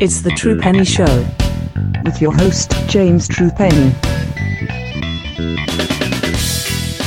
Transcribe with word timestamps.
It's 0.00 0.20
the 0.20 0.30
True 0.30 0.56
Penny 0.56 0.84
Show 0.84 1.26
with 2.04 2.22
your 2.22 2.32
host, 2.32 2.70
James 2.86 3.26
True 3.26 3.50
Penny. 3.50 3.92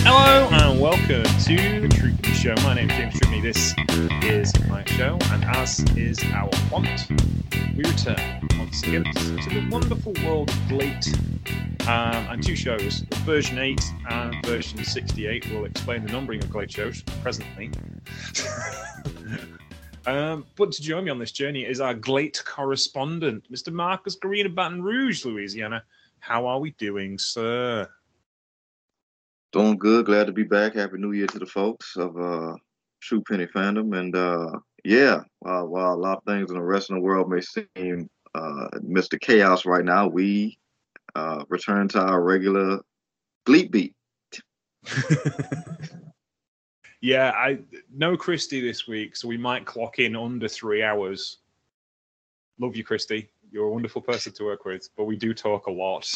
Hello 0.03 0.49
and 0.51 0.77
welcome 0.77 1.23
to 1.23 1.79
the 1.79 1.87
True 1.87 2.13
Penny 2.21 2.35
Show. 2.35 2.53
My 2.63 2.73
name 2.73 2.89
is 2.89 2.97
James 2.97 3.17
True 3.17 3.29
Penny. 3.29 3.39
This 3.39 3.73
is 4.23 4.67
my 4.67 4.83
show, 4.83 5.17
and 5.31 5.45
as 5.45 5.79
is 5.95 6.19
our 6.33 6.49
want, 6.69 7.07
we 7.77 7.81
return 7.81 8.49
once 8.59 8.83
again 8.83 9.05
to 9.05 9.49
the 9.49 9.65
wonderful 9.71 10.13
world 10.25 10.49
of 10.49 10.67
GLEAT 10.67 11.17
um, 11.87 12.27
and 12.27 12.43
two 12.43 12.57
shows, 12.57 13.05
version 13.23 13.57
8 13.57 13.81
and 14.09 14.45
version 14.45 14.83
68. 14.83 15.49
will 15.53 15.63
explain 15.63 16.05
the 16.05 16.11
numbering 16.11 16.43
of 16.43 16.49
GLEAT 16.49 16.69
shows 16.69 17.03
presently. 17.21 17.71
um, 20.05 20.45
but 20.55 20.71
to 20.71 20.81
join 20.81 21.05
me 21.05 21.11
on 21.11 21.19
this 21.19 21.31
journey 21.31 21.65
is 21.65 21.79
our 21.79 21.93
GLEAT 21.93 22.43
correspondent, 22.45 23.51
Mr. 23.51 23.71
Marcus 23.71 24.15
Green 24.15 24.45
of 24.45 24.55
Baton 24.55 24.81
Rouge, 24.81 25.25
Louisiana. 25.25 25.83
How 26.19 26.45
are 26.45 26.59
we 26.59 26.71
doing, 26.71 27.17
sir? 27.17 27.87
Doing 29.51 29.77
good. 29.77 30.05
Glad 30.05 30.27
to 30.27 30.33
be 30.33 30.43
back. 30.43 30.75
Happy 30.75 30.97
New 30.97 31.11
Year 31.11 31.27
to 31.27 31.39
the 31.39 31.45
folks 31.45 31.95
of 31.97 32.17
uh, 32.19 32.55
True 33.01 33.21
Penny 33.29 33.47
Fandom. 33.47 33.97
And 33.99 34.15
uh, 34.15 34.59
yeah, 34.85 35.21
while, 35.39 35.67
while 35.67 35.93
a 35.93 35.95
lot 35.95 36.19
of 36.19 36.23
things 36.23 36.49
in 36.49 36.55
the 36.55 36.63
rest 36.63 36.89
of 36.89 36.95
the 36.95 37.01
world 37.01 37.29
may 37.29 37.41
seem 37.41 38.09
uh, 38.33 38.67
Mr. 38.75 39.19
Chaos 39.19 39.65
right 39.65 39.83
now, 39.83 40.07
we 40.07 40.57
uh, 41.15 41.43
return 41.49 41.87
to 41.89 41.99
our 41.99 42.21
regular 42.23 42.79
bleep 43.45 43.71
beat. 43.71 43.93
yeah, 47.01 47.31
I 47.31 47.59
no 47.93 48.15
Christy 48.15 48.61
this 48.61 48.87
week, 48.87 49.15
so 49.15 49.27
we 49.27 49.37
might 49.37 49.65
clock 49.65 49.97
in 49.97 50.15
under 50.15 50.47
three 50.47 50.83
hours. 50.83 51.39
Love 52.59 52.75
you, 52.75 52.83
Christy. 52.83 53.27
You're 53.51 53.65
a 53.65 53.71
wonderful 53.71 54.01
person 54.01 54.31
to 54.33 54.43
work 54.43 54.65
with, 54.65 54.87
but 54.95 55.05
we 55.05 55.17
do 55.17 55.33
talk 55.33 55.65
a 55.65 55.71
lot. 55.71 56.05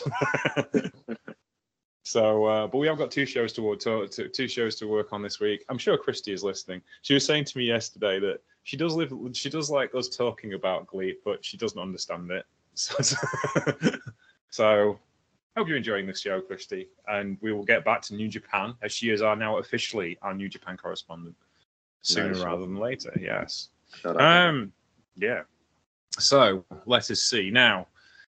so, 2.03 2.45
uh, 2.45 2.67
but 2.67 2.77
we 2.77 2.87
have 2.87 2.99
got 2.99 3.09
two 3.09 3.25
shows 3.25 3.51
to 3.53 3.63
work 3.63 3.79
to, 3.79 4.07
two 4.07 4.47
shows 4.47 4.75
to 4.75 4.85
work 4.85 5.11
on 5.11 5.23
this 5.23 5.39
week. 5.39 5.65
I'm 5.69 5.79
sure 5.79 5.97
Christy 5.97 6.31
is 6.31 6.43
listening. 6.43 6.83
She 7.01 7.15
was 7.15 7.25
saying 7.25 7.45
to 7.45 7.57
me 7.57 7.65
yesterday 7.65 8.19
that 8.19 8.41
she 8.63 8.77
does 8.77 8.93
live, 8.93 9.11
she 9.33 9.49
does 9.49 9.71
like 9.71 9.95
us 9.95 10.07
talking 10.07 10.53
about 10.53 10.85
GLEAT, 10.85 11.21
but 11.25 11.43
she 11.43 11.57
doesn't 11.57 11.79
understand 11.79 12.31
it. 12.31 12.45
So, 12.77 13.01
so 14.49 14.99
hope 15.55 15.67
you're 15.67 15.77
enjoying 15.77 16.05
this 16.05 16.21
show, 16.21 16.41
Christy, 16.41 16.87
and 17.07 17.37
we 17.41 17.53
will 17.53 17.63
get 17.63 17.85
back 17.85 18.01
to 18.03 18.15
New 18.15 18.27
Japan 18.27 18.73
as 18.81 18.91
she 18.91 19.09
is 19.09 19.21
our 19.21 19.35
now 19.35 19.57
officially 19.57 20.17
our 20.21 20.33
New 20.33 20.49
Japan 20.49 20.77
correspondent 20.77 21.35
sooner 22.01 22.33
nice. 22.33 22.43
rather 22.43 22.61
than 22.61 22.75
later. 22.75 23.11
Yes. 23.19 23.69
Um. 24.03 24.71
Yeah. 25.15 25.43
So 26.17 26.65
let 26.85 27.09
us 27.09 27.21
see 27.21 27.49
now. 27.49 27.87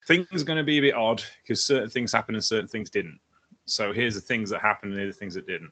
Things 0.08 0.42
are 0.42 0.46
going 0.46 0.58
to 0.58 0.64
be 0.64 0.78
a 0.78 0.82
bit 0.82 0.96
odd 0.96 1.24
because 1.42 1.66
certain 1.66 1.90
things 1.90 2.12
happened 2.12 2.36
and 2.36 2.46
certain 2.46 2.68
things 2.68 2.90
didn't. 2.90 3.20
So 3.66 3.92
here's 3.92 4.14
the 4.14 4.22
things 4.22 4.50
that 4.52 4.62
happened 4.62 4.92
and 4.92 5.02
here 5.02 5.08
the 5.08 5.14
things 5.14 5.34
that 5.34 5.48
didn't. 5.48 5.72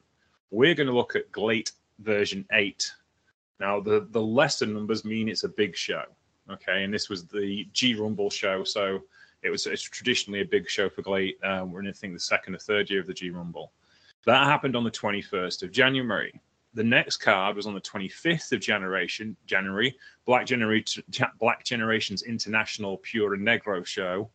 We're 0.50 0.74
going 0.74 0.88
to 0.88 0.92
look 0.92 1.14
at 1.14 1.30
GLEAT 1.30 1.70
version 2.00 2.44
eight 2.52 2.92
now, 3.60 3.80
the, 3.80 4.06
the 4.10 4.20
lesser 4.20 4.66
numbers 4.66 5.04
mean 5.04 5.28
it's 5.28 5.44
a 5.44 5.48
big 5.48 5.76
show. 5.76 6.02
Okay. 6.50 6.84
And 6.84 6.92
this 6.92 7.08
was 7.08 7.24
the 7.26 7.66
G 7.72 7.94
Rumble 7.94 8.30
show. 8.30 8.64
So 8.64 9.00
it 9.44 9.50
was 9.50 9.66
it's 9.66 9.82
traditionally 9.82 10.40
a 10.40 10.44
big 10.44 10.68
show 10.68 10.88
for 10.88 11.02
GLEAT. 11.02 11.38
Um, 11.44 11.70
we're 11.70 11.80
in, 11.80 11.88
I 11.88 11.92
think, 11.92 12.14
the 12.14 12.20
second 12.20 12.54
or 12.54 12.58
third 12.58 12.90
year 12.90 13.00
of 13.00 13.06
the 13.06 13.14
G 13.14 13.30
Rumble. 13.30 13.72
That 14.24 14.46
happened 14.46 14.74
on 14.74 14.84
the 14.84 14.90
21st 14.90 15.62
of 15.62 15.70
January. 15.70 16.40
The 16.72 16.82
next 16.82 17.18
card 17.18 17.54
was 17.54 17.66
on 17.66 17.74
the 17.74 17.80
25th 17.80 18.52
of 18.52 18.60
Generation, 18.60 19.36
January, 19.46 19.96
Black, 20.24 20.46
Generation, 20.46 21.04
Black 21.38 21.62
Generation's 21.62 22.22
International 22.22 22.96
Pure 22.96 23.34
and 23.34 23.46
Negro 23.46 23.84
show, 23.86 24.30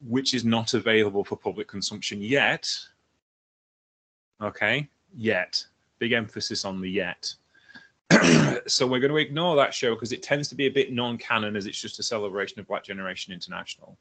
which 0.00 0.32
is 0.32 0.44
not 0.44 0.74
available 0.74 1.24
for 1.24 1.36
public 1.36 1.68
consumption 1.68 2.22
yet. 2.22 2.72
Okay, 4.40 4.88
yet. 5.14 5.62
Big 5.98 6.12
emphasis 6.12 6.64
on 6.64 6.80
the 6.80 6.88
yet. 6.88 7.34
so 8.66 8.86
we're 8.86 9.00
going 9.00 9.10
to 9.10 9.16
ignore 9.18 9.56
that 9.56 9.74
show 9.74 9.94
because 9.94 10.12
it 10.12 10.22
tends 10.22 10.48
to 10.48 10.54
be 10.54 10.66
a 10.66 10.70
bit 10.70 10.92
non-canon 10.92 11.56
as 11.56 11.66
it's 11.66 11.80
just 11.80 11.98
a 11.98 12.02
celebration 12.02 12.58
of 12.58 12.66
Black 12.66 12.84
Generation 12.84 13.34
International. 13.34 13.98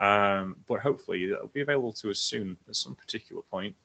Um, 0.00 0.56
but 0.66 0.80
hopefully 0.80 1.24
it'll 1.24 1.48
be 1.48 1.60
available 1.60 1.92
to 1.94 2.10
us 2.10 2.18
soon 2.18 2.56
at 2.68 2.76
some 2.76 2.94
particular 2.94 3.42
point. 3.50 3.76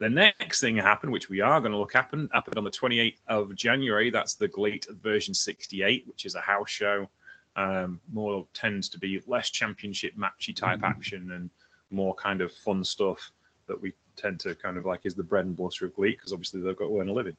The 0.00 0.08
next 0.08 0.60
thing 0.60 0.76
happened, 0.76 1.12
which 1.12 1.28
we 1.28 1.40
are 1.40 1.60
going 1.60 1.72
to 1.72 1.78
look 1.78 1.92
happen, 1.92 2.28
happened 2.32 2.56
on 2.56 2.64
the 2.64 2.70
28th 2.70 3.18
of 3.28 3.54
January. 3.54 4.10
That's 4.10 4.34
the 4.34 4.48
GLEAT 4.48 4.86
version 5.02 5.34
68, 5.34 6.04
which 6.06 6.24
is 6.24 6.34
a 6.34 6.40
house 6.40 6.70
show. 6.70 7.08
Um, 7.54 8.00
more 8.10 8.46
tends 8.54 8.88
to 8.90 8.98
be 8.98 9.22
less 9.26 9.50
championship 9.50 10.14
matchy 10.16 10.56
type 10.56 10.78
mm-hmm. 10.78 10.86
action 10.86 11.32
and 11.32 11.50
more 11.90 12.14
kind 12.14 12.40
of 12.40 12.52
fun 12.52 12.82
stuff 12.82 13.30
that 13.66 13.80
we 13.80 13.92
tend 14.16 14.40
to 14.40 14.54
kind 14.54 14.76
of 14.76 14.86
like 14.86 15.00
is 15.04 15.14
the 15.14 15.22
bread 15.22 15.44
and 15.44 15.56
butter 15.56 15.86
of 15.86 15.94
GLEAT 15.94 16.16
because 16.16 16.32
obviously 16.32 16.60
they've 16.60 16.76
got 16.76 16.86
to 16.86 17.00
earn 17.00 17.08
a 17.08 17.12
living. 17.12 17.36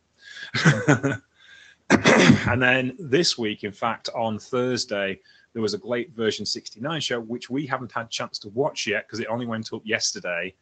and 2.48 2.62
then 2.62 2.96
this 3.00 3.38
week, 3.38 3.64
in 3.64 3.72
fact, 3.72 4.10
on 4.16 4.38
Thursday, 4.38 5.20
there 5.54 5.62
was 5.62 5.74
a 5.74 5.78
GLEAT 5.78 6.12
version 6.16 6.46
69 6.46 7.02
show, 7.02 7.20
which 7.20 7.50
we 7.50 7.66
haven't 7.66 7.92
had 7.92 8.10
chance 8.10 8.40
to 8.40 8.50
watch 8.50 8.88
yet 8.88 9.08
because 9.08 9.20
it 9.20 9.28
only 9.28 9.46
went 9.46 9.74
up 9.74 9.82
yesterday. 9.84 10.54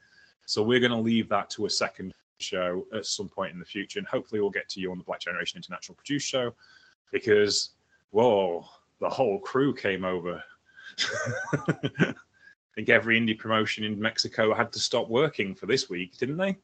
So 0.46 0.64
we're 0.64 0.80
going 0.80 0.92
to 0.92 0.98
leave 0.98 1.30
that 1.30 1.50
to 1.52 1.66
a 1.66 1.70
second 1.70 2.14
show 2.40 2.86
at 2.94 3.06
some 3.06 3.30
point 3.30 3.54
in 3.54 3.60
the 3.60 3.66
future. 3.66 4.00
And 4.00 4.08
hopefully 4.08 4.42
we'll 4.42 4.50
get 4.50 4.68
to 4.70 4.80
you 4.80 4.92
on 4.92 4.98
the 4.98 5.04
Black 5.04 5.20
Generation 5.20 5.58
International 5.58 5.96
Produce 5.96 6.24
show 6.24 6.54
because, 7.12 7.72
whoa, 8.12 8.66
the 9.00 9.10
whole 9.10 9.40
crew 9.40 9.74
came 9.74 10.04
over. 10.04 10.44
I 11.54 12.14
think 12.76 12.90
every 12.90 13.20
indie 13.20 13.38
promotion 13.38 13.84
in 13.84 14.00
Mexico 14.00 14.54
had 14.54 14.72
to 14.74 14.80
stop 14.80 15.08
working 15.10 15.54
for 15.54 15.66
this 15.66 15.90
week, 15.90 16.18
didn't 16.18 16.38
they? 16.38 16.58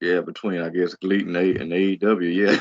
Yeah, 0.00 0.20
between 0.20 0.60
I 0.60 0.68
guess 0.68 0.94
GLEAT 0.94 1.26
and, 1.26 1.36
A- 1.36 1.60
and 1.60 1.72
AEW, 1.72 2.32
yeah. 2.32 2.58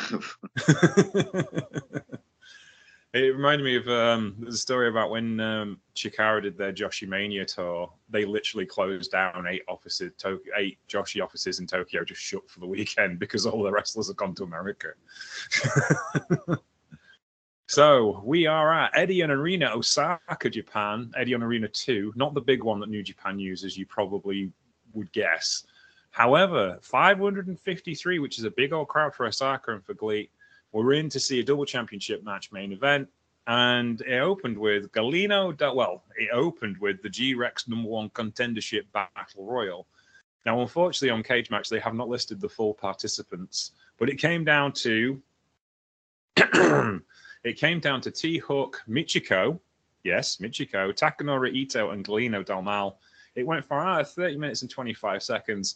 it 3.14 3.36
reminded 3.36 3.64
me 3.64 3.76
of 3.76 3.88
um, 3.88 4.52
story 4.52 4.90
about 4.90 5.12
when 5.12 5.40
um, 5.40 5.80
Chikara 5.96 6.42
did 6.42 6.58
their 6.58 6.74
Joshi 6.74 7.08
Mania 7.08 7.46
tour. 7.46 7.94
They 8.10 8.26
literally 8.26 8.66
closed 8.66 9.12
down 9.12 9.46
eight 9.48 9.62
offices, 9.68 10.14
to- 10.18 10.42
eight 10.58 10.80
Joshi 10.90 11.24
offices 11.24 11.60
in 11.60 11.68
Tokyo, 11.68 12.04
just 12.04 12.22
shut 12.22 12.50
for 12.50 12.60
the 12.60 12.66
weekend 12.66 13.20
because 13.20 13.46
all 13.46 13.62
the 13.62 13.72
wrestlers 13.72 14.08
have 14.08 14.18
gone 14.18 14.34
to 14.36 14.44
America. 14.44 14.90
so 17.68 18.22
we 18.26 18.48
are 18.48 18.74
at 18.74 18.94
Edion 18.96 19.30
Arena, 19.30 19.72
Osaka, 19.76 20.50
Japan. 20.50 21.12
Edion 21.16 21.44
Arena 21.44 21.68
Two, 21.68 22.14
not 22.16 22.34
the 22.34 22.42
big 22.42 22.64
one 22.64 22.80
that 22.80 22.90
New 22.90 23.04
Japan 23.04 23.38
uses. 23.38 23.78
You 23.78 23.86
probably 23.86 24.52
would 24.94 25.12
guess 25.12 25.64
However, 26.18 26.80
553, 26.82 28.18
which 28.18 28.40
is 28.40 28.44
a 28.44 28.50
big 28.50 28.74
old 28.74 28.88
crowd 28.88 29.14
for 29.14 29.28
Osaka 29.28 29.74
and 29.74 29.86
for 29.86 29.94
GLEAT, 29.94 30.32
we're 30.72 30.94
in 30.94 31.10
to 31.10 31.20
see 31.20 31.40
a 31.40 31.44
double 31.44 31.64
championship 31.64 32.24
match 32.24 32.52
main 32.52 32.72
event. 32.72 33.08
And 33.46 34.02
it 34.02 34.18
opened 34.18 34.58
with 34.58 34.92
Galeno. 34.92 35.56
Well, 35.76 36.06
it 36.18 36.30
opened 36.34 36.80
with 36.80 37.04
the 37.04 37.10
G 37.10 37.36
Rex 37.36 37.68
number 37.68 37.88
one 37.88 38.10
contendership 38.10 38.86
battle 38.94 39.46
royal. 39.46 39.86
Now, 40.44 40.60
unfortunately, 40.60 41.12
on 41.12 41.22
Cage 41.22 41.52
Match, 41.52 41.70
they 41.70 41.80
have 41.82 41.94
not 41.94 42.10
listed 42.10 42.42
the 42.42 42.50
full 42.50 42.74
participants, 42.74 43.74
but 44.00 44.10
it 44.10 44.16
came 44.16 44.44
down 44.44 44.74
to 44.74 45.22
it 46.36 47.58
came 47.58 47.80
down 47.80 48.02
to 48.02 48.10
T-Hawk, 48.10 48.82
Michiko, 48.90 49.60
yes, 50.04 50.38
Michiko, 50.38 50.98
Takanori 50.98 51.54
Ito, 51.54 51.92
and 51.92 52.04
Galeno 52.04 52.44
Del 52.44 52.64
Mal. 52.64 52.98
It 53.36 53.46
went 53.46 53.68
for 53.68 53.80
uh, 53.80 54.04
30 54.04 54.38
minutes 54.38 54.64
and 54.64 54.72
25 54.72 55.22
seconds. 55.22 55.76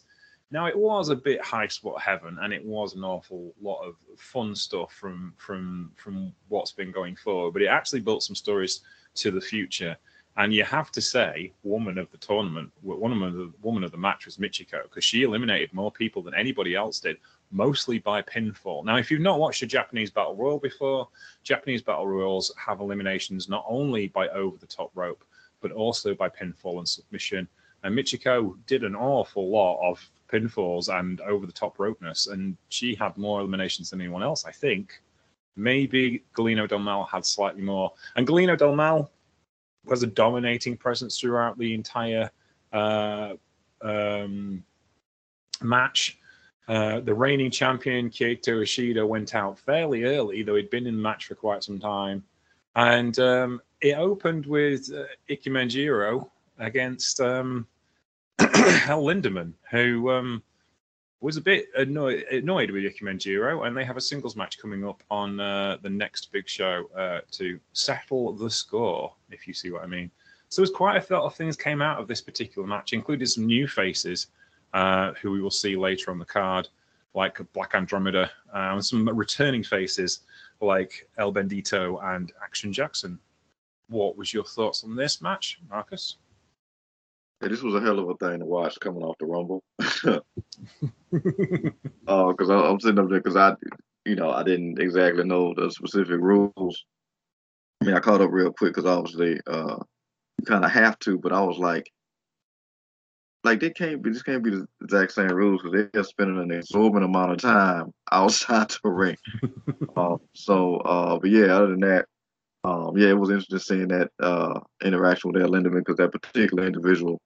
Now 0.52 0.66
it 0.66 0.76
was 0.76 1.08
a 1.08 1.16
bit 1.16 1.40
high 1.40 1.66
spot 1.66 2.02
heaven, 2.02 2.38
and 2.42 2.52
it 2.52 2.62
was 2.62 2.94
an 2.94 3.04
awful 3.04 3.54
lot 3.62 3.82
of 3.82 3.96
fun 4.18 4.54
stuff 4.54 4.92
from 4.92 5.32
from 5.38 5.90
from 5.96 6.34
what's 6.48 6.72
been 6.72 6.92
going 6.92 7.16
forward. 7.16 7.52
But 7.54 7.62
it 7.62 7.68
actually 7.68 8.00
built 8.00 8.22
some 8.22 8.36
stories 8.36 8.82
to 9.14 9.30
the 9.30 9.40
future. 9.40 9.96
And 10.36 10.52
you 10.52 10.64
have 10.64 10.90
to 10.92 11.00
say, 11.00 11.52
woman 11.62 11.98
of 11.98 12.10
the 12.10 12.16
tournament, 12.16 12.70
one 12.82 13.12
of 13.12 13.34
the 13.34 13.52
woman 13.62 13.82
of 13.82 13.92
the 13.92 13.98
match 13.98 14.26
was 14.26 14.38
Michiko 14.38 14.82
because 14.82 15.04
she 15.04 15.22
eliminated 15.22 15.72
more 15.72 15.92
people 15.92 16.22
than 16.22 16.34
anybody 16.34 16.74
else 16.74 17.00
did, 17.00 17.18
mostly 17.50 17.98
by 17.98 18.22
pinfall. 18.22 18.84
Now, 18.84 18.96
if 18.96 19.10
you've 19.10 19.20
not 19.20 19.38
watched 19.38 19.62
a 19.62 19.66
Japanese 19.66 20.10
battle 20.10 20.34
royal 20.34 20.58
before, 20.58 21.08
Japanese 21.42 21.82
battle 21.82 22.06
royals 22.06 22.50
have 22.56 22.80
eliminations 22.80 23.48
not 23.48 23.64
only 23.68 24.08
by 24.08 24.28
over 24.28 24.56
the 24.56 24.66
top 24.66 24.90
rope, 24.94 25.22
but 25.60 25.72
also 25.72 26.14
by 26.14 26.30
pinfall 26.30 26.78
and 26.78 26.88
submission. 26.88 27.46
And 27.82 27.94
Michiko 27.96 28.56
did 28.66 28.84
an 28.84 28.94
awful 28.94 29.50
lot 29.50 29.86
of 29.86 30.10
pinfalls 30.32 30.88
and 30.88 31.20
over 31.22 31.46
the 31.46 31.52
top 31.52 31.76
ropeness, 31.78 32.28
and 32.28 32.56
she 32.68 32.94
had 32.94 33.16
more 33.16 33.40
eliminations 33.40 33.90
than 33.90 34.00
anyone 34.00 34.22
else. 34.22 34.44
I 34.44 34.52
think 34.52 35.02
maybe 35.56 36.24
Galeno 36.34 36.68
Del 36.68 36.78
Mal 36.78 37.04
had 37.04 37.26
slightly 37.26 37.62
more, 37.62 37.92
and 38.16 38.26
Galeno 38.26 38.56
Del 38.56 38.74
Mal 38.74 39.10
was 39.84 40.02
a 40.02 40.06
dominating 40.06 40.76
presence 40.76 41.18
throughout 41.18 41.58
the 41.58 41.74
entire 41.74 42.30
uh, 42.72 43.34
um, 43.82 44.64
match. 45.60 46.18
Uh, 46.68 47.00
the 47.00 47.12
reigning 47.12 47.50
champion 47.50 48.08
Kaito 48.08 48.62
Ishida 48.62 49.04
went 49.04 49.34
out 49.34 49.58
fairly 49.58 50.04
early, 50.04 50.42
though 50.42 50.54
he'd 50.54 50.70
been 50.70 50.86
in 50.86 50.96
the 50.96 51.02
match 51.02 51.26
for 51.26 51.34
quite 51.34 51.64
some 51.64 51.80
time. 51.80 52.22
And 52.76 53.18
um, 53.18 53.60
it 53.80 53.98
opened 53.98 54.46
with 54.46 54.90
uh, 54.94 55.04
Ikemen 55.28 55.68
against 56.58 57.20
um, 57.20 57.66
El 58.88 59.04
Lindaman, 59.04 59.52
who 59.70 60.10
um, 60.10 60.42
was 61.20 61.36
a 61.36 61.40
bit 61.40 61.68
annoyed, 61.76 62.24
annoyed 62.32 62.70
with 62.70 62.84
Ikemen 62.84 63.64
and 63.64 63.76
they 63.76 63.84
have 63.84 63.96
a 63.96 64.00
singles 64.00 64.34
match 64.34 64.58
coming 64.58 64.84
up 64.84 65.02
on 65.10 65.38
uh, 65.38 65.76
the 65.82 65.90
next 65.90 66.32
big 66.32 66.48
show 66.48 66.90
uh, 66.96 67.20
to 67.30 67.60
settle 67.72 68.32
the 68.32 68.50
score, 68.50 69.14
if 69.30 69.46
you 69.46 69.54
see 69.54 69.70
what 69.70 69.84
I 69.84 69.86
mean. 69.86 70.10
So 70.48 70.60
there's 70.60 70.70
quite 70.70 71.10
a 71.10 71.14
lot 71.14 71.24
of 71.24 71.34
things 71.34 71.56
came 71.56 71.80
out 71.80 72.00
of 72.00 72.08
this 72.08 72.20
particular 72.20 72.66
match, 72.66 72.92
including 72.92 73.26
some 73.26 73.46
new 73.46 73.68
faces 73.68 74.26
uh, 74.74 75.12
who 75.12 75.30
we 75.30 75.40
will 75.40 75.50
see 75.50 75.76
later 75.76 76.10
on 76.10 76.18
the 76.18 76.24
card, 76.24 76.68
like 77.14 77.40
Black 77.52 77.74
Andromeda, 77.74 78.30
uh, 78.52 78.72
and 78.72 78.84
some 78.84 79.08
returning 79.08 79.62
faces 79.62 80.20
like 80.60 81.08
El 81.18 81.32
Bendito 81.32 82.02
and 82.14 82.32
Action 82.42 82.72
Jackson. 82.72 83.18
What 83.88 84.16
was 84.16 84.34
your 84.34 84.44
thoughts 84.44 84.82
on 84.82 84.96
this 84.96 85.22
match, 85.22 85.60
Marcus? 85.70 86.16
Yeah, 87.42 87.48
this 87.48 87.62
was 87.62 87.74
a 87.74 87.80
hell 87.80 87.98
of 87.98 88.08
a 88.08 88.14
thing 88.14 88.38
to 88.38 88.44
watch 88.44 88.78
coming 88.78 89.02
off 89.02 89.18
the 89.18 89.26
Rumble. 89.26 89.64
Oh, 90.04 90.20
uh, 92.06 92.32
because 92.32 92.48
I'm 92.48 92.78
sitting 92.78 93.00
up 93.00 93.08
there 93.08 93.18
because 93.18 93.34
I, 93.34 93.56
you 94.04 94.14
know, 94.14 94.30
I 94.30 94.44
didn't 94.44 94.80
exactly 94.80 95.24
know 95.24 95.52
the 95.56 95.68
specific 95.72 96.20
rules. 96.20 96.84
I 97.80 97.86
mean, 97.86 97.94
I 97.96 98.00
caught 98.00 98.20
up 98.20 98.30
real 98.30 98.52
quick 98.52 98.74
because 98.74 98.88
obviously, 98.88 99.40
uh, 99.48 99.76
you 100.38 100.46
kind 100.46 100.64
of 100.64 100.70
have 100.70 101.00
to, 101.00 101.18
but 101.18 101.32
I 101.32 101.40
was 101.40 101.58
like, 101.58 101.90
like 103.42 103.58
they 103.58 103.70
can't 103.70 104.02
be, 104.02 104.10
this 104.10 104.22
can't 104.22 104.44
be 104.44 104.50
the 104.50 104.68
exact 104.80 105.10
same 105.10 105.26
rules 105.26 105.62
because 105.62 105.88
they're 105.92 106.04
spending 106.04 106.40
an 106.40 106.52
exorbitant 106.52 107.10
amount 107.10 107.32
of 107.32 107.38
time 107.38 107.92
outside 108.12 108.70
the 108.84 108.88
ring. 108.88 109.16
uh, 109.96 110.16
so, 110.36 110.76
uh, 110.76 111.18
but 111.18 111.30
yeah, 111.30 111.46
other 111.46 111.70
than 111.70 111.80
that, 111.80 112.06
um, 112.62 112.96
yeah, 112.96 113.08
it 113.08 113.18
was 113.18 113.30
interesting 113.30 113.58
seeing 113.58 113.88
that 113.88 114.12
uh, 114.20 114.60
interaction 114.84 115.32
with 115.32 115.42
that 115.42 115.50
Lindaman 115.50 115.80
because 115.80 115.96
that 115.96 116.12
particular 116.12 116.64
individual 116.64 117.20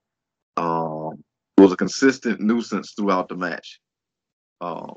um, 0.56 1.23
was 1.58 1.73
a 1.73 1.76
consistent 1.76 2.41
nuisance 2.41 2.93
throughout 2.97 3.29
the 3.29 3.37
match. 3.37 3.81
Um, 4.61 4.94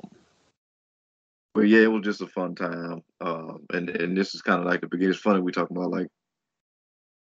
but 1.54 1.62
yeah, 1.62 1.80
it 1.80 1.92
was 1.92 2.04
just 2.04 2.22
a 2.22 2.26
fun 2.26 2.54
time. 2.54 3.02
Um, 3.20 3.66
and 3.72 3.90
and 3.90 4.16
this 4.16 4.34
is 4.34 4.42
kind 4.42 4.60
of 4.60 4.66
like 4.66 4.80
the 4.80 4.88
beginning. 4.88 5.12
It's 5.12 5.20
funny 5.20 5.40
we 5.40 5.52
talking 5.52 5.76
about 5.76 5.90
like 5.90 6.08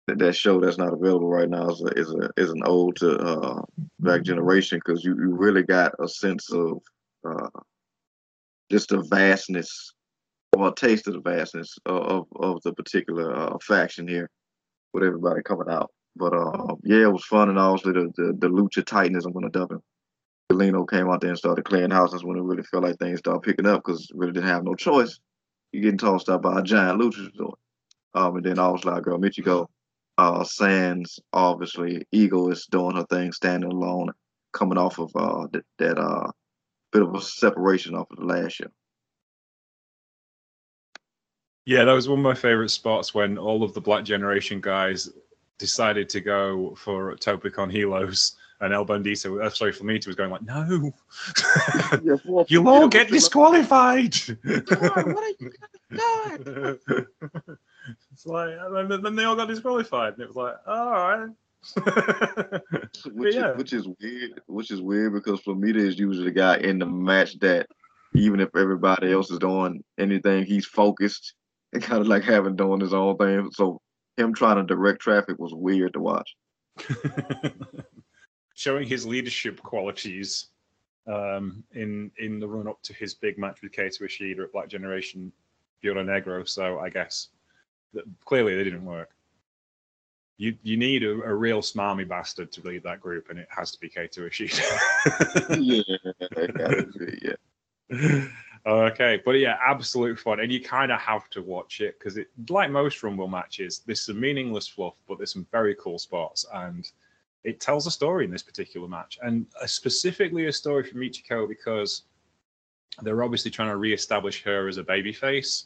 that, 0.08 0.20
that 0.20 0.36
show 0.36 0.60
that's 0.60 0.78
not 0.78 0.94
available 0.94 1.30
right 1.30 1.50
now 1.50 1.70
is 1.70 1.82
a, 1.82 2.00
is 2.00 2.12
a 2.12 2.30
is 2.38 2.50
an 2.52 2.64
old 2.66 2.96
to 2.98 3.18
uh, 3.18 3.62
Black 4.00 4.24
Generation 4.24 4.80
because 4.84 5.04
you, 5.04 5.12
you 5.12 5.36
really 5.36 5.64
got 5.64 5.94
a 6.04 6.08
sense 6.08 6.52
of 6.52 6.80
uh, 7.28 7.50
just 8.72 8.90
the 8.90 9.02
vastness 9.02 9.94
or 10.58 10.70
a 10.70 10.74
taste 10.74 11.08
of 11.08 11.14
the 11.14 11.22
vastness 11.22 11.78
of 11.86 12.02
of, 12.02 12.28
of 12.36 12.62
the 12.64 12.74
particular 12.74 13.36
uh, 13.36 13.58
faction 13.62 14.08
here 14.08 14.30
with 14.94 15.04
everybody 15.04 15.42
coming 15.44 15.70
out. 15.70 15.92
But 16.16 16.34
uh, 16.34 16.76
yeah, 16.84 17.04
it 17.04 17.12
was 17.12 17.26
fun, 17.26 17.50
and 17.50 17.60
obviously 17.60 17.94
the 17.94 18.12
the, 18.16 18.34
the 18.38 18.48
lucha 18.48 18.86
titanism 18.86 19.34
when 19.34 19.50
the 19.50 19.60
him. 19.60 19.82
Galeno 20.52 20.88
came 20.88 21.10
out 21.10 21.22
there 21.22 21.32
and 21.32 21.40
started 21.40 21.66
clearing 21.66 21.92
houses 21.92 22.24
when 22.24 22.38
it 22.38 22.44
really 22.44 22.64
felt 22.64 22.84
like 22.84 22.98
things 22.98 23.20
started 23.20 23.42
picking 23.42 23.66
up 23.66 23.84
because 23.84 24.10
really 24.14 24.32
didn't 24.32 24.50
have 24.50 24.64
no 24.64 24.76
choice. 24.76 25.20
You're 25.72 25.84
getting 25.84 25.98
tossed 25.98 26.30
out 26.30 26.44
by 26.44 26.60
a 26.60 26.64
giant 26.64 27.02
luchador. 27.02 27.54
Um, 28.14 28.38
and 28.38 28.46
then 28.46 28.60
obviously 28.60 28.92
our 28.92 29.02
girl 29.02 29.18
Michiko, 29.18 29.68
uh, 30.18 30.44
Sans, 30.44 31.20
obviously 31.34 32.08
Ego 32.12 32.50
is 32.50 32.68
doing 32.68 32.96
her 32.96 33.06
thing, 33.10 33.32
standing 33.32 33.72
alone, 33.72 34.12
coming 34.54 34.78
off 34.78 35.00
of 35.00 35.12
uh, 35.16 35.48
that, 35.52 35.66
that 35.80 35.98
uh, 35.98 36.32
bit 36.94 37.02
of 37.02 37.14
a 37.14 37.22
separation 37.22 37.96
off 37.96 38.10
of 38.12 38.18
the 38.18 38.26
last 38.26 38.60
year. 38.60 38.72
Yeah, 41.66 41.84
that 41.84 41.94
was 41.94 42.08
one 42.08 42.20
of 42.20 42.24
my 42.24 42.36
favorite 42.36 42.70
spots 42.70 43.14
when 43.16 43.40
all 43.40 43.64
of 43.64 43.74
the 43.74 43.82
Black 43.82 44.06
Generation 44.06 44.62
guys 44.62 45.10
decided 45.58 46.10
to 46.10 46.22
go 46.22 46.76
for 46.76 47.16
tope 47.16 47.52
con 47.52 47.70
hilos 47.70 48.36
and 48.62 48.74
El 48.74 48.86
Bandito, 48.86 49.44
uh, 49.44 49.50
sorry, 49.50 49.74
Flamita 49.74 50.08
was 50.08 50.16
going 50.16 50.32
like, 50.32 50.42
no, 50.42 50.94
you'll 52.48 52.68
all 52.68 52.88
get 52.88 53.10
disqualified. 53.10 54.16
God, 54.66 55.14
what 55.14 55.24
are 55.24 55.34
you 55.40 55.52
God. 55.96 56.78
it's 58.12 58.26
like, 58.26 58.58
and 58.60 59.06
then 59.06 59.16
they 59.16 59.26
all 59.26 59.36
got 59.36 59.50
disqualified, 59.50 60.14
and 60.14 60.22
it 60.22 60.28
was 60.28 60.38
like, 60.38 60.56
all 60.66 60.92
right. 60.92 61.30
which, 63.14 63.36
yeah. 63.36 63.52
is, 63.52 63.58
which 63.58 63.74
is 63.74 63.88
weird. 64.00 64.42
Which 64.46 64.72
is 64.72 64.82
weird 64.82 65.14
because 65.14 65.42
Flamita 65.42 65.78
is 65.78 66.00
usually 66.00 66.26
the 66.26 66.32
guy 66.32 66.58
in 66.58 66.80
the 66.80 66.86
match 66.86 67.38
that, 67.40 67.68
even 68.14 68.40
if 68.40 68.50
everybody 68.56 69.12
else 69.12 69.30
is 69.32 69.40
doing 69.40 69.84
anything, 69.98 70.46
he's 70.46 70.66
focused 70.66 71.34
and 71.74 71.84
kind 71.84 72.00
of 72.00 72.08
like 72.08 72.24
having 72.24 72.56
doing 72.56 72.80
his 72.80 72.94
own 72.94 73.18
thing. 73.18 73.50
So 73.52 73.82
him 74.18 74.34
trying 74.34 74.58
to 74.58 74.64
direct 74.64 75.02
traffic 75.02 75.38
was 75.40 75.54
weird 75.54 75.94
to 75.94 76.00
watch. 76.00 76.36
Showing 78.56 78.88
his 78.88 79.06
leadership 79.06 79.62
qualities 79.62 80.48
um, 81.08 81.64
in 81.74 82.12
in 82.18 82.40
the 82.40 82.48
run 82.48 82.68
up 82.68 82.82
to 82.84 82.94
his 82.94 83.14
big 83.14 83.38
match 83.38 83.62
with 83.62 83.72
Kaito 83.72 84.02
Ishida 84.04 84.44
at 84.44 84.52
Black 84.52 84.70
Generation 84.70 85.32
Bureau 85.82 86.04
Negro. 86.04 86.48
So 86.48 86.80
I 86.80 86.90
guess 86.90 87.30
that 87.94 88.06
clearly 88.26 88.56
they 88.56 88.64
didn't 88.64 88.86
work. 88.86 89.10
You 90.38 90.56
you 90.64 90.78
need 90.78 91.04
a, 91.04 91.12
a, 91.12 91.34
real 91.34 91.62
smarmy 91.62 92.08
bastard 92.08 92.52
to 92.54 92.62
lead 92.62 92.84
that 92.84 93.00
group, 93.00 93.30
and 93.30 93.40
it 93.40 93.48
has 93.50 93.72
to 93.72 93.80
be 93.80 93.90
Kaito 93.90 94.28
Ishida. 94.28 94.64
yeah, 95.62 97.36
yeah. 97.90 98.28
Okay, 98.68 99.22
but 99.24 99.34
yeah, 99.34 99.58
absolute 99.64 100.18
fun, 100.18 100.40
and 100.40 100.52
you 100.52 100.60
kind 100.60 100.92
of 100.92 101.00
have 101.00 101.30
to 101.30 101.44
watch 101.44 101.82
it 101.82 102.00
because 102.00 102.18
it, 102.18 102.30
like 102.50 102.72
most 102.72 103.04
Rumble 103.04 103.28
matches, 103.28 103.84
there's 103.86 104.02
some 104.02 104.20
meaningless 104.20 104.68
fluff, 104.68 104.96
but 105.08 105.20
there's 105.20 105.34
some 105.34 105.46
very 105.52 105.76
cool 105.76 106.00
spots, 106.00 106.48
and 106.52 106.90
it 107.44 107.60
tells 107.60 107.86
a 107.86 107.92
story 107.92 108.26
in 108.26 108.32
this 108.32 108.42
particular 108.42 108.88
match, 108.88 109.20
and 109.22 109.46
specifically 109.68 110.48
a 110.48 110.52
story 110.52 110.84
for 110.84 110.96
Michiko 110.96 111.48
because 111.48 112.04
they're 113.04 113.24
obviously 113.24 113.52
trying 113.52 113.70
to 113.70 113.78
re-establish 113.78 114.42
her 114.44 114.68
as 114.68 114.78
a 114.78 114.84
babyface, 114.84 115.66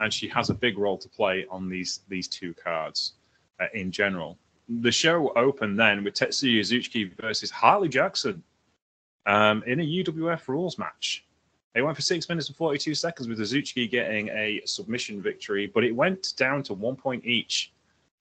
and 0.00 0.10
she 0.10 0.26
has 0.28 0.48
a 0.48 0.54
big 0.54 0.78
role 0.78 0.96
to 0.96 1.08
play 1.08 1.44
on 1.50 1.68
these 1.68 2.00
these 2.08 2.28
two 2.28 2.54
cards 2.54 3.12
uh, 3.60 3.66
in 3.74 3.92
general. 3.92 4.38
The 4.80 4.92
show 4.92 5.32
opened 5.34 5.78
then 5.78 6.02
with 6.02 6.14
Tetsuya 6.14 6.60
Izuchi 6.60 7.14
versus 7.20 7.50
Harley 7.50 7.88
Jackson 7.90 8.42
um, 9.26 9.62
in 9.66 9.80
a 9.80 9.84
UWF 9.84 10.48
rules 10.48 10.78
match. 10.78 11.26
It 11.78 11.82
went 11.82 11.96
for 11.96 12.02
six 12.02 12.28
minutes 12.28 12.48
and 12.48 12.56
42 12.56 12.92
seconds 12.96 13.28
with 13.28 13.38
Izuchi 13.38 13.88
getting 13.88 14.30
a 14.30 14.60
submission 14.64 15.22
victory, 15.22 15.70
but 15.72 15.84
it 15.84 15.94
went 15.94 16.34
down 16.36 16.64
to 16.64 16.74
one 16.74 16.96
point 16.96 17.24
each. 17.24 17.72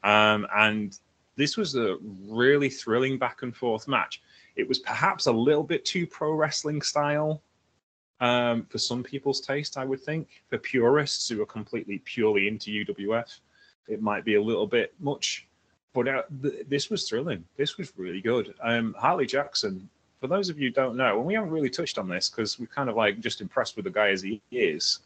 Um, 0.04 0.46
and 0.56 0.96
this 1.38 1.58
was 1.58 1.76
a 1.76 1.98
really 2.30 2.70
thrilling 2.70 3.18
back 3.18 3.42
and 3.42 3.56
forth 3.56 3.88
match. 3.88 4.22
It 4.56 4.68
was 4.68 4.78
perhaps 4.78 5.26
a 5.26 5.32
little 5.32 5.64
bit 5.64 5.86
too 5.86 6.06
pro 6.06 6.34
wrestling 6.34 6.84
style 6.84 7.42
um, 8.20 8.64
for 8.70 8.78
some 8.78 9.02
people's 9.02 9.42
taste, 9.42 9.76
I 9.76 9.86
would 9.86 10.02
think. 10.02 10.44
For 10.50 10.60
purists 10.60 11.28
who 11.28 11.42
are 11.42 11.48
completely 11.48 11.98
purely 12.06 12.48
into 12.48 12.86
UWF, 12.86 13.40
it 13.88 14.04
might 14.04 14.24
be 14.24 14.36
a 14.36 14.42
little 14.42 14.68
bit 14.68 14.94
much. 15.00 15.48
But 15.94 16.08
uh, 16.08 16.22
th- 16.44 16.68
this 16.68 16.92
was 16.92 17.10
thrilling. 17.10 17.44
This 17.56 17.78
was 17.78 17.92
really 17.98 18.22
good. 18.22 18.54
Um, 18.62 18.96
Harley 19.00 19.26
Jackson 19.26 19.90
for 20.20 20.28
those 20.28 20.50
of 20.50 20.60
you 20.60 20.70
who 20.70 20.74
don't 20.74 20.98
know, 20.98 21.18
and 21.18 21.26
we 21.26 21.34
haven't 21.34 21.52
really 21.52 21.70
touched 21.70 21.98
on 21.98 22.10
this 22.10 22.30
because 22.30 22.60
we're 22.60 22.68
kind 22.68 22.90
of 22.90 22.96
like 22.96 23.20
just 23.20 23.42
impressed 23.42 23.76
with 23.76 23.86
the 23.86 23.92
guy 23.92 24.10
as 24.10 24.22
he 24.22 24.42
is, 24.52 25.00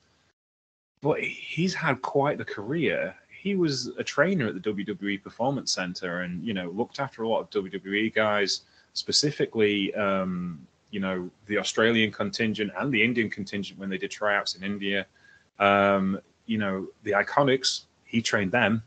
but 1.01 1.19
he's 1.19 1.73
had 1.73 2.01
quite 2.01 2.37
the 2.37 2.45
career. 2.45 3.15
He 3.29 3.55
was 3.55 3.87
a 3.97 4.03
trainer 4.03 4.47
at 4.47 4.61
the 4.61 4.71
WWE 4.71 5.21
Performance 5.21 5.73
Center 5.73 6.21
and, 6.21 6.43
you 6.43 6.53
know, 6.53 6.69
looked 6.69 6.99
after 6.99 7.23
a 7.23 7.27
lot 7.27 7.41
of 7.41 7.49
WWE 7.49 8.13
guys, 8.13 8.61
specifically, 8.93 9.93
um, 9.95 10.65
you 10.91 10.99
know, 10.99 11.29
the 11.47 11.57
Australian 11.57 12.11
contingent 12.11 12.71
and 12.77 12.93
the 12.93 13.03
Indian 13.03 13.29
contingent 13.29 13.79
when 13.79 13.89
they 13.89 13.97
did 13.97 14.11
tryouts 14.11 14.55
in 14.55 14.63
India. 14.63 15.05
Um, 15.59 16.19
you 16.45 16.57
know, 16.57 16.87
the 17.03 17.11
Iconics, 17.11 17.81
he 18.05 18.21
trained 18.21 18.51
them. 18.51 18.83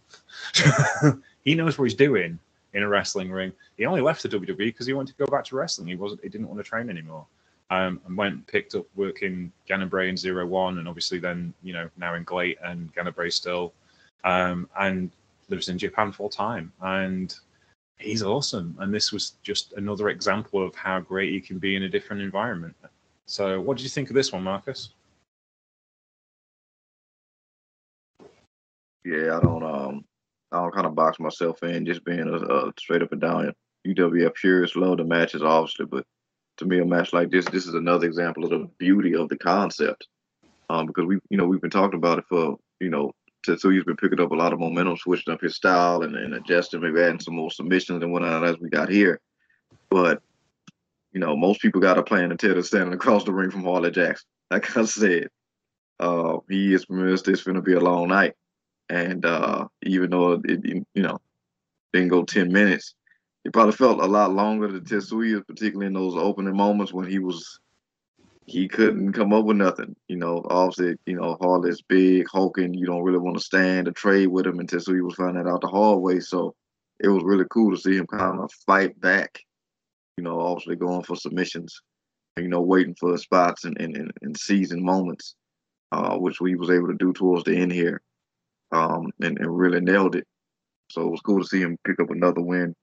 he 1.44 1.54
knows 1.54 1.78
what 1.78 1.84
he's 1.84 1.94
doing 1.94 2.38
in 2.74 2.82
a 2.82 2.88
wrestling 2.88 3.30
ring. 3.30 3.52
He 3.76 3.86
only 3.86 4.00
left 4.00 4.22
the 4.22 4.28
WWE 4.28 4.56
because 4.56 4.86
he 4.86 4.92
wanted 4.92 5.16
to 5.16 5.24
go 5.24 5.30
back 5.30 5.44
to 5.46 5.56
wrestling. 5.56 5.88
He 5.88 5.94
wasn't. 5.94 6.22
He 6.22 6.28
didn't 6.28 6.48
want 6.48 6.58
to 6.60 6.64
train 6.64 6.90
anymore. 6.90 7.26
Um, 7.70 8.00
and 8.06 8.16
went 8.16 8.46
picked 8.46 8.74
up 8.74 8.84
work 8.94 9.22
in 9.22 9.50
Ganbare 9.68 10.08
in 10.08 10.16
Zero 10.16 10.44
One, 10.46 10.78
and 10.78 10.86
obviously 10.86 11.18
then 11.18 11.54
you 11.62 11.72
know 11.72 11.88
now 11.96 12.14
in 12.14 12.24
GLEAT 12.24 12.58
and 12.62 12.94
Ganbare 12.94 13.32
still, 13.32 13.72
um, 14.24 14.68
and 14.78 15.10
lives 15.48 15.68
in 15.68 15.78
Japan 15.78 16.12
full 16.12 16.28
time. 16.28 16.72
And 16.82 17.34
he's 17.98 18.22
awesome. 18.22 18.76
And 18.80 18.92
this 18.92 19.12
was 19.12 19.34
just 19.42 19.72
another 19.74 20.10
example 20.10 20.64
of 20.64 20.74
how 20.74 21.00
great 21.00 21.32
he 21.32 21.40
can 21.40 21.58
be 21.58 21.76
in 21.76 21.84
a 21.84 21.88
different 21.88 22.22
environment. 22.22 22.74
So, 23.26 23.60
what 23.60 23.76
did 23.76 23.84
you 23.84 23.90
think 23.90 24.10
of 24.10 24.14
this 24.14 24.32
one, 24.32 24.42
Marcus? 24.42 24.90
Yeah, 29.04 29.36
I 29.36 29.40
don't 29.40 29.62
um 29.62 30.04
I 30.54 30.62
don't 30.62 30.74
kind 30.74 30.86
of 30.86 30.94
box 30.94 31.18
myself 31.18 31.62
in 31.64 31.84
just 31.84 32.04
being 32.04 32.28
a, 32.28 32.36
a 32.36 32.72
straight 32.78 33.02
up 33.02 33.10
and 33.10 33.20
down 33.20 33.52
UWF 33.86 34.34
purist. 34.34 34.76
Love 34.76 34.98
the 34.98 35.04
matches, 35.04 35.42
obviously, 35.42 35.86
but 35.86 36.06
to 36.58 36.64
me 36.64 36.78
a 36.78 36.84
match 36.84 37.12
like 37.12 37.30
this. 37.30 37.44
This 37.46 37.66
is 37.66 37.74
another 37.74 38.06
example 38.06 38.44
of 38.44 38.50
the 38.50 38.68
beauty 38.78 39.14
of 39.16 39.28
the 39.28 39.36
concept. 39.36 40.06
Um, 40.70 40.86
because 40.86 41.06
we, 41.06 41.18
you 41.28 41.36
know, 41.36 41.44
we've 41.44 41.60
been 41.60 41.70
talking 41.70 41.98
about 41.98 42.18
it 42.18 42.24
for, 42.28 42.56
you 42.80 42.88
know, 42.88 43.12
Tetsuya's 43.44 43.84
been 43.84 43.96
picking 43.96 44.20
up 44.20 44.30
a 44.30 44.36
lot 44.36 44.52
of 44.52 44.60
momentum, 44.60 44.96
switching 44.96 45.34
up 45.34 45.40
his 45.40 45.56
style 45.56 46.02
and, 46.02 46.14
and 46.16 46.34
adjusting, 46.34 46.80
maybe 46.80 47.02
adding 47.02 47.20
some 47.20 47.34
more 47.34 47.50
submissions 47.50 48.02
and 48.02 48.12
whatnot 48.12 48.44
as 48.44 48.58
we 48.58 48.70
got 48.70 48.88
here. 48.88 49.20
But, 49.90 50.22
you 51.12 51.20
know, 51.20 51.36
most 51.36 51.60
people 51.60 51.80
got 51.80 51.98
a 51.98 52.02
plan 52.02 52.30
until 52.30 52.54
they're 52.54 52.62
standing 52.62 52.94
across 52.94 53.24
the 53.24 53.32
ring 53.32 53.50
from 53.50 53.64
Harley 53.64 53.90
Jackson. 53.90 54.26
Like 54.50 54.76
I 54.76 54.84
said, 54.84 55.28
uh, 56.00 56.38
he 56.48 56.72
is 56.72 56.84
convinced 56.86 57.28
it's 57.28 57.42
going 57.42 57.56
to 57.56 57.62
be 57.62 57.74
a 57.74 57.80
long 57.80 58.08
night. 58.08 58.34
And 58.88 59.24
uh, 59.24 59.66
even 59.82 60.10
though 60.10 60.40
it, 60.44 60.64
you 60.64 60.84
know, 61.02 61.20
didn't 61.92 62.08
go 62.08 62.24
10 62.24 62.52
minutes, 62.52 62.94
it 63.44 63.52
probably 63.52 63.72
felt 63.72 64.00
a 64.00 64.06
lot 64.06 64.32
longer 64.32 64.68
than 64.68 64.84
Tetsuya, 64.84 65.46
particularly 65.46 65.86
in 65.86 65.92
those 65.92 66.16
opening 66.16 66.56
moments 66.56 66.92
when 66.92 67.08
he 67.08 67.18
was 67.18 67.60
he 68.46 68.68
couldn't 68.68 69.12
come 69.12 69.32
up 69.32 69.44
with 69.44 69.56
nothing. 69.56 69.96
You 70.08 70.16
know, 70.16 70.44
obviously, 70.50 70.96
you 71.06 71.16
know, 71.16 71.36
Harley's 71.40 71.82
big, 71.82 72.26
hulking. 72.30 72.74
You 72.74 72.86
don't 72.86 73.02
really 73.02 73.18
want 73.18 73.38
to 73.38 73.42
stand 73.42 73.88
or 73.88 73.92
trade 73.92 74.26
with 74.26 74.46
him 74.46 74.66
so 74.68 74.94
he 74.94 75.00
was 75.00 75.14
finding 75.14 75.44
that 75.44 75.50
out 75.50 75.62
the 75.62 75.68
hard 75.68 76.00
way. 76.00 76.20
So 76.20 76.54
it 77.00 77.08
was 77.08 77.24
really 77.24 77.46
cool 77.50 77.70
to 77.70 77.80
see 77.80 77.96
him 77.96 78.06
kind 78.06 78.40
of 78.40 78.52
fight 78.66 79.00
back. 79.00 79.40
You 80.16 80.24
know, 80.24 80.40
obviously 80.40 80.76
going 80.76 81.04
for 81.04 81.16
submissions. 81.16 81.80
You 82.36 82.48
know, 82.48 82.60
waiting 82.60 82.96
for 82.98 83.16
spots 83.16 83.64
and 83.64 83.80
and, 83.80 83.96
and 83.96 84.12
in 84.22 84.34
season 84.34 84.84
moments, 84.84 85.36
uh, 85.92 86.16
which 86.16 86.40
we 86.40 86.54
was 86.54 86.70
able 86.70 86.88
to 86.88 86.94
do 86.94 87.12
towards 87.12 87.44
the 87.44 87.56
end 87.56 87.72
here, 87.72 88.02
um, 88.74 89.10
and, 89.20 89.38
and 89.38 89.56
really 89.56 89.80
nailed 89.80 90.16
it. 90.16 90.26
So 90.90 91.02
it 91.02 91.10
was 91.10 91.20
cool 91.20 91.40
to 91.40 91.46
see 91.46 91.60
him 91.60 91.78
pick 91.86 92.00
up 92.00 92.10
another 92.10 92.40
win. 92.40 92.74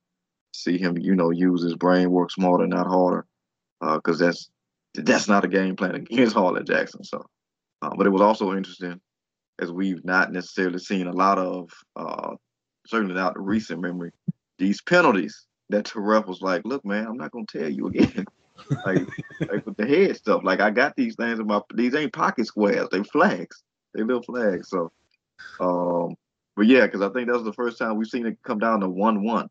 See 0.54 0.78
him, 0.78 0.98
you 0.98 1.16
know, 1.16 1.30
use 1.30 1.64
his 1.64 1.76
brain, 1.76 2.12
work 2.12 2.32
smarter, 2.32 2.68
not 2.68 2.88
harder, 2.88 3.26
because 3.80 4.22
uh, 4.22 4.26
that's 4.26 4.50
that's 4.96 5.28
not 5.28 5.46
a 5.46 5.48
game 5.48 5.76
plan 5.76 5.96
against 5.96 6.36
Harley 6.36 6.64
Jackson. 6.64 7.04
So, 7.04 7.26
uh, 7.82 7.92
but 7.96 8.08
it 8.08 8.12
was 8.12 8.22
also 8.22 8.56
interesting 8.56 9.00
as 9.60 9.72
we've 9.72 10.04
not 10.04 10.32
necessarily 10.32 10.80
seen 10.80 11.08
a 11.08 11.14
lot 11.14 11.38
of, 11.38 11.70
uh, 11.96 12.36
certainly 12.88 13.14
not 13.14 13.40
recent 13.40 13.80
memory, 13.80 14.12
these 14.58 14.82
penalties 14.82 15.46
that 15.70 15.94
ref 15.96 16.28
was 16.28 16.42
like, 16.42 16.64
"Look, 16.66 16.84
man, 16.84 17.06
I'm 17.06 17.18
not 17.18 17.32
gonna 17.32 17.46
tell 17.48 17.70
you 17.70 17.88
again." 17.88 18.26
like, 18.86 19.08
like 19.40 19.66
with 19.66 19.78
the 19.78 19.88
head 19.88 20.18
stuff. 20.18 20.42
Like 20.44 20.60
I 20.60 20.70
got 20.72 20.96
these 20.96 21.16
things 21.16 21.40
in 21.40 21.48
my 21.48 21.62
these 21.74 21.96
ain't 21.96 22.14
pocket 22.14 22.48
squares. 22.48 22.90
They 22.92 23.04
flags. 23.04 23.64
They 23.94 24.04
little 24.04 24.24
flags. 24.24 24.70
So, 24.70 24.92
um, 25.60 26.16
but 26.56 26.68
yeah, 26.68 26.86
because 26.86 27.02
I 27.02 27.10
think 27.10 27.28
that 27.28 27.36
was 27.36 27.44
the 27.44 27.54
first 27.54 27.78
time 27.78 27.98
we've 27.98 28.08
seen 28.08 28.26
it 28.26 28.38
come 28.44 28.60
down 28.60 28.82
to 28.82 28.90
one 28.90 29.24
one. 29.24 29.50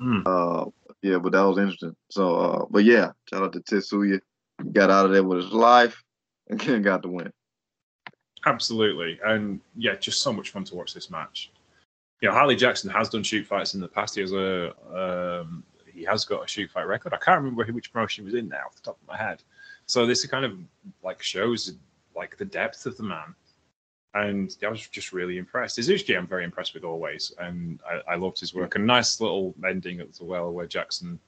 Mm. 0.00 0.22
Uh, 0.26 0.70
yeah, 1.02 1.18
but 1.18 1.32
that 1.32 1.42
was 1.42 1.58
interesting. 1.58 1.94
So, 2.10 2.36
uh, 2.36 2.64
but 2.70 2.84
yeah, 2.84 3.12
shout 3.30 3.42
out 3.42 3.52
to 3.52 3.60
Tetsuya 3.60 4.20
got 4.72 4.90
out 4.90 5.06
of 5.06 5.12
there 5.12 5.24
with 5.24 5.44
his 5.44 5.52
life 5.52 6.02
and 6.48 6.84
got 6.84 7.02
the 7.02 7.08
win. 7.08 7.32
Absolutely, 8.46 9.18
and 9.24 9.60
yeah, 9.76 9.94
just 9.94 10.22
so 10.22 10.32
much 10.32 10.50
fun 10.50 10.64
to 10.64 10.74
watch 10.74 10.92
this 10.92 11.10
match. 11.10 11.50
You 12.20 12.28
know, 12.28 12.34
Harley 12.34 12.56
Jackson 12.56 12.90
has 12.90 13.08
done 13.08 13.22
shoot 13.22 13.46
fights 13.46 13.74
in 13.74 13.80
the 13.80 13.88
past. 13.88 14.14
He 14.14 14.20
has 14.20 14.32
a 14.32 14.74
um, 14.94 15.64
he 15.94 16.04
has 16.04 16.24
got 16.24 16.44
a 16.44 16.48
shoot 16.48 16.70
fight 16.70 16.86
record. 16.86 17.14
I 17.14 17.18
can't 17.18 17.42
remember 17.42 17.64
which 17.72 17.92
promotion 17.92 18.24
he 18.24 18.26
was 18.26 18.34
in 18.34 18.48
now 18.48 18.66
off 18.66 18.74
the 18.74 18.82
top 18.82 18.98
of 19.00 19.08
my 19.08 19.16
head. 19.16 19.42
So 19.86 20.06
this 20.06 20.26
kind 20.26 20.44
of 20.44 20.58
like 21.02 21.22
shows 21.22 21.72
like 22.14 22.36
the 22.36 22.44
depth 22.44 22.86
of 22.86 22.96
the 22.96 23.02
man. 23.02 23.34
And 24.14 24.56
I 24.64 24.68
was 24.68 24.86
just 24.86 25.12
really 25.12 25.38
impressed. 25.38 25.78
Izuchi, 25.78 26.16
I'm 26.16 26.26
very 26.26 26.44
impressed 26.44 26.74
with 26.74 26.84
always, 26.84 27.32
and 27.38 27.80
I, 27.88 28.12
I 28.12 28.14
loved 28.14 28.38
his 28.38 28.54
work. 28.54 28.76
A 28.76 28.78
nice 28.78 29.20
little 29.20 29.54
ending 29.68 30.00
as 30.00 30.20
well, 30.20 30.52
where 30.52 30.66
Jackson 30.66 31.18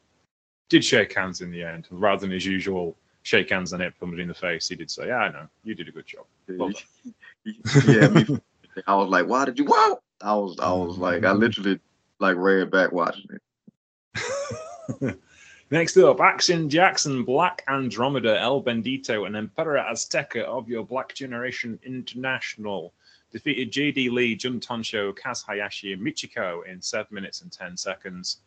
did 0.69 0.85
shake 0.85 1.13
hands 1.13 1.41
in 1.41 1.51
the 1.51 1.65
end, 1.65 1.89
rather 1.91 2.21
than 2.21 2.31
his 2.31 2.47
usual 2.47 2.97
shake 3.23 3.51
hands 3.51 3.73
and 3.73 3.83
it, 3.83 3.99
put 3.99 4.21
in 4.21 4.29
the 4.29 4.35
face. 4.35 4.69
He 4.69 4.77
did 4.77 4.91
say, 4.91 5.09
"Yeah, 5.09 5.17
I 5.17 5.33
know, 5.33 5.49
you 5.65 5.75
did 5.75 5.89
a 5.89 5.93
good 5.93 6.07
job." 6.07 6.27
yeah, 6.49 8.09
me, 8.09 8.39
I 8.87 8.95
was 8.95 9.09
like, 9.09 9.27
"Why 9.27 9.45
did 9.45 9.59
you?" 9.59 9.65
Wow, 9.65 9.99
I 10.21 10.35
was, 10.35 10.57
I 10.61 10.73
was 10.73 10.97
like, 10.97 11.25
I 11.25 11.33
literally 11.33 11.81
like 12.21 12.37
ran 12.37 12.71
back 12.71 12.93
watching 12.93 13.27
it. 13.33 15.19
Next 15.69 15.97
up, 15.97 16.21
Action 16.21 16.71
Jackson, 16.71 17.25
Black 17.25 17.65
Andromeda, 17.67 18.41
El 18.41 18.63
Bendito, 18.63 19.27
and 19.27 19.35
Emperor 19.35 19.85
Azteca 19.91 20.45
of 20.45 20.69
your 20.69 20.85
Black 20.85 21.13
Generation 21.13 21.77
International 21.83 22.93
defeated 23.33 23.73
JD 23.73 24.13
Lee, 24.13 24.37
Jun 24.37 24.61
Tonsho, 24.61 25.13
Kaz 25.13 25.45
Hayashi, 25.45 25.93
and 25.93 26.01
Michiko 26.01 26.65
in 26.67 26.81
7 26.81 27.13
minutes 27.13 27.41
and 27.41 27.51
10 27.51 27.77
seconds. 27.77 28.43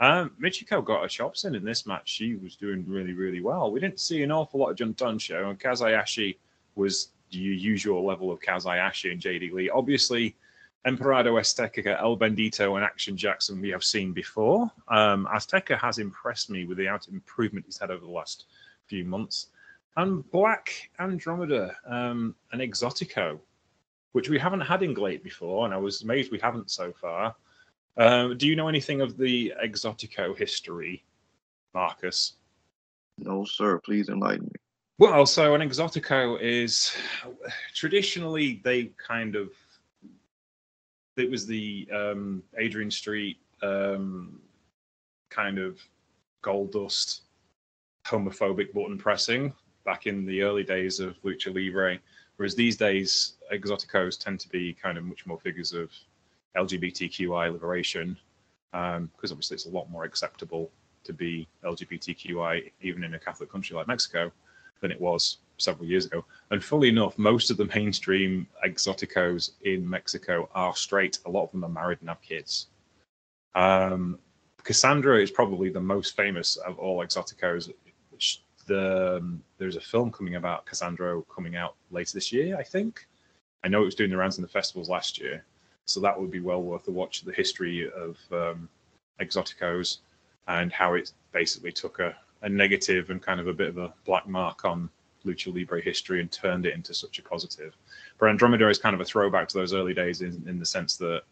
Um, 0.00 0.32
Michiko 0.42 0.84
got 0.84 1.02
her 1.02 1.08
chops 1.08 1.44
in 1.44 1.54
in 1.54 1.64
this 1.64 1.86
match. 1.86 2.08
She 2.08 2.34
was 2.34 2.56
doing 2.56 2.84
really, 2.88 3.12
really 3.12 3.40
well. 3.40 3.70
We 3.70 3.78
didn't 3.78 4.00
see 4.00 4.24
an 4.24 4.32
awful 4.32 4.58
lot 4.58 4.70
of 4.70 4.76
Jun 4.76 4.94
Tonsho, 4.94 5.48
and 5.48 5.60
Kaz 5.60 5.78
Hayashi 5.78 6.40
was 6.74 7.10
the 7.30 7.38
usual 7.38 8.04
level 8.04 8.32
of 8.32 8.40
Kaz 8.40 8.64
Hayashi 8.64 9.12
and 9.12 9.20
JD 9.20 9.52
Lee. 9.52 9.70
Obviously, 9.70 10.34
Emperador 10.86 11.32
Azteca, 11.32 11.98
El 12.00 12.16
Bendito, 12.18 12.76
and 12.76 12.84
Action 12.84 13.16
Jackson 13.16 13.60
we 13.60 13.70
have 13.70 13.84
seen 13.84 14.12
before. 14.12 14.70
Um, 14.88 15.26
Azteca 15.32 15.78
has 15.78 15.98
impressed 15.98 16.50
me 16.50 16.66
with 16.66 16.78
the 16.78 16.88
out 16.88 17.08
improvement 17.08 17.66
he's 17.66 17.78
had 17.78 17.90
over 17.90 18.04
the 18.04 18.12
last 18.12 18.44
few 18.86 19.04
months. 19.04 19.48
And 19.96 20.28
Black 20.30 20.90
Andromeda, 20.98 21.74
um, 21.86 22.34
an 22.52 22.58
Exotico, 22.58 23.38
which 24.12 24.28
we 24.28 24.38
haven't 24.38 24.60
had 24.60 24.82
in 24.82 24.92
GLEAT 24.92 25.22
before, 25.22 25.64
and 25.64 25.72
I 25.72 25.78
was 25.78 26.02
amazed 26.02 26.30
we 26.30 26.38
haven't 26.38 26.70
so 26.70 26.92
far. 26.92 27.34
Uh, 27.96 28.34
do 28.34 28.46
you 28.46 28.56
know 28.56 28.68
anything 28.68 29.00
of 29.00 29.16
the 29.16 29.54
Exotico 29.64 30.36
history, 30.36 31.04
Marcus? 31.72 32.34
No, 33.18 33.44
sir. 33.44 33.78
Please 33.78 34.08
enlighten 34.08 34.46
me. 34.46 34.60
Well, 34.98 35.26
so 35.26 35.54
an 35.54 35.60
Exotico 35.60 36.40
is 36.40 36.96
traditionally 37.74 38.60
they 38.64 38.92
kind 38.98 39.34
of 39.34 39.50
it 41.16 41.30
was 41.30 41.46
the 41.46 41.88
um, 41.92 42.42
Adrian 42.58 42.90
Street 42.90 43.38
um, 43.62 44.40
kind 45.30 45.58
of 45.58 45.80
gold 46.42 46.72
dust 46.72 47.22
homophobic 48.06 48.72
button 48.72 48.98
pressing 48.98 49.52
back 49.84 50.06
in 50.06 50.26
the 50.26 50.42
early 50.42 50.64
days 50.64 51.00
of 51.00 51.20
lucha 51.22 51.54
libre. 51.54 51.98
Whereas 52.36 52.54
these 52.54 52.76
days 52.76 53.34
exoticos 53.52 54.18
tend 54.18 54.40
to 54.40 54.48
be 54.48 54.74
kind 54.74 54.98
of 54.98 55.04
much 55.04 55.26
more 55.26 55.38
figures 55.38 55.72
of 55.72 55.90
LGBTQI 56.56 57.52
liberation, 57.52 58.16
because 58.72 58.96
um, 58.98 59.10
obviously 59.22 59.54
it's 59.54 59.66
a 59.66 59.70
lot 59.70 59.90
more 59.90 60.04
acceptable 60.04 60.70
to 61.04 61.12
be 61.12 61.46
LGBTQI 61.64 62.72
even 62.80 63.04
in 63.04 63.14
a 63.14 63.18
Catholic 63.18 63.50
country 63.50 63.76
like 63.76 63.86
Mexico 63.86 64.32
than 64.80 64.90
it 64.90 65.00
was 65.00 65.38
several 65.58 65.86
years 65.86 66.06
ago. 66.06 66.24
And 66.50 66.62
fully 66.62 66.88
enough, 66.88 67.18
most 67.18 67.50
of 67.50 67.56
the 67.56 67.66
mainstream 67.74 68.46
exoticos 68.66 69.52
in 69.62 69.88
Mexico 69.88 70.48
are 70.54 70.74
straight. 70.74 71.18
A 71.26 71.30
lot 71.30 71.44
of 71.44 71.52
them 71.52 71.64
are 71.64 71.68
married 71.68 71.98
and 72.00 72.08
have 72.08 72.20
kids. 72.22 72.68
Um, 73.54 74.18
Cassandro 74.62 75.22
is 75.22 75.30
probably 75.30 75.68
the 75.68 75.80
most 75.80 76.16
famous 76.16 76.56
of 76.56 76.78
all 76.78 77.04
exoticos. 77.04 77.72
The, 78.66 79.16
um, 79.18 79.42
there's 79.58 79.76
a 79.76 79.80
film 79.80 80.10
coming 80.10 80.36
about 80.36 80.64
Cassandro 80.64 81.22
coming 81.34 81.54
out 81.54 81.74
later 81.90 82.14
this 82.14 82.32
year, 82.32 82.56
I 82.56 82.62
think. 82.62 83.06
I 83.62 83.68
know 83.68 83.82
it 83.82 83.86
was 83.86 83.94
doing 83.94 84.10
the 84.10 84.16
rounds 84.16 84.38
in 84.38 84.42
the 84.42 84.48
festivals 84.48 84.88
last 84.88 85.20
year. 85.20 85.44
So 85.86 86.00
that 86.00 86.18
would 86.18 86.30
be 86.30 86.40
well 86.40 86.62
worth 86.62 86.88
a 86.88 86.90
watch. 86.90 87.22
The 87.22 87.32
history 87.32 87.90
of 87.90 88.16
um, 88.32 88.68
Exoticos 89.20 89.98
and 90.48 90.72
how 90.72 90.94
it 90.94 91.12
basically 91.32 91.72
took 91.72 91.98
a, 91.98 92.16
a 92.42 92.48
negative 92.48 93.10
and 93.10 93.22
kind 93.22 93.40
of 93.40 93.48
a 93.48 93.52
bit 93.52 93.68
of 93.68 93.78
a 93.78 93.92
black 94.04 94.26
mark 94.26 94.64
on 94.64 94.88
lucha 95.24 95.54
libre 95.54 95.80
history 95.80 96.20
and 96.20 96.30
turned 96.30 96.66
it 96.66 96.74
into 96.74 96.94
such 96.94 97.18
a 97.18 97.22
positive. 97.22 97.76
But 98.18 98.28
Andromeda 98.28 98.68
is 98.68 98.78
kind 98.78 98.94
of 98.94 99.00
a 99.00 99.04
throwback 99.04 99.48
to 99.48 99.58
those 99.58 99.72
early 99.72 99.94
days 99.94 100.20
in, 100.20 100.42
in 100.46 100.58
the 100.58 100.66
sense 100.66 100.96
that 100.98 101.22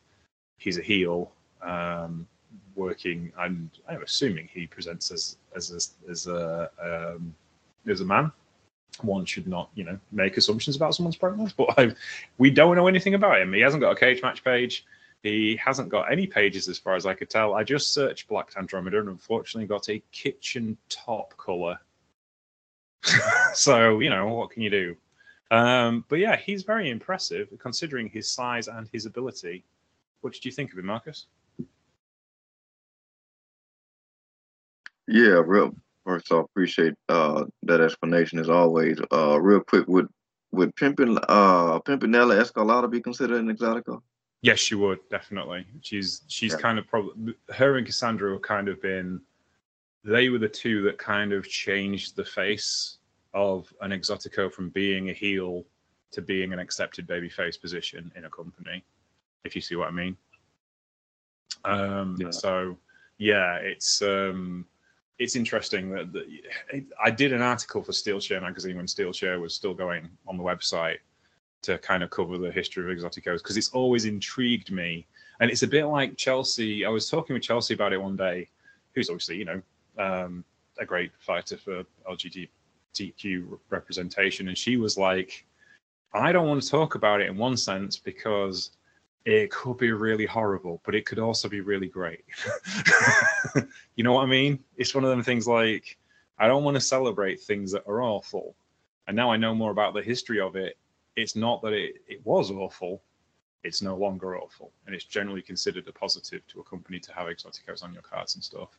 he's 0.59 0.79
a 0.79 0.83
heel, 0.83 1.33
um, 1.63 2.27
working, 2.75 3.33
and 3.39 3.71
I'm 3.89 4.03
assuming 4.03 4.49
he 4.53 4.67
presents 4.67 5.11
as 5.11 5.37
as 5.55 5.95
as 6.09 6.27
a 6.27 6.71
um, 6.83 7.35
as 7.87 8.01
a 8.01 8.05
man 8.05 8.33
one 9.01 9.25
should 9.25 9.47
not, 9.47 9.71
you 9.75 9.85
know, 9.85 9.99
make 10.11 10.37
assumptions 10.37 10.77
about 10.77 10.95
someone's 10.95 11.17
pronouns. 11.17 11.53
But 11.53 11.79
I, 11.79 11.95
we 12.39 12.51
don't 12.51 12.77
know 12.77 12.87
anything 12.87 13.15
about 13.15 13.41
him. 13.41 13.53
He 13.53 13.61
hasn't 13.61 13.81
got 13.81 13.93
a 13.93 13.97
cage 13.97 14.23
match 14.23 14.45
page. 14.45 14.85
He 15.23 15.57
hasn't 15.57 15.89
got 15.89 16.11
any 16.11 16.27
pages 16.27 16.69
as 16.69 16.79
far 16.79 16.97
as 16.97 17.07
I 17.07 17.15
could 17.15 17.31
tell. 17.31 17.55
I 17.55 17.63
just 17.63 17.95
searched 17.95 18.29
Black 18.29 18.51
Andromeda 18.57 18.99
and 19.01 19.09
unfortunately 19.09 19.69
got 19.69 19.89
a 19.89 20.03
kitchen 20.11 20.77
top 20.89 21.37
color. 21.37 21.79
so 23.55 24.01
you 24.01 24.11
know 24.11 24.29
what 24.29 24.51
can 24.51 24.63
you 24.63 24.71
do? 24.71 24.97
Um, 25.51 26.05
but 26.09 26.19
yeah, 26.19 26.37
he's 26.37 26.63
very 26.63 26.91
impressive 26.91 27.49
considering 27.59 28.09
his 28.09 28.29
size 28.29 28.69
and 28.69 28.89
his 28.93 29.07
ability. 29.07 29.65
What 30.23 30.33
did 30.33 30.45
you 30.45 30.53
think 30.53 30.73
of 30.73 30.79
him, 30.79 30.87
Marcus? 30.87 31.27
Yeah, 35.09 35.43
real 35.45 35.75
First 36.05 36.33
off, 36.33 36.47
appreciate 36.47 36.95
uh, 37.09 37.45
that 37.63 37.81
explanation 37.81 38.39
as 38.39 38.49
always. 38.49 39.01
Uh, 39.13 39.41
real 39.41 39.61
quick, 39.61 39.87
would 39.87 40.09
would 40.51 40.75
Pimpin 40.75 41.17
uh 41.29 41.79
Pimpinela 41.81 42.43
Escarlata 42.43 42.91
be 42.91 43.01
considered 43.01 43.41
an 43.41 43.57
exotica? 43.57 44.03
Yes, 44.43 44.59
she 44.59 44.75
would 44.75 44.99
definitely. 45.11 45.65
She's 45.81 46.23
she's 46.27 46.53
yeah. 46.53 46.59
kind 46.59 46.79
of 46.79 46.89
probably 46.89 47.35
her 47.55 47.77
and 47.77 47.87
Cassandro 47.87 48.33
have 48.33 48.43
kind 48.43 48.69
of 48.69 48.83
been 48.83 49.21
they 50.05 50.29
were 50.29 50.39
the 50.39 50.49
two 50.49 50.83
that 50.83 50.99
kind 50.99 51.33
of 51.33 51.49
changed 51.49 52.17
the 52.17 52.25
face 52.25 52.99
of 53.35 53.73
an 53.81 53.93
Exotico 53.93 54.53
from 54.53 54.71
being 54.71 55.11
a 55.11 55.13
heel 55.13 55.65
to 56.11 56.21
being 56.21 56.53
an 56.53 56.59
accepted 56.59 57.07
babyface 57.07 57.61
position 57.61 58.13
in 58.17 58.25
a 58.25 58.31
company, 58.31 58.85
if 59.45 59.55
you 59.55 59.63
see 59.63 59.77
what 59.77 59.89
I 59.89 59.93
mean. 59.93 60.17
Um, 61.65 62.17
Yeah. 62.21 62.31
So, 62.31 62.77
yeah, 63.19 63.57
it's 63.57 64.03
um, 64.03 64.67
it's 65.19 65.37
interesting 65.37 65.91
that, 65.91 66.13
that 66.13 66.25
it, 66.73 66.85
I 67.03 67.11
did 67.11 67.33
an 67.33 67.43
article 67.43 67.83
for 67.83 67.93
Steel 67.93 68.21
Chair 68.21 68.41
magazine 68.41 68.77
when 68.77 68.89
Steel 68.89 69.13
Chair 69.13 69.41
was 69.41 69.55
still 69.55 69.75
going 69.75 70.09
on 70.27 70.37
the 70.37 70.43
website 70.43 70.99
to 71.63 71.79
kind 71.79 72.03
of 72.03 72.11
cover 72.11 72.39
the 72.39 72.51
history 72.51 72.91
of 72.91 72.99
Exoticos 72.99 73.39
because 73.39 73.57
it's 73.57 73.71
always 73.71 74.05
intrigued 74.05 74.73
me. 74.73 75.07
And 75.41 75.51
it's 75.51 75.63
a 75.63 75.69
bit 75.69 75.85
like 75.87 76.17
Chelsea. 76.17 76.85
I 76.85 76.89
was 76.89 77.09
talking 77.09 77.35
with 77.35 77.43
Chelsea 77.43 77.75
about 77.75 77.93
it 77.93 78.03
one 78.03 78.17
day, 78.17 78.49
who's 78.95 79.09
obviously, 79.09 79.37
you 79.37 79.45
know, 79.45 79.63
um, 79.99 80.45
a 80.79 80.85
great 80.85 81.13
fighter 81.19 81.57
for 81.57 81.85
LGBTQ 82.11 83.59
representation. 83.71 84.49
And 84.49 84.57
she 84.57 84.77
was 84.77 84.97
like, 84.97 85.45
I 86.15 86.33
don't 86.33 86.49
want 86.49 86.63
to 86.63 86.69
talk 86.69 86.95
about 86.95 87.21
it 87.21 87.29
in 87.29 87.37
one 87.37 87.57
sense 87.57 87.97
because 87.97 88.73
it 89.25 89.51
could 89.51 89.79
be 89.79 89.93
really 89.93 90.27
horrible, 90.27 90.81
but 90.85 90.95
it 90.95 91.07
could 91.07 91.19
also 91.19 91.49
be 91.49 91.61
really 91.61 91.87
great. 91.87 92.25
you 93.97 94.05
know 94.05 94.13
what 94.13 94.25
I 94.25 94.27
mean? 94.27 94.59
It's 94.77 94.95
one 94.95 95.05
of 95.05 95.11
them 95.11 95.23
things 95.23 95.47
like, 95.47 95.97
I 96.39 96.49
don't 96.49 96.65
want 96.65 96.75
to 96.75 96.81
celebrate 96.81 97.41
things 97.41 97.71
that 97.73 97.87
are 97.87 98.03
awful. 98.03 98.57
And 99.07 99.17
now 99.17 99.31
I 99.31 99.37
know 99.37 99.55
more 99.55 99.71
about 99.71 99.95
the 99.95 100.03
history 100.03 100.41
of 100.41 100.57
it. 100.57 100.77
It's 101.17 101.37
not 101.37 101.63
that 101.63 101.73
it, 101.73 101.97
it 102.09 102.25
was 102.25 102.51
awful, 102.51 103.03
it's 103.65 103.83
no 103.83 103.97
longer 103.97 104.37
awful. 104.37 104.73
And 104.87 104.95
it's 104.95 105.05
generally 105.05 105.43
considered 105.43 105.87
a 105.87 105.93
positive 105.93 106.47
to 106.49 106.61
a 106.61 106.65
company 106.65 106.99
to 107.01 107.15
have 107.15 107.29
exoticos 107.29 107.83
on 107.83 107.93
your 107.93 108.03
cards 108.03 108.35
and 108.35 108.43
stuff, 108.43 108.71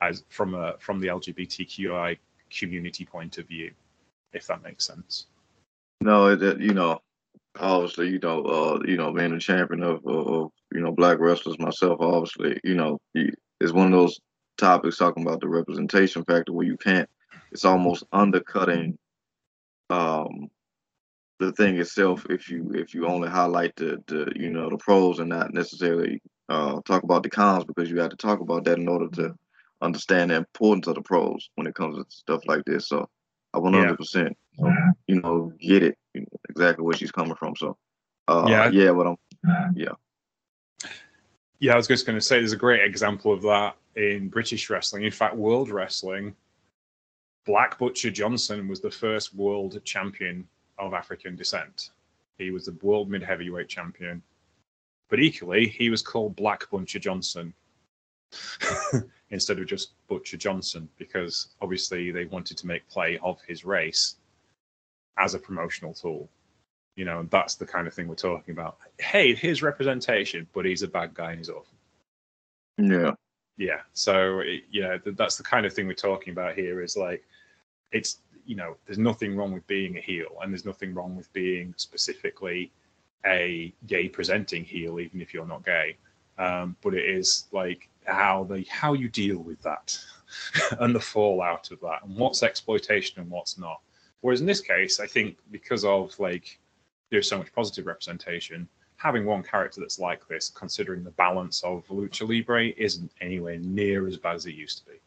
as 0.00 0.24
from 0.28 0.54
a 0.54 0.74
from 0.78 1.00
the 1.00 1.08
LGBTQI 1.08 2.18
community 2.50 3.04
point 3.04 3.38
of 3.38 3.46
view, 3.46 3.72
if 4.32 4.46
that 4.46 4.62
makes 4.62 4.86
sense. 4.86 5.26
No, 6.00 6.28
it, 6.28 6.60
you 6.60 6.74
know, 6.74 7.00
obviously, 7.58 8.10
you 8.10 8.18
know, 8.18 8.42
uh, 8.42 8.78
you 8.86 8.96
know, 8.96 9.12
being 9.12 9.32
a 9.32 9.38
champion 9.38 9.82
of, 9.82 10.04
of, 10.06 10.26
of, 10.26 10.50
you 10.72 10.80
know, 10.80 10.92
black 10.92 11.18
wrestlers 11.18 11.58
myself, 11.58 12.00
obviously, 12.00 12.60
you 12.64 12.74
know, 12.74 13.00
it's 13.14 13.72
one 13.72 13.86
of 13.86 13.92
those 13.92 14.20
topics 14.58 14.98
talking 14.98 15.22
about 15.22 15.40
the 15.40 15.48
representation 15.48 16.24
factor 16.24 16.52
where 16.52 16.66
you 16.66 16.76
can't, 16.76 17.08
it's 17.52 17.64
almost 17.64 18.04
undercutting, 18.12 18.98
um, 19.90 20.50
the 21.38 21.52
thing 21.52 21.78
itself 21.78 22.26
if 22.30 22.48
you 22.48 22.70
if 22.74 22.94
you 22.94 23.06
only 23.06 23.28
highlight 23.28 23.74
the 23.76 24.02
the 24.06 24.32
you 24.36 24.50
know 24.50 24.70
the 24.70 24.76
pros 24.76 25.18
and 25.18 25.28
not 25.28 25.52
necessarily 25.52 26.20
uh 26.48 26.80
talk 26.82 27.02
about 27.02 27.22
the 27.22 27.30
cons 27.30 27.64
because 27.64 27.90
you 27.90 27.98
have 27.98 28.10
to 28.10 28.16
talk 28.16 28.40
about 28.40 28.64
that 28.64 28.78
in 28.78 28.88
order 28.88 29.08
to 29.08 29.34
understand 29.80 30.30
the 30.30 30.36
importance 30.36 30.86
of 30.86 30.94
the 30.94 31.02
pros 31.02 31.50
when 31.54 31.66
it 31.66 31.74
comes 31.74 31.96
to 31.96 32.04
stuff 32.08 32.42
like 32.46 32.64
this. 32.64 32.88
So 32.88 33.08
I 33.52 33.58
100 33.58 33.96
percent 33.96 34.36
you 35.06 35.20
know 35.20 35.52
get 35.60 35.82
it 35.82 35.98
you 36.14 36.20
know, 36.22 36.38
exactly 36.48 36.84
where 36.84 36.96
she's 36.96 37.12
coming 37.12 37.34
from. 37.34 37.54
So 37.56 37.76
uh 38.28 38.46
Yeah. 38.48 38.70
yeah, 38.70 38.92
but 38.92 39.06
I'm 39.06 39.16
Yeah, 39.76 39.92
Yeah, 41.58 41.74
I 41.74 41.76
was 41.76 41.88
just 41.88 42.06
going 42.06 42.18
to 42.18 42.24
say 42.24 42.38
there's 42.38 42.52
a 42.52 42.56
great 42.56 42.82
example 42.82 43.32
of 43.32 43.42
that 43.42 43.76
in 43.96 44.28
British 44.28 44.70
wrestling. 44.70 45.04
In 45.04 45.10
fact, 45.10 45.36
world 45.36 45.70
wrestling, 45.70 46.34
Black 47.46 47.78
Butcher 47.78 48.10
Johnson 48.10 48.68
was 48.68 48.80
the 48.80 48.90
first 48.90 49.34
world 49.34 49.80
champion 49.84 50.48
of 50.78 50.94
African 50.94 51.36
descent. 51.36 51.90
He 52.38 52.50
was 52.50 52.66
the 52.66 52.76
world 52.82 53.10
mid 53.10 53.22
heavyweight 53.22 53.68
champion. 53.68 54.22
But 55.08 55.20
equally, 55.20 55.68
he 55.68 55.90
was 55.90 56.02
called 56.02 56.34
Black 56.34 56.68
Butcher 56.70 56.98
Johnson 56.98 57.54
instead 59.30 59.58
of 59.58 59.66
just 59.66 59.92
Butcher 60.08 60.36
Johnson 60.36 60.88
because 60.98 61.48
obviously 61.60 62.10
they 62.10 62.24
wanted 62.26 62.56
to 62.58 62.66
make 62.66 62.88
play 62.88 63.18
of 63.22 63.40
his 63.46 63.64
race 63.64 64.16
as 65.18 65.34
a 65.34 65.38
promotional 65.38 65.94
tool. 65.94 66.28
You 66.96 67.04
know, 67.04 67.20
and 67.20 67.30
that's 67.30 67.56
the 67.56 67.66
kind 67.66 67.88
of 67.88 67.94
thing 67.94 68.06
we're 68.06 68.14
talking 68.14 68.52
about. 68.52 68.78
Hey, 69.00 69.34
here's 69.34 69.62
representation, 69.62 70.46
but 70.54 70.64
he's 70.64 70.82
a 70.82 70.88
bad 70.88 71.12
guy 71.12 71.30
and 71.30 71.38
he's 71.38 71.50
awful. 71.50 71.76
yeah 72.78 73.14
Yeah. 73.56 73.80
So 73.92 74.40
it, 74.40 74.64
yeah, 74.70 74.98
th- 74.98 75.16
that's 75.16 75.36
the 75.36 75.42
kind 75.42 75.66
of 75.66 75.72
thing 75.72 75.88
we're 75.88 75.94
talking 75.94 76.32
about 76.32 76.54
here. 76.54 76.82
Is 76.82 76.96
like, 76.96 77.24
it's 77.90 78.18
you 78.46 78.54
know, 78.54 78.76
there's 78.86 78.98
nothing 78.98 79.36
wrong 79.36 79.52
with 79.52 79.66
being 79.66 79.96
a 79.96 80.00
heel, 80.00 80.36
and 80.40 80.52
there's 80.52 80.64
nothing 80.64 80.94
wrong 80.94 81.16
with 81.16 81.32
being 81.32 81.74
specifically 81.76 82.70
a 83.26 83.72
gay 83.86 84.08
presenting 84.08 84.64
heel, 84.64 85.00
even 85.00 85.20
if 85.20 85.32
you're 85.32 85.46
not 85.46 85.64
gay. 85.64 85.96
Um, 86.38 86.76
but 86.82 86.94
it 86.94 87.04
is 87.04 87.46
like 87.52 87.88
how 88.04 88.44
the 88.44 88.64
how 88.70 88.92
you 88.92 89.08
deal 89.08 89.38
with 89.38 89.60
that 89.62 89.98
and 90.80 90.94
the 90.94 91.00
fallout 91.00 91.70
of 91.70 91.80
that, 91.80 92.02
and 92.04 92.16
what's 92.16 92.42
exploitation 92.42 93.20
and 93.20 93.30
what's 93.30 93.58
not. 93.58 93.80
Whereas 94.20 94.40
in 94.40 94.46
this 94.46 94.60
case, 94.60 95.00
I 95.00 95.06
think 95.06 95.36
because 95.50 95.84
of 95.84 96.18
like 96.18 96.58
there's 97.10 97.28
so 97.28 97.38
much 97.38 97.52
positive 97.52 97.86
representation, 97.86 98.68
having 98.96 99.24
one 99.26 99.42
character 99.42 99.80
that's 99.80 99.98
like 99.98 100.26
this, 100.28 100.48
considering 100.50 101.04
the 101.04 101.10
balance 101.12 101.62
of 101.62 101.86
Lucha 101.88 102.26
Libre, 102.28 102.68
isn't 102.70 103.12
anywhere 103.20 103.58
near 103.58 104.06
as 104.08 104.16
bad 104.16 104.36
as 104.36 104.46
it 104.46 104.54
used 104.54 104.78
to 104.78 104.84
be. 104.92 104.98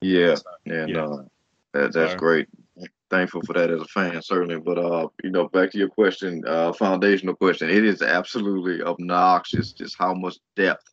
yeah 0.00 0.34
So, 0.34 0.42
yeah, 0.64 0.86
yeah. 0.86 0.94
no 0.94 1.30
that, 1.72 1.92
that's 1.92 2.12
So- 2.12 2.18
great. 2.18 2.48
Thankful 3.10 3.40
for 3.42 3.54
that 3.54 3.70
as 3.70 3.80
a 3.80 3.86
fan, 3.86 4.20
certainly. 4.20 4.60
But 4.60 4.76
uh, 4.78 5.08
you 5.24 5.30
know, 5.30 5.48
back 5.48 5.70
to 5.70 5.78
your 5.78 5.88
question, 5.88 6.44
uh, 6.46 6.74
foundational 6.74 7.34
question. 7.34 7.70
It 7.70 7.82
is 7.82 8.02
absolutely 8.02 8.82
obnoxious 8.82 9.72
just 9.72 9.96
how 9.96 10.12
much 10.12 10.36
depth 10.56 10.84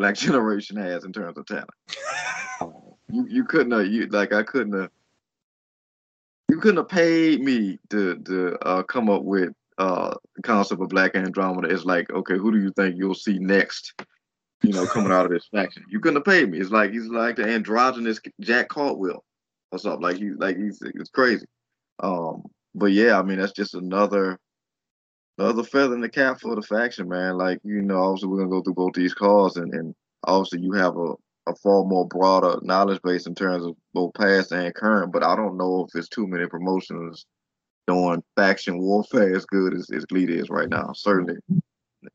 Black 0.00 0.14
Generation 0.16 0.76
has 0.76 1.04
in 1.04 1.12
terms 1.12 1.36
of 1.36 1.46
talent. 1.46 1.68
you 3.10 3.26
you 3.28 3.44
couldn't 3.44 3.72
have 3.72 3.86
you 3.86 4.06
like 4.06 4.32
I 4.32 4.42
couldn't 4.42 4.72
have 4.72 4.90
you 6.48 6.58
couldn't 6.58 6.78
have 6.78 6.88
paid 6.88 7.42
me 7.42 7.78
to 7.90 8.16
to 8.16 8.58
uh, 8.66 8.82
come 8.82 9.10
up 9.10 9.22
with 9.22 9.52
uh 9.76 10.14
the 10.36 10.42
concept 10.42 10.80
of 10.80 10.88
Black 10.88 11.14
Andromeda. 11.14 11.68
It's 11.68 11.84
like 11.84 12.10
okay, 12.10 12.38
who 12.38 12.50
do 12.50 12.58
you 12.58 12.72
think 12.72 12.96
you'll 12.96 13.14
see 13.14 13.38
next? 13.38 13.92
You 14.62 14.72
know, 14.72 14.86
coming 14.86 15.12
out 15.12 15.24
of 15.26 15.32
this 15.32 15.48
faction. 15.54 15.84
You 15.88 16.00
couldn't 16.00 16.16
have 16.16 16.24
paid 16.24 16.50
me. 16.50 16.58
It's 16.58 16.70
like 16.70 16.92
he's 16.92 17.06
like 17.06 17.36
the 17.36 17.44
androgynous 17.44 18.20
Jack 18.40 18.68
Caldwell 18.68 19.24
or 19.72 19.78
something. 19.78 20.02
Like 20.02 20.16
he's 20.16 20.36
like 20.36 20.56
he's 20.56 20.82
it's 20.82 21.10
crazy. 21.10 21.46
Um, 22.02 22.42
but 22.74 22.92
yeah, 22.92 23.18
I 23.18 23.22
mean 23.22 23.38
that's 23.38 23.52
just 23.52 23.74
another 23.74 24.38
another 25.40 25.62
feather 25.62 25.94
in 25.94 26.00
the 26.00 26.08
cap 26.08 26.40
for 26.40 26.54
the 26.54 26.62
faction, 26.62 27.08
man. 27.08 27.36
Like 27.36 27.60
you 27.64 27.82
know, 27.82 28.02
obviously 28.02 28.28
we're 28.28 28.38
gonna 28.38 28.50
go 28.50 28.62
through 28.62 28.74
both 28.74 28.92
these 28.92 29.14
cars, 29.14 29.56
and 29.56 29.72
and 29.74 29.94
obviously 30.24 30.60
you 30.60 30.72
have 30.72 30.96
a 30.96 31.14
a 31.46 31.54
far 31.56 31.84
more 31.84 32.06
broader 32.06 32.58
knowledge 32.62 33.00
base 33.02 33.26
in 33.26 33.34
terms 33.34 33.64
of 33.64 33.74
both 33.94 34.12
past 34.14 34.52
and 34.52 34.74
current. 34.74 35.12
But 35.12 35.24
I 35.24 35.34
don't 35.34 35.56
know 35.56 35.86
if 35.88 35.98
it's 35.98 36.08
too 36.08 36.26
many 36.26 36.46
promotions 36.46 37.26
doing 37.86 38.22
faction 38.36 38.78
warfare 38.78 39.34
as 39.34 39.46
good 39.46 39.74
as, 39.74 39.90
as 39.90 40.04
GLEAT 40.04 40.30
is 40.30 40.50
right 40.50 40.68
now. 40.68 40.92
Certainly 40.94 41.36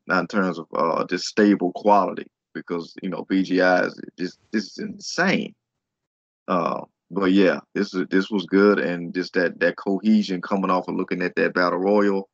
not 0.06 0.20
in 0.20 0.26
terms 0.28 0.58
of 0.58 0.66
uh 0.74 1.04
just 1.06 1.26
stable 1.26 1.72
quality 1.74 2.26
because 2.54 2.94
you 3.02 3.10
know 3.10 3.24
BGI 3.24 3.86
is 3.86 4.00
just 4.18 4.38
this 4.52 4.64
is 4.64 4.78
insane. 4.78 5.54
Uh, 6.48 6.82
but 7.10 7.32
yeah, 7.32 7.58
this 7.74 7.92
is 7.92 8.06
this 8.10 8.30
was 8.30 8.46
good, 8.46 8.78
and 8.78 9.12
just 9.12 9.34
that 9.34 9.58
that 9.60 9.76
cohesion 9.76 10.40
coming 10.40 10.70
off 10.70 10.88
of 10.88 10.94
looking 10.94 11.22
at 11.22 11.34
that 11.34 11.54
battle 11.54 11.78
royal, 11.78 12.28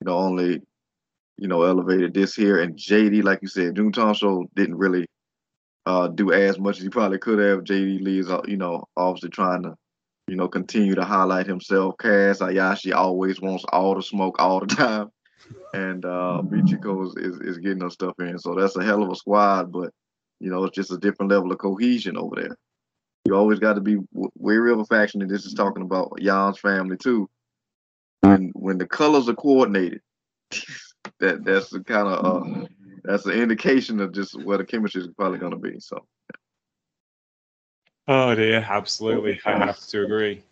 you 0.00 0.06
know, 0.06 0.18
only 0.18 0.62
you 1.38 1.48
know 1.48 1.62
elevated 1.62 2.14
this 2.14 2.34
here, 2.34 2.60
and 2.60 2.76
JD, 2.76 3.22
like 3.22 3.40
you 3.42 3.48
said, 3.48 3.76
June 3.76 3.92
Show 3.92 4.46
didn't 4.54 4.76
really 4.76 5.06
uh 5.86 6.08
do 6.08 6.32
as 6.32 6.58
much 6.58 6.78
as 6.78 6.82
he 6.82 6.88
probably 6.88 7.18
could 7.18 7.38
have. 7.38 7.64
JD 7.64 8.02
Lee 8.02 8.18
is 8.20 8.30
uh, 8.30 8.42
you 8.46 8.56
know 8.56 8.84
obviously 8.96 9.30
trying 9.30 9.62
to 9.62 9.74
you 10.28 10.36
know 10.36 10.48
continue 10.48 10.94
to 10.94 11.04
highlight 11.04 11.46
himself. 11.46 11.96
Kaz 11.98 12.40
Hayashi 12.40 12.92
always 12.92 13.40
wants 13.40 13.64
all 13.72 13.94
the 13.94 14.02
smoke 14.02 14.36
all 14.38 14.60
the 14.60 14.66
time, 14.74 15.10
and 15.74 16.04
uh 16.04 16.42
Michiko 16.44 17.06
is, 17.06 17.16
is 17.16 17.40
is 17.40 17.58
getting 17.58 17.82
her 17.82 17.90
stuff 17.90 18.14
in, 18.18 18.38
so 18.38 18.54
that's 18.54 18.76
a 18.76 18.84
hell 18.84 19.02
of 19.02 19.10
a 19.10 19.16
squad, 19.16 19.72
but 19.72 19.90
you 20.40 20.50
know 20.50 20.64
it's 20.64 20.76
just 20.76 20.92
a 20.92 20.98
different 20.98 21.30
level 21.32 21.52
of 21.52 21.58
cohesion 21.58 22.16
over 22.16 22.36
there 22.36 22.56
you 23.26 23.34
always 23.34 23.58
got 23.58 23.74
to 23.74 23.80
be 23.80 23.98
wary 24.36 24.72
of 24.72 24.78
a 24.78 24.84
faction, 24.84 25.20
and 25.20 25.30
this 25.30 25.44
is 25.44 25.54
talking 25.54 25.82
about 25.82 26.18
Jan's 26.20 26.58
family 26.58 26.96
too. 26.96 27.28
When 28.30 28.52
when 28.54 28.78
the 28.78 28.86
colors 28.86 29.28
are 29.28 29.34
coordinated, 29.34 30.00
that 31.20 31.44
that's 31.44 31.70
the 31.70 31.80
kind 31.80 32.08
of 32.08 32.24
uh, 32.24 32.66
that's 33.04 33.26
an 33.26 33.32
indication 33.32 34.00
of 34.00 34.12
just 34.12 34.40
where 34.42 34.58
the 34.58 34.64
chemistry 34.64 35.02
is 35.02 35.08
probably 35.16 35.38
going 35.38 35.52
to 35.52 35.58
be. 35.58 35.78
So 35.80 36.06
Oh 38.08 38.34
dear, 38.34 38.64
absolutely. 38.68 39.40
I 39.44 39.66
have 39.66 39.78
to 39.88 40.04
agree. 40.04 40.42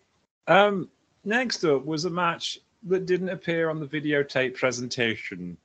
Um, 0.47 0.89
next 1.23 1.63
up 1.63 1.85
was 1.85 2.05
a 2.05 2.09
match 2.09 2.59
that 2.83 3.05
didn't 3.05 3.29
appear 3.29 3.69
on 3.69 3.79
the 3.79 3.85
videotape 3.85 4.55
presentation. 4.55 5.57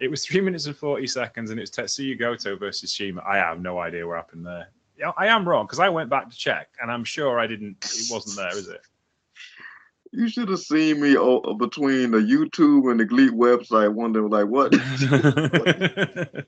It 0.00 0.10
was 0.10 0.24
three 0.24 0.40
minutes 0.40 0.66
and 0.66 0.76
40 0.76 1.06
seconds, 1.06 1.50
and 1.50 1.60
it's 1.60 1.70
Tetsuya 1.70 2.18
Goto 2.18 2.56
versus 2.56 2.92
Shima. 2.92 3.22
I 3.26 3.36
have 3.36 3.60
no 3.60 3.78
idea 3.78 4.06
what 4.06 4.16
happened 4.16 4.46
there. 4.46 4.68
Yeah, 4.98 5.12
I 5.16 5.26
am 5.26 5.46
wrong 5.46 5.66
because 5.66 5.80
I 5.80 5.88
went 5.88 6.08
back 6.08 6.30
to 6.30 6.36
check, 6.36 6.68
and 6.80 6.90
I'm 6.90 7.04
sure 7.04 7.38
I 7.38 7.46
didn't. 7.46 7.76
It 7.84 8.10
wasn't 8.10 8.36
there, 8.36 8.56
is 8.56 8.68
it? 8.68 8.80
You 10.12 10.28
should 10.28 10.48
have 10.48 10.60
seen 10.60 11.00
me 11.00 11.16
o- 11.16 11.54
between 11.54 12.10
the 12.10 12.18
YouTube 12.18 12.90
and 12.90 12.98
the 12.98 13.04
GLEAT 13.04 13.32
website, 13.32 13.92
wondering 13.92 14.30
like 14.30 14.46
what, 14.46 14.72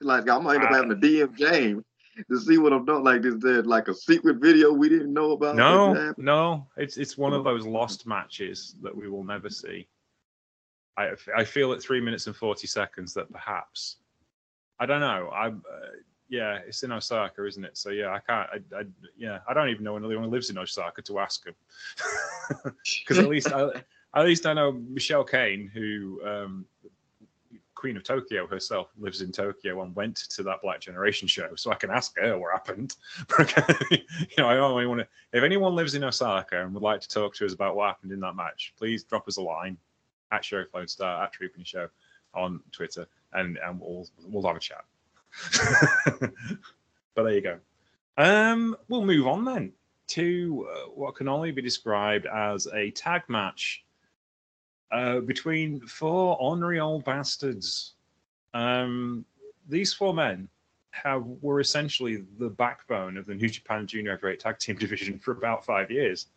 like 0.00 0.28
I 0.28 0.38
might 0.38 0.56
end 0.56 0.64
up 0.64 0.72
having 0.72 0.90
to 0.90 0.96
DM 0.96 1.36
James 1.36 1.84
to 2.30 2.40
see 2.40 2.58
what 2.58 2.72
I'm 2.72 2.84
doing. 2.84 3.04
Like 3.04 3.24
is 3.24 3.38
there 3.38 3.62
like 3.62 3.88
a 3.88 3.94
secret 3.94 4.40
video 4.40 4.72
we 4.72 4.88
didn't 4.88 5.12
know 5.12 5.32
about? 5.32 5.56
No, 5.56 6.12
no. 6.18 6.66
It's 6.76 6.96
it's 6.96 7.16
one 7.16 7.32
of 7.32 7.44
those 7.44 7.66
lost 7.66 8.06
matches 8.06 8.74
that 8.82 8.94
we 8.94 9.08
will 9.08 9.24
never 9.24 9.50
see. 9.50 9.88
I 10.96 11.10
I 11.36 11.44
feel 11.44 11.72
at 11.72 11.82
three 11.82 12.00
minutes 12.00 12.26
and 12.26 12.36
forty 12.36 12.66
seconds 12.66 13.14
that 13.14 13.32
perhaps 13.32 13.96
I 14.78 14.86
don't 14.86 15.00
know. 15.00 15.30
I 15.32 15.48
uh, 15.48 15.52
yeah, 16.28 16.58
it's 16.66 16.82
in 16.82 16.92
Osaka, 16.92 17.44
isn't 17.46 17.64
it? 17.64 17.76
So 17.76 17.90
yeah, 17.90 18.08
I 18.08 18.18
can't. 18.18 18.48
I, 18.50 18.80
I 18.80 18.82
yeah, 19.16 19.38
I 19.48 19.54
don't 19.54 19.68
even 19.68 19.84
know 19.84 19.96
anyone 19.96 20.24
who 20.24 20.30
lives 20.30 20.50
in 20.50 20.58
Osaka 20.58 21.02
to 21.02 21.18
ask 21.18 21.46
him 21.46 21.54
because 22.84 23.18
at 23.18 23.28
least 23.28 23.52
I, 23.52 23.68
at 24.14 24.24
least 24.24 24.46
I 24.46 24.52
know 24.52 24.72
Michelle 24.72 25.24
Kane, 25.24 25.70
who 25.72 26.20
um, 26.26 26.66
Queen 27.74 27.96
of 27.96 28.02
Tokyo 28.02 28.46
herself 28.46 28.88
lives 28.98 29.20
in 29.20 29.30
Tokyo 29.30 29.82
and 29.82 29.94
went 29.94 30.16
to 30.16 30.42
that 30.42 30.62
Black 30.62 30.80
Generation 30.80 31.28
show, 31.28 31.54
so 31.54 31.70
I 31.70 31.76
can 31.76 31.90
ask 31.90 32.18
her 32.18 32.36
what 32.38 32.52
happened. 32.52 32.96
you 33.90 33.98
know, 34.38 34.48
I 34.48 34.56
only 34.58 34.86
want 34.86 35.02
to. 35.02 35.08
If 35.32 35.44
anyone 35.44 35.76
lives 35.76 35.94
in 35.94 36.02
Osaka 36.02 36.62
and 36.62 36.74
would 36.74 36.82
like 36.82 37.00
to 37.02 37.08
talk 37.08 37.34
to 37.36 37.46
us 37.46 37.52
about 37.52 37.76
what 37.76 37.86
happened 37.86 38.12
in 38.12 38.20
that 38.20 38.34
match, 38.34 38.74
please 38.76 39.04
drop 39.04 39.28
us 39.28 39.36
a 39.36 39.42
line 39.42 39.76
at 40.32 40.44
Show 40.44 40.64
Clone 40.64 40.88
Star 40.88 41.22
at 41.22 41.32
Trooping 41.32 41.64
Show 41.64 41.88
on 42.34 42.60
Twitter, 42.72 43.06
and 43.32 43.58
and 43.58 43.78
we'll 43.78 44.08
we'll 44.24 44.46
have 44.46 44.56
a 44.56 44.60
chat. 44.60 44.84
but 46.20 47.22
there 47.22 47.32
you 47.32 47.40
go. 47.40 47.58
Um, 48.18 48.76
we'll 48.88 49.04
move 49.04 49.26
on 49.26 49.44
then 49.44 49.72
to 50.08 50.68
uh, 50.70 50.90
what 50.90 51.16
can 51.16 51.28
only 51.28 51.50
be 51.50 51.62
described 51.62 52.26
as 52.26 52.66
a 52.74 52.90
tag 52.92 53.22
match 53.28 53.84
uh, 54.90 55.20
between 55.20 55.80
four 55.80 56.36
ornery 56.40 56.80
old 56.80 57.04
bastards. 57.04 57.94
Um, 58.54 59.24
these 59.68 59.92
four 59.92 60.14
men 60.14 60.48
have 60.92 61.24
were 61.42 61.60
essentially 61.60 62.24
the 62.38 62.48
backbone 62.48 63.16
of 63.16 63.26
the 63.26 63.34
New 63.34 63.48
Japan 63.48 63.86
Junior 63.86 64.12
Heavyweight 64.12 64.40
Tag 64.40 64.58
Team 64.58 64.76
division 64.76 65.18
for 65.18 65.32
about 65.32 65.64
five 65.64 65.90
years, 65.90 66.28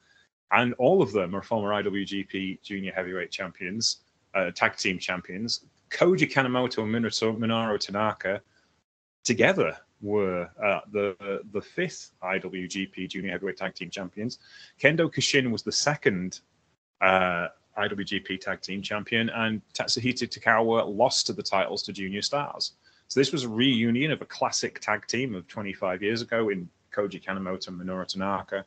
and 0.52 0.74
all 0.74 1.02
of 1.02 1.12
them 1.12 1.36
are 1.36 1.42
former 1.42 1.70
IWGP 1.70 2.62
Junior 2.62 2.92
Heavyweight 2.92 3.32
champions, 3.32 3.98
uh, 4.36 4.52
tag 4.52 4.76
team 4.76 4.98
champions. 5.00 5.66
Koji 5.92 6.32
Kanemoto 6.32 6.84
and 6.84 7.42
Minoru 7.42 7.80
Tanaka 7.80 8.42
together 9.24 9.78
were 10.02 10.50
uh, 10.64 10.80
the 10.92 11.42
the 11.52 11.62
fifth 11.62 12.12
IWGP 12.24 13.10
Junior 13.10 13.32
Heavyweight 13.32 13.58
Tag 13.58 13.76
Team 13.76 13.90
champions. 13.90 14.40
Kendo 14.82 15.14
Kashin 15.14 15.52
was 15.52 15.64
the 15.64 15.72
second 15.72 16.40
uh, 17.02 17.48
IWGP 17.78 18.40
Tag 18.40 18.62
Team 18.62 18.82
Champion, 18.82 19.30
and 19.30 19.62
Tatsuhito 19.74 20.28
Takaiwa 20.28 20.96
lost 20.96 21.28
to 21.28 21.34
the 21.34 21.44
titles 21.44 21.84
to 21.84 21.94
Junior 21.94 22.22
Stars. 22.22 22.74
So 23.08 23.20
this 23.20 23.32
was 23.32 23.44
a 23.44 23.50
reunion 23.50 24.12
of 24.12 24.22
a 24.22 24.26
classic 24.26 24.80
tag 24.80 25.08
team 25.08 25.34
of 25.34 25.48
25 25.48 26.04
years 26.04 26.22
ago 26.22 26.50
in 26.50 26.70
Koji 26.94 27.24
Kanemoto 27.24 27.70
and 27.70 27.82
Minoru 27.82 28.08
Tanaka. 28.08 28.66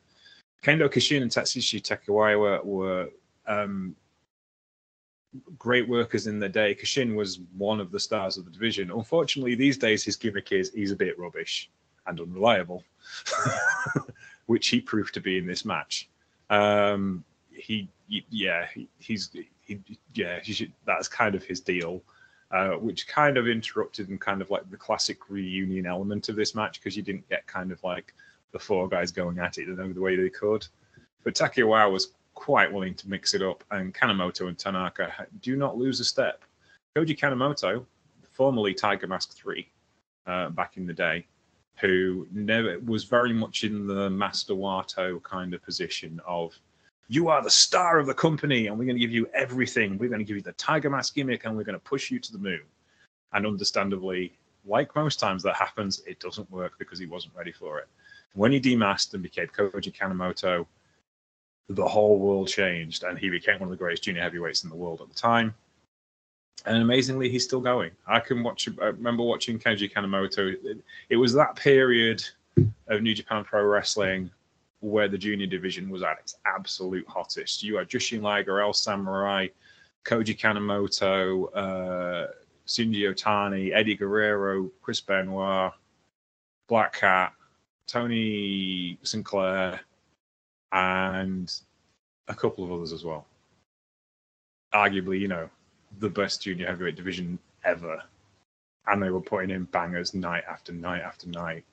Kendo 0.61 0.89
Kashin 0.89 1.21
and 1.21 1.31
Tatsushi 1.31 1.81
Takaiwa 1.81 2.63
were 2.65 3.09
um, 3.47 3.95
great 5.57 5.87
workers 5.87 6.27
in 6.27 6.39
their 6.39 6.49
day. 6.49 6.75
Kashin 6.75 7.15
was 7.15 7.39
one 7.57 7.79
of 7.79 7.91
the 7.91 7.99
stars 7.99 8.37
of 8.37 8.45
the 8.45 8.51
division. 8.51 8.91
Unfortunately, 8.91 9.55
these 9.55 9.77
days 9.77 10.03
his 10.03 10.15
gimmick 10.15 10.51
is 10.51 10.71
he's 10.73 10.91
a 10.91 10.95
bit 10.95 11.17
rubbish 11.17 11.69
and 12.05 12.19
unreliable, 12.19 12.83
which 14.45 14.67
he 14.67 14.79
proved 14.79 15.13
to 15.13 15.21
be 15.21 15.37
in 15.37 15.47
this 15.47 15.65
match. 15.65 16.09
Um, 16.49 17.23
he 17.51 17.87
yeah 18.07 18.67
he, 18.73 18.87
he's 18.99 19.29
he, 19.61 19.79
yeah 20.13 20.39
he 20.41 20.53
should, 20.53 20.71
that's 20.85 21.07
kind 21.07 21.35
of 21.35 21.43
his 21.43 21.59
deal 21.59 22.01
uh, 22.51 22.71
which 22.71 23.07
kind 23.07 23.37
of 23.37 23.47
interrupted 23.47 24.09
and 24.09 24.19
kind 24.21 24.41
of 24.41 24.49
like 24.49 24.69
the 24.69 24.77
classic 24.77 25.29
reunion 25.29 25.85
element 25.85 26.29
of 26.29 26.35
this 26.35 26.53
match 26.53 26.79
because 26.79 26.95
you 26.95 27.01
didn't 27.01 27.27
get 27.29 27.45
kind 27.47 27.71
of 27.71 27.83
like 27.83 28.13
the 28.51 28.59
four 28.59 28.87
guys 28.87 29.11
going 29.11 29.39
at 29.39 29.57
it 29.57 29.65
the 29.75 30.01
way 30.01 30.15
they 30.15 30.29
could 30.29 30.65
but 31.23 31.33
Takaiwa 31.33 31.91
was 31.91 32.11
quite 32.33 32.71
willing 32.71 32.93
to 32.95 33.09
mix 33.09 33.33
it 33.33 33.41
up 33.41 33.63
and 33.71 33.93
Kanemoto 33.93 34.47
and 34.47 34.57
Tanaka 34.57 35.27
do 35.41 35.55
not 35.55 35.77
lose 35.77 35.99
a 35.99 36.05
step 36.05 36.43
Koji 36.97 37.17
Kanemoto 37.17 37.85
formerly 38.31 38.73
Tiger 38.73 39.07
Mask 39.07 39.33
3 39.33 39.67
uh, 40.25 40.49
back 40.49 40.77
in 40.77 40.85
the 40.85 40.93
day 40.93 41.25
who 41.79 42.27
never 42.31 42.79
was 42.79 43.03
very 43.03 43.33
much 43.33 43.63
in 43.63 43.87
the 43.87 44.09
Master 44.09 44.53
Wato 44.53 45.21
kind 45.23 45.53
of 45.53 45.63
position 45.63 46.19
of 46.25 46.53
you 47.07 47.29
are 47.29 47.43
the 47.43 47.49
star 47.49 47.99
of 47.99 48.07
the 48.07 48.13
company 48.13 48.67
and 48.67 48.77
we're 48.77 48.85
going 48.85 48.95
to 48.95 49.01
give 49.01 49.11
you 49.11 49.27
everything. 49.33 49.97
We're 49.97 50.09
going 50.09 50.19
to 50.19 50.25
give 50.25 50.37
you 50.37 50.41
the 50.41 50.53
Tiger 50.53 50.89
Mask 50.89 51.13
gimmick 51.15 51.45
and 51.45 51.55
we're 51.55 51.63
going 51.63 51.73
to 51.73 51.79
push 51.79 52.09
you 52.09 52.19
to 52.19 52.31
the 52.31 52.37
moon. 52.37 52.61
And 53.33 53.45
understandably, 53.45 54.37
like 54.65 54.95
most 54.95 55.19
times 55.19 55.43
that 55.43 55.55
happens, 55.55 56.01
it 56.07 56.19
doesn't 56.19 56.49
work 56.49 56.73
because 56.79 56.99
he 56.99 57.05
wasn't 57.05 57.35
ready 57.35 57.51
for 57.51 57.79
it. 57.79 57.87
When 58.33 58.51
he 58.51 58.59
demasked 58.59 59.13
and 59.13 59.21
became 59.21 59.47
Koji 59.47 59.93
Kanemoto, 59.93 60.65
the 61.69 61.87
whole 61.87 62.19
world 62.19 62.47
changed 62.47 63.03
and 63.03 63.17
he 63.17 63.29
became 63.29 63.59
one 63.59 63.67
of 63.67 63.71
the 63.71 63.77
greatest 63.77 64.03
junior 64.03 64.21
heavyweights 64.21 64.63
in 64.63 64.69
the 64.69 64.75
world 64.75 65.01
at 65.01 65.09
the 65.09 65.15
time. 65.15 65.53
And 66.65 66.81
amazingly, 66.81 67.29
he's 67.29 67.43
still 67.43 67.59
going. 67.59 67.91
I 68.07 68.19
can 68.19 68.43
watch. 68.43 68.69
I 68.81 68.85
remember 68.85 69.23
watching 69.23 69.59
Koji 69.59 69.91
Kanemoto. 69.91 70.53
It, 70.63 70.77
it 71.09 71.15
was 71.17 71.33
that 71.33 71.55
period 71.55 72.23
of 72.87 73.01
New 73.01 73.13
Japan 73.13 73.43
Pro 73.43 73.63
Wrestling 73.65 74.29
where 74.79 75.07
the 75.07 75.17
junior 75.17 75.47
division 75.47 75.89
was 75.89 76.03
at 76.03 76.19
its 76.19 76.35
absolute 76.45 77.07
hottest. 77.07 77.63
You 77.63 77.77
had 77.77 77.89
Jushin 77.89 78.21
Liger, 78.21 78.61
El 78.61 78.73
Samurai, 78.73 79.47
Koji 80.03 80.37
Kanemoto, 80.37 81.47
uh, 81.55 82.27
Shinji 82.67 83.09
Otani, 83.09 83.73
Eddie 83.73 83.95
Guerrero, 83.95 84.69
Chris 84.81 84.99
Benoit, 84.99 85.71
Black 86.67 86.99
Cat, 86.99 87.33
Tony 87.87 88.97
Sinclair, 89.03 89.79
and 90.73 91.53
a 92.27 92.33
couple 92.33 92.63
of 92.63 92.71
others 92.71 92.91
as 92.91 93.05
well. 93.05 93.25
Arguably, 94.73 95.19
you 95.19 95.27
know, 95.27 95.49
the 95.99 96.09
best 96.09 96.41
junior 96.41 96.67
heavyweight 96.67 96.95
division 96.95 97.37
ever. 97.63 98.01
And 98.87 99.01
they 99.01 99.11
were 99.11 99.21
putting 99.21 99.51
in 99.51 99.63
bangers 99.65 100.13
night 100.13 100.43
after 100.49 100.73
night 100.73 101.03
after 101.03 101.29
night. 101.29 101.63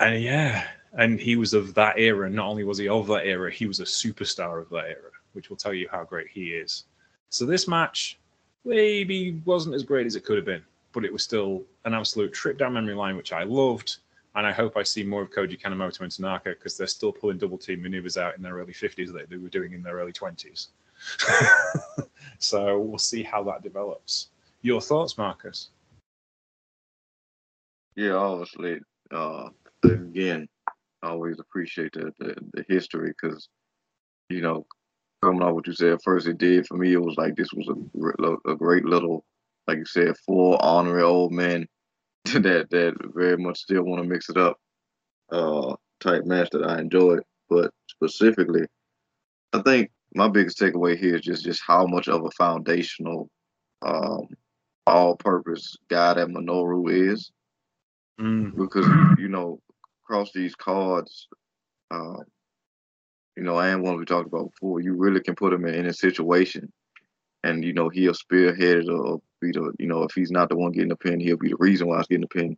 And 0.00 0.20
yeah, 0.22 0.66
and 0.94 1.20
he 1.20 1.36
was 1.36 1.54
of 1.54 1.74
that 1.74 1.98
era. 1.98 2.28
Not 2.28 2.48
only 2.48 2.64
was 2.64 2.78
he 2.78 2.88
of 2.88 3.06
that 3.08 3.26
era, 3.26 3.52
he 3.52 3.66
was 3.66 3.78
a 3.78 3.84
superstar 3.84 4.60
of 4.60 4.68
that 4.70 4.86
era, 4.86 5.10
which 5.34 5.50
will 5.50 5.56
tell 5.56 5.74
you 5.74 5.88
how 5.92 6.02
great 6.02 6.28
he 6.28 6.48
is. 6.48 6.84
So 7.28 7.46
this 7.46 7.68
match 7.68 8.18
maybe 8.64 9.40
wasn't 9.44 9.74
as 9.74 9.82
great 9.82 10.06
as 10.06 10.16
it 10.16 10.24
could 10.24 10.36
have 10.36 10.46
been, 10.46 10.64
but 10.92 11.04
it 11.04 11.12
was 11.12 11.22
still 11.22 11.62
an 11.84 11.94
absolute 11.94 12.32
trip 12.32 12.58
down 12.58 12.72
memory 12.72 12.94
line, 12.94 13.16
which 13.16 13.32
I 13.32 13.44
loved. 13.44 13.98
And 14.34 14.46
I 14.46 14.52
hope 14.52 14.76
I 14.76 14.82
see 14.82 15.04
more 15.04 15.22
of 15.22 15.30
Koji 15.30 15.60
Kanemoto 15.60 16.00
and 16.00 16.10
Tanaka 16.10 16.50
because 16.50 16.76
they're 16.76 16.86
still 16.88 17.12
pulling 17.12 17.38
double 17.38 17.58
team 17.58 17.82
maneuvers 17.82 18.16
out 18.16 18.36
in 18.36 18.42
their 18.42 18.54
early 18.54 18.72
50s 18.72 19.12
that 19.12 19.30
they 19.30 19.36
were 19.36 19.48
doing 19.48 19.72
in 19.72 19.82
their 19.82 19.94
early 19.94 20.12
20s. 20.12 20.68
so 22.38 22.78
we'll 22.80 22.98
see 22.98 23.22
how 23.22 23.44
that 23.44 23.62
develops. 23.62 24.28
Your 24.62 24.80
thoughts, 24.80 25.16
Marcus? 25.16 25.70
Yeah, 27.94 28.14
obviously, 28.14 28.80
uh, 29.12 29.50
again, 29.84 30.48
I 31.02 31.08
always 31.08 31.38
appreciate 31.38 31.92
the 31.92 32.12
the, 32.18 32.34
the 32.54 32.64
history 32.68 33.10
because, 33.10 33.48
you 34.30 34.40
know, 34.40 34.66
coming 35.22 35.42
off 35.42 35.54
what 35.54 35.66
you 35.66 35.74
said 35.74 35.98
first, 36.02 36.26
it 36.26 36.38
did 36.38 36.66
for 36.66 36.76
me. 36.76 36.92
It 36.92 37.02
was 37.02 37.16
like 37.16 37.36
this 37.36 37.52
was 37.52 37.68
a, 37.68 38.50
a 38.50 38.56
great 38.56 38.84
little, 38.84 39.24
like 39.68 39.78
you 39.78 39.84
said, 39.84 40.16
four 40.26 40.60
honorary 40.60 41.02
old 41.02 41.30
men 41.30 41.68
that 42.32 42.70
that 42.70 42.94
very 43.14 43.36
much 43.36 43.58
still 43.58 43.82
want 43.82 44.02
to 44.02 44.08
mix 44.08 44.30
it 44.30 44.38
up, 44.38 44.58
uh, 45.30 45.74
type 46.00 46.24
match 46.24 46.48
that 46.50 46.64
I 46.64 46.80
enjoyed. 46.80 47.20
But 47.50 47.70
specifically, 47.86 48.66
I 49.52 49.60
think 49.60 49.90
my 50.14 50.28
biggest 50.28 50.58
takeaway 50.58 50.98
here 50.98 51.16
is 51.16 51.22
just 51.22 51.44
just 51.44 51.62
how 51.66 51.86
much 51.86 52.08
of 52.08 52.24
a 52.24 52.30
foundational, 52.30 53.28
um, 53.82 54.28
all-purpose 54.86 55.76
guy 55.88 56.14
that 56.14 56.28
Minoru 56.28 57.10
is. 57.10 57.30
Mm. 58.18 58.56
Because 58.56 58.86
you 59.18 59.28
know 59.28 59.60
across 60.04 60.32
these 60.32 60.54
cards, 60.54 61.28
uh, 61.90 62.22
you 63.36 63.42
know, 63.42 63.58
and 63.58 63.82
one 63.82 63.98
we 63.98 64.04
talked 64.04 64.28
about 64.28 64.50
before, 64.52 64.80
you 64.80 64.94
really 64.94 65.20
can 65.20 65.34
put 65.34 65.52
him 65.52 65.66
in, 65.66 65.74
in 65.74 65.86
a 65.86 65.92
situation, 65.92 66.72
and 67.42 67.64
you 67.64 67.74
know 67.74 67.90
he'll 67.90 68.14
spearhead 68.14 68.78
it 68.78 68.88
or 68.88 69.20
be 69.44 69.52
the, 69.52 69.72
you 69.78 69.86
know, 69.86 70.02
if 70.02 70.12
he's 70.14 70.30
not 70.30 70.48
the 70.48 70.56
one 70.56 70.72
getting 70.72 70.88
the 70.88 70.96
pin, 70.96 71.20
he'll 71.20 71.36
be 71.36 71.50
the 71.50 71.56
reason 71.58 71.88
why 71.88 71.98
he's 71.98 72.06
getting 72.06 72.22
the 72.22 72.28
pin, 72.28 72.56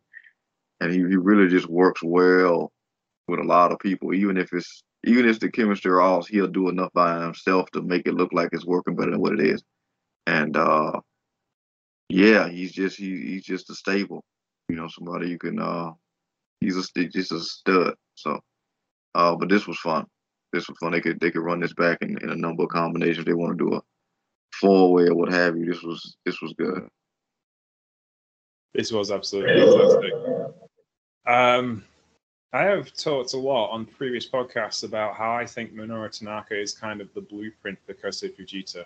and 0.81 0.91
he, 0.91 0.97
he 0.99 1.15
really 1.15 1.47
just 1.47 1.67
works 1.67 2.01
well 2.03 2.71
with 3.27 3.39
a 3.39 3.43
lot 3.43 3.71
of 3.71 3.79
people, 3.79 4.13
even 4.13 4.37
if 4.37 4.53
it's 4.53 4.83
even 5.05 5.27
if 5.27 5.39
the 5.39 5.49
chemistry 5.51 5.91
are 5.91 6.01
off, 6.01 6.27
he'll 6.27 6.47
do 6.47 6.69
enough 6.69 6.91
by 6.93 7.21
himself 7.21 7.69
to 7.71 7.81
make 7.81 8.07
it 8.07 8.15
look 8.15 8.33
like 8.33 8.49
it's 8.51 8.65
working 8.65 8.95
better 8.95 9.11
than 9.11 9.21
what 9.21 9.33
it 9.33 9.41
is, 9.41 9.63
and 10.25 10.57
uh, 10.57 10.99
yeah, 12.09 12.47
he's 12.47 12.71
just 12.71 12.97
he, 12.97 13.17
he's 13.17 13.43
just 13.43 13.69
a 13.69 13.75
stable, 13.75 14.23
you 14.69 14.75
know, 14.75 14.87
somebody 14.87 15.29
you 15.29 15.37
can 15.37 15.59
uh 15.59 15.91
he's 16.61 16.77
a 16.77 17.07
just 17.07 17.31
a 17.31 17.39
stud. 17.39 17.95
So, 18.15 18.39
uh, 19.15 19.35
but 19.35 19.49
this 19.49 19.67
was 19.67 19.77
fun. 19.79 20.05
This 20.53 20.67
was 20.67 20.77
fun. 20.79 20.91
They 20.91 21.01
could 21.01 21.19
they 21.19 21.31
could 21.31 21.43
run 21.43 21.59
this 21.59 21.73
back 21.73 21.99
in, 22.01 22.17
in 22.21 22.29
a 22.29 22.35
number 22.35 22.63
of 22.63 22.69
combinations. 22.69 23.25
They 23.25 23.33
want 23.33 23.57
to 23.57 23.65
do 23.65 23.75
a 23.75 23.81
four 24.53 24.93
way 24.93 25.07
or 25.07 25.15
what 25.15 25.31
have 25.31 25.57
you. 25.57 25.65
This 25.65 25.83
was 25.83 26.17
this 26.25 26.41
was 26.41 26.53
good. 26.53 26.87
This 28.73 28.91
was 28.91 29.11
absolutely 29.11 29.59
fantastic. 29.59 30.13
Um, 31.25 31.83
I 32.53 32.63
have 32.63 32.93
talked 32.93 33.33
a 33.33 33.37
lot 33.37 33.71
on 33.71 33.85
previous 33.85 34.27
podcasts 34.27 34.83
about 34.83 35.15
how 35.15 35.33
I 35.33 35.45
think 35.45 35.73
Minoru 35.73 36.09
Tanaka 36.09 36.59
is 36.59 36.73
kind 36.73 37.01
of 37.01 37.13
the 37.13 37.21
blueprint 37.21 37.77
for 37.85 37.93
Kosei 37.93 38.33
Fujita 38.33 38.85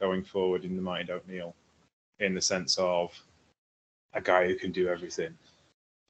going 0.00 0.22
forward 0.22 0.64
in 0.64 0.76
the 0.76 0.82
Mighty 0.82 1.04
Don't 1.04 1.54
in 2.18 2.34
the 2.34 2.40
sense 2.40 2.78
of 2.78 3.12
a 4.14 4.20
guy 4.20 4.46
who 4.46 4.54
can 4.54 4.72
do 4.72 4.88
everything. 4.88 5.36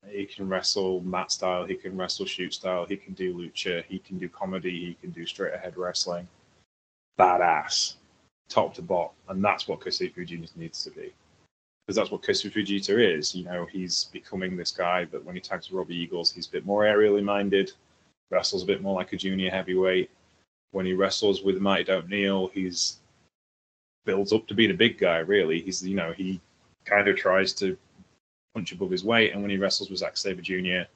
He 0.08 0.24
can 0.24 0.48
wrestle 0.48 1.00
mat 1.00 1.32
style, 1.32 1.64
he 1.64 1.74
can 1.74 1.96
wrestle 1.96 2.26
shoot 2.26 2.54
style, 2.54 2.86
he 2.86 2.96
can 2.96 3.14
do 3.14 3.34
lucha, 3.34 3.84
he 3.86 3.98
can 3.98 4.18
do 4.18 4.28
comedy, 4.28 4.70
he 4.70 4.94
can 4.94 5.10
do 5.10 5.26
straight 5.26 5.54
ahead 5.54 5.76
wrestling. 5.76 6.28
Badass, 7.18 7.94
top 8.48 8.74
to 8.74 8.82
bottom, 8.82 9.14
and 9.28 9.44
that's 9.44 9.68
what 9.68 9.80
Kosei 9.80 10.12
Fujita 10.14 10.56
needs 10.56 10.84
to 10.84 10.90
be 10.90 11.12
because 11.86 11.96
that's 11.96 12.10
what 12.10 12.22
Kosei 12.22 12.50
Fujita 12.50 13.16
is. 13.16 13.34
You 13.34 13.44
know, 13.44 13.66
he's 13.70 14.04
becoming 14.12 14.56
this 14.56 14.72
guy 14.72 15.04
that 15.06 15.24
when 15.24 15.36
he 15.36 15.40
tags 15.40 15.70
Robbie 15.70 15.96
Eagles, 15.96 16.32
he's 16.32 16.48
a 16.48 16.50
bit 16.50 16.66
more 16.66 16.82
aerially 16.82 17.22
minded, 17.22 17.72
wrestles 18.30 18.64
a 18.64 18.66
bit 18.66 18.82
more 18.82 18.94
like 18.94 19.12
a 19.12 19.16
junior 19.16 19.50
heavyweight. 19.50 20.10
When 20.72 20.84
he 20.84 20.94
wrestles 20.94 21.42
with 21.42 21.60
Mighty 21.60 21.84
Don't 21.84 22.08
Kneel, 22.08 22.48
he's 22.48 22.98
builds 24.04 24.32
up 24.32 24.46
to 24.46 24.54
be 24.54 24.66
the 24.66 24.74
big 24.74 24.98
guy. 24.98 25.18
Really, 25.18 25.60
he's 25.60 25.86
you 25.86 25.94
know 25.94 26.12
he 26.12 26.40
kind 26.84 27.06
of 27.08 27.16
tries 27.16 27.52
to 27.54 27.76
punch 28.54 28.72
above 28.72 28.90
his 28.90 29.04
weight, 29.04 29.32
and 29.32 29.42
when 29.42 29.50
he 29.50 29.56
wrestles 29.56 29.88
with 29.88 30.00
Zack 30.00 30.16
Sabre 30.16 30.42
Jr., 30.42 30.88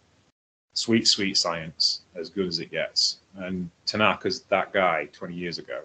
sweet 0.75 1.07
sweet 1.07 1.37
science, 1.37 2.03
as 2.17 2.31
good 2.31 2.49
as 2.49 2.59
it 2.59 2.71
gets. 2.71 3.19
And 3.37 3.71
Tanaka's 3.87 4.43
that 4.43 4.73
guy 4.73 5.09
20 5.13 5.35
years 5.35 5.59
ago, 5.59 5.83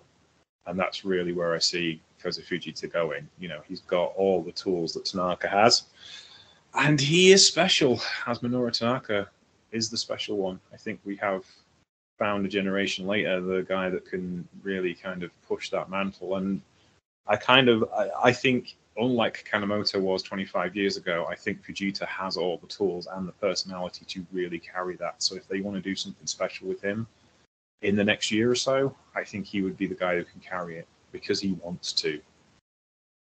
and 0.68 0.80
that's 0.80 1.06
really 1.06 1.34
where 1.34 1.54
I 1.54 1.60
see 1.60 2.02
Kosei 2.24 2.46
Fujita 2.46 2.92
going. 2.92 3.28
You 3.40 3.50
know, 3.50 3.62
he's 3.68 3.82
got 3.82 4.14
all 4.16 4.42
the 4.42 4.52
tools 4.52 4.94
that 4.94 5.06
Tanaka 5.06 5.48
has, 5.48 5.84
and 6.74 7.00
he 7.00 7.32
is 7.32 7.46
special. 7.46 8.02
As 8.28 8.40
Minoru 8.40 8.72
Tanaka 8.72 9.30
is 9.72 9.90
the 9.90 9.98
special 9.98 10.38
one. 10.38 10.60
I 10.74 10.78
think 10.78 11.00
we 11.04 11.16
have 11.18 11.46
found 12.18 12.46
a 12.46 12.50
generation 12.50 13.06
later 13.06 13.42
the 13.42 13.64
guy 13.64 13.90
that 13.90 14.06
can 14.06 14.48
really 14.64 14.94
kind 14.94 15.22
of 15.22 15.32
push 15.48 15.70
that 15.70 15.90
mantle. 15.90 16.38
And 16.38 16.62
I 17.28 17.36
kind 17.36 17.68
of, 17.68 17.84
I, 17.96 18.10
I 18.24 18.32
think, 18.32 18.76
unlike 18.98 19.48
Kanemoto 19.52 20.00
was 20.00 20.24
25 20.24 20.76
years 20.76 20.96
ago, 20.96 21.28
I 21.30 21.36
think 21.36 21.64
Fujita 21.66 22.08
has 22.08 22.38
all 22.38 22.58
the 22.58 22.68
tools 22.68 23.08
and 23.12 23.28
the 23.28 23.34
personality 23.34 24.06
to 24.06 24.26
really 24.32 24.60
carry 24.60 24.96
that. 24.96 25.22
So 25.22 25.36
if 25.36 25.48
they 25.48 25.60
want 25.60 25.76
to 25.76 25.82
do 25.82 25.96
something 25.96 26.26
special 26.26 26.68
with 26.68 26.82
him 26.82 27.06
in 27.82 27.96
the 27.96 28.04
next 28.04 28.32
year 28.32 28.52
or 28.52 28.56
so, 28.56 28.96
I 29.16 29.24
think 29.24 29.46
he 29.46 29.62
would 29.62 29.78
be 29.78 29.88
the 29.88 29.96
guy 29.96 30.16
who 30.16 30.24
can 30.24 30.42
carry 30.42 30.78
it 30.78 30.88
because 31.12 31.40
he 31.40 31.54
wants 31.54 31.94
to. 31.94 32.20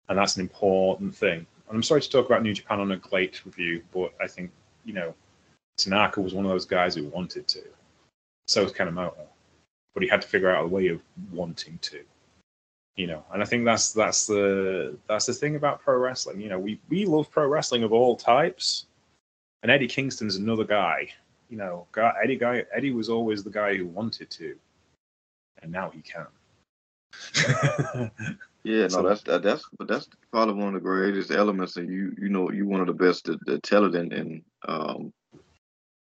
And 0.10 0.18
that's 0.18 0.36
an 0.36 0.42
important 0.42 1.16
thing. 1.16 1.46
And 1.68 1.76
I'm 1.76 1.84
sorry 1.84 2.02
to 2.02 2.10
talk 2.10 2.26
about 2.26 2.44
New 2.44 2.54
Japan 2.54 2.80
on 2.80 2.92
a 2.92 2.98
GLEAT 2.98 3.46
review, 3.46 3.84
but 3.94 4.14
I 4.22 4.28
think, 4.28 4.52
you 4.86 4.94
know, 4.94 5.14
Tanaka 5.78 6.22
was 6.22 6.34
one 6.34 6.46
of 6.46 6.52
those 6.52 6.66
guys 6.66 6.96
who 6.96 7.06
wanted 7.06 7.48
to. 7.48 7.64
So 8.48 8.64
was 8.64 8.74
Kanemoto. 8.74 9.26
But 9.94 10.04
he 10.04 10.10
had 10.10 10.22
to 10.22 10.28
figure 10.28 10.54
out 10.54 10.66
a 10.66 10.68
way 10.68 10.88
of 10.88 11.02
wanting 11.32 11.80
to. 11.84 12.02
You 12.96 13.08
know, 13.08 13.24
and 13.34 13.42
I 13.42 13.46
think 13.46 13.66
that's 13.66 13.92
that's 13.92 14.28
the 14.28 14.96
that's 15.08 15.26
the 15.26 15.34
thing 15.34 15.56
about 15.56 15.82
pro 15.82 15.98
wrestling. 15.98 16.40
You 16.40 16.50
know, 16.50 16.60
we, 16.60 16.80
we 16.90 17.06
love 17.06 17.32
pro 17.32 17.48
wrestling 17.48 17.84
of 17.84 17.92
all 17.92 18.16
types. 18.16 18.86
And 19.64 19.72
Eddie 19.72 19.88
Kingston's 19.88 20.36
another 20.36 20.66
guy. 20.66 21.10
You 21.50 21.58
know, 21.58 21.88
Eddie 22.24 22.38
guy 22.38 22.66
Eddie 22.74 22.92
was 22.92 23.10
always 23.10 23.44
the 23.44 23.50
guy 23.50 23.76
who 23.76 23.86
wanted 23.86 24.30
to. 24.32 24.56
And 25.62 25.72
now 25.72 25.90
he 25.90 26.02
can. 26.02 26.28
yeah, 28.64 28.84
no, 28.84 28.88
so, 28.88 29.02
that's 29.04 29.22
that, 29.24 29.44
that's 29.44 29.64
but 29.78 29.88
that's 29.88 30.08
probably 30.32 30.56
one 30.56 30.70
of 30.70 30.74
the 30.74 30.80
greatest 30.80 31.32
elements, 31.32 31.78
and 31.78 31.90
you 31.90 32.16
you 32.20 32.30
know 32.30 32.52
you 32.52 32.66
one 32.66 32.82
of 32.82 32.88
the 32.88 32.94
best 32.94 33.26
to, 33.26 33.38
to 33.46 33.60
tell 33.60 33.86
it 33.86 33.96
in, 33.96 34.12
in 34.12 34.44
um 34.68 35.14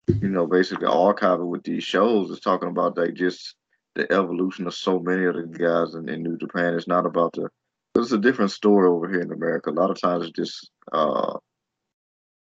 you 0.06 0.28
know 0.28 0.46
basically 0.46 0.86
archiving 0.86 1.48
with 1.48 1.64
these 1.64 1.84
shows 1.84 2.30
is 2.30 2.40
talking 2.40 2.68
about 2.68 2.96
like 2.96 3.14
just 3.14 3.56
the 3.94 4.10
evolution 4.12 4.66
of 4.66 4.74
so 4.74 4.98
many 4.98 5.24
of 5.24 5.34
the 5.34 5.42
guys 5.42 5.94
in, 5.94 6.08
in 6.08 6.22
New 6.22 6.36
Japan. 6.36 6.74
It's 6.74 6.88
not 6.88 7.06
about 7.06 7.32
the 7.32 7.48
it's 7.96 8.12
a 8.12 8.18
different 8.18 8.50
story 8.50 8.88
over 8.88 9.08
here 9.08 9.20
in 9.20 9.32
America. 9.32 9.70
A 9.70 9.72
lot 9.72 9.90
of 9.90 10.00
times 10.00 10.26
it's 10.26 10.36
just 10.36 10.70
uh 10.92 11.38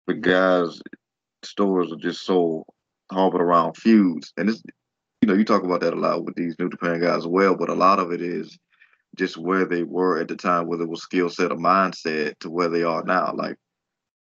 the 0.08 0.14
guys 0.14 0.82
stories 1.46 1.92
are 1.92 1.98
just 1.98 2.26
so 2.26 2.66
harbored 3.12 3.42
around 3.42 3.76
feuds, 3.78 4.34
and 4.38 4.50
it's 4.50 4.62
you 5.22 5.28
know, 5.28 5.34
you 5.34 5.46
talk 5.46 5.64
about 5.64 5.82
that 5.82 5.94
a 5.94 6.00
lot 6.00 6.24
with 6.24 6.36
these 6.36 6.56
New 6.60 6.70
Japan 6.70 7.00
guys 7.00 7.20
as 7.20 7.28
well, 7.28 7.56
but 7.56 7.70
a 7.70 7.74
lot 7.74 8.00
of 8.00 8.12
it 8.12 8.22
is 8.22 8.58
just 9.16 9.38
where 9.38 9.66
they 9.66 9.82
were 9.84 10.20
at 10.20 10.28
the 10.28 10.36
time, 10.36 10.68
whether 10.68 10.84
it 10.84 10.90
was 10.90 11.02
skill 11.02 11.30
set 11.30 11.52
or 11.52 11.58
mindset 11.58 12.38
to 12.40 12.50
where 12.50 12.70
they 12.70 12.84
are 12.84 13.04
now. 13.04 13.34
Like 13.34 13.56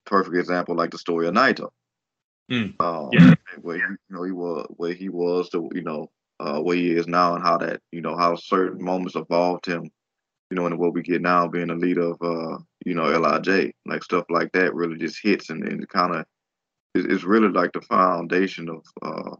perfect 0.06 0.36
example, 0.36 0.76
like 0.76 0.90
the 0.90 0.98
story 0.98 1.26
of 1.26 1.34
Naito. 1.34 1.70
Mm. 2.50 2.80
Um, 2.80 3.08
yeah. 3.12 3.34
where 3.62 3.76
he, 3.76 3.82
you 3.82 3.96
know 4.10 4.22
he 4.24 4.32
was 4.32 4.66
where 4.76 4.92
he 4.92 5.08
was 5.08 5.48
to 5.50 5.68
you 5.74 5.82
know 5.82 6.10
uh, 6.40 6.60
where 6.60 6.76
he 6.76 6.92
is 6.92 7.06
now 7.06 7.34
and 7.34 7.42
how 7.42 7.56
that 7.58 7.80
you 7.92 8.00
know 8.00 8.16
how 8.16 8.34
certain 8.34 8.82
moments 8.82 9.16
evolved 9.16 9.66
him 9.66 9.90
you 10.50 10.56
know 10.56 10.66
and 10.66 10.78
what 10.78 10.92
we 10.92 11.02
get 11.02 11.22
now 11.22 11.48
being 11.48 11.70
a 11.70 11.74
leader 11.74 12.10
of 12.10 12.20
uh 12.20 12.58
you 12.84 12.94
know 12.94 13.04
Lij 13.04 13.72
like 13.86 14.02
stuff 14.02 14.24
like 14.28 14.52
that 14.52 14.74
really 14.74 14.98
just 14.98 15.22
hits 15.22 15.50
and, 15.50 15.66
and 15.66 15.88
kind 15.88 16.14
of 16.14 16.26
it's 16.94 17.24
really 17.24 17.48
like 17.48 17.72
the 17.72 17.80
foundation 17.82 18.68
of 18.68 18.84
uh 19.02 19.36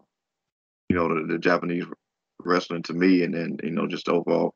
you 0.92 0.98
know, 0.98 1.08
the, 1.08 1.26
the 1.26 1.38
Japanese 1.38 1.84
wrestling 2.44 2.82
to 2.82 2.92
me, 2.92 3.22
and 3.22 3.32
then 3.32 3.56
you 3.62 3.70
know, 3.70 3.86
just 3.86 4.10
overall 4.10 4.54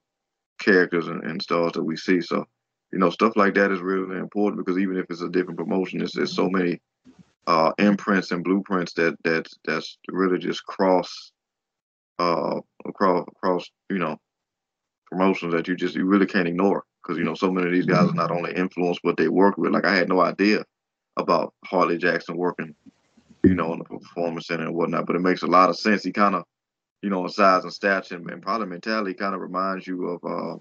characters 0.61 1.07
and, 1.09 1.23
and 1.25 1.41
stars 1.41 1.73
that 1.73 1.83
we 1.83 1.97
see. 1.97 2.21
So, 2.21 2.45
you 2.93 2.99
know, 2.99 3.09
stuff 3.09 3.37
like 3.37 3.55
that 3.55 3.73
is 3.73 3.81
really 3.81 4.19
important 4.19 4.65
because 4.65 4.79
even 4.79 4.99
if 4.99 5.07
it's 5.09 5.23
a 5.23 5.31
different 5.31 5.59
promotion, 5.59 5.99
there's, 5.99 6.35
so 6.35 6.51
many 6.51 6.79
uh, 7.47 7.73
imprints 7.79 8.33
and 8.33 8.45
blueprints 8.45 8.93
that 8.95 9.17
that 9.25 9.47
that's 9.65 9.97
really 10.09 10.39
just 10.39 10.65
cross 10.67 11.33
uh 12.19 12.59
across 12.87 13.27
across 13.29 13.71
you 13.91 13.99
know 13.99 14.17
promotions 15.07 15.53
that 15.53 15.69
you 15.69 15.77
just 15.77 15.95
you 15.95 16.07
really 16.07 16.27
can't 16.27 16.49
ignore 16.49 16.83
because 17.03 17.19
you 17.19 17.25
know 17.25 17.35
so 17.35 17.53
many 17.53 17.67
of 17.67 17.73
these 17.73 17.85
guys 17.85 18.09
are 18.09 18.15
not 18.15 18.31
only 18.31 18.53
influenced 18.55 19.01
but 19.05 19.19
they 19.19 19.29
work 19.29 19.59
with 19.59 19.71
like 19.71 19.85
I 19.85 19.95
had 19.95 20.09
no 20.09 20.21
idea 20.21 20.65
about 21.17 21.55
Harley 21.65 21.99
Jackson 21.99 22.37
working 22.37 22.75
you 23.47 23.55
know, 23.55 23.73
in 23.73 23.79
the 23.79 23.85
performance 23.85 24.49
center 24.49 24.65
and 24.65 24.75
whatnot. 24.75 25.07
But 25.07 25.17
it 25.17 25.21
makes 25.21 25.43
a 25.43 25.47
lot 25.47 25.71
of 25.71 25.79
sense. 25.79 26.03
He 26.03 26.13
kind 26.13 26.35
of, 26.35 26.45
you 27.03 27.11
know, 27.11 27.25
in 27.25 27.31
size 27.31 27.63
and 27.63 27.73
stature 27.73 28.17
and, 28.17 28.29
and 28.31 28.43
probably 28.43 28.67
mentality 28.67 29.15
kind 29.15 29.35
of 29.35 29.41
reminds 29.41 29.87
you 29.87 30.09
of, 30.09 30.25
uh, 30.25 30.57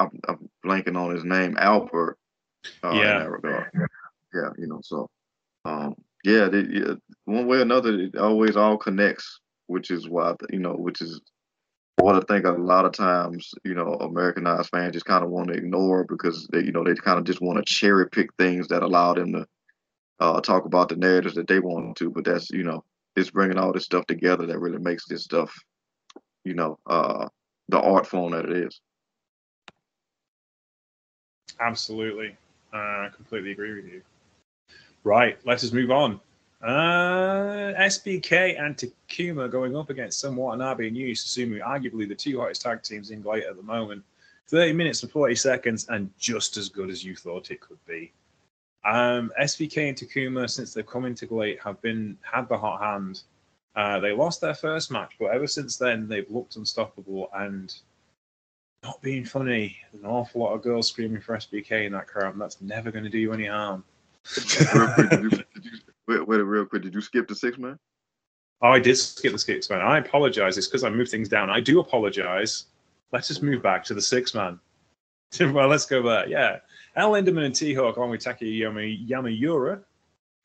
I'm, 0.00 0.20
I'm, 0.28 0.50
blanking 0.64 0.96
on 0.96 1.14
his 1.14 1.24
name, 1.24 1.56
Albert. 1.58 2.18
Uh, 2.82 2.92
yeah. 2.92 3.26
Yeah, 4.34 4.50
you 4.56 4.66
know, 4.66 4.80
so, 4.82 5.08
um, 5.64 5.94
yeah, 6.24 6.48
they, 6.48 6.62
yeah, 6.70 6.94
one 7.24 7.46
way 7.46 7.58
or 7.58 7.62
another, 7.62 7.98
it 7.98 8.16
always 8.16 8.56
all 8.56 8.78
connects, 8.78 9.40
which 9.66 9.90
is 9.90 10.08
why, 10.08 10.34
you 10.50 10.58
know, 10.58 10.72
which 10.72 11.02
is 11.02 11.20
what 11.96 12.16
I 12.16 12.20
think 12.20 12.46
a 12.46 12.50
lot 12.50 12.84
of 12.84 12.92
times, 12.92 13.52
you 13.64 13.74
know, 13.74 13.94
Americanized 13.94 14.70
fans 14.70 14.94
just 14.94 15.04
kind 15.04 15.24
of 15.24 15.30
want 15.30 15.48
to 15.48 15.54
ignore 15.54 16.04
because 16.04 16.46
they, 16.48 16.60
you 16.60 16.72
know, 16.72 16.82
they 16.82 16.94
kind 16.94 17.18
of 17.18 17.24
just 17.24 17.40
want 17.40 17.58
to 17.58 17.74
cherry 17.74 18.08
pick 18.08 18.30
things 18.38 18.68
that 18.68 18.82
allow 18.82 19.14
them 19.14 19.32
to 19.32 19.46
uh, 20.20 20.40
talk 20.40 20.64
about 20.64 20.88
the 20.88 20.96
narratives 20.96 21.34
that 21.34 21.48
they 21.48 21.58
want 21.58 21.96
to, 21.96 22.10
but 22.10 22.24
that's 22.24 22.50
you 22.50 22.62
know, 22.62 22.84
it's 23.16 23.30
bringing 23.30 23.58
all 23.58 23.72
this 23.72 23.84
stuff 23.84 24.06
together 24.06 24.46
that 24.46 24.58
really 24.58 24.78
makes 24.78 25.06
this 25.06 25.24
stuff, 25.24 25.52
you 26.44 26.54
know, 26.54 26.78
uh, 26.86 27.28
the 27.68 27.80
art 27.80 28.06
form 28.06 28.32
that 28.32 28.46
it 28.46 28.52
is. 28.52 28.80
Absolutely, 31.60 32.36
uh, 32.72 32.76
I 32.76 33.10
completely 33.14 33.52
agree 33.52 33.74
with 33.74 33.86
you. 33.86 34.02
Right, 35.04 35.38
let 35.44 35.54
us 35.54 35.60
just 35.62 35.74
move 35.74 35.90
on. 35.90 36.20
Uh, 36.62 37.74
SBK 37.76 38.60
and 38.60 38.76
Takuma 38.76 39.50
going 39.50 39.76
up 39.76 39.90
against 39.90 40.20
Son 40.20 40.36
Watanabe 40.36 40.86
and 40.86 40.96
Yuya 40.96 41.12
Susumu, 41.12 41.60
arguably 41.60 42.08
the 42.08 42.14
two 42.14 42.38
hottest 42.38 42.62
tag 42.62 42.82
teams 42.82 43.10
in 43.10 43.20
GLEAT 43.20 43.44
at 43.44 43.56
the 43.56 43.62
moment. 43.62 44.04
30 44.48 44.72
minutes 44.74 45.02
and 45.02 45.10
40 45.10 45.34
seconds, 45.34 45.88
and 45.88 46.10
just 46.18 46.56
as 46.56 46.68
good 46.68 46.90
as 46.90 47.04
you 47.04 47.16
thought 47.16 47.50
it 47.50 47.60
could 47.60 47.84
be. 47.86 48.12
Um, 48.84 49.32
SBK 49.40 49.88
and 49.88 49.96
Takuma, 49.96 50.48
since 50.48 50.72
they've 50.72 50.86
come 50.86 51.04
into 51.04 51.26
GLEAT, 51.26 51.58
have 51.62 51.80
been 51.82 52.16
had 52.22 52.48
the 52.48 52.58
hot 52.58 52.80
hand. 52.80 53.22
Uh, 53.74 53.98
they 53.98 54.12
lost 54.12 54.40
their 54.40 54.54
first 54.54 54.90
match, 54.90 55.12
but 55.18 55.30
ever 55.32 55.46
since 55.46 55.76
then 55.76 56.06
they've 56.06 56.30
looked 56.30 56.56
unstoppable 56.56 57.30
and 57.34 57.74
not 58.84 59.00
being 59.02 59.24
funny. 59.24 59.76
An 59.94 60.04
awful 60.04 60.42
lot 60.42 60.54
of 60.54 60.62
girls 60.62 60.88
screaming 60.88 61.22
for 61.22 61.36
SBK 61.36 61.86
in 61.86 61.92
that 61.92 62.06
crowd, 62.06 62.32
and 62.32 62.40
that's 62.40 62.60
never 62.60 62.92
going 62.92 63.04
to 63.04 63.10
do 63.10 63.18
you 63.18 63.32
any 63.32 63.46
harm. 63.46 63.82
Wait, 66.12 66.28
wait, 66.28 66.38
real 66.38 66.66
quick, 66.66 66.82
did 66.82 66.94
you 66.94 67.00
skip 67.00 67.26
the 67.26 67.34
six 67.34 67.56
man? 67.56 67.78
Oh, 68.60 68.68
I 68.68 68.78
did 68.78 68.96
skip 68.96 69.32
the 69.32 69.38
six 69.38 69.70
man. 69.70 69.80
I 69.80 69.98
apologize. 69.98 70.58
It's 70.58 70.66
because 70.66 70.84
I 70.84 70.90
moved 70.90 71.10
things 71.10 71.28
down. 71.28 71.48
I 71.48 71.60
do 71.60 71.80
apologize. 71.80 72.66
Let's 73.12 73.28
just 73.28 73.42
move 73.42 73.62
back 73.62 73.82
to 73.84 73.94
the 73.94 74.02
six 74.02 74.34
man. 74.34 74.60
well, 75.40 75.68
let's 75.68 75.86
go 75.86 76.02
back. 76.02 76.28
Yeah. 76.28 76.58
El 76.94 77.12
Lindaman 77.12 77.46
and 77.46 77.54
T-Hawk 77.54 77.96
along 77.96 78.10
with 78.10 78.20
Taki 78.20 78.60
Yami, 78.60 79.08
Yamiura. 79.08 79.82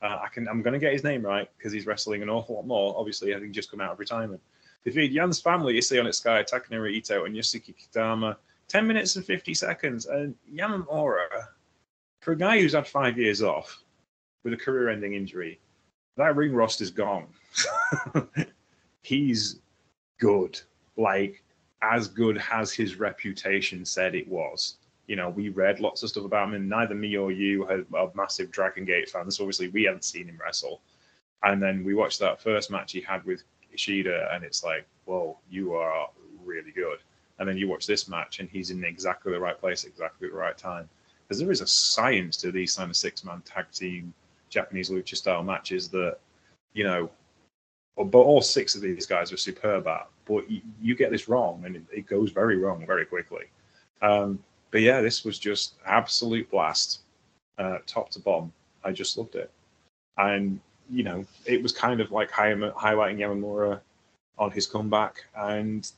Uh, 0.00 0.18
I 0.22 0.28
can, 0.32 0.48
I'm 0.48 0.62
going 0.62 0.72
to 0.72 0.78
get 0.78 0.92
his 0.92 1.04
name 1.04 1.22
right 1.22 1.50
because 1.58 1.72
he's 1.72 1.86
wrestling 1.86 2.22
an 2.22 2.30
awful 2.30 2.56
lot 2.56 2.66
more. 2.66 2.94
Obviously, 2.96 3.34
I 3.34 3.40
think 3.40 3.52
just 3.52 3.70
come 3.70 3.80
out 3.80 3.92
of 3.92 3.98
retirement. 3.98 4.40
Defeat 4.84 5.12
Yan's 5.12 5.40
family, 5.40 5.74
Issei 5.74 6.14
Sky, 6.14 6.42
Takanori 6.42 6.92
Ito, 6.92 7.26
and 7.26 7.36
Yosuke 7.36 7.74
Kitama. 7.74 8.36
10 8.68 8.86
minutes 8.86 9.16
and 9.16 9.24
50 9.24 9.52
seconds. 9.54 10.06
And 10.06 10.34
Yamamura, 10.50 11.26
for 12.20 12.32
a 12.32 12.36
guy 12.36 12.60
who's 12.60 12.74
had 12.74 12.86
five 12.86 13.18
years 13.18 13.42
off 13.42 13.82
with 14.48 14.60
a 14.60 14.62
career 14.62 14.88
ending 14.88 15.14
injury, 15.14 15.60
that 16.16 16.36
ring 16.36 16.52
rust 16.52 16.80
is 16.80 16.90
gone. 16.90 17.26
He's 19.02 19.60
good, 20.18 20.60
like 20.96 21.42
as 21.82 22.08
good 22.08 22.42
as 22.50 22.72
his 22.72 22.98
reputation 22.98 23.84
said 23.84 24.14
it 24.14 24.28
was. 24.28 24.76
You 25.06 25.16
know, 25.16 25.30
we 25.30 25.48
read 25.48 25.80
lots 25.80 26.02
of 26.02 26.10
stuff 26.10 26.24
about 26.24 26.48
him, 26.48 26.54
and 26.54 26.68
neither 26.68 26.94
me 26.94 27.16
or 27.16 27.30
you 27.30 27.66
are 27.94 28.10
massive 28.14 28.50
Dragon 28.50 28.84
Gate 28.84 29.08
fans. 29.08 29.36
So 29.36 29.44
obviously, 29.44 29.68
we 29.68 29.84
hadn't 29.84 30.04
seen 30.04 30.28
him 30.28 30.38
wrestle. 30.42 30.80
And 31.42 31.62
then 31.62 31.84
we 31.84 31.94
watched 31.94 32.18
that 32.18 32.42
first 32.42 32.70
match 32.70 32.92
he 32.92 33.00
had 33.00 33.24
with 33.24 33.44
Ishida, 33.72 34.30
and 34.32 34.44
it's 34.44 34.64
like, 34.64 34.86
whoa, 35.04 35.38
you 35.48 35.74
are 35.74 36.10
really 36.44 36.72
good. 36.72 36.98
And 37.38 37.48
then 37.48 37.56
you 37.56 37.68
watch 37.68 37.86
this 37.86 38.08
match, 38.08 38.40
and 38.40 38.50
he's 38.50 38.70
in 38.70 38.84
exactly 38.84 39.32
the 39.32 39.40
right 39.40 39.58
place, 39.58 39.84
exactly 39.84 40.28
the 40.28 40.34
right 40.34 40.58
time. 40.58 40.88
Because 41.22 41.38
there 41.38 41.52
is 41.52 41.60
a 41.60 41.66
science 41.66 42.36
to 42.38 42.50
these 42.50 42.74
kind 42.74 42.90
of 42.90 42.96
six 42.96 43.24
man 43.24 43.42
tag 43.42 43.66
team 43.72 44.12
Japanese 44.48 44.90
lucha 44.90 45.16
style 45.16 45.42
matches 45.42 45.88
that, 45.90 46.18
you 46.72 46.84
know, 46.84 47.10
but 47.96 48.18
all 48.18 48.40
six 48.40 48.74
of 48.74 48.82
these 48.82 49.06
guys 49.06 49.32
are 49.32 49.36
superb 49.36 49.86
at. 49.86 50.08
But 50.24 50.50
you, 50.50 50.60
you 50.80 50.94
get 50.94 51.10
this 51.10 51.28
wrong, 51.28 51.62
and 51.64 51.76
it, 51.76 51.82
it, 51.90 52.06
goes 52.06 52.30
very 52.30 52.58
wrong 52.58 52.84
very 52.86 53.04
quickly. 53.04 53.44
Um, 54.02 54.38
but 54.70 54.82
yeah, 54.82 55.00
this 55.00 55.24
was 55.24 55.38
just 55.38 55.74
absolute 55.86 56.50
blast, 56.50 57.00
uh, 57.58 57.78
top 57.86 58.10
to 58.10 58.20
bottom. 58.20 58.52
I 58.84 58.92
just 58.92 59.16
loved 59.18 59.34
it, 59.34 59.50
and 60.18 60.60
you 60.90 61.02
know, 61.02 61.24
it 61.46 61.62
was 61.62 61.72
kind 61.72 62.00
of 62.00 62.12
like 62.12 62.30
highlighting 62.30 63.18
Yamamura 63.18 63.80
on 64.38 64.50
his 64.50 64.66
comeback, 64.66 65.24
and 65.36 65.90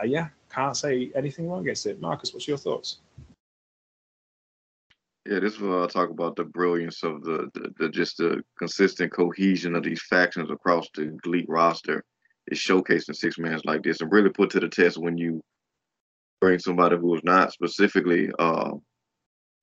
uh, 0.00 0.04
yeah, 0.04 0.28
can't 0.52 0.76
say 0.76 1.10
anything 1.14 1.48
wrong 1.48 1.60
against 1.60 1.86
it. 1.86 2.00
Marcus, 2.00 2.32
what's 2.32 2.48
your 2.48 2.58
thoughts? 2.58 2.98
Yeah, 5.28 5.40
this 5.40 5.56
is 5.56 5.60
what 5.60 5.82
I 5.82 5.86
talk 5.88 6.08
about 6.08 6.36
the 6.36 6.44
brilliance 6.44 7.02
of 7.02 7.22
the, 7.22 7.50
the, 7.52 7.70
the, 7.78 7.88
just 7.90 8.16
the 8.16 8.42
consistent 8.58 9.12
cohesion 9.12 9.74
of 9.74 9.82
these 9.82 10.00
factions 10.00 10.50
across 10.50 10.88
the 10.94 11.04
GLEAT 11.22 11.44
roster 11.50 12.02
is 12.46 12.58
showcased 12.58 13.08
in 13.08 13.14
six 13.14 13.38
mans 13.38 13.62
like 13.66 13.82
this 13.82 14.00
and 14.00 14.10
really 14.10 14.30
put 14.30 14.48
to 14.50 14.60
the 14.60 14.70
test 14.70 14.96
when 14.96 15.18
you 15.18 15.42
bring 16.40 16.58
somebody 16.58 16.96
who 16.96 17.14
is 17.14 17.20
not 17.24 17.52
specifically 17.52 18.30
uh 18.38 18.70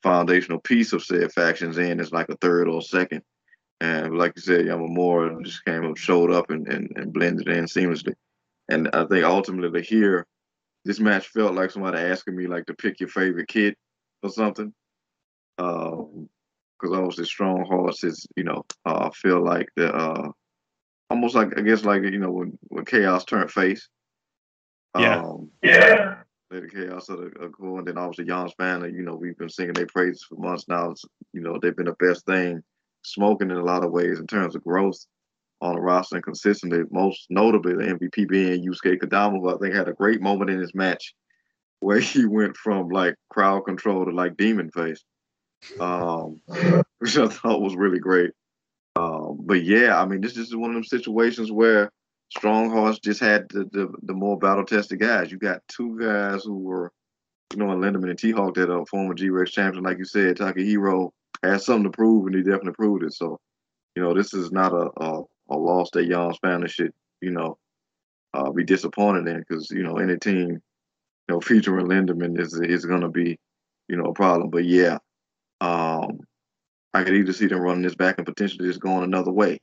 foundational 0.04 0.60
piece 0.60 0.94
of 0.94 1.04
said 1.04 1.32
factions 1.32 1.80
in 1.80 2.00
as 2.00 2.12
like 2.12 2.30
a 2.30 2.38
third 2.38 2.68
or 2.68 2.78
a 2.78 2.84
second. 2.84 3.24
And 3.82 4.16
like 4.20 4.34
you 4.36 4.44
said, 4.44 4.68
Yamamura 4.68 5.44
just 5.44 5.66
came 5.66 5.84
up, 5.84 5.98
showed 5.98 6.30
up 6.30 6.52
and, 6.52 6.68
and, 6.68 6.92
and 6.96 7.12
blended 7.12 7.48
in 7.48 7.66
seamlessly. 7.66 8.14
And 8.70 8.88
I 8.94 9.06
think 9.06 9.26
ultimately 9.26 9.82
here, 9.82 10.28
this 10.84 11.00
match 11.00 11.30
felt 11.30 11.56
like 11.56 11.72
somebody 11.72 11.98
asking 11.98 12.36
me 12.36 12.46
like 12.46 12.68
to 12.68 12.76
pick 12.76 13.00
your 13.00 13.10
favorite 13.10 13.48
kid 13.48 13.74
or 14.22 14.30
something 14.30 14.72
because 15.58 16.18
um, 16.92 16.94
obviously 16.94 17.26
strong 17.26 17.66
horses, 17.66 18.26
you 18.36 18.44
know 18.44 18.66
uh, 18.86 19.10
feel 19.12 19.44
like 19.44 19.68
the 19.76 19.94
uh, 19.94 20.30
almost 21.10 21.36
like 21.36 21.58
I 21.58 21.62
guess 21.62 21.84
like 21.84 22.04
you 22.04 22.20
know 22.20 22.32
when 22.32 22.58
when 22.64 22.86
chaos 22.86 23.26
turned 23.26 23.52
face. 23.52 23.88
Yeah. 24.98 25.24
Um, 25.24 25.50
yeah. 25.62 26.16
the 26.50 26.70
chaos 26.74 27.10
of 27.10 27.20
the 27.20 27.52
go, 27.60 27.80
and 27.80 27.88
then 27.88 27.98
obviously 27.98 28.26
Jan's 28.26 28.54
family. 28.54 28.92
You 28.92 29.04
know 29.04 29.16
we've 29.16 29.38
been 29.38 29.50
singing 29.50 29.74
their 29.74 29.88
praises 29.88 30.26
for 30.28 30.36
months 30.36 30.66
now. 30.68 30.92
It's, 30.92 31.04
you 31.34 31.42
know 31.42 31.60
they've 31.62 31.76
been 31.76 31.86
the 31.86 31.96
best 32.00 32.26
thing, 32.26 32.62
smoking 33.04 33.52
in 33.52 33.58
a 33.58 33.64
lot 33.64 33.84
of 33.84 33.92
ways 33.92 34.20
in 34.20 34.28
terms 34.28 34.56
of 34.56 34.64
growth 34.64 35.06
on 35.62 35.76
the 35.76 35.82
roster 35.82 36.16
and 36.16 36.24
consistently. 36.24 36.84
Most 36.92 37.28
notably 37.30 37.74
the 37.74 37.94
MVP 37.94 38.28
being 38.28 38.66
Yusuke 38.66 39.00
Kodama, 39.00 39.40
who 39.40 39.54
I 39.54 39.58
think 39.58 39.74
had 39.74 39.90
a 39.90 39.94
great 39.94 40.22
moment 40.22 40.50
in 40.50 40.60
his 40.60 40.76
match 40.76 41.14
where 41.80 42.00
he 42.00 42.26
went 42.26 42.56
from 42.58 42.90
like 42.90 43.16
crowd 43.30 43.62
control 43.62 44.06
to 44.06 44.12
like 44.12 44.38
demon 44.38 44.72
face 44.72 45.04
um, 45.80 46.42
which 47.00 47.18
I 47.18 47.28
thought 47.28 47.62
was 47.62 47.76
really 47.76 48.00
great. 48.00 48.32
Um, 48.96 49.40
but 49.42 49.64
yeah, 49.64 50.00
I 50.00 50.06
mean, 50.06 50.22
this 50.22 50.38
is 50.38 50.56
one 50.56 50.72
of 50.72 50.76
them 50.76 50.84
situations 50.84 51.52
where 51.52 51.92
Strong 52.30 52.72
Hearts 52.72 53.00
just 53.00 53.20
had 53.20 53.48
the, 53.50 53.66
the, 53.66 53.94
the 54.04 54.14
more 54.14 54.38
battle 54.38 54.66
tested 54.66 55.00
guys. 55.00 55.32
You 55.32 55.38
got 55.38 55.62
two 55.68 56.00
guys 56.00 56.44
who 56.44 56.60
were, 56.60 56.92
you 57.52 57.60
know, 57.60 57.68
Lindaman 57.68 58.10
and 58.10 58.20
T 58.20 58.32
Hawk 58.32 58.56
that 58.56 58.72
are 58.72 58.86
former 58.86 59.14
G 59.14 59.30
Rex 59.30 59.52
champion, 59.52 59.84
like 59.84 59.98
you 59.98 60.06
said. 60.06 60.38
Takahiro 60.38 61.12
has 61.44 61.66
something 61.66 61.92
to 61.92 61.96
prove, 61.96 62.26
and 62.28 62.36
he 62.36 62.42
definitely 62.42 62.74
proved 62.74 63.04
it. 63.04 63.14
So, 63.14 63.40
you 63.96 64.04
know, 64.04 64.14
this 64.14 64.34
is 64.34 64.52
not 64.52 64.74
a 64.74 64.90
a, 64.98 65.24
a 65.50 65.58
loss 65.58 65.90
that 65.92 66.10
Jan's 66.10 66.38
family 66.40 66.70
should, 66.70 66.94
you 67.22 67.32
know, 67.32 67.58
uh, 68.34 68.52
be 68.52 68.64
disappointed 68.64 69.28
in 69.28 69.40
because 69.40 69.70
you 69.72 69.84
know 69.84 69.98
any 69.98 70.18
team, 70.18 70.50
you 70.50 70.62
know, 71.30 71.40
featuring 71.40 71.88
Lindaman 71.88 72.40
is 72.40 72.60
is 72.60 72.86
going 72.86 73.02
to 73.02 73.10
be, 73.10 73.38
you 73.88 73.96
know, 73.96 74.06
a 74.06 74.14
problem. 74.14 74.50
But 74.50 74.66
yeah, 74.66 74.98
um, 75.66 76.20
I 76.94 77.04
could 77.04 77.16
either 77.16 77.34
see 77.34 77.48
them 77.48 77.60
running 77.60 77.82
this 77.82 77.96
back 77.96 78.16
and 78.18 78.26
potentially 78.26 78.68
just 78.68 78.80
going 78.80 79.04
another 79.04 79.32
way. 79.32 79.60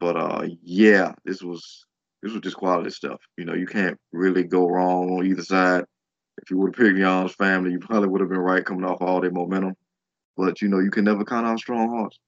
But 0.00 0.16
uh, 0.16 0.46
yeah, 0.62 1.12
this 1.24 1.42
was 1.42 1.86
this 2.22 2.32
was 2.32 2.40
just 2.42 2.56
quality 2.56 2.90
stuff. 2.90 3.20
You 3.36 3.44
know, 3.44 3.54
you 3.54 3.66
can't 3.66 3.98
really 4.12 4.44
go 4.44 4.68
wrong 4.68 5.10
on 5.10 5.26
either 5.26 5.42
side. 5.42 5.84
If 6.42 6.50
you 6.50 6.58
would 6.58 6.74
have 6.74 6.86
picked 6.86 6.98
Young's 6.98 7.34
family, 7.34 7.72
you 7.72 7.78
probably 7.78 8.08
would 8.08 8.20
have 8.20 8.30
been 8.30 8.38
right 8.38 8.64
coming 8.64 8.84
off 8.84 9.00
all 9.00 9.20
their 9.20 9.30
momentum. 9.30 9.74
But 10.36 10.62
you 10.62 10.68
know, 10.68 10.80
you 10.80 10.90
can 10.90 11.04
never 11.04 11.24
count 11.24 11.46
out 11.46 11.58
strong 11.58 11.88
hearts. 11.90 12.18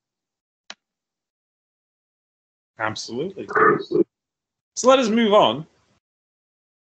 Absolutely. 2.78 3.48
So 4.74 4.88
let 4.88 4.98
us 4.98 5.08
move 5.08 5.32
on 5.32 5.66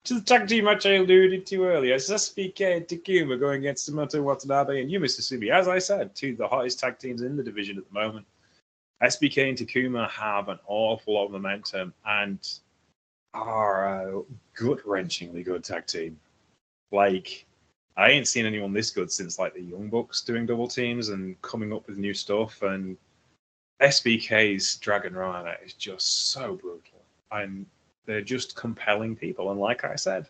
to 0.05 0.15
the 0.15 0.21
tag 0.21 0.49
team 0.49 0.65
match 0.65 0.87
I 0.87 0.95
alluded 0.95 1.47
to 1.47 1.65
earlier, 1.65 1.95
it's 1.95 2.11
SBK 2.11 2.77
and 2.77 2.85
uh, 2.85 2.87
Takuma 2.87 3.39
going 3.39 3.61
against 3.61 3.91
Tomoto 3.91 4.23
Watanabe 4.23 4.81
and 4.81 4.91
Yuma 4.91 5.07
Susumu. 5.07 5.51
As 5.51 5.69
I 5.69 5.79
said, 5.79 6.15
two 6.15 6.31
of 6.31 6.39
the 6.39 6.49
hottest 6.49 6.81
tag 6.81 6.99
teams 6.99 7.23
in 7.23 7.37
the 7.37 7.43
division 7.43 7.77
at 7.79 7.85
the 7.87 7.99
moment. 7.99 8.27
SBK 9.03 9.49
and 9.51 9.59
Takuma 9.59 10.11
have 10.11 10.49
an 10.49 10.59
awful 10.67 11.15
lot 11.15 11.27
of 11.27 11.33
momentum 11.33 11.93
and 12.07 12.39
are 13.35 14.03
a 14.03 14.23
gut 14.55 14.85
wrenchingly 14.85 15.45
good 15.45 15.65
tag 15.65 15.87
team. 15.87 16.19
Like, 16.93 17.47
I 17.97 18.11
ain't 18.11 18.29
seen 18.29 18.47
anyone 18.47 18.73
this 18.73 18.91
good 18.91 19.13
since 19.13 19.39
like 19.39 19.55
the 19.55 19.63
Young 19.63 19.89
Bucks 19.89 20.23
doing 20.23 20.47
double 20.47 20.69
teams 20.69 21.11
and 21.11 21.41
coming 21.43 21.73
up 21.73 21.87
with 21.87 21.99
new 21.99 22.15
stuff. 22.15 22.63
And 22.63 22.97
SBK's 23.81 24.77
Dragon 24.77 25.15
Rana 25.15 25.55
is 25.65 25.75
just 25.75 26.31
so 26.31 26.57
brutal. 26.57 27.03
And 27.31 27.67
they're 28.11 28.21
just 28.21 28.57
compelling 28.57 29.15
people. 29.17 29.51
And 29.51 29.61
like 29.61 29.85
I 29.85 29.95
said, 29.95 30.27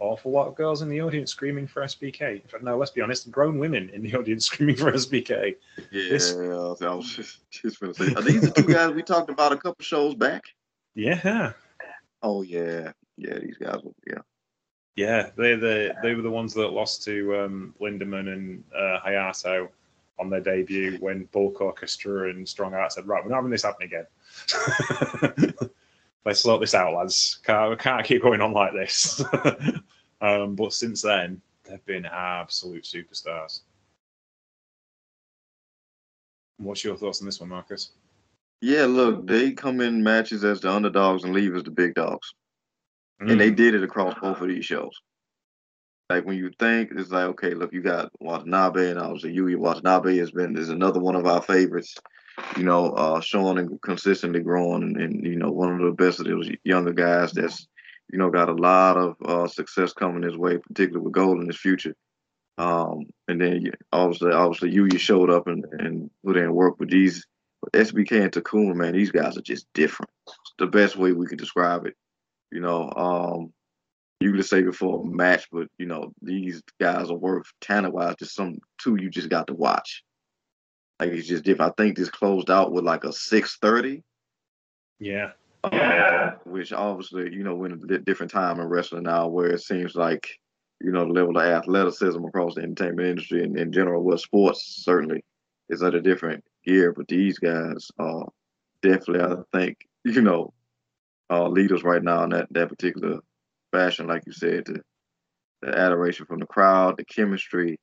awful 0.00 0.32
lot 0.32 0.48
of 0.48 0.54
girls 0.54 0.82
in 0.82 0.88
the 0.88 1.00
audience 1.00 1.30
screaming 1.30 1.66
for 1.66 1.82
SBK. 1.82 2.42
In 2.42 2.48
fact, 2.48 2.64
no, 2.64 2.76
let's 2.76 2.90
be 2.90 3.02
honest, 3.02 3.30
grown 3.30 3.58
women 3.58 3.90
in 3.90 4.02
the 4.02 4.14
audience 4.18 4.46
screaming 4.46 4.76
for 4.76 4.92
SBK. 4.92 5.56
Yeah, 5.90 6.08
this... 6.08 6.32
I 6.32 6.38
was 6.38 7.14
just, 7.14 7.50
just 7.50 7.80
going 7.80 7.94
to 7.94 8.04
say, 8.04 8.14
are 8.14 8.22
these 8.22 8.40
the 8.40 8.50
two 8.50 8.72
guys 8.72 8.92
we 8.92 9.02
talked 9.02 9.30
about 9.30 9.52
a 9.52 9.56
couple 9.56 9.84
shows 9.84 10.14
back? 10.14 10.44
Yeah. 10.94 11.52
Oh 12.22 12.42
yeah, 12.42 12.92
yeah, 13.16 13.38
these 13.38 13.56
guys. 13.56 13.78
Yeah. 14.06 14.18
Yeah, 14.96 15.30
they 15.36 15.54
the 15.54 15.94
they 16.02 16.14
were 16.14 16.20
the 16.20 16.30
ones 16.30 16.52
that 16.54 16.68
lost 16.68 17.04
to 17.04 17.36
um, 17.38 17.74
Lindaman 17.80 18.32
and 18.32 18.64
uh, 18.76 18.98
Hayato 19.06 19.68
on 20.18 20.28
their 20.28 20.40
debut 20.40 20.98
when 21.00 21.24
Bulk 21.32 21.60
Orchestra 21.62 22.28
and 22.28 22.46
Strong 22.46 22.72
Hearts 22.72 22.96
said, 22.96 23.06
"Right, 23.06 23.24
we're 23.24 23.30
not 23.30 23.36
having 23.36 23.50
this 23.50 23.62
happen 23.62 23.86
again." 23.86 25.54
let's 26.24 26.40
sort 26.40 26.60
this 26.60 26.74
out, 26.74 26.94
lads. 26.94 27.40
Can't, 27.44 27.78
can't 27.78 28.04
keep 28.04 28.22
going 28.22 28.40
on 28.40 28.52
like 28.52 28.72
this. 28.72 29.22
um, 30.20 30.54
but 30.54 30.72
since 30.72 31.02
then, 31.02 31.40
they've 31.64 31.84
been 31.86 32.06
absolute 32.06 32.84
superstars. 32.84 33.60
What's 36.58 36.84
your 36.84 36.96
thoughts 36.96 37.20
on 37.20 37.26
this 37.26 37.40
one, 37.40 37.48
Marcus? 37.48 37.92
Yeah, 38.60 38.84
look, 38.84 39.26
they 39.26 39.52
come 39.52 39.80
in 39.80 40.02
matches 40.02 40.44
as 40.44 40.60
the 40.60 40.70
underdogs 40.70 41.24
and 41.24 41.32
leave 41.32 41.56
as 41.56 41.62
the 41.62 41.70
big 41.70 41.94
dogs. 41.94 42.34
Mm. 43.22 43.32
And 43.32 43.40
they 43.40 43.50
mm. 43.50 43.56
did 43.56 43.74
it 43.74 43.82
across 43.82 44.14
both 44.20 44.40
of 44.40 44.48
these 44.48 44.64
shows. 44.64 45.00
Like 46.10 46.26
when 46.26 46.36
you 46.36 46.50
think 46.58 46.90
it's 46.94 47.10
like, 47.10 47.24
okay, 47.28 47.54
look, 47.54 47.72
you 47.72 47.80
got 47.80 48.10
Watanabe 48.20 48.90
and 48.90 48.98
obviously 48.98 49.34
Yuya 49.34 49.56
Watanabe 49.56 50.18
has 50.18 50.32
been 50.32 50.56
is 50.56 50.68
another 50.68 51.00
one 51.00 51.16
of 51.16 51.26
our 51.26 51.40
favorites 51.40 51.94
you 52.56 52.64
know, 52.64 52.90
uh, 52.90 53.20
showing 53.20 53.58
and 53.58 53.80
consistently 53.82 54.40
growing, 54.40 54.82
and, 54.82 54.96
and, 54.96 55.24
you 55.24 55.36
know, 55.36 55.50
one 55.50 55.72
of 55.72 55.80
the 55.80 56.04
best 56.04 56.20
of 56.20 56.26
those 56.26 56.50
younger 56.64 56.92
guys 56.92 57.32
that's, 57.32 57.66
you 58.12 58.18
know, 58.18 58.30
got 58.30 58.48
a 58.48 58.54
lot 58.54 58.96
of 58.96 59.16
uh, 59.24 59.46
success 59.46 59.92
coming 59.92 60.22
his 60.22 60.36
way, 60.36 60.58
particularly 60.58 61.04
with 61.04 61.12
gold 61.12 61.40
in 61.40 61.46
his 61.46 61.58
future. 61.58 61.94
Um, 62.58 63.06
and 63.28 63.40
then 63.40 63.72
obviously, 63.92 64.32
obviously, 64.32 64.70
you 64.70 64.88
showed 64.98 65.30
up 65.30 65.46
and 65.46 65.64
and 65.78 66.10
put 66.24 66.36
in 66.36 66.52
work 66.52 66.78
with 66.78 66.90
these 66.90 67.26
SBK 67.72 68.22
and 68.22 68.32
Takuma. 68.32 68.74
Man, 68.74 68.92
these 68.92 69.12
guys 69.12 69.38
are 69.38 69.42
just 69.42 69.66
different. 69.72 70.10
It's 70.26 70.54
the 70.58 70.66
best 70.66 70.96
way 70.96 71.12
we 71.12 71.26
could 71.26 71.38
describe 71.38 71.86
it. 71.86 71.94
You 72.52 72.60
know, 72.60 72.90
um, 72.96 73.52
you 74.20 74.32
could 74.32 74.44
say 74.44 74.62
before 74.62 75.00
a 75.00 75.06
match, 75.06 75.48
but 75.50 75.68
you 75.78 75.86
know, 75.86 76.12
these 76.22 76.62
guys 76.78 77.10
are 77.10 77.16
worth 77.16 77.46
talent 77.60 77.94
wise 77.94 78.14
just 78.18 78.34
some 78.34 78.58
two 78.78 78.96
you 79.00 79.10
just 79.10 79.30
got 79.30 79.46
to 79.46 79.54
watch. 79.54 80.04
Like 80.98 81.10
it's 81.10 81.26
just 81.26 81.44
different. 81.44 81.72
I 81.72 81.82
think 81.82 81.96
this 81.96 82.10
closed 82.10 82.50
out 82.50 82.72
with 82.72 82.84
like 82.84 83.04
a 83.04 83.12
six 83.12 83.56
thirty. 83.56 84.02
Yeah. 84.98 85.32
yeah. 85.72 86.32
which 86.44 86.74
obviously, 86.74 87.34
you 87.34 87.42
know, 87.42 87.54
we're 87.54 87.66
in 87.66 87.90
a 87.90 87.98
different 87.98 88.30
time 88.30 88.60
in 88.60 88.66
wrestling 88.66 89.04
now 89.04 89.28
where 89.28 89.52
it 89.52 89.62
seems 89.62 89.94
like, 89.94 90.28
you 90.82 90.92
know, 90.92 91.06
the 91.06 91.12
level 91.12 91.38
of 91.38 91.42
athleticism 91.42 92.22
across 92.22 92.54
the 92.54 92.62
entertainment 92.62 93.08
industry 93.08 93.42
and 93.42 93.58
in 93.58 93.72
general, 93.72 94.02
well, 94.02 94.18
sports 94.18 94.82
certainly 94.84 95.24
is 95.70 95.82
at 95.82 95.94
a 95.94 96.02
different 96.02 96.44
gear. 96.66 96.92
But 96.92 97.08
these 97.08 97.38
guys, 97.38 97.90
are 97.98 98.26
definitely, 98.82 99.22
I 99.22 99.58
think 99.58 99.78
you 100.04 100.20
know, 100.20 100.52
uh, 101.30 101.48
leaders 101.48 101.84
right 101.84 102.02
now 102.02 102.24
in 102.24 102.30
that 102.30 102.48
that 102.50 102.68
particular 102.68 103.20
fashion, 103.72 104.06
like 104.06 104.22
you 104.26 104.32
said, 104.32 104.64
the, 104.66 104.80
the 105.62 105.78
adoration 105.78 106.26
from 106.26 106.40
the 106.40 106.46
crowd, 106.46 106.96
the 106.96 107.04
chemistry, 107.04 107.78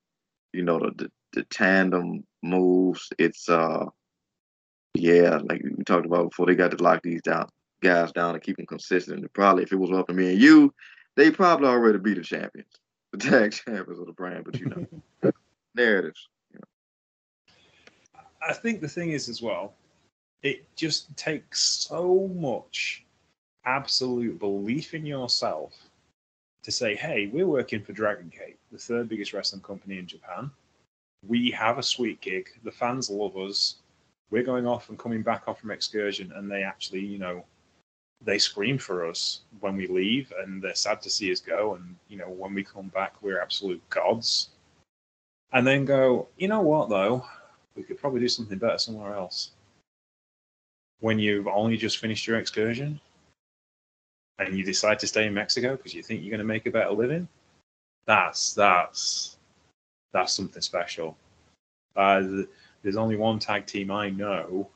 you 0.54 0.64
know, 0.64 0.80
the, 0.80 0.92
the 0.96 1.12
the 1.34 1.44
tandem 1.46 2.24
moves. 2.42 3.10
It's 3.20 3.50
uh, 3.50 3.86
yeah, 4.94 5.40
like 5.50 5.62
we 5.64 5.84
talked 5.84 6.06
about 6.06 6.30
before, 6.30 6.48
they 6.48 6.56
got 6.56 6.72
to 6.72 6.84
lock 6.84 7.02
these 7.04 7.22
down 7.22 7.50
guys 7.82 8.12
down 8.12 8.34
and 8.34 8.44
keep 8.44 8.58
them 8.58 8.66
consistent. 8.66 9.20
And 9.20 9.34
probably 9.34 9.64
if 9.64 9.72
it 9.72 9.78
was 9.78 9.92
up 9.92 10.08
to 10.08 10.14
me 10.14 10.32
and 10.32 10.42
you, 10.42 10.74
they 11.16 11.32
probably 11.32 11.68
already 11.68 12.00
be 12.00 12.14
the 12.14 12.22
champions, 12.22 12.74
the 13.12 13.18
tag 13.18 13.52
champions 13.52 14.00
of 14.00 14.08
the 14.08 14.14
brand. 14.14 14.46
But 14.46 14.60
you 14.60 14.66
know, 14.66 15.32
narratives. 15.76 16.28
You 16.52 16.60
know. 16.60 18.22
I 18.48 18.54
think 18.54 18.82
the 18.82 18.88
thing 18.88 19.12
is 19.12 19.30
as 19.30 19.42
well, 19.42 19.74
it 20.42 20.66
just 20.76 21.16
takes 21.18 21.62
so 21.62 22.30
much 22.36 23.06
absolute 23.68 24.40
belief 24.40 24.94
in 24.94 25.06
yourself 25.06 25.74
to 26.64 26.72
say, 26.72 26.96
hey, 26.96 27.30
we're 27.32 27.46
working 27.46 27.84
for 27.84 27.94
Dragon 27.94 28.32
Gate, 28.36 28.58
the 28.72 28.78
third 28.78 29.10
biggest 29.10 29.34
wrestling 29.34 29.62
company 29.62 30.00
in 30.00 30.08
Japan. 30.08 30.50
We 31.28 31.52
have 31.52 31.78
a 31.78 31.84
sweet 31.84 32.22
gig. 32.22 32.50
The 32.64 32.72
fans 32.72 33.10
love 33.10 33.38
us. 33.38 33.76
We're 34.32 34.44
going 34.44 34.66
off 34.66 34.90
and 34.90 34.98
coming 34.98 35.22
back 35.22 35.44
off 35.48 35.60
from 35.60 35.72
excursion, 35.72 36.32
and 36.36 36.50
they 36.50 36.64
actually, 36.64 37.06
you 37.06 37.20
know, 37.20 37.46
they 38.24 38.38
scream 38.38 38.78
for 38.78 39.06
us 39.06 39.42
when 39.60 39.76
we 39.76 39.88
leave, 39.88 40.34
and 40.44 40.62
they're 40.62 40.76
sad 40.76 41.02
to 41.04 41.10
see 41.10 41.32
us 41.32 41.40
go. 41.40 41.76
And 41.76 41.96
you 42.10 42.18
know, 42.18 42.30
when 42.30 42.54
we 42.54 42.64
come 42.64 42.88
back, 42.88 43.14
we're 43.22 43.42
absolute 43.42 43.82
gods. 43.90 44.50
And 45.54 45.66
then 45.66 45.86
go, 45.86 46.28
you 46.38 46.48
know 46.48 46.62
what 46.62 46.90
though, 46.90 47.26
we 47.76 47.84
could 47.84 48.00
probably 48.00 48.20
do 48.20 48.28
something 48.28 48.58
better 48.58 48.78
somewhere 48.78 49.14
else. 49.14 49.52
When 51.00 51.20
you've 51.20 51.48
only 51.48 51.78
just 51.78 52.00
finished 52.00 52.28
your 52.28 52.40
excursion, 52.40 53.00
and 54.40 54.56
you 54.56 54.64
decide 54.64 55.00
to 55.00 55.08
stay 55.08 55.26
in 55.26 55.34
Mexico 55.34 55.76
because 55.76 55.94
you 55.94 56.04
think 56.04 56.22
you're 56.22 56.32
going 56.32 56.40
to 56.40 56.46
make 56.46 56.66
a 56.66 56.72
better 56.72 56.92
living, 56.92 57.28
that's 58.06 58.54
that's 58.54 59.38
that's 60.14 60.34
something 60.34 60.62
special. 60.62 61.18
Uh, 61.96 62.24
there's 62.84 62.96
only 62.96 63.16
one 63.16 63.40
tag 63.40 63.66
team 63.66 63.92
I 63.92 64.10
know 64.10 64.70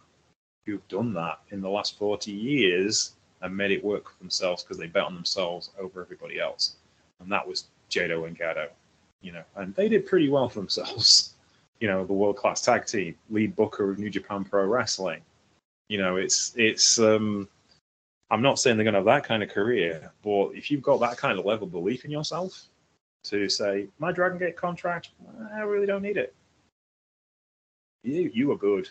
who've 0.65 0.87
done 0.87 1.13
that 1.13 1.39
in 1.51 1.61
the 1.61 1.69
last 1.69 1.97
40 1.97 2.31
years 2.31 3.13
and 3.41 3.55
made 3.55 3.71
it 3.71 3.83
work 3.83 4.09
for 4.09 4.17
themselves 4.19 4.63
because 4.63 4.77
they 4.77 4.87
bet 4.87 5.03
on 5.03 5.15
themselves 5.15 5.71
over 5.79 6.01
everybody 6.01 6.39
else, 6.39 6.75
and 7.19 7.31
that 7.31 7.47
was 7.47 7.65
Jado 7.89 8.27
and 8.27 8.37
Gedo, 8.37 8.67
you 9.21 9.31
know, 9.31 9.43
and 9.55 9.73
they 9.75 9.89
did 9.89 10.05
pretty 10.05 10.29
well 10.29 10.49
for 10.49 10.59
themselves. 10.59 11.33
You 11.79 11.87
know, 11.87 12.05
the 12.05 12.13
world 12.13 12.37
class 12.37 12.61
tag 12.61 12.85
team, 12.85 13.15
lead 13.31 13.55
booker 13.55 13.89
of 13.89 13.97
New 13.97 14.11
Japan 14.11 14.43
Pro 14.43 14.67
Wrestling. 14.67 15.21
You 15.89 15.97
know, 15.97 16.17
it's 16.17 16.53
it's 16.55 16.99
um 16.99 17.49
I'm 18.31 18.41
not 18.41 18.59
saying 18.59 18.77
they're 18.77 18.85
going 18.85 18.93
to 18.93 18.99
have 18.99 19.05
that 19.05 19.25
kind 19.25 19.43
of 19.43 19.49
career, 19.49 20.09
but 20.23 20.51
if 20.51 20.71
you've 20.71 20.81
got 20.81 21.01
that 21.01 21.17
kind 21.17 21.37
of 21.37 21.45
level 21.45 21.67
of 21.67 21.73
belief 21.73 22.05
in 22.05 22.11
yourself 22.11 22.69
to 23.25 23.49
say, 23.49 23.87
my 23.99 24.13
Dragon 24.13 24.39
Gate 24.39 24.55
contract, 24.55 25.09
I 25.53 25.59
really 25.59 25.85
don't 25.85 26.01
need 26.01 26.15
it. 26.15 26.33
You, 28.03 28.31
you 28.33 28.51
are 28.53 28.57
good. 28.57 28.87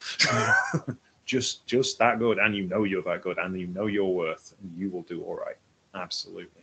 just 1.26 1.66
just 1.66 1.98
that 1.98 2.20
good, 2.20 2.38
and 2.38 2.54
you 2.54 2.62
know 2.68 2.84
you're 2.84 3.02
that 3.02 3.22
good, 3.22 3.38
and 3.38 3.58
you 3.58 3.66
know 3.66 3.86
your 3.86 4.14
worth, 4.14 4.54
and 4.62 4.72
you 4.78 4.88
will 4.88 5.02
do 5.02 5.22
all 5.24 5.34
right. 5.34 5.56
Absolutely. 5.94 6.62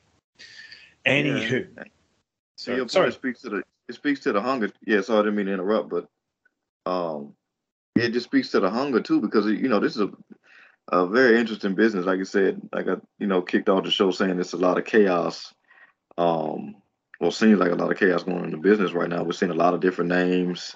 Anywho, 1.06 1.68
yeah. 1.76 1.84
so 2.56 2.76
your 2.76 2.88
sorry. 2.88 3.12
speaks 3.12 3.42
to 3.42 3.50
the 3.50 3.64
it 3.90 3.96
speaks 3.96 4.22
to 4.22 4.32
the 4.32 4.42
hunger. 4.42 4.72
Yeah, 4.86 5.02
so 5.02 5.20
I 5.20 5.24
didn't 5.24 5.36
mean 5.36 5.48
to 5.48 5.54
interrupt, 5.54 5.90
but 5.90 6.08
um, 6.86 7.34
it 7.96 8.10
just 8.10 8.28
speaks 8.28 8.50
to 8.52 8.62
the 8.62 8.70
hunger 8.70 9.02
too, 9.02 9.20
because 9.20 9.46
you 9.48 9.68
know 9.68 9.80
this 9.80 9.96
is 9.96 10.02
a 10.02 10.12
a 10.90 11.08
very 11.08 11.40
interesting 11.40 11.76
business. 11.76 12.06
Like 12.06 12.20
I 12.20 12.24
said, 12.24 12.62
like 12.72 12.88
I 12.88 12.96
you 13.20 13.28
know 13.28 13.42
kicked 13.42 13.70
off 13.70 13.84
the 13.84 13.92
show 13.92 14.12
saying 14.12 14.40
it's 14.40 14.54
a 14.54 14.58
lot 14.58 14.78
of 14.78 14.86
chaos. 14.86 15.54
Um, 16.18 16.76
well, 17.20 17.32
seems 17.32 17.60
like 17.60 17.72
a 17.72 17.76
lot 17.76 17.92
of 17.92 17.98
chaos 17.98 18.24
going 18.24 18.44
in 18.44 18.52
the 18.52 18.58
business 18.58 18.92
right 18.92 19.10
now. 19.10 19.24
We're 19.24 19.32
seeing 19.32 19.52
a 19.52 19.56
lot 19.56 19.74
of 19.74 19.80
different 19.80 20.10
names 20.10 20.76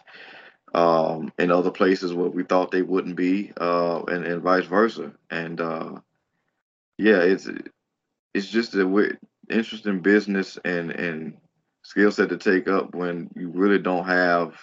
um, 0.73 1.31
in 1.37 1.51
other 1.51 1.71
places 1.71 2.13
where 2.13 2.29
we 2.29 2.43
thought 2.43 2.71
they 2.71 2.81
wouldn't 2.81 3.15
be, 3.15 3.51
uh, 3.59 4.03
and, 4.03 4.25
and 4.25 4.41
vice 4.41 4.65
versa. 4.65 5.11
And 5.29 5.59
uh, 5.59 5.95
yeah, 6.97 7.19
it's 7.19 7.49
it's 8.33 8.47
just 8.47 8.75
a 8.75 8.87
weird, 8.87 9.19
interesting 9.49 9.99
business 9.99 10.57
and 10.63 10.91
and 10.91 11.37
skill 11.83 12.11
set 12.11 12.29
to 12.29 12.37
take 12.37 12.67
up 12.67 12.93
when 12.95 13.29
you 13.35 13.49
really 13.49 13.79
don't 13.79 14.05
have 14.05 14.55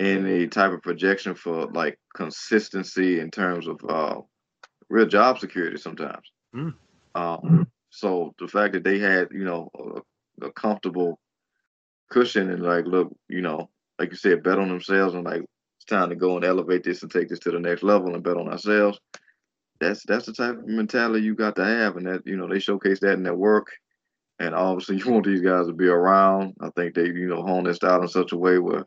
any 0.00 0.46
type 0.46 0.72
of 0.72 0.82
projection 0.82 1.34
for 1.34 1.66
like 1.66 1.98
consistency 2.14 3.18
in 3.18 3.30
terms 3.30 3.66
of 3.66 3.80
uh, 3.88 4.20
real 4.88 5.06
job 5.06 5.38
security 5.38 5.76
sometimes. 5.76 6.32
Mm. 6.54 6.74
Um, 7.14 7.70
so 7.90 8.34
the 8.38 8.48
fact 8.48 8.74
that 8.74 8.84
they 8.84 8.98
had, 8.98 9.28
you 9.32 9.44
know, 9.44 9.70
a, 9.78 10.46
a, 10.46 10.52
comfortable 10.52 11.18
cushion 12.10 12.50
and 12.50 12.62
like, 12.62 12.84
look, 12.86 13.14
you 13.28 13.40
know, 13.40 13.70
like 13.98 14.10
you 14.10 14.16
said, 14.16 14.42
bet 14.42 14.58
on 14.58 14.68
themselves 14.68 15.14
and 15.14 15.24
like 15.24 15.42
it's 15.76 15.84
time 15.86 16.10
to 16.10 16.16
go 16.16 16.36
and 16.36 16.44
elevate 16.44 16.84
this 16.84 17.02
and 17.02 17.10
take 17.10 17.28
this 17.28 17.38
to 17.40 17.50
the 17.50 17.58
next 17.58 17.82
level 17.82 18.14
and 18.14 18.22
bet 18.22 18.36
on 18.36 18.48
ourselves. 18.48 18.98
That's 19.80 20.04
that's 20.06 20.26
the 20.26 20.32
type 20.32 20.58
of 20.58 20.66
mentality 20.66 21.24
you 21.24 21.34
got 21.34 21.54
to 21.56 21.64
have, 21.64 21.96
and 21.96 22.06
that 22.06 22.26
you 22.26 22.36
know 22.36 22.48
they 22.48 22.58
showcase 22.58 22.98
that 23.00 23.12
in 23.12 23.22
their 23.22 23.36
work. 23.36 23.68
And 24.40 24.54
obviously, 24.54 24.96
you 25.04 25.10
want 25.10 25.24
these 25.24 25.40
guys 25.40 25.66
to 25.66 25.72
be 25.72 25.86
around. 25.86 26.54
I 26.60 26.70
think 26.76 26.94
they, 26.94 27.06
you 27.06 27.28
know, 27.28 27.42
hone 27.42 27.64
their 27.64 27.74
style 27.74 28.02
in 28.02 28.08
such 28.08 28.32
a 28.32 28.36
way 28.36 28.58
where 28.58 28.86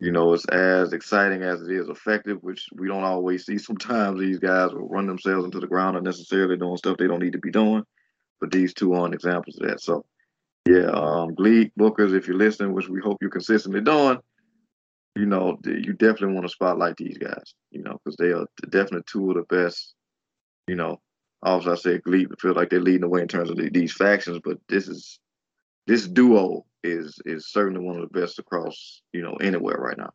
you 0.00 0.12
know, 0.12 0.32
it's 0.32 0.46
as 0.46 0.94
exciting 0.94 1.42
as 1.42 1.60
it 1.60 1.70
is 1.70 1.90
effective, 1.90 2.38
which 2.42 2.66
we 2.74 2.88
don't 2.88 3.04
always 3.04 3.44
see. 3.44 3.58
Sometimes 3.58 4.18
these 4.18 4.38
guys 4.38 4.72
will 4.72 4.88
run 4.88 5.06
themselves 5.06 5.44
into 5.44 5.60
the 5.60 5.66
ground 5.66 5.96
unnecessarily 5.96 6.56
doing 6.56 6.78
stuff 6.78 6.96
they 6.96 7.06
don't 7.06 7.22
need 7.22 7.34
to 7.34 7.38
be 7.38 7.50
doing. 7.50 7.84
But 8.40 8.50
these 8.50 8.72
two 8.72 8.94
aren't 8.94 9.12
examples 9.12 9.58
of 9.60 9.68
that. 9.68 9.82
So, 9.82 10.06
yeah, 10.66 10.86
um, 10.86 11.34
GLEAT 11.34 11.72
Bookers, 11.78 12.16
if 12.16 12.26
you're 12.26 12.38
listening, 12.38 12.72
which 12.72 12.88
we 12.88 13.00
hope 13.00 13.18
you're 13.20 13.30
consistently 13.30 13.82
doing, 13.82 14.18
you 15.16 15.26
know, 15.26 15.58
you 15.66 15.92
definitely 15.92 16.32
want 16.34 16.46
to 16.46 16.52
spotlight 16.52 16.96
these 16.96 17.18
guys, 17.18 17.54
you 17.70 17.82
know, 17.82 17.98
because 18.02 18.16
they 18.16 18.32
are 18.32 18.46
definitely 18.70 19.02
two 19.06 19.30
of 19.30 19.36
the 19.36 19.54
best, 19.54 19.94
you 20.66 20.76
know. 20.76 20.98
Obviously, 21.42 21.92
I 21.92 21.96
say 21.96 22.00
GLEAT, 22.00 22.40
feel 22.40 22.54
like 22.54 22.70
they're 22.70 22.80
leading 22.80 23.02
the 23.02 23.08
way 23.08 23.20
in 23.20 23.28
terms 23.28 23.50
of 23.50 23.56
the, 23.56 23.68
these 23.68 23.92
factions, 23.92 24.40
but 24.42 24.58
this 24.68 24.88
is 24.88 25.18
this 25.86 26.06
duo 26.06 26.64
is 26.82 27.20
is 27.24 27.48
certainly 27.48 27.80
one 27.80 27.96
of 27.96 28.10
the 28.10 28.20
best 28.20 28.38
across 28.38 29.02
you 29.12 29.22
know 29.22 29.34
anywhere 29.34 29.76
right 29.78 29.98
now. 29.98 30.10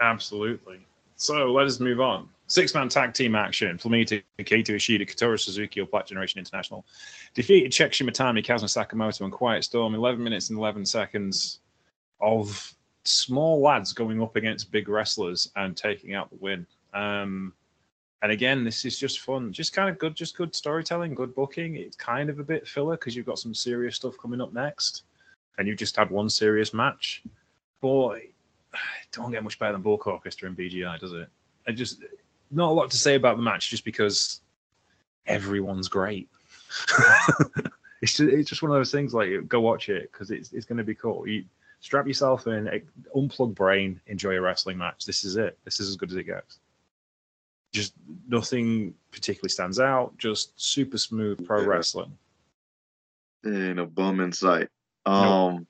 Absolutely. 0.00 0.80
So 1.16 1.52
let 1.52 1.66
us 1.66 1.78
move 1.78 2.00
on. 2.00 2.28
Six 2.48 2.74
man 2.74 2.88
tag 2.88 3.14
team 3.14 3.36
action. 3.36 3.78
Flamita, 3.78 4.22
Kaito 4.40 4.74
Ishida, 4.74 5.06
Kotaro 5.06 5.38
Suzuki 5.38 5.80
of 5.80 5.90
Black 5.90 6.06
Generation 6.06 6.40
International 6.40 6.84
defeated 7.34 7.70
Check 7.70 7.92
Shimatani, 7.92 8.44
Kazuma 8.44 8.66
Sakamoto, 8.66 9.22
and 9.22 9.32
Quiet 9.32 9.64
Storm 9.64 9.94
11 9.94 10.22
minutes 10.22 10.50
and 10.50 10.58
11 10.58 10.84
seconds 10.84 11.60
of 12.20 12.74
small 13.04 13.60
lads 13.60 13.92
going 13.92 14.20
up 14.20 14.36
against 14.36 14.72
big 14.72 14.88
wrestlers 14.88 15.50
and 15.56 15.76
taking 15.76 16.14
out 16.14 16.30
the 16.30 16.36
win. 16.36 16.66
Um, 16.92 17.52
and 18.22 18.30
again, 18.30 18.62
this 18.62 18.84
is 18.84 18.98
just 18.98 19.18
fun, 19.18 19.52
just 19.52 19.72
kind 19.72 19.90
of 19.90 19.98
good, 19.98 20.14
just 20.14 20.36
good 20.36 20.54
storytelling, 20.54 21.12
good 21.12 21.34
booking. 21.34 21.74
It's 21.74 21.96
kind 21.96 22.30
of 22.30 22.38
a 22.38 22.44
bit 22.44 22.68
filler 22.68 22.96
because 22.96 23.16
you've 23.16 23.26
got 23.26 23.40
some 23.40 23.52
serious 23.52 23.96
stuff 23.96 24.16
coming 24.16 24.40
up 24.40 24.52
next, 24.52 25.02
and 25.58 25.66
you've 25.66 25.78
just 25.78 25.96
had 25.96 26.08
one 26.08 26.30
serious 26.30 26.72
match. 26.72 27.24
Boy, 27.80 28.28
don't 29.12 29.32
get 29.32 29.42
much 29.42 29.58
better 29.58 29.72
than 29.72 29.82
Bulk 29.82 30.06
Orchestra 30.06 30.48
and 30.48 30.56
BGI, 30.56 31.00
does 31.00 31.12
it? 31.12 31.28
I 31.66 31.72
just 31.72 32.04
not 32.52 32.70
a 32.70 32.72
lot 32.72 32.92
to 32.92 32.96
say 32.96 33.16
about 33.16 33.36
the 33.36 33.42
match, 33.42 33.70
just 33.70 33.84
because 33.84 34.40
everyone's 35.26 35.88
great. 35.88 36.28
it's 38.02 38.14
just 38.14 38.20
it's 38.20 38.48
just 38.48 38.62
one 38.62 38.70
of 38.70 38.76
those 38.76 38.92
things. 38.92 39.12
Like 39.12 39.48
go 39.48 39.60
watch 39.60 39.88
it 39.88 40.12
because 40.12 40.30
it's 40.30 40.52
it's 40.52 40.64
going 40.64 40.78
to 40.78 40.84
be 40.84 40.94
cool. 40.94 41.26
You 41.26 41.44
strap 41.80 42.06
yourself 42.06 42.46
in, 42.46 42.82
unplug 43.16 43.56
brain, 43.56 44.00
enjoy 44.06 44.36
a 44.36 44.40
wrestling 44.40 44.78
match. 44.78 45.06
This 45.06 45.24
is 45.24 45.34
it. 45.34 45.58
This 45.64 45.80
is 45.80 45.88
as 45.88 45.96
good 45.96 46.10
as 46.10 46.16
it 46.16 46.24
gets 46.24 46.60
just 47.72 47.94
nothing 48.28 48.94
particularly 49.10 49.50
stands 49.50 49.80
out. 49.80 50.16
Just 50.18 50.52
super 50.60 50.98
smooth 50.98 51.44
pro 51.44 51.62
yeah. 51.62 51.66
wrestling. 51.66 52.16
And 53.44 53.80
a 53.80 53.86
bum 53.86 54.20
in 54.20 54.32
sight. 54.32 54.68
Um, 55.04 55.54
nope. 55.54 55.66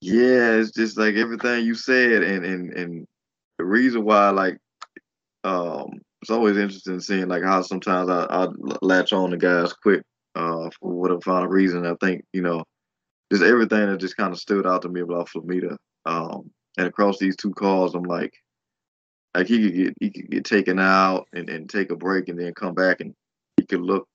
yeah, 0.00 0.52
it's 0.52 0.70
just 0.70 0.96
like 0.96 1.16
everything 1.16 1.64
you 1.64 1.74
said, 1.74 2.22
and 2.22 2.44
and 2.44 2.72
and 2.74 3.06
the 3.58 3.64
reason 3.64 4.04
why, 4.04 4.30
like, 4.30 4.58
um, 5.42 6.00
it's 6.22 6.30
always 6.30 6.56
interesting 6.56 7.00
seeing 7.00 7.26
like 7.26 7.42
how 7.42 7.62
sometimes 7.62 8.08
I 8.08 8.26
I 8.30 8.48
latch 8.82 9.12
on 9.12 9.30
to 9.30 9.36
guys 9.36 9.72
quick, 9.72 10.02
uh, 10.36 10.70
for 10.78 10.92
whatever 10.92 11.20
final 11.20 11.48
reason. 11.48 11.86
I 11.86 11.94
think 12.00 12.24
you 12.32 12.42
know, 12.42 12.62
just 13.32 13.42
everything 13.42 13.86
that 13.86 13.98
just 13.98 14.16
kind 14.16 14.32
of 14.32 14.38
stood 14.38 14.66
out 14.66 14.82
to 14.82 14.88
me 14.88 15.00
about 15.00 15.28
Flamita. 15.28 15.76
Um, 16.06 16.50
and 16.76 16.86
across 16.86 17.18
these 17.18 17.36
two 17.36 17.52
calls, 17.52 17.94
I'm 17.94 18.02
like, 18.04 18.34
like 19.34 19.46
he 19.46 19.60
could 19.62 19.74
get 19.74 19.94
he 20.00 20.10
could 20.10 20.30
get 20.30 20.44
taken 20.44 20.78
out 20.78 21.26
and, 21.32 21.48
and 21.50 21.68
take 21.68 21.90
a 21.90 21.96
break 21.96 22.28
and 22.28 22.38
then 22.38 22.54
come 22.54 22.74
back 22.74 23.00
and 23.00 23.14
he 23.56 23.66
could 23.66 23.80
look, 23.80 24.06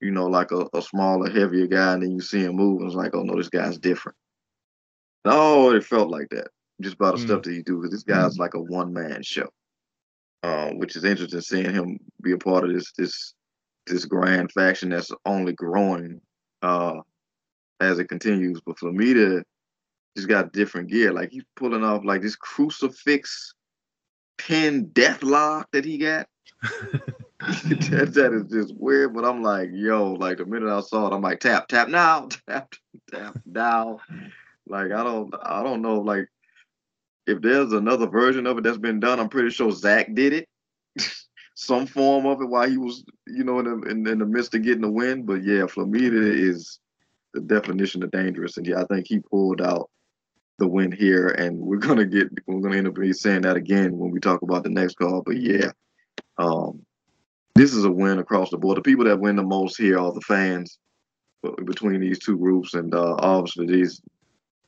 you 0.00 0.10
know, 0.10 0.26
like 0.26 0.50
a, 0.52 0.66
a 0.74 0.82
smaller, 0.82 1.30
heavier 1.30 1.66
guy, 1.66 1.94
and 1.94 2.02
then 2.02 2.10
you 2.12 2.20
see 2.20 2.40
him 2.40 2.56
move 2.56 2.80
and 2.80 2.88
it's 2.88 2.96
like, 2.96 3.14
oh 3.14 3.22
no, 3.22 3.36
this 3.36 3.48
guy's 3.48 3.78
different. 3.78 4.16
No, 5.24 5.72
it 5.72 5.84
felt 5.84 6.10
like 6.10 6.28
that. 6.30 6.48
just 6.80 6.96
by 6.96 7.10
the 7.10 7.18
Mm. 7.18 7.24
stuff 7.24 7.42
that 7.42 7.52
he 7.52 7.62
do. 7.62 7.76
Because 7.76 7.90
this 7.90 8.02
guy's 8.04 8.38
like 8.38 8.54
a 8.54 8.60
one 8.60 8.92
man 8.92 9.22
show, 9.22 9.48
uh, 10.42 10.70
which 10.70 10.96
is 10.96 11.04
interesting 11.04 11.40
seeing 11.42 11.72
him 11.74 11.98
be 12.22 12.32
a 12.32 12.38
part 12.38 12.64
of 12.64 12.72
this 12.72 12.92
this 12.96 13.34
this 13.86 14.04
grand 14.06 14.50
faction 14.52 14.88
that's 14.90 15.10
only 15.26 15.52
growing 15.52 16.20
uh, 16.62 17.00
as 17.80 17.98
it 17.98 18.08
continues. 18.08 18.60
But 18.64 18.76
Flamita 18.78 19.42
just 20.16 20.28
got 20.28 20.52
different 20.52 20.88
gear. 20.90 21.12
Like 21.12 21.30
he's 21.32 21.44
pulling 21.56 21.84
off 21.84 22.04
like 22.04 22.22
this 22.22 22.36
crucifix 22.36 23.52
pin 24.46 24.88
death 24.88 25.22
lock 25.22 25.68
that 25.72 25.84
he 25.84 25.98
got. 25.98 26.26
that, 26.62 28.12
that 28.14 28.32
is 28.32 28.50
just 28.50 28.74
weird, 28.76 29.14
but 29.14 29.24
I'm 29.24 29.42
like, 29.42 29.70
yo, 29.72 30.12
like 30.12 30.38
the 30.38 30.46
minute 30.46 30.70
I 30.70 30.80
saw 30.80 31.06
it, 31.06 31.14
I'm 31.14 31.22
like, 31.22 31.40
tap, 31.40 31.68
tap 31.68 31.88
now, 31.88 32.28
tap, 32.48 32.74
tap 33.10 33.38
now. 33.46 34.00
Like 34.66 34.92
I 34.92 35.02
don't, 35.02 35.34
I 35.42 35.62
don't 35.62 35.82
know, 35.82 36.00
like 36.00 36.28
if 37.26 37.40
there's 37.40 37.72
another 37.72 38.06
version 38.06 38.46
of 38.46 38.58
it 38.58 38.64
that's 38.64 38.78
been 38.78 39.00
done, 39.00 39.20
I'm 39.20 39.28
pretty 39.28 39.50
sure 39.50 39.70
Zach 39.72 40.14
did 40.14 40.32
it, 40.32 40.48
some 41.54 41.86
form 41.86 42.26
of 42.26 42.40
it 42.40 42.46
while 42.46 42.68
he 42.68 42.78
was, 42.78 43.04
you 43.26 43.44
know, 43.44 43.58
in 43.58 43.64
the, 43.64 43.90
in, 43.90 44.06
in 44.06 44.18
the 44.18 44.26
midst 44.26 44.54
of 44.54 44.62
getting 44.62 44.82
the 44.82 44.90
win. 44.90 45.24
But 45.24 45.42
yeah, 45.42 45.62
Flamita 45.62 46.12
is 46.12 46.78
the 47.34 47.40
definition 47.40 48.02
of 48.02 48.10
dangerous, 48.10 48.56
and 48.56 48.66
yeah, 48.66 48.80
I 48.80 48.84
think 48.84 49.06
he 49.06 49.20
pulled 49.20 49.60
out 49.60 49.90
the 50.60 50.68
win 50.68 50.92
here, 50.92 51.28
and 51.28 51.58
we're 51.58 51.78
gonna 51.78 52.06
get, 52.06 52.28
we're 52.46 52.60
gonna 52.60 52.76
end 52.76 52.86
up 52.86 52.96
saying 53.14 53.42
that 53.42 53.56
again 53.56 53.96
when 53.98 54.10
we 54.10 54.20
talk 54.20 54.42
about 54.42 54.62
the 54.62 54.70
next 54.70 54.96
call. 54.96 55.22
But 55.26 55.38
yeah, 55.38 55.72
um, 56.38 56.84
this 57.56 57.74
is 57.74 57.84
a 57.84 57.90
win 57.90 58.20
across 58.20 58.50
the 58.50 58.58
board. 58.58 58.76
The 58.76 58.82
people 58.82 59.06
that 59.06 59.18
win 59.18 59.36
the 59.36 59.42
most 59.42 59.76
here 59.76 59.98
are 59.98 60.12
the 60.12 60.20
fans 60.20 60.78
between 61.64 62.00
these 62.00 62.20
two 62.20 62.36
groups, 62.36 62.74
and 62.74 62.94
uh, 62.94 63.16
obviously 63.18 63.66
these 63.66 64.00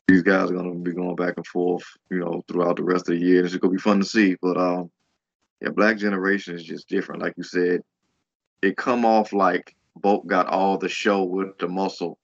these 0.08 0.22
guys 0.22 0.50
are 0.50 0.54
to 0.54 0.74
be 0.82 0.92
going 0.92 1.14
back 1.14 1.34
and 1.36 1.46
forth, 1.46 1.84
you 2.10 2.18
know, 2.18 2.42
throughout 2.48 2.76
the 2.76 2.82
rest 2.82 3.08
of 3.08 3.14
the 3.14 3.24
year. 3.24 3.44
It's 3.44 3.54
going 3.56 3.72
to 3.72 3.76
be 3.76 3.80
fun 3.80 4.00
to 4.00 4.04
see. 4.04 4.36
But 4.42 4.56
um, 4.56 4.90
yeah, 5.60 5.70
Black 5.70 5.96
Generation 5.96 6.56
is 6.56 6.64
just 6.64 6.88
different. 6.88 7.22
Like 7.22 7.34
you 7.36 7.44
said, 7.44 7.82
it 8.62 8.76
come 8.76 9.04
off 9.04 9.32
like 9.32 9.76
Bolt 9.96 10.26
got 10.26 10.48
all 10.48 10.76
the 10.76 10.88
show 10.88 11.22
with 11.22 11.56
the 11.58 11.68
muscle, 11.68 12.18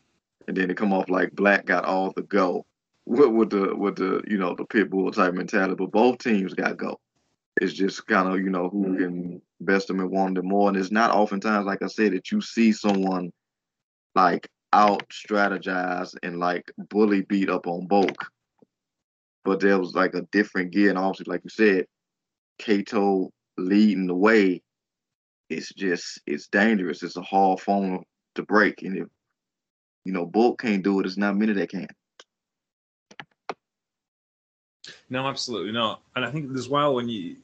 and 0.48 0.56
then 0.56 0.70
it 0.70 0.76
come 0.76 0.92
off 0.92 1.08
like 1.08 1.32
Black 1.32 1.66
got 1.66 1.84
all 1.84 2.12
the 2.16 2.22
go 2.22 2.66
with, 3.08 3.30
with 3.30 3.50
the 3.50 3.74
with 3.74 3.96
the 3.96 4.22
you 4.26 4.36
know 4.36 4.54
the 4.54 4.64
pit 4.66 4.90
bull 4.90 5.10
type 5.10 5.34
mentality. 5.34 5.74
But 5.74 5.90
both 5.90 6.18
teams 6.18 6.54
got 6.54 6.76
go. 6.76 7.00
It's 7.60 7.72
just 7.72 8.06
kind 8.06 8.28
of 8.28 8.38
you 8.38 8.50
know 8.50 8.68
who 8.68 8.84
mm-hmm. 8.84 8.96
can 8.98 9.42
best 9.60 9.88
them 9.88 10.00
and 10.00 10.10
want 10.10 10.34
them 10.34 10.48
more. 10.48 10.68
And 10.68 10.76
it's 10.76 10.92
not 10.92 11.10
oftentimes, 11.10 11.66
like 11.66 11.82
I 11.82 11.88
said, 11.88 12.12
that 12.12 12.30
you 12.30 12.40
see 12.40 12.72
someone 12.72 13.32
like 14.14 14.48
out 14.72 15.08
strategize 15.08 16.14
and 16.22 16.38
like 16.38 16.70
bully 16.90 17.22
beat 17.22 17.48
up 17.48 17.66
on 17.66 17.86
Bulk. 17.86 18.30
But 19.44 19.60
there 19.60 19.78
was 19.78 19.94
like 19.94 20.14
a 20.14 20.26
different 20.30 20.72
gear, 20.72 20.90
and 20.90 20.98
obviously, 20.98 21.32
like 21.32 21.40
you 21.44 21.50
said, 21.50 21.86
Kato 22.58 23.30
leading 23.56 24.06
the 24.06 24.14
way. 24.14 24.62
It's 25.48 25.72
just 25.72 26.20
it's 26.26 26.48
dangerous. 26.48 27.02
It's 27.02 27.16
a 27.16 27.22
hard 27.22 27.60
phone 27.60 28.04
to 28.34 28.42
break, 28.42 28.82
and 28.82 28.98
if 28.98 29.08
you 30.04 30.12
know 30.12 30.26
Bulk 30.26 30.60
can't 30.60 30.84
do 30.84 31.00
it, 31.00 31.06
it's 31.06 31.16
not 31.16 31.36
many 31.36 31.54
that 31.54 31.70
can. 31.70 31.88
No, 35.10 35.26
absolutely 35.26 35.72
not. 35.72 36.02
And 36.16 36.24
I 36.24 36.30
think 36.30 36.54
as 36.56 36.68
well 36.68 36.94
when 36.94 37.08
you, 37.08 37.36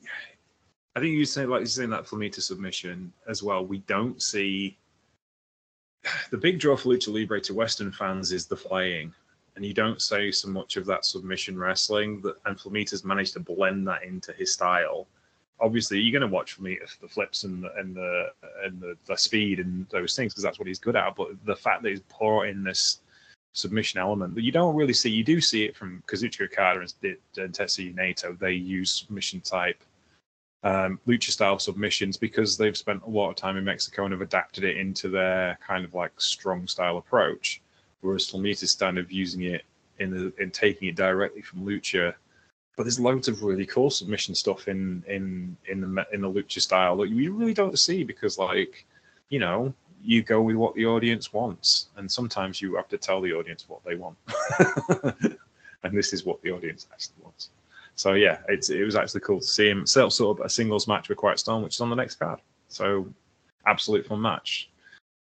I 0.96 1.00
think 1.00 1.14
you 1.14 1.24
say 1.24 1.46
like 1.46 1.60
you're 1.60 1.66
saying 1.66 1.90
that 1.90 2.04
Flamita 2.04 2.40
submission 2.40 3.12
as 3.26 3.42
well. 3.42 3.64
We 3.64 3.78
don't 3.78 4.20
see 4.22 4.76
the 6.30 6.36
big 6.36 6.58
draw 6.58 6.76
for 6.76 6.90
Lucha 6.90 7.12
Libre 7.12 7.40
to 7.40 7.54
Western 7.54 7.90
fans 7.90 8.32
is 8.32 8.46
the 8.46 8.56
flying, 8.56 9.12
and 9.56 9.64
you 9.64 9.72
don't 9.72 10.02
see 10.02 10.30
so 10.30 10.48
much 10.48 10.76
of 10.76 10.86
that 10.86 11.04
submission 11.04 11.58
wrestling. 11.58 12.20
That 12.20 12.36
and 12.44 12.58
Flamita's 12.58 13.04
managed 13.04 13.32
to 13.34 13.40
blend 13.40 13.88
that 13.88 14.04
into 14.04 14.32
his 14.32 14.52
style. 14.52 15.06
Obviously, 15.60 16.00
you're 16.00 16.18
going 16.18 16.28
to 16.28 16.34
watch 16.34 16.58
Flamita 16.58 16.88
for 16.88 17.00
the 17.00 17.08
flips 17.08 17.44
and 17.44 17.62
the 17.64 17.74
and 17.76 17.94
the 17.94 18.26
and 18.62 18.80
the, 18.80 18.96
the 19.06 19.16
speed 19.16 19.60
and 19.60 19.88
those 19.88 20.14
things 20.14 20.32
because 20.32 20.42
that's 20.42 20.58
what 20.58 20.68
he's 20.68 20.78
good 20.78 20.96
at. 20.96 21.16
But 21.16 21.28
the 21.46 21.56
fact 21.56 21.82
that 21.82 21.90
he's 21.90 22.00
brought 22.00 22.48
in 22.48 22.62
this 22.62 23.00
submission 23.54 24.00
element 24.00 24.34
that 24.34 24.42
you 24.42 24.52
don't 24.52 24.74
really 24.74 24.92
see. 24.92 25.08
You 25.08 25.24
do 25.24 25.40
see 25.40 25.64
it 25.64 25.74
from 25.74 26.02
Kazuchika 26.06 26.44
Okada 26.44 26.80
and, 26.80 27.54
Tetsuya 27.54 27.94
Naito. 27.94 28.38
They 28.38 28.52
use 28.52 28.90
submission 28.90 29.40
type 29.40 29.82
um, 30.64 30.98
lucha 31.06 31.30
style 31.30 31.58
submissions 31.58 32.16
because 32.16 32.58
they've 32.58 32.76
spent 32.76 33.02
a 33.04 33.10
lot 33.10 33.30
of 33.30 33.36
time 33.36 33.56
in 33.56 33.64
Mexico 33.64 34.04
and 34.04 34.12
have 34.12 34.20
adapted 34.20 34.64
it 34.64 34.76
into 34.76 35.08
their 35.08 35.58
kind 35.66 35.84
of 35.84 35.94
like 35.94 36.12
strong 36.20 36.66
style 36.66 36.98
approach. 36.98 37.62
Whereas 38.00 38.30
Flamita's 38.30 38.74
kind 38.74 38.98
of 38.98 39.10
using 39.10 39.42
it 39.42 39.62
in 39.98 40.10
the, 40.10 40.42
in 40.42 40.50
taking 40.50 40.88
it 40.88 40.96
directly 40.96 41.40
from 41.40 41.64
lucha. 41.64 42.14
But 42.76 42.82
there's 42.82 42.98
loads 42.98 43.28
of 43.28 43.44
really 43.44 43.66
cool 43.66 43.88
submission 43.88 44.34
stuff 44.34 44.66
in 44.66 45.04
in 45.06 45.56
in 45.68 45.80
the 45.80 46.06
in 46.12 46.22
the 46.22 46.30
lucha 46.30 46.60
style 46.60 46.96
that 46.96 47.08
you 47.08 47.32
really 47.32 47.54
don't 47.54 47.78
see 47.78 48.02
because 48.02 48.36
like 48.36 48.84
you 49.28 49.38
know 49.38 49.72
you 50.04 50.22
go 50.22 50.42
with 50.42 50.56
what 50.56 50.74
the 50.74 50.86
audience 50.86 51.32
wants, 51.32 51.88
and 51.96 52.10
sometimes 52.10 52.60
you 52.60 52.76
have 52.76 52.88
to 52.88 52.98
tell 52.98 53.20
the 53.20 53.32
audience 53.32 53.64
what 53.68 53.82
they 53.84 53.94
want. 53.94 54.16
and 55.82 55.96
this 55.96 56.12
is 56.12 56.24
what 56.24 56.42
the 56.42 56.50
audience 56.50 56.86
actually 56.92 57.22
wants. 57.22 57.50
So 57.96 58.14
yeah, 58.14 58.38
it's 58.48 58.70
it 58.70 58.84
was 58.84 58.96
actually 58.96 59.20
cool 59.20 59.40
to 59.40 59.46
see 59.46 59.68
him 59.68 59.86
set 59.86 60.12
sort 60.12 60.38
of 60.38 60.44
a 60.44 60.48
singles 60.48 60.86
match 60.86 61.08
with 61.08 61.18
Quiet 61.18 61.38
Storm, 61.38 61.62
which 61.62 61.76
is 61.76 61.80
on 61.80 61.90
the 61.90 61.96
next 61.96 62.16
card. 62.16 62.40
So 62.68 63.08
absolute 63.66 64.06
fun 64.06 64.20
match. 64.20 64.70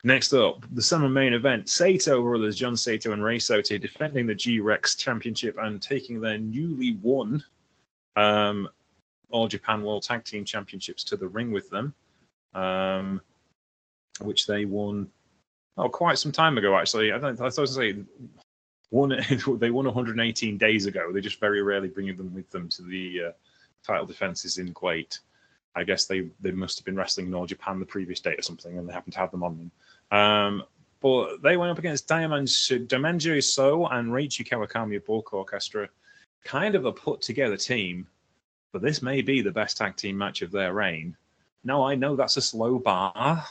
Next 0.05 0.33
up, 0.33 0.65
the 0.73 0.83
summer 0.83 1.09
main 1.09 1.33
event: 1.33 1.69
Saito 1.69 2.23
brothers 2.23 2.57
Jun 2.57 2.77
Saito 2.77 3.13
and 3.13 3.23
Rei 3.23 3.39
Saito 3.39 3.79
defending 3.79 4.27
the 4.27 4.35
G 4.35 4.59
Rex 4.59 4.97
Championship 4.97 5.57
and 5.61 5.81
taking 5.81 6.21
their 6.21 6.39
newly 6.39 6.97
won 7.03 7.45
um, 8.17 8.69
All 9.31 9.47
Japan 9.47 9.83
World 9.83 10.03
Tag 10.03 10.25
Team 10.25 10.45
Championships 10.45 11.05
to 11.05 11.17
the 11.17 11.29
ring 11.29 11.53
with 11.53 11.71
them. 11.71 11.95
Um, 12.55 13.21
which 14.21 14.47
they 14.47 14.65
won 14.65 15.09
oh 15.79 15.89
quite 15.89 16.19
some 16.19 16.33
time 16.33 16.59
ago 16.59 16.77
actually. 16.77 17.13
I 17.13 17.19
don't 17.19 17.41
I 17.41 17.49
to 17.49 17.67
say 17.67 17.97
won 18.91 19.09
they 19.59 19.71
won 19.71 19.87
118 19.87 20.59
days 20.59 20.87
ago. 20.87 21.11
They 21.13 21.21
just 21.21 21.41
very 21.41 21.63
rarely 21.63 21.89
bring 21.89 22.15
them 22.17 22.33
with 22.33 22.49
them 22.51 22.69
to 22.71 22.83
the 22.83 23.21
uh, 23.29 23.33
title 23.85 24.07
defenses 24.07 24.59
in 24.59 24.73
Kuwait. 24.73 25.19
I 25.75 25.85
guess 25.85 26.05
they 26.05 26.29
they 26.41 26.53
must 26.53 26.79
have 26.79 26.85
been 26.85 26.97
wrestling 26.97 27.27
in 27.27 27.35
all 27.35 27.47
Japan 27.47 27.81
the 27.81 27.87
previous 27.87 28.21
day 28.21 28.35
or 28.37 28.43
something, 28.43 28.79
and 28.79 28.89
they 28.89 28.93
happened 28.93 29.15
to 29.15 29.19
have 29.19 29.31
them 29.31 29.43
on 29.43 29.57
them. 30.11 30.19
Um, 30.19 30.63
but 31.01 31.43
they 31.43 31.57
went 31.57 31.73
up 31.73 31.79
against 31.79 32.07
Diamond 32.07 32.53
Diamante 32.87 33.41
So 33.41 33.87
and 33.87 34.13
Reichi 34.13 34.47
Kawakami 34.47 34.97
of 34.97 35.07
Bulk 35.07 35.33
Orchestra. 35.33 35.89
Kind 36.45 36.75
of 36.75 36.85
a 36.85 36.93
put 36.93 37.23
together 37.23 37.57
team, 37.57 38.07
but 38.73 38.83
this 38.83 39.01
may 39.01 39.23
be 39.23 39.41
the 39.41 39.51
best 39.51 39.77
tag 39.77 39.97
team 39.97 40.19
match 40.19 40.43
of 40.43 40.51
their 40.51 40.75
reign. 40.75 41.17
No, 41.65 41.85
I 41.85 41.95
know 41.95 42.17
that's 42.17 42.37
a 42.37 42.43
slow 42.43 42.79
bar 42.79 43.45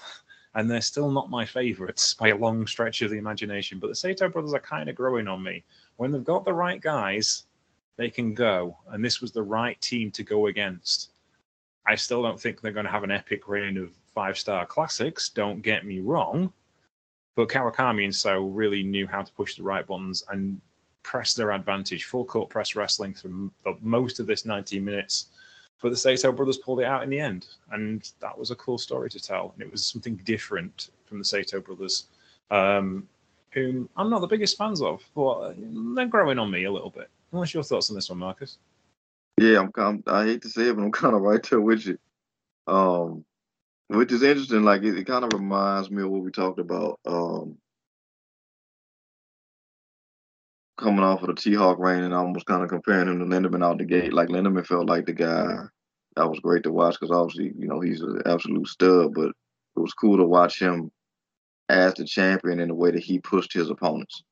and 0.56 0.70
they're 0.70 0.82
still 0.82 1.12
not 1.12 1.30
my 1.30 1.46
favorites 1.46 2.14
by 2.14 2.30
a 2.30 2.36
long 2.36 2.68
stretch 2.68 3.02
of 3.02 3.12
the 3.12 3.18
imagination. 3.18 3.80
But 3.80 3.88
the 3.88 3.96
Saito 3.96 4.30
brothers 4.30 4.54
are 4.54 4.60
kind 4.60 4.90
of 4.90 4.96
growing 4.96 5.28
on 5.28 5.42
me. 5.44 5.64
When 5.98 6.12
they've 6.12 6.24
got 6.24 6.46
the 6.46 6.54
right 6.54 6.82
guys, 6.82 7.46
they 7.98 8.10
can 8.10 8.34
go, 8.34 8.78
and 8.90 9.04
this 9.04 9.22
was 9.22 9.32
the 9.32 9.44
right 9.44 9.80
team 9.82 10.12
to 10.12 10.24
go 10.24 10.48
against. 10.48 11.12
I 11.86 11.96
still 11.96 12.22
don't 12.22 12.40
think 12.40 12.62
they're 12.62 12.72
going 12.72 12.86
to 12.86 12.92
have 12.92 13.04
an 13.04 13.12
epic 13.12 13.48
reign 13.48 13.78
of 13.78 13.92
five 14.14 14.38
star 14.38 14.66
classics. 14.66 15.30
Don't 15.30 15.62
get 15.62 15.86
me 15.86 16.00
wrong, 16.00 16.52
but 17.36 17.50
Kawakami 17.50 18.04
and 18.04 18.16
So 18.16 18.46
really 18.46 18.84
knew 18.84 19.08
how 19.08 19.22
to 19.22 19.34
push 19.34 19.56
the 19.56 19.64
right 19.64 19.86
buttons 19.86 20.24
and 20.30 20.60
press 21.04 21.34
their 21.34 21.52
advantage. 21.52 22.06
Full 22.06 22.26
court 22.26 22.50
press 22.50 22.76
wrestling 22.76 23.14
through 23.14 23.52
most 23.82 24.20
of 24.20 24.28
this 24.28 24.46
90 24.46 24.80
minutes 24.80 25.28
but 25.82 25.90
the 25.90 25.98
Saito 25.98 26.32
brothers 26.32 26.58
pulled 26.58 26.80
it 26.80 26.86
out 26.86 27.04
in 27.04 27.10
the 27.10 27.20
end, 27.20 27.48
and 27.72 28.10
that 28.20 28.38
was 28.38 28.52
a 28.52 28.56
cool 28.56 28.78
story 28.78 29.10
to 29.10 29.20
tell. 29.20 29.52
And 29.54 29.62
it 29.62 29.72
was 29.72 29.86
something 29.86 30.16
different 30.18 30.90
from 31.06 31.18
the 31.18 31.26
Saito 31.26 31.60
brothers, 31.60 32.06
um, 32.52 33.08
whom 33.52 33.90
I'm 33.98 34.10
not 34.10 34.20
the 34.20 34.28
biggest 34.28 34.58
fans 34.58 34.82
of, 34.82 35.04
but 35.16 35.56
they're 35.58 36.06
growing 36.08 36.40
on 36.40 36.52
me 36.52 36.66
a 36.66 36.72
little 36.72 36.90
bit. 36.90 37.10
What's 37.32 37.54
your 37.54 37.64
thoughts 37.64 37.90
on 37.90 37.96
this 37.96 38.10
one, 38.10 38.20
Marcus? 38.20 38.58
Yeah, 39.38 39.60
I'm. 39.60 39.72
I'm 39.76 40.04
I 40.08 40.26
hate 40.26 40.42
to 40.44 40.50
say 40.50 40.68
it, 40.68 40.76
but 40.76 40.84
I'm 40.84 40.92
kind 41.04 41.16
of 41.16 41.22
right 41.22 41.42
there 41.50 41.62
with 41.62 41.86
you. 41.86 41.98
Um, 42.68 43.26
which 43.88 44.12
is 44.12 44.24
interesting. 44.24 44.64
Like 44.64 44.84
it, 44.84 44.98
it 44.98 45.08
kind 45.08 45.26
of 45.26 45.34
reminds 45.34 45.90
me 45.90 46.04
of 46.04 46.10
what 46.10 46.22
we 46.22 46.32
talked 46.32 46.60
about. 46.60 47.00
Um, 47.06 47.58
coming 50.82 51.04
off 51.04 51.22
of 51.22 51.28
the 51.28 51.36
T-Hawk 51.36 51.78
reign 51.80 52.04
and 52.04 52.14
almost 52.14 52.48
kind 52.48 52.64
of 52.64 52.70
comparing 52.70 53.08
him 53.08 53.20
to 53.20 53.26
Lindaman 53.26 53.64
out 53.64 53.78
the 53.78 53.86
gate. 53.86 54.14
Like 54.14 54.30
Lindaman 54.30 54.66
felt 54.66 54.90
like 54.90 55.06
the 55.06 55.14
guy 55.14 55.46
that 56.16 56.28
was 56.28 56.40
great 56.40 56.64
to 56.64 56.72
watch 56.72 57.00
because 57.00 57.16
obviously, 57.16 57.54
you 57.58 57.68
know, 57.68 57.80
he's 57.80 58.02
an 58.02 58.22
absolute 58.26 58.68
stud, 58.68 59.14
but 59.14 59.30
it 59.30 59.80
was 59.80 59.94
cool 59.94 60.18
to 60.18 60.26
watch 60.26 60.60
him 60.60 60.92
as 61.70 61.94
the 61.94 62.04
champion 62.04 62.60
in 62.60 62.68
the 62.68 62.76
way 62.76 62.92
that 62.92 63.04
he 63.04 63.20
pushed 63.20 63.54
his 63.54 63.70
opponents. 63.70 64.24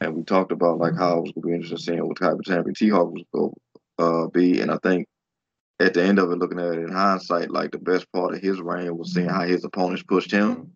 And 0.00 0.14
we 0.14 0.22
talked 0.22 0.52
about 0.52 0.78
like 0.78 0.96
how 0.96 1.18
it 1.18 1.22
was 1.22 1.32
going 1.32 1.42
to 1.42 1.48
be 1.48 1.54
interesting 1.54 1.78
seeing 1.78 2.06
what 2.06 2.18
type 2.18 2.34
of 2.34 2.44
champion 2.44 2.74
T-Hawk 2.74 3.12
was 3.12 3.24
going 3.34 3.52
to 3.98 4.04
uh, 4.04 4.26
be. 4.28 4.60
And 4.60 4.70
I 4.70 4.78
think 4.82 5.06
at 5.80 5.94
the 5.94 6.02
end 6.02 6.20
of 6.20 6.30
it, 6.30 6.38
looking 6.38 6.60
at 6.60 6.72
it 6.72 6.78
in 6.78 6.92
hindsight, 6.92 7.50
like 7.50 7.72
the 7.72 7.78
best 7.78 8.10
part 8.12 8.34
of 8.34 8.40
his 8.40 8.60
reign 8.60 8.96
was 8.96 9.12
seeing 9.12 9.28
how 9.28 9.42
his 9.42 9.64
opponents 9.64 10.04
pushed 10.04 10.30
him. 10.30 10.72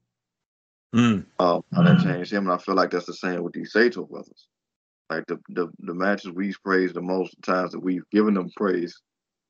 Mm. 0.95 1.27
Um, 1.39 1.63
how 1.73 1.83
that 1.83 2.03
changed 2.03 2.33
him. 2.33 2.45
And 2.45 2.53
I 2.53 2.59
feel 2.59 2.75
like 2.75 2.91
that's 2.91 3.07
the 3.07 3.15
same 3.15 3.43
with 3.43 3.53
these 3.53 3.73
Saito 3.73 4.05
brothers 4.05 4.49
Like 5.09 5.27
the 5.27 5.39
the, 5.49 5.69
the 5.81 5.95
matches 5.95 6.33
we've 6.33 6.59
praised 6.65 6.95
the 6.95 7.03
most 7.03 7.41
times 7.43 7.73
that 7.73 7.81
we've 7.81 8.09
given 8.11 8.35
them 8.35 8.51
praise, 8.57 9.01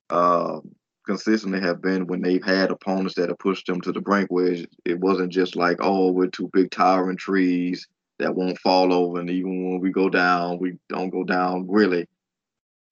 uh, 0.09 0.59
consistently 1.05 1.59
have 1.61 1.81
been 1.81 2.05
when 2.05 2.21
they've 2.21 2.43
had 2.43 2.69
opponents 2.69 3.15
that 3.15 3.29
have 3.29 3.39
pushed 3.39 3.65
them 3.65 3.81
to 3.81 3.91
the 3.91 4.01
brink 4.01 4.29
where 4.29 4.55
it 4.85 4.99
wasn't 4.99 5.31
just 5.31 5.55
like, 5.55 5.77
oh, 5.79 6.11
we're 6.11 6.27
two 6.27 6.49
big 6.53 6.69
towering 6.69 7.17
trees 7.17 7.87
that 8.19 8.35
won't 8.35 8.59
fall 8.59 8.93
over, 8.93 9.19
and 9.19 9.29
even 9.29 9.71
when 9.71 9.79
we 9.79 9.91
go 9.91 10.09
down, 10.09 10.59
we 10.59 10.73
don't 10.89 11.09
go 11.09 11.23
down 11.23 11.67
really. 11.67 12.07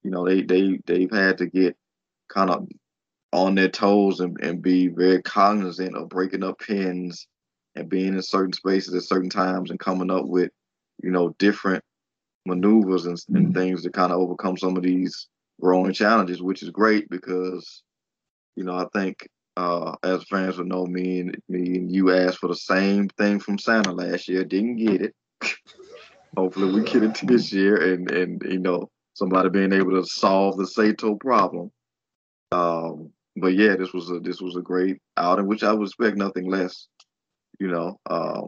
You 0.04 0.12
know, 0.12 0.26
they 0.26 0.42
they 0.42 0.80
they've 0.86 1.12
had 1.12 1.38
to 1.40 1.48
get 1.48 1.76
kind 2.30 2.50
of 2.50 2.68
on 3.32 3.56
their 3.56 3.70
toes 3.70 4.22
and, 4.22 4.38
and 4.42 4.62
be 4.62 4.88
very 4.88 5.22
cognizant 5.22 5.96
of 5.96 6.10
breaking 6.10 6.44
up 6.44 6.60
pins 6.60 7.28
and 7.76 7.90
being 7.90 8.14
in 8.14 8.22
certain 8.22 8.54
spaces 8.54 8.94
at 8.94 9.04
certain 9.04 9.30
times 9.30 9.70
and 9.70 9.80
coming 9.80 10.10
up 10.10 10.26
with, 10.26 10.52
you 11.04 11.12
know, 11.12 11.36
different 11.38 11.84
maneuvers 12.46 13.06
and, 13.06 13.18
and 13.30 13.54
things 13.54 13.84
to 13.84 13.90
kind 13.90 14.12
of 14.12 14.20
overcome 14.20 14.58
some 14.58 14.78
of 14.78 14.84
these 14.84 15.28
growing 15.60 15.94
challenges, 15.94 16.42
which 16.42 16.64
is 16.64 16.70
great 16.70 17.10
because, 17.10 17.84
you 18.56 18.64
know, 18.64 18.76
I 18.76 18.86
think 18.94 19.28
uh, 19.58 19.96
as 20.04 20.24
fans 20.26 20.58
would 20.58 20.68
know, 20.68 20.86
me 20.86 21.22
and 21.22 21.38
me 21.48 21.78
and 21.78 21.92
you 21.92 22.14
asked 22.14 22.40
for 22.40 22.48
the 22.48 22.56
same 22.56 23.08
thing 23.10 23.40
from 23.40 23.58
Santa 23.58 23.92
last 23.92 24.28
year, 24.28 24.44
didn't 24.44 24.78
get 24.78 25.02
it. 25.02 25.16
Hopefully, 26.38 26.74
we 26.74 26.84
get 26.84 27.04
it 27.04 27.18
this 27.24 27.54
year, 27.54 27.94
and 27.94 28.12
and 28.12 28.42
you 28.44 28.60
know 28.60 28.90
somebody 29.14 29.50
being 29.50 29.72
able 29.72 29.92
to 29.92 30.06
solve 30.06 30.58
the 30.58 30.68
Saito 30.68 31.16
problem. 31.16 31.72
Um, 32.52 33.12
but 33.38 33.56
yeah, 33.56 33.76
this 33.78 33.94
was 33.94 34.12
a 34.12 34.20
this 34.20 34.42
was 34.42 34.58
a 34.58 34.62
great 34.62 34.98
outing, 35.16 35.48
which 35.48 35.64
I 35.64 35.72
would 35.72 35.88
expect 35.88 36.18
nothing 36.18 36.50
less. 36.50 36.88
You 37.60 37.70
know, 37.70 37.98
um, 38.10 38.48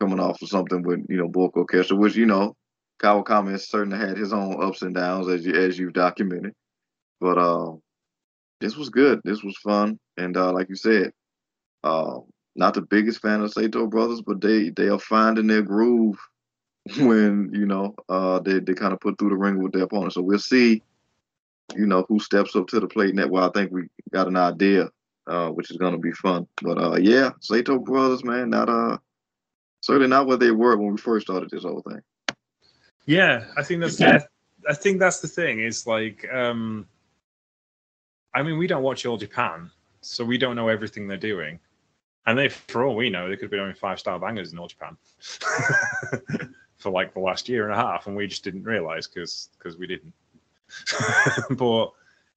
coming 0.00 0.20
off 0.20 0.40
of 0.40 0.48
something 0.48 0.82
with 0.82 1.00
you 1.10 1.18
know 1.18 1.28
Bulk 1.28 1.56
Orchestra, 1.58 1.96
which 1.96 2.16
you 2.16 2.24
know 2.24 2.56
Kawakami 2.98 3.52
has 3.52 3.68
certainly 3.68 3.98
had 3.98 4.16
his 4.16 4.32
own 4.32 4.62
ups 4.62 4.82
and 4.82 4.94
downs 4.94 5.28
as 5.28 5.46
you 5.46 5.54
as 5.54 5.78
you've 5.78 5.92
documented. 5.92 6.54
But 7.20 7.38
uh, 7.38 7.72
this 8.60 8.76
was 8.76 8.90
good. 8.90 9.20
This 9.24 9.42
was 9.42 9.56
fun, 9.58 9.98
and 10.16 10.36
uh, 10.36 10.52
like 10.52 10.68
you 10.68 10.76
said, 10.76 11.12
uh, 11.84 12.18
not 12.56 12.74
the 12.74 12.82
biggest 12.82 13.22
fan 13.22 13.40
of 13.40 13.52
Saito 13.52 13.86
brothers, 13.86 14.20
but 14.20 14.40
they 14.40 14.70
they 14.70 14.88
are 14.88 14.98
finding 14.98 15.46
their 15.46 15.62
groove 15.62 16.18
when 16.98 17.50
you 17.52 17.66
know 17.66 17.94
uh, 18.08 18.40
they 18.40 18.58
they 18.58 18.74
kind 18.74 18.92
of 18.92 19.00
put 19.00 19.18
through 19.18 19.30
the 19.30 19.36
ring 19.36 19.62
with 19.62 19.72
their 19.72 19.84
opponent. 19.84 20.12
So 20.12 20.22
we'll 20.22 20.38
see, 20.38 20.82
you 21.76 21.86
know, 21.86 22.04
who 22.08 22.18
steps 22.18 22.56
up 22.56 22.66
to 22.68 22.80
the 22.80 22.88
plate. 22.88 23.14
Net. 23.14 23.30
Well, 23.30 23.48
I 23.48 23.52
think 23.52 23.70
we 23.70 23.88
got 24.12 24.26
an 24.28 24.36
idea, 24.36 24.88
uh, 25.28 25.50
which 25.50 25.70
is 25.70 25.76
going 25.76 25.92
to 25.92 25.98
be 25.98 26.12
fun. 26.12 26.48
But 26.62 26.78
uh, 26.78 26.96
yeah, 26.96 27.30
Saito 27.40 27.78
brothers, 27.78 28.24
man, 28.24 28.50
not 28.50 28.68
uh 28.68 28.98
certainly 29.80 30.08
not 30.08 30.26
what 30.26 30.40
they 30.40 30.50
were 30.50 30.76
when 30.76 30.92
we 30.92 30.98
first 30.98 31.26
started 31.26 31.50
this 31.50 31.62
whole 31.62 31.82
thing. 31.82 32.00
Yeah, 33.08 33.46
I 33.56 33.62
think 33.62 33.80
that's 33.80 33.98
I, 34.02 34.20
I 34.68 34.74
think 34.74 34.98
that's 34.98 35.20
the 35.20 35.28
thing. 35.28 35.60
Is 35.60 35.86
like, 35.86 36.30
um, 36.30 36.86
I 38.34 38.42
mean, 38.42 38.58
we 38.58 38.66
don't 38.66 38.82
watch 38.82 39.06
All 39.06 39.16
Japan, 39.16 39.70
so 40.02 40.26
we 40.26 40.36
don't 40.36 40.54
know 40.54 40.68
everything 40.68 41.08
they're 41.08 41.16
doing. 41.16 41.58
And 42.26 42.38
they, 42.38 42.50
for 42.50 42.84
all 42.84 42.94
we 42.94 43.08
know, 43.08 43.26
they 43.26 43.36
could 43.36 43.44
have 43.44 43.50
been 43.50 43.60
doing 43.60 43.74
five 43.74 43.98
star 43.98 44.18
bangers 44.18 44.52
in 44.52 44.58
All 44.58 44.68
Japan 44.68 44.98
for 46.76 46.90
like 46.90 47.14
the 47.14 47.20
last 47.20 47.48
year 47.48 47.64
and 47.64 47.72
a 47.72 47.82
half, 47.82 48.08
and 48.08 48.14
we 48.14 48.26
just 48.26 48.44
didn't 48.44 48.64
realize 48.64 49.06
because 49.06 49.48
because 49.58 49.78
we 49.78 49.86
didn't. 49.86 50.12
but 51.52 51.90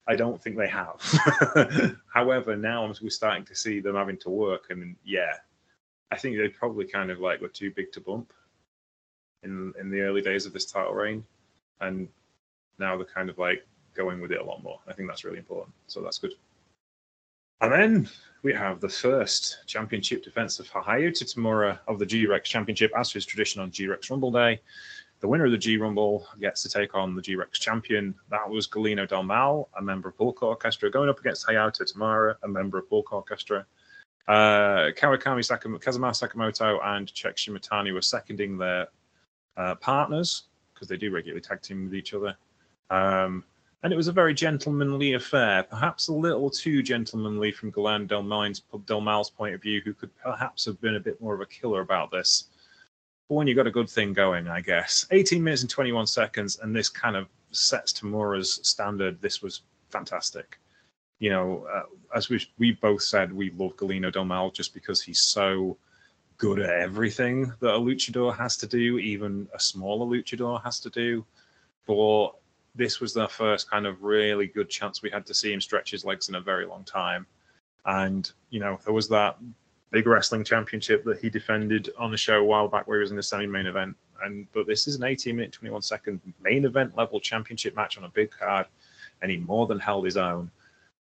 I 0.07 0.15
don't 0.15 0.41
think 0.41 0.55
they 0.55 0.69
have. 0.69 1.97
However, 2.13 2.55
now 2.55 2.89
we're 3.01 3.09
starting 3.09 3.43
to 3.43 3.55
see 3.55 3.81
them 3.81 3.95
having 3.95 4.19
to 4.19 4.29
work, 4.29 4.67
and 4.69 4.95
yeah, 5.03 5.33
I 6.11 6.15
think 6.15 6.37
they 6.37 6.47
probably 6.47 6.85
kind 6.85 7.11
of 7.11 7.19
like 7.19 7.41
were 7.41 7.49
too 7.49 7.73
big 7.75 7.91
to 7.91 7.99
bump 7.99 8.31
in 9.43 9.73
in 9.79 9.89
the 9.89 10.01
early 10.01 10.21
days 10.21 10.45
of 10.45 10.53
this 10.53 10.65
title 10.65 10.93
reign, 10.93 11.23
and 11.79 12.07
now 12.79 12.95
they're 12.95 13.05
kind 13.05 13.29
of 13.29 13.37
like 13.37 13.65
going 13.95 14.21
with 14.21 14.31
it 14.31 14.39
a 14.41 14.43
lot 14.43 14.63
more. 14.63 14.79
I 14.87 14.93
think 14.93 15.07
that's 15.09 15.23
really 15.23 15.39
important. 15.39 15.73
So 15.87 16.01
that's 16.01 16.17
good. 16.17 16.33
And 17.61 17.71
then 17.71 18.09
we 18.41 18.53
have 18.53 18.79
the 18.79 18.89
first 18.89 19.59
championship 19.67 20.23
defense 20.23 20.59
of 20.59 20.67
Hayato 20.69 21.23
Tamura 21.23 21.77
of 21.87 21.99
the 21.99 22.05
G-Rex 22.05 22.49
Championship, 22.49 22.91
as 22.97 23.15
is 23.15 23.25
tradition 23.25 23.61
on 23.61 23.69
G-Rex 23.69 24.09
Rumble 24.09 24.31
Day. 24.31 24.59
The 25.19 25.27
winner 25.27 25.45
of 25.45 25.51
the 25.51 25.57
G 25.59 25.77
Rumble 25.77 26.25
gets 26.39 26.63
to 26.63 26.69
take 26.69 26.95
on 26.95 27.15
the 27.15 27.21
G-Rex 27.21 27.59
champion. 27.59 28.15
That 28.31 28.49
was 28.49 28.67
Galeno 28.67 29.07
Del 29.07 29.21
Mal, 29.21 29.69
a 29.77 29.81
member 29.81 30.09
of 30.09 30.17
Bulk 30.17 30.41
Orchestra, 30.41 30.89
going 30.89 31.09
up 31.09 31.19
against 31.19 31.45
Hayato 31.45 31.81
Tamura, 31.81 32.35
a 32.41 32.47
member 32.47 32.79
of 32.79 32.89
Bulk 32.89 33.13
Orchestra. 33.13 33.63
Uh, 34.27 34.89
Kawakami 34.97 35.45
Sakam- 35.45 35.79
Kazuma 35.79 36.09
Sakamoto 36.09 36.83
and 36.83 37.13
Check 37.13 37.35
Shimatani 37.35 37.93
were 37.93 38.01
seconding 38.01 38.57
their 38.57 38.87
uh, 39.61 39.75
partners 39.75 40.43
because 40.73 40.87
they 40.87 40.97
do 40.97 41.11
regularly 41.11 41.41
tag 41.41 41.61
team 41.61 41.83
with 41.83 41.93
each 41.93 42.13
other. 42.13 42.35
Um, 42.89 43.43
and 43.83 43.91
it 43.91 43.95
was 43.95 44.07
a 44.07 44.11
very 44.11 44.33
gentlemanly 44.33 45.13
affair, 45.13 45.63
perhaps 45.63 46.07
a 46.07 46.13
little 46.13 46.49
too 46.49 46.83
gentlemanly 46.83 47.51
from 47.51 47.71
Galeno 47.71 48.07
Del, 48.07 48.79
Del 48.85 49.01
Mal's 49.01 49.29
point 49.29 49.55
of 49.55 49.61
view, 49.61 49.81
who 49.83 49.93
could 49.93 50.15
perhaps 50.17 50.65
have 50.65 50.79
been 50.81 50.95
a 50.95 50.99
bit 50.99 51.19
more 51.21 51.33
of 51.33 51.41
a 51.41 51.45
killer 51.45 51.81
about 51.81 52.11
this. 52.11 52.45
But 53.27 53.35
when 53.35 53.47
you 53.47 53.55
got 53.55 53.67
a 53.67 53.71
good 53.71 53.89
thing 53.89 54.13
going, 54.13 54.47
I 54.47 54.61
guess. 54.61 55.05
18 55.11 55.43
minutes 55.43 55.61
and 55.61 55.69
21 55.69 56.05
seconds, 56.05 56.59
and 56.61 56.75
this 56.75 56.89
kind 56.89 57.15
of 57.15 57.27
sets 57.51 57.93
Tamura's 57.93 58.59
standard. 58.63 59.21
This 59.21 59.41
was 59.41 59.61
fantastic. 59.89 60.59
You 61.19 61.29
know, 61.29 61.67
uh, 61.71 61.83
as 62.15 62.29
we 62.29 62.45
we 62.57 62.71
both 62.73 63.03
said, 63.03 63.31
we 63.31 63.51
love 63.51 63.75
Galeno 63.77 64.11
Del 64.11 64.25
Mal 64.25 64.51
just 64.51 64.73
because 64.73 65.01
he's 65.01 65.21
so 65.21 65.77
good 66.41 66.59
at 66.59 66.71
everything 66.71 67.53
that 67.59 67.75
a 67.75 67.79
luchador 67.79 68.35
has 68.35 68.57
to 68.57 68.65
do, 68.65 68.97
even 68.97 69.47
a 69.53 69.59
smaller 69.59 70.07
luchador 70.07 70.61
has 70.63 70.79
to 70.79 70.89
do. 70.89 71.23
But 71.85 72.31
this 72.73 72.99
was 72.99 73.13
the 73.13 73.27
first 73.27 73.69
kind 73.69 73.85
of 73.85 74.01
really 74.01 74.47
good 74.47 74.67
chance 74.67 75.03
we 75.03 75.11
had 75.11 75.23
to 75.27 75.35
see 75.35 75.53
him 75.53 75.61
stretch 75.61 75.91
his 75.91 76.03
legs 76.03 76.29
in 76.29 76.35
a 76.35 76.41
very 76.41 76.65
long 76.65 76.83
time. 76.83 77.27
And, 77.85 78.29
you 78.49 78.59
know, 78.59 78.79
there 78.83 78.93
was 78.93 79.07
that 79.09 79.37
big 79.91 80.07
wrestling 80.07 80.43
championship 80.43 81.03
that 81.03 81.19
he 81.19 81.29
defended 81.29 81.91
on 81.95 82.09
the 82.09 82.17
show 82.17 82.39
a 82.39 82.43
while 82.43 82.67
back 82.67 82.87
where 82.87 82.97
he 82.97 83.03
was 83.03 83.11
in 83.11 83.17
the 83.17 83.23
semi 83.23 83.45
main 83.45 83.67
event. 83.67 83.95
And 84.23 84.47
but 84.51 84.65
this 84.65 84.87
is 84.87 84.95
an 84.95 85.03
18 85.03 85.35
minute, 85.35 85.51
21 85.51 85.83
second 85.83 86.21
main 86.41 86.65
event 86.65 86.97
level 86.97 87.19
championship 87.19 87.75
match 87.75 87.99
on 87.99 88.05
a 88.05 88.09
big 88.09 88.31
card, 88.31 88.65
and 89.21 89.29
he 89.29 89.37
more 89.37 89.67
than 89.67 89.79
held 89.79 90.05
his 90.05 90.17
own. 90.17 90.49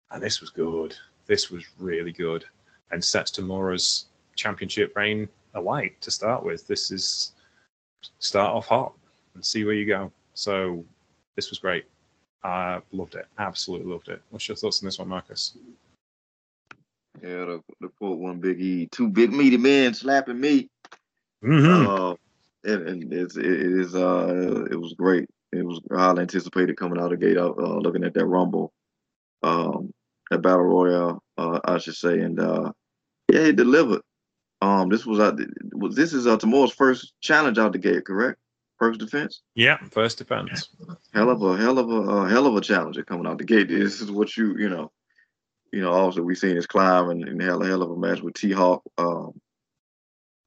And 0.09 0.23
this 0.23 0.41
was 0.41 0.49
good. 0.49 0.95
This 1.27 1.51
was 1.51 1.63
really 1.77 2.11
good. 2.11 2.43
And 2.89 3.03
sets 3.03 3.29
Tamura's 3.29 4.05
championship 4.37 4.95
reign 4.95 5.27
alight 5.53 5.99
to 6.01 6.11
start 6.11 6.43
with. 6.43 6.65
This 6.67 6.91
is 6.91 7.33
start 8.19 8.55
off 8.55 8.67
hot 8.67 8.93
and 9.35 9.43
see 9.45 9.65
where 9.65 9.73
you 9.73 9.85
go. 9.85 10.11
So 10.33 10.85
this 11.35 11.49
was 11.49 11.59
great. 11.59 11.85
I 12.43 12.79
loved 12.91 13.15
it. 13.15 13.25
Absolutely 13.37 13.91
loved 13.91 14.09
it. 14.09 14.21
What's 14.29 14.47
your 14.47 14.55
thoughts 14.55 14.81
on 14.81 14.85
this 14.85 14.99
one, 14.99 15.09
Marcus? 15.09 15.57
Yeah, 17.21 17.45
the, 17.45 17.63
the 17.81 17.89
quote 17.89 18.19
one 18.19 18.39
Big 18.39 18.61
E, 18.61 18.87
two 18.91 19.09
big 19.09 19.33
meaty 19.33 19.57
men 19.57 19.93
slapping 19.93 20.39
me. 20.39 20.69
Mm-hmm. 21.43 21.87
Uh, 21.87 22.15
and, 22.63 22.87
and 22.87 23.13
it's, 23.13 23.37
it 23.37 23.45
is 23.45 23.95
uh 23.95 24.65
it 24.71 24.79
was 24.79 24.93
great. 24.93 25.27
It 25.51 25.65
was 25.65 25.79
highly 25.91 26.21
anticipated 26.21 26.77
coming 26.77 26.99
out 26.99 27.11
of 27.11 27.19
the 27.19 27.25
gate. 27.25 27.37
Uh, 27.37 27.49
looking 27.49 28.03
at 28.03 28.13
that 28.13 28.25
Rumble, 28.25 28.71
um, 29.43 29.91
that 30.29 30.41
Battle 30.41 30.63
Royale, 30.63 31.23
uh, 31.37 31.59
I 31.63 31.77
should 31.77 31.95
say, 31.95 32.19
and 32.19 32.39
uh, 32.39 32.71
yeah, 33.31 33.45
he 33.45 33.51
delivered. 33.53 34.01
Um, 34.61 34.89
this 34.89 35.05
was 35.05 35.19
uh, 35.19 35.35
this 35.91 36.13
is 36.13 36.25
uh 36.25 36.37
Tamura's 36.37 36.71
first 36.71 37.13
challenge 37.21 37.57
out 37.57 37.73
the 37.73 37.79
gate, 37.79 38.05
correct? 38.05 38.39
First 38.79 38.99
defense. 38.99 39.41
Yeah, 39.55 39.77
first 39.91 40.17
defense. 40.19 40.69
Hell 41.13 41.29
of 41.29 41.41
a 41.41 41.57
hell 41.57 41.79
of 41.79 41.89
a 41.89 42.11
uh, 42.11 42.25
hell 42.25 42.47
of 42.47 42.55
a 42.55 42.61
challenger 42.61 43.03
coming 43.03 43.27
out 43.27 43.37
the 43.37 43.43
gate. 43.43 43.69
This 43.69 44.01
is 44.01 44.11
what 44.11 44.35
you 44.37 44.57
you 44.57 44.69
know, 44.69 44.91
you 45.71 45.81
know. 45.81 45.91
Also, 45.91 46.21
we've 46.21 46.37
seen 46.37 46.55
his 46.55 46.67
climb 46.67 47.09
and, 47.09 47.27
and 47.27 47.41
hell 47.41 47.61
hell 47.61 47.81
of 47.81 47.91
a 47.91 47.97
match 47.97 48.21
with 48.21 48.35
T 48.35 48.51
Hawk. 48.51 48.83
Um, 48.97 49.39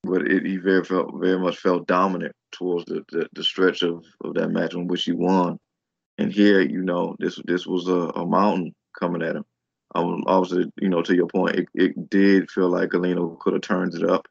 but 0.02 0.22
it, 0.26 0.46
he 0.46 0.56
very 0.56 0.84
felt 0.84 1.14
very 1.16 1.38
much 1.38 1.58
felt 1.58 1.86
dominant 1.86 2.34
towards 2.52 2.86
the, 2.86 3.04
the, 3.11 3.28
the 3.32 3.44
stretch 3.44 3.82
of, 3.82 4.04
of 4.22 4.34
that 4.34 4.48
match 4.48 4.74
in 4.74 4.86
which 4.86 5.04
he 5.04 5.12
won. 5.12 5.58
And 6.18 6.32
here, 6.32 6.61
you 6.61 6.82
know, 6.82 7.16
this 7.18 7.40
this 7.44 7.66
was 7.66 7.88
a, 7.88 7.92
a 7.92 8.26
mountain 8.26 8.74
coming 8.98 9.22
at 9.22 9.36
him. 9.36 9.44
Um, 9.95 10.22
obviously, 10.26 10.70
you 10.80 10.88
know, 10.88 11.03
to 11.03 11.14
your 11.14 11.26
point, 11.26 11.57
it, 11.57 11.68
it 11.74 12.11
did 12.11 12.51
feel 12.51 12.68
like 12.68 12.91
Galeno 12.91 13.38
could 13.41 13.55
have 13.55 13.62
turned 13.62 13.95
it 13.95 14.09
up 14.09 14.26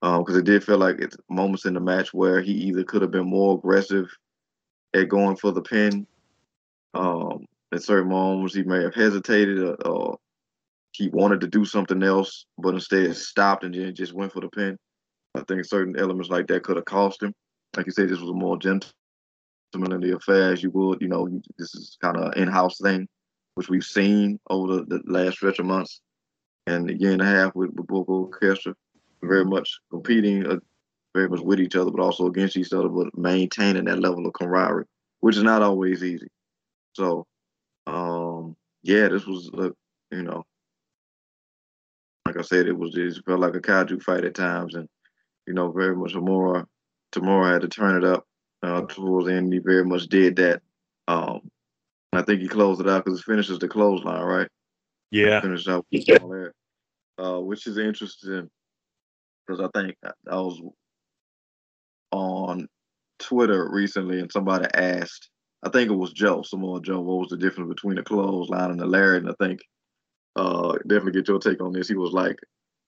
because 0.00 0.34
um, 0.34 0.38
it 0.38 0.44
did 0.44 0.64
feel 0.64 0.78
like 0.78 0.98
it's 0.98 1.16
moments 1.28 1.66
in 1.66 1.74
the 1.74 1.80
match 1.80 2.14
where 2.14 2.40
he 2.40 2.52
either 2.52 2.84
could 2.84 3.02
have 3.02 3.10
been 3.10 3.28
more 3.28 3.58
aggressive 3.58 4.08
at 4.94 5.08
going 5.08 5.36
for 5.36 5.52
the 5.52 5.60
pin. 5.60 6.06
Um, 6.94 7.44
at 7.72 7.82
certain 7.82 8.08
moments, 8.08 8.54
he 8.54 8.62
may 8.62 8.82
have 8.82 8.94
hesitated 8.94 9.58
or, 9.58 9.74
or, 9.86 10.18
he 10.92 11.08
wanted 11.10 11.40
to 11.40 11.46
do 11.46 11.64
something 11.64 12.02
else, 12.02 12.46
but 12.58 12.74
instead 12.74 13.16
stopped 13.16 13.62
and 13.62 13.72
then 13.72 13.94
just 13.94 14.12
went 14.12 14.32
for 14.32 14.40
the 14.40 14.48
pin. 14.48 14.76
I 15.36 15.42
think 15.46 15.64
certain 15.64 15.96
elements 15.96 16.30
like 16.30 16.48
that 16.48 16.64
could 16.64 16.76
have 16.76 16.84
cost 16.84 17.22
him. 17.22 17.32
Like 17.76 17.86
you 17.86 17.92
said, 17.92 18.08
this 18.08 18.18
was 18.18 18.30
a 18.30 18.34
more 18.34 18.58
gentlemanly 18.58 20.10
affair, 20.10 20.52
as 20.52 20.64
you 20.64 20.70
would. 20.72 21.00
You 21.00 21.06
know, 21.06 21.28
this 21.58 21.74
is 21.76 21.96
kind 22.02 22.16
of 22.16 22.36
in-house 22.36 22.78
thing, 22.82 23.06
which 23.60 23.68
we've 23.68 23.84
seen 23.84 24.40
over 24.48 24.76
the, 24.76 24.84
the 24.84 25.02
last 25.04 25.34
stretch 25.34 25.58
of 25.58 25.66
months 25.66 26.00
and 26.66 26.88
a 26.88 26.98
year 26.98 27.12
and 27.12 27.20
a 27.20 27.26
half 27.26 27.54
with, 27.54 27.68
with 27.74 27.86
Bulk 27.88 28.08
Orchestra 28.08 28.74
very 29.22 29.44
much 29.44 29.80
competing 29.90 30.46
uh, 30.46 30.56
very 31.14 31.28
much 31.28 31.40
with 31.40 31.60
each 31.60 31.76
other, 31.76 31.90
but 31.90 32.00
also 32.00 32.26
against 32.26 32.56
each 32.56 32.72
other, 32.72 32.88
but 32.88 33.18
maintaining 33.18 33.84
that 33.84 34.00
level 34.00 34.26
of 34.26 34.32
camaraderie, 34.32 34.86
which 35.20 35.36
is 35.36 35.42
not 35.42 35.60
always 35.60 36.02
easy. 36.02 36.28
So, 36.94 37.26
um, 37.86 38.56
yeah, 38.82 39.08
this 39.08 39.26
was, 39.26 39.50
uh, 39.52 39.68
you 40.10 40.22
know, 40.22 40.46
like 42.24 42.38
I 42.38 42.42
said, 42.42 42.66
it 42.66 42.78
was 42.78 42.92
just 42.92 43.22
felt 43.26 43.40
like 43.40 43.56
a 43.56 43.60
kaiju 43.60 44.02
fight 44.02 44.24
at 44.24 44.34
times, 44.34 44.74
and 44.74 44.88
you 45.46 45.52
know, 45.52 45.70
very 45.70 45.94
much 45.94 46.14
more. 46.14 46.66
Tamura 47.12 47.52
had 47.52 47.60
to 47.60 47.68
turn 47.68 48.02
it 48.02 48.08
up 48.08 48.24
uh, 48.62 48.80
towards 48.86 49.26
the 49.26 49.34
end. 49.34 49.52
He 49.52 49.58
very 49.58 49.84
much 49.84 50.06
did 50.06 50.36
that. 50.36 50.62
Um, 51.08 51.50
I 52.12 52.22
think 52.22 52.40
he 52.40 52.48
closed 52.48 52.80
it 52.80 52.88
out 52.88 53.04
because 53.04 53.20
it 53.20 53.24
finishes 53.24 53.58
the 53.58 53.68
clothesline, 53.68 54.22
right? 54.22 54.48
Yeah. 55.10 55.40
Finished 55.40 55.68
out 55.68 55.86
with 55.90 56.22
all 56.22 56.28
that, 56.28 56.52
uh, 57.18 57.40
which 57.40 57.66
is 57.66 57.78
interesting 57.78 58.48
because 59.46 59.60
I 59.60 59.78
think 59.78 59.96
I 60.04 60.36
was 60.36 60.60
on 62.12 62.68
Twitter 63.18 63.68
recently 63.70 64.20
and 64.20 64.30
somebody 64.30 64.66
asked, 64.74 65.30
I 65.62 65.68
think 65.70 65.90
it 65.90 65.94
was 65.94 66.12
Joe, 66.12 66.42
Samoa 66.42 66.80
Joe, 66.80 67.00
what 67.00 67.18
was 67.18 67.28
the 67.28 67.36
difference 67.36 67.68
between 67.68 67.96
the 67.96 68.02
clothesline 68.02 68.70
and 68.70 68.80
the 68.80 68.86
lariat? 68.86 69.24
And 69.24 69.32
I 69.32 69.44
think 69.44 69.60
uh, 70.36 70.78
definitely 70.86 71.12
get 71.12 71.28
your 71.28 71.38
take 71.38 71.60
on 71.60 71.72
this. 71.72 71.88
He 71.88 71.96
was 71.96 72.12
like, 72.12 72.38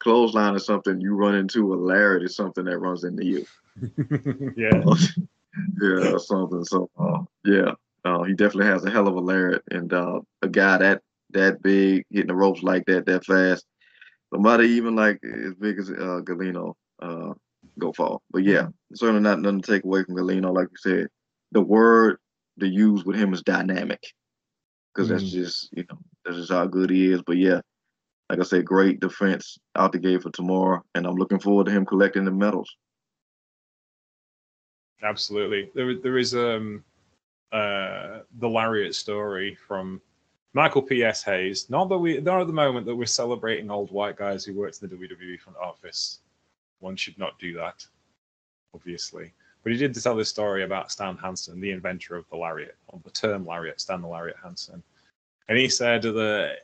clothesline 0.00 0.56
is 0.56 0.64
something 0.64 1.00
you 1.00 1.14
run 1.14 1.34
into, 1.34 1.74
a 1.74 1.76
lariat 1.76 2.24
is 2.24 2.34
something 2.34 2.64
that 2.64 2.78
runs 2.78 3.04
into 3.04 3.24
you. 3.24 3.46
yeah. 4.56 4.82
yeah, 5.82 6.16
something. 6.18 6.64
So 6.64 6.88
uh, 6.98 7.20
yeah, 7.44 7.72
uh, 8.04 8.22
he 8.22 8.34
definitely 8.34 8.66
has 8.66 8.84
a 8.84 8.90
hell 8.90 9.08
of 9.08 9.14
a 9.14 9.20
lariat, 9.20 9.62
and 9.70 9.92
uh, 9.92 10.20
a 10.42 10.48
guy 10.48 10.78
that 10.78 11.02
that 11.30 11.62
big 11.62 12.04
hitting 12.10 12.28
the 12.28 12.34
ropes 12.34 12.62
like 12.62 12.84
that 12.86 13.06
that 13.06 13.24
fast. 13.24 13.64
Somebody 14.32 14.68
even 14.68 14.96
like 14.96 15.20
as 15.24 15.54
big 15.54 15.78
as 15.78 15.90
uh, 15.90 16.20
Galeno 16.24 16.74
uh, 17.00 17.34
go 17.78 17.92
fall. 17.92 18.22
But 18.30 18.44
yeah, 18.44 18.68
certainly 18.94 19.22
not 19.22 19.40
nothing 19.40 19.60
to 19.60 19.72
take 19.72 19.84
away 19.84 20.04
from 20.04 20.16
Galeno. 20.16 20.54
Like 20.54 20.68
you 20.70 20.76
said, 20.78 21.08
the 21.52 21.60
word 21.60 22.18
to 22.60 22.66
use 22.66 23.04
with 23.04 23.16
him 23.16 23.32
is 23.32 23.42
dynamic, 23.42 24.02
because 24.94 25.08
mm-hmm. 25.08 25.18
that's 25.18 25.30
just 25.30 25.68
you 25.72 25.84
know 25.88 25.98
that's 26.24 26.38
just 26.38 26.52
how 26.52 26.66
good 26.66 26.90
he 26.90 27.12
is. 27.12 27.22
But 27.22 27.36
yeah, 27.36 27.60
like 28.30 28.40
I 28.40 28.44
said, 28.44 28.64
great 28.64 29.00
defense 29.00 29.58
out 29.76 29.92
the 29.92 29.98
gate 29.98 30.22
for 30.22 30.30
Tamura, 30.30 30.80
and 30.94 31.06
I'm 31.06 31.14
looking 31.14 31.38
forward 31.38 31.66
to 31.66 31.72
him 31.72 31.86
collecting 31.86 32.24
the 32.24 32.32
medals. 32.32 32.74
Absolutely, 35.02 35.70
there 35.74 35.94
there 35.98 36.18
is 36.18 36.34
um 36.34 36.84
uh 37.52 38.20
the 38.38 38.48
Lariat 38.48 38.94
story 38.94 39.54
from 39.54 40.00
Michael 40.54 40.82
P.S. 40.82 41.22
Hayes. 41.22 41.70
Not 41.70 41.88
that 41.88 41.98
we 41.98 42.20
not 42.20 42.40
at 42.40 42.46
the 42.46 42.52
moment 42.52 42.86
that 42.86 42.96
we're 42.96 43.06
celebrating 43.06 43.70
old 43.70 43.90
white 43.90 44.16
guys 44.16 44.44
who 44.44 44.54
worked 44.54 44.82
in 44.82 44.88
the 44.88 44.96
WWE 44.96 45.40
front 45.40 45.58
office. 45.58 46.20
One 46.80 46.96
should 46.96 47.18
not 47.18 47.38
do 47.38 47.54
that, 47.54 47.86
obviously. 48.74 49.32
But 49.62 49.72
he 49.72 49.78
did 49.78 49.94
tell 49.94 50.16
this 50.16 50.28
story 50.28 50.64
about 50.64 50.90
Stan 50.90 51.16
Hansen, 51.16 51.60
the 51.60 51.70
inventor 51.70 52.16
of 52.16 52.28
the 52.30 52.36
lariat, 52.36 52.76
or 52.88 53.00
the 53.04 53.10
term 53.10 53.46
lariat, 53.46 53.80
Stan 53.80 54.02
the 54.02 54.08
Lariat 54.08 54.36
Hansen. 54.42 54.82
And 55.48 55.56
he 55.56 55.68
said 55.68 56.02
that 56.02 56.56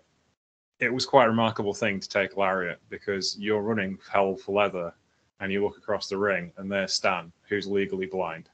it 0.80 0.92
was 0.92 1.06
quite 1.06 1.26
a 1.26 1.30
remarkable 1.30 1.74
thing 1.74 2.00
to 2.00 2.08
take 2.08 2.36
lariat 2.36 2.80
because 2.88 3.36
you're 3.38 3.62
running 3.62 3.98
hell 4.10 4.36
for 4.36 4.52
leather 4.54 4.92
and 5.40 5.52
you 5.52 5.62
look 5.62 5.76
across 5.76 6.08
the 6.08 6.16
ring 6.16 6.52
and 6.56 6.70
there's 6.70 6.94
Stan, 6.94 7.32
who's 7.48 7.66
legally 7.66 8.06
blind, 8.06 8.48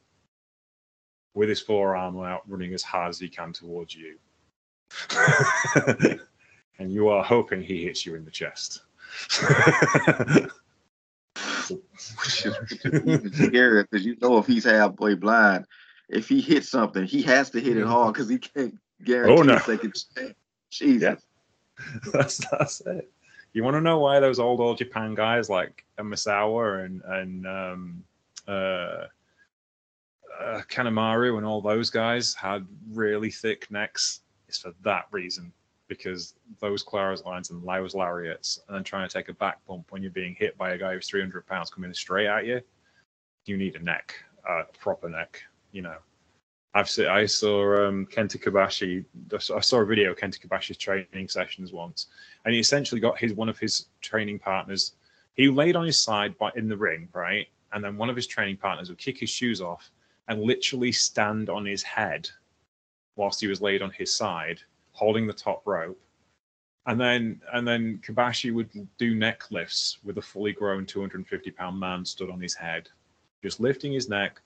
with 1.34 1.48
his 1.48 1.60
forearm 1.60 2.18
out 2.20 2.42
running 2.48 2.72
as 2.74 2.82
hard 2.82 3.10
as 3.10 3.18
he 3.18 3.28
can 3.28 3.52
towards 3.52 3.94
you. 3.94 4.16
and 6.78 6.92
you 6.92 7.08
are 7.08 7.22
hoping 7.22 7.62
he 7.62 7.84
hits 7.84 8.06
you 8.06 8.14
in 8.14 8.24
the 8.24 8.30
chest. 8.30 8.82
Which 11.68 12.46
is 12.46 13.36
scary 13.36 13.82
because 13.82 14.06
you 14.06 14.16
know 14.20 14.38
if 14.38 14.46
he's 14.46 14.64
halfway 14.64 15.14
blind, 15.14 15.66
if 16.08 16.28
he 16.28 16.40
hits 16.40 16.68
something, 16.68 17.04
he 17.04 17.22
has 17.22 17.50
to 17.50 17.60
hit 17.60 17.76
it 17.76 17.86
hard 17.86 18.14
because 18.14 18.28
he 18.28 18.38
can't 18.38 18.78
guarantee 19.02 19.40
oh, 19.40 19.42
no. 19.42 19.54
a 19.54 19.60
second 19.60 19.94
chance. 20.14 20.34
Jesus. 20.70 21.02
Yeah. 21.02 21.16
that's 22.12 22.38
that's 22.50 22.80
it. 22.82 23.10
You 23.52 23.62
want 23.64 23.74
to 23.74 23.80
know 23.80 23.98
why 23.98 24.20
those 24.20 24.38
old 24.38 24.60
old 24.60 24.78
Japan 24.78 25.14
guys 25.14 25.48
like 25.48 25.84
Misawa 25.98 26.84
and 26.84 27.02
and 27.04 27.46
um, 27.46 28.04
uh, 28.46 29.06
uh, 30.40 30.62
Kanemaru 30.68 31.36
and 31.36 31.46
all 31.46 31.60
those 31.60 31.90
guys 31.90 32.34
had 32.34 32.66
really 32.90 33.30
thick 33.30 33.70
necks? 33.70 34.20
It's 34.48 34.58
for 34.58 34.72
that 34.82 35.06
reason 35.10 35.52
because 35.88 36.34
those 36.60 36.82
clotheslines 36.82 37.50
and 37.50 37.62
those 37.66 37.94
lariats 37.94 38.60
and 38.66 38.76
then 38.76 38.84
trying 38.84 39.06
to 39.08 39.12
take 39.12 39.28
a 39.28 39.34
back 39.34 39.64
bump 39.66 39.86
when 39.90 40.02
you're 40.02 40.10
being 40.10 40.34
hit 40.34 40.56
by 40.56 40.72
a 40.72 40.78
guy 40.78 40.94
who's 40.94 41.08
300 41.08 41.46
pounds 41.46 41.70
coming 41.70 41.92
straight 41.92 42.26
at 42.26 42.46
you, 42.46 42.60
you 43.44 43.56
need 43.56 43.76
a 43.76 43.82
neck, 43.82 44.14
a 44.48 44.62
proper 44.78 45.08
neck, 45.08 45.42
you 45.72 45.82
know. 45.82 45.96
I've 46.76 46.90
seen, 46.90 47.06
I 47.06 47.26
saw 47.26 47.86
um, 47.86 48.06
Kenta 48.06 48.36
Kobashi. 48.36 49.04
I 49.32 49.60
saw 49.60 49.80
a 49.80 49.86
video 49.86 50.10
of 50.10 50.16
Kenta 50.16 50.44
Kobashi's 50.44 50.76
training 50.76 51.28
sessions 51.28 51.72
once, 51.72 52.08
and 52.44 52.52
he 52.52 52.58
essentially 52.58 53.00
got 53.00 53.16
his 53.16 53.32
one 53.32 53.48
of 53.48 53.58
his 53.58 53.86
training 54.00 54.40
partners. 54.40 54.94
He 55.34 55.48
laid 55.48 55.76
on 55.76 55.86
his 55.86 56.00
side 56.00 56.36
by, 56.36 56.50
in 56.56 56.68
the 56.68 56.76
ring, 56.76 57.08
right, 57.12 57.46
and 57.72 57.84
then 57.84 57.96
one 57.96 58.10
of 58.10 58.16
his 58.16 58.26
training 58.26 58.56
partners 58.56 58.88
would 58.88 58.98
kick 58.98 59.18
his 59.18 59.30
shoes 59.30 59.60
off 59.60 59.92
and 60.28 60.42
literally 60.42 60.92
stand 60.92 61.50
on 61.50 61.66
his 61.66 61.82
head 61.82 62.28
whilst 63.16 63.40
he 63.40 63.46
was 63.46 63.60
laid 63.60 63.82
on 63.82 63.90
his 63.90 64.12
side, 64.12 64.60
holding 64.92 65.26
the 65.26 65.32
top 65.32 65.62
rope. 65.66 66.00
And 66.86 67.00
then 67.00 67.40
and 67.52 67.66
then 67.66 68.00
Kobashi 68.06 68.52
would 68.52 68.70
do 68.98 69.14
neck 69.14 69.50
lifts 69.50 69.98
with 70.04 70.18
a 70.18 70.22
fully 70.22 70.52
grown 70.52 70.84
250 70.84 71.50
pound 71.52 71.78
man 71.80 72.04
stood 72.04 72.30
on 72.30 72.40
his 72.40 72.54
head, 72.54 72.88
just 73.42 73.60
lifting 73.60 73.92
his 73.92 74.08
neck 74.08 74.40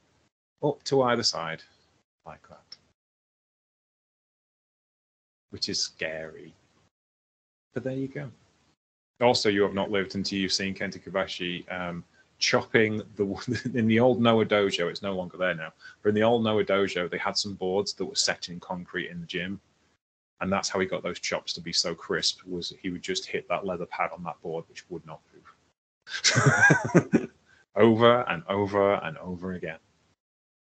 up 0.62 0.82
to 0.84 1.02
either 1.02 1.22
side 1.22 1.62
like 2.26 2.46
that. 2.48 2.76
Which 5.50 5.68
is 5.68 5.80
scary. 5.80 6.52
But 7.74 7.84
there 7.84 7.94
you 7.94 8.08
go. 8.08 8.30
Also, 9.20 9.48
you 9.48 9.62
have 9.62 9.74
not 9.74 9.90
lived 9.90 10.14
until 10.14 10.38
you've 10.38 10.52
seen 10.52 10.74
Kenta 10.74 11.02
Kobashi 11.02 11.64
um, 11.72 12.04
chopping 12.38 13.02
the 13.16 13.70
in 13.74 13.86
the 13.86 14.00
old 14.00 14.20
Noah 14.20 14.46
dojo. 14.46 14.88
It's 14.88 15.02
no 15.02 15.14
longer 15.14 15.36
there 15.36 15.54
now. 15.54 15.72
But 16.02 16.10
in 16.10 16.14
the 16.14 16.22
old 16.22 16.44
Noah 16.44 16.64
dojo, 16.64 17.10
they 17.10 17.18
had 17.18 17.36
some 17.36 17.54
boards 17.54 17.94
that 17.94 18.04
were 18.04 18.14
set 18.14 18.48
in 18.48 18.60
concrete 18.60 19.10
in 19.10 19.20
the 19.20 19.26
gym, 19.26 19.60
and 20.40 20.52
that's 20.52 20.68
how 20.68 20.80
he 20.80 20.86
got 20.86 21.02
those 21.02 21.20
chops 21.20 21.52
to 21.54 21.60
be 21.60 21.72
so 21.72 21.94
crisp. 21.94 22.40
Was 22.46 22.72
he 22.80 22.90
would 22.90 23.02
just 23.02 23.26
hit 23.26 23.48
that 23.48 23.66
leather 23.66 23.86
pad 23.86 24.10
on 24.12 24.22
that 24.24 24.40
board, 24.42 24.64
which 24.68 24.88
would 24.90 25.04
not 25.06 25.20
move, 25.34 27.30
over 27.76 28.22
and 28.28 28.42
over 28.48 28.94
and 28.94 29.18
over 29.18 29.52
again. 29.54 29.78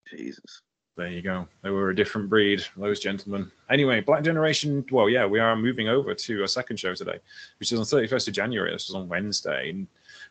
Jesus. 0.09 0.61
There 0.97 1.07
you 1.07 1.21
go. 1.21 1.47
They 1.63 1.69
were 1.69 1.89
a 1.89 1.95
different 1.95 2.29
breed, 2.29 2.63
those 2.75 2.99
gentlemen. 2.99 3.49
Anyway, 3.69 4.01
Black 4.01 4.23
Generation. 4.23 4.85
Well, 4.91 5.09
yeah, 5.09 5.25
we 5.25 5.39
are 5.39 5.55
moving 5.55 5.87
over 5.87 6.13
to 6.13 6.43
a 6.43 6.47
second 6.47 6.77
show 6.77 6.93
today, 6.93 7.17
which 7.59 7.71
is 7.71 7.79
on 7.79 7.85
31st 7.85 8.27
of 8.27 8.33
January. 8.33 8.71
This 8.71 8.89
was 8.89 8.95
on 8.95 9.07
Wednesday. 9.07 9.69
And, 9.69 9.87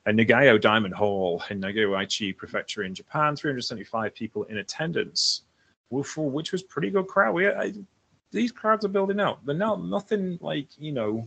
and 0.06 0.16
Nagoya 0.16 0.58
Diamond 0.58 0.94
Hall 0.94 1.42
in 1.50 1.60
Nagoya 1.60 1.88
Aichi 1.88 2.36
Prefecture 2.36 2.82
in 2.82 2.94
Japan. 2.94 3.36
375 3.36 4.14
people 4.14 4.44
in 4.44 4.58
attendance, 4.58 5.42
which 5.90 6.52
was 6.52 6.62
pretty 6.62 6.90
good 6.90 7.06
crowd. 7.06 7.34
We, 7.34 7.48
I, 7.48 7.72
these 8.32 8.52
crowds 8.52 8.84
are 8.84 8.88
building 8.88 9.20
out. 9.20 9.44
They're 9.44 9.54
not 9.54 9.84
nothing 9.84 10.38
like 10.40 10.68
you 10.78 10.92
know, 10.92 11.26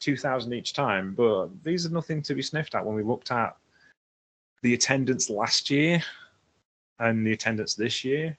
2,000 0.00 0.52
each 0.52 0.72
time, 0.72 1.14
but 1.14 1.48
these 1.64 1.86
are 1.86 1.90
nothing 1.90 2.22
to 2.22 2.34
be 2.34 2.42
sniffed 2.42 2.74
at 2.74 2.84
when 2.84 2.96
we 2.96 3.02
looked 3.02 3.30
at 3.30 3.56
the 4.62 4.74
attendance 4.74 5.28
last 5.28 5.70
year 5.70 6.02
and 7.00 7.26
the 7.26 7.32
attendance 7.32 7.74
this 7.74 8.04
year 8.04 8.36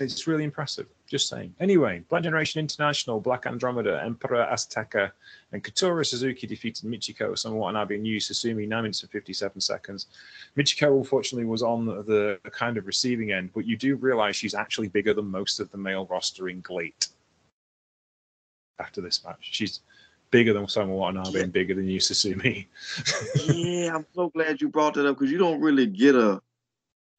it's 0.00 0.26
really 0.26 0.44
impressive. 0.44 0.86
Just 1.08 1.28
saying. 1.30 1.54
Anyway, 1.58 2.04
Black 2.10 2.22
Generation 2.22 2.60
International, 2.60 3.18
Black 3.18 3.46
Andromeda, 3.46 4.02
Emperador 4.04 4.46
Azteca, 4.52 5.10
and 5.52 5.64
Kotaro 5.64 6.04
Suzuki 6.04 6.46
defeated 6.46 6.84
Michiko 6.84 7.36
Samoa 7.36 7.58
Watanabe 7.58 7.94
and 7.94 8.06
Yu 8.06 8.18
Susumi 8.18 8.68
9 8.68 8.82
minutes 8.82 9.02
and 9.02 9.10
57 9.10 9.58
seconds. 9.58 10.08
Michiko, 10.54 10.98
unfortunately, 10.98 11.46
was 11.46 11.62
on 11.62 11.86
the 11.86 12.38
kind 12.50 12.76
of 12.76 12.86
receiving 12.86 13.32
end, 13.32 13.50
but 13.54 13.64
you 13.64 13.74
do 13.74 13.96
realize 13.96 14.36
she's 14.36 14.54
actually 14.54 14.88
bigger 14.88 15.14
than 15.14 15.30
most 15.30 15.60
of 15.60 15.70
the 15.70 15.78
male 15.78 16.06
roster 16.10 16.50
in 16.50 16.60
GLEAT 16.60 17.08
after 18.78 19.00
this 19.00 19.24
match. 19.24 19.38
She's 19.40 19.80
bigger 20.30 20.52
than 20.52 20.68
Samoa 20.68 20.94
Watanabe 20.94 21.38
yeah. 21.38 21.44
and 21.44 21.52
bigger 21.54 21.74
than 21.74 21.88
you, 21.88 22.00
Susumi. 22.00 22.66
yeah, 23.46 23.94
I'm 23.96 24.04
so 24.14 24.28
glad 24.28 24.60
you 24.60 24.68
brought 24.68 24.92
that 24.94 25.06
up 25.06 25.18
because 25.18 25.32
you 25.32 25.38
don't 25.38 25.60
really 25.60 25.86
get 25.86 26.14
a 26.14 26.42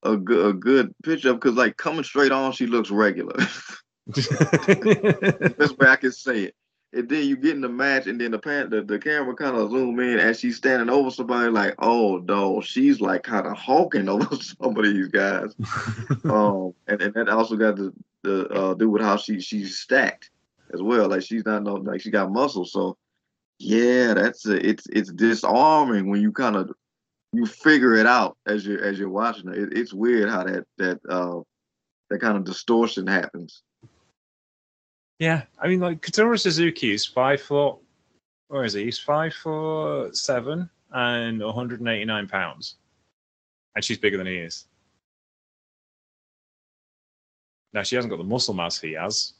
a 0.03 0.17
good 0.17 0.45
a 0.45 0.53
good 0.53 0.93
picture 1.03 1.31
of 1.31 1.39
because 1.39 1.55
like 1.55 1.77
coming 1.77 2.03
straight 2.03 2.31
on, 2.31 2.51
she 2.51 2.67
looks 2.67 2.89
regular. 2.89 3.35
That's 4.07 5.71
where 5.77 5.89
I 5.89 5.97
can 5.97 6.11
say 6.11 6.43
it. 6.43 6.55
And 6.91 7.07
then 7.07 7.27
you 7.27 7.37
get 7.37 7.53
in 7.53 7.61
the 7.61 7.69
match, 7.69 8.07
and 8.07 8.19
then 8.19 8.31
the 8.31 8.39
pan, 8.39 8.71
the, 8.71 8.81
the 8.81 8.97
camera 8.97 9.35
kind 9.35 9.55
of 9.55 9.69
zoom 9.69 9.99
in 9.99 10.17
as 10.17 10.39
she's 10.39 10.57
standing 10.57 10.89
over 10.89 11.11
somebody, 11.11 11.51
like, 11.51 11.75
oh 11.77 12.17
no, 12.17 12.61
she's 12.61 12.99
like 12.99 13.21
kind 13.21 13.45
of 13.45 13.55
hawking 13.57 14.09
over 14.09 14.35
some 14.37 14.75
of 14.75 14.83
these 14.83 15.07
guys. 15.07 15.53
um, 16.23 16.73
and, 16.87 17.01
and 17.01 17.13
that 17.13 17.29
also 17.29 17.55
got 17.55 17.75
to, 17.77 17.93
to 18.23 18.47
uh, 18.49 18.73
do 18.73 18.89
with 18.89 19.03
how 19.03 19.17
she 19.17 19.39
she's 19.39 19.77
stacked 19.77 20.31
as 20.73 20.81
well. 20.81 21.09
Like 21.09 21.21
she's 21.21 21.45
not 21.45 21.63
no 21.63 21.75
like 21.75 22.01
she 22.01 22.09
got 22.09 22.31
muscle. 22.31 22.65
So 22.65 22.97
yeah, 23.59 24.13
that's 24.13 24.47
a, 24.47 24.55
it's 24.67 24.87
it's 24.87 25.11
disarming 25.11 26.09
when 26.09 26.21
you 26.21 26.31
kind 26.31 26.55
of 26.55 26.71
you 27.34 27.45
figure 27.45 27.95
it 27.95 28.05
out 28.05 28.38
as 28.47 28.65
you 28.65 28.80
as 28.80 28.97
you're 28.97 29.09
watching 29.09 29.49
it. 29.49 29.57
it 29.57 29.77
it's 29.77 29.93
weird 29.93 30.30
how 30.30 30.43
that 30.43 30.65
that 30.77 30.99
uh 31.09 31.41
that 32.09 32.19
kind 32.19 32.38
of 32.38 32.43
distortion 32.43 33.05
happens. 33.05 33.61
Yeah, 35.19 35.43
I 35.59 35.67
mean, 35.67 35.80
like 35.80 36.01
Kotaro 36.01 36.39
Suzuki 36.39 36.93
is 36.93 37.05
five 37.05 37.41
foot. 37.41 37.77
Where 38.47 38.63
is 38.63 38.73
he? 38.73 38.86
He's 38.86 38.97
five 38.97 39.34
foot 39.34 40.15
seven 40.15 40.69
and 40.91 41.39
189 41.39 42.27
pounds, 42.27 42.77
and 43.75 43.84
she's 43.84 43.97
bigger 43.97 44.17
than 44.17 44.27
he 44.27 44.38
is. 44.38 44.65
Now 47.73 47.84
she 47.84 47.95
hasn't 47.95 48.09
got 48.09 48.17
the 48.17 48.23
muscle 48.23 48.55
mass 48.55 48.80
he 48.80 48.93
has, 48.93 49.34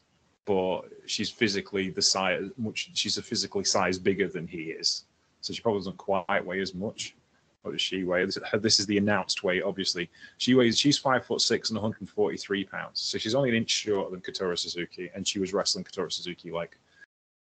but 0.46 0.82
she's 1.08 1.32
physically 1.32 1.90
the 1.90 2.02
size. 2.02 2.44
Much 2.58 2.92
she's 2.94 3.18
a 3.18 3.24
physically 3.24 3.64
size 3.64 3.98
bigger 3.98 4.28
than 4.28 4.46
he 4.46 4.66
is, 4.66 5.06
so 5.42 5.54
she 5.54 5.62
probably 5.62 5.80
doesn't 5.80 5.98
quite 5.98 6.46
weigh 6.46 6.62
as 6.62 6.76
much. 6.76 7.16
What 7.62 7.72
does 7.72 7.82
she 7.82 8.04
weigh? 8.04 8.26
This, 8.26 8.38
this 8.62 8.80
is 8.80 8.86
the 8.86 8.98
announced 8.98 9.44
weight, 9.44 9.64
obviously. 9.64 10.10
She 10.38 10.56
weighs. 10.56 10.80
She's 10.80 10.98
five 10.98 11.26
foot 11.26 11.42
six 11.42 11.70
and 11.70 11.78
143 11.78 12.64
pounds, 12.66 13.02
so 13.02 13.18
she's 13.18 13.36
only 13.36 13.50
an 13.50 13.56
inch 13.56 13.70
shorter 13.70 14.12
than 14.12 14.22
Kotaro 14.22 14.58
Suzuki, 14.58 15.12
and 15.14 15.28
she 15.28 15.40
was 15.40 15.54
wrestling 15.54 15.84
Kotaro 15.84 16.12
Suzuki 16.12 16.52
like 16.52 16.78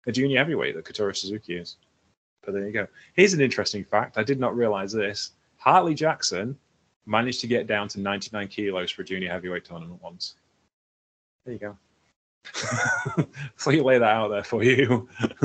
a 0.06 0.12
junior 0.12 0.38
heavyweight 0.38 0.76
that 0.76 0.86
Kotaro 0.86 1.16
Suzuki 1.16 1.56
is. 1.56 1.78
But 2.44 2.54
there 2.54 2.68
you 2.68 2.72
go. 2.72 2.88
Here's 3.14 3.34
an 3.34 3.42
interesting 3.42 3.84
fact. 3.84 4.18
I 4.18 4.24
did 4.24 4.40
not 4.40 4.56
realize 4.56 4.92
this. 4.92 5.32
Hartley 5.58 5.96
Jackson 5.96 6.56
managed 7.08 7.42
to 7.42 7.48
get 7.48 7.66
down 7.66 7.88
to 7.90 8.00
99 8.00 8.48
kilos 8.48 8.92
for 8.92 9.02
a 9.02 9.06
junior 9.06 9.30
heavyweight 9.30 9.66
tournament 9.66 10.02
once. 10.04 10.36
There 11.46 11.54
you 11.54 11.60
go. 11.60 11.78
so 13.58 13.72
you 13.72 13.84
lay 13.84 13.98
that 13.98 14.12
out 14.12 14.28
there 14.28 14.44
for 14.44 14.64
you. 14.64 15.10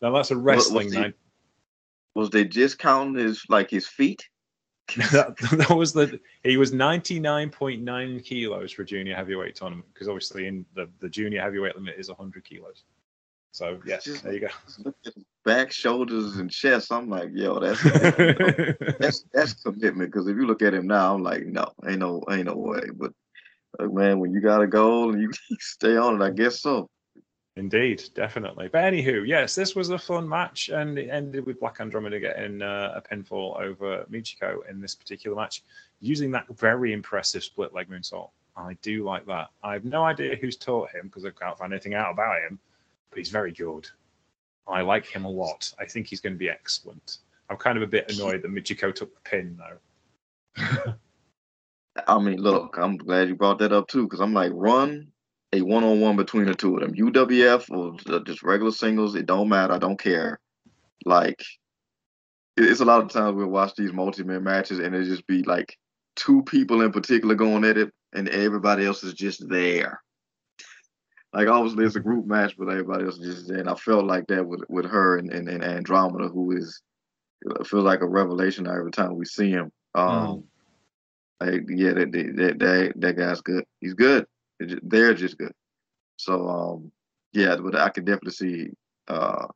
now 0.00 0.12
that's 0.12 0.30
a 0.30 0.36
wrestling 0.36 0.90
night. 0.90 1.14
Was 2.18 2.30
they 2.30 2.44
just 2.44 2.80
counting 2.80 3.14
his 3.14 3.44
like 3.48 3.70
his 3.70 3.86
feet? 3.86 4.28
that, 5.12 5.36
that 5.52 5.70
was 5.70 5.92
the 5.92 6.18
he 6.42 6.56
was 6.56 6.72
99.9 6.72 8.24
kilos 8.24 8.72
for 8.72 8.82
junior 8.82 9.14
heavyweight 9.14 9.54
tournament 9.54 9.86
because 9.94 10.08
obviously 10.08 10.48
in 10.48 10.66
the, 10.74 10.90
the 10.98 11.08
junior 11.08 11.40
heavyweight 11.40 11.76
limit 11.76 11.94
is 11.96 12.08
100 12.08 12.44
kilos. 12.44 12.82
So 13.52 13.78
yes, 13.86 14.02
Just 14.02 14.24
there 14.24 14.32
you 14.32 14.40
go. 14.40 14.92
Back, 15.44 15.70
shoulders, 15.70 16.38
and 16.38 16.50
chest. 16.50 16.90
I'm 16.92 17.08
like, 17.08 17.30
yo, 17.32 17.60
that's 17.60 17.82
that's 18.98 19.24
that's 19.32 19.54
commitment. 19.54 20.10
Because 20.10 20.26
if 20.26 20.36
you 20.36 20.44
look 20.44 20.62
at 20.62 20.74
him 20.74 20.88
now, 20.88 21.14
I'm 21.14 21.22
like, 21.22 21.46
no, 21.46 21.70
ain't 21.88 22.00
no, 22.00 22.24
ain't 22.28 22.46
no 22.46 22.56
way. 22.56 22.82
But 22.92 23.12
uh, 23.78 23.86
man, 23.86 24.18
when 24.18 24.32
you 24.32 24.40
got 24.40 24.60
a 24.60 24.66
goal 24.66 25.12
and 25.12 25.22
you 25.22 25.30
stay 25.60 25.96
on 25.96 26.20
it, 26.20 26.24
I 26.24 26.30
guess 26.30 26.62
so. 26.62 26.90
Indeed, 27.58 28.04
definitely. 28.14 28.68
But 28.68 28.84
anywho, 28.84 29.26
yes, 29.26 29.56
this 29.56 29.74
was 29.74 29.90
a 29.90 29.98
fun 29.98 30.28
match, 30.28 30.68
and 30.68 30.96
it 30.96 31.10
ended 31.10 31.44
with 31.44 31.58
Black 31.58 31.80
Andromeda 31.80 32.20
getting 32.20 32.62
uh, 32.62 32.92
a 32.94 33.02
pinfall 33.02 33.60
over 33.60 34.06
Michiko 34.08 34.58
in 34.70 34.80
this 34.80 34.94
particular 34.94 35.36
match, 35.36 35.64
using 36.00 36.30
that 36.30 36.46
very 36.56 36.92
impressive 36.92 37.42
split 37.42 37.74
leg 37.74 37.88
moonsault. 37.90 38.30
I 38.56 38.74
do 38.80 39.02
like 39.02 39.26
that. 39.26 39.48
I 39.64 39.72
have 39.72 39.84
no 39.84 40.04
idea 40.04 40.36
who's 40.36 40.56
taught 40.56 40.90
him 40.90 41.08
because 41.08 41.24
I 41.24 41.30
can't 41.30 41.58
find 41.58 41.72
anything 41.72 41.94
out 41.94 42.12
about 42.12 42.40
him, 42.42 42.60
but 43.10 43.18
he's 43.18 43.30
very 43.30 43.50
good. 43.50 43.88
I 44.68 44.82
like 44.82 45.06
him 45.06 45.24
a 45.24 45.30
lot. 45.30 45.72
I 45.80 45.84
think 45.84 46.06
he's 46.06 46.20
going 46.20 46.34
to 46.34 46.38
be 46.38 46.50
excellent. 46.50 47.18
I'm 47.50 47.56
kind 47.56 47.76
of 47.76 47.82
a 47.82 47.88
bit 47.88 48.12
annoyed 48.12 48.42
that 48.42 48.52
Michiko 48.52 48.94
took 48.94 49.12
the 49.14 49.20
pin 49.28 49.58
though. 49.58 50.94
I 52.06 52.18
mean, 52.20 52.40
look, 52.40 52.76
I'm 52.78 52.96
glad 52.96 53.28
you 53.28 53.34
brought 53.34 53.58
that 53.58 53.72
up 53.72 53.88
too, 53.88 54.04
because 54.04 54.20
I'm 54.20 54.32
like, 54.32 54.52
run 54.54 55.10
a 55.52 55.62
one-on-one 55.62 56.16
between 56.16 56.44
the 56.44 56.54
two 56.54 56.76
of 56.76 56.82
them, 56.82 56.94
UWF 56.94 57.70
or 57.70 58.20
just 58.24 58.42
regular 58.42 58.72
singles. 58.72 59.14
It 59.14 59.26
don't 59.26 59.48
matter. 59.48 59.72
I 59.72 59.78
don't 59.78 59.98
care. 59.98 60.38
Like, 61.04 61.42
it's 62.56 62.80
a 62.80 62.84
lot 62.84 63.02
of 63.02 63.10
times 63.10 63.36
we'll 63.36 63.46
watch 63.46 63.74
these 63.76 63.92
multi-man 63.92 64.42
matches 64.42 64.78
and 64.78 64.94
it 64.94 65.04
just 65.04 65.26
be 65.26 65.42
like 65.44 65.76
two 66.16 66.42
people 66.42 66.82
in 66.82 66.92
particular 66.92 67.34
going 67.34 67.64
at 67.64 67.78
it, 67.78 67.92
and 68.12 68.28
everybody 68.28 68.84
else 68.84 69.04
is 69.04 69.14
just 69.14 69.48
there. 69.48 70.02
Like 71.32 71.48
obviously 71.48 71.84
it's 71.84 71.96
a 71.96 72.00
group 72.00 72.26
match, 72.26 72.56
but 72.58 72.68
everybody 72.68 73.04
else 73.04 73.18
is 73.18 73.36
just 73.36 73.48
there. 73.48 73.58
And 73.58 73.68
I 73.68 73.74
felt 73.74 74.06
like 74.06 74.26
that 74.28 74.46
with 74.46 74.62
with 74.68 74.86
her 74.86 75.18
and, 75.18 75.30
and, 75.30 75.48
and 75.48 75.62
Andromeda, 75.62 76.28
who 76.28 76.56
is 76.56 76.82
feels 77.64 77.84
like 77.84 78.00
a 78.00 78.08
revelation 78.08 78.66
every 78.66 78.90
time 78.90 79.14
we 79.14 79.24
see 79.24 79.50
him. 79.50 79.70
Um, 79.94 80.08
mm. 80.10 80.44
like 81.40 81.62
yeah, 81.68 81.92
that 81.92 82.12
that 82.12 82.58
that 82.58 82.92
that 82.96 83.16
guy's 83.16 83.40
good. 83.42 83.64
He's 83.80 83.94
good. 83.94 84.26
They're 84.58 85.14
just 85.14 85.38
good. 85.38 85.52
So 86.16 86.48
um, 86.48 86.92
yeah, 87.32 87.56
but 87.56 87.76
I 87.76 87.90
can 87.90 88.04
definitely 88.04 88.32
see 88.32 88.70
uh, 89.08 89.46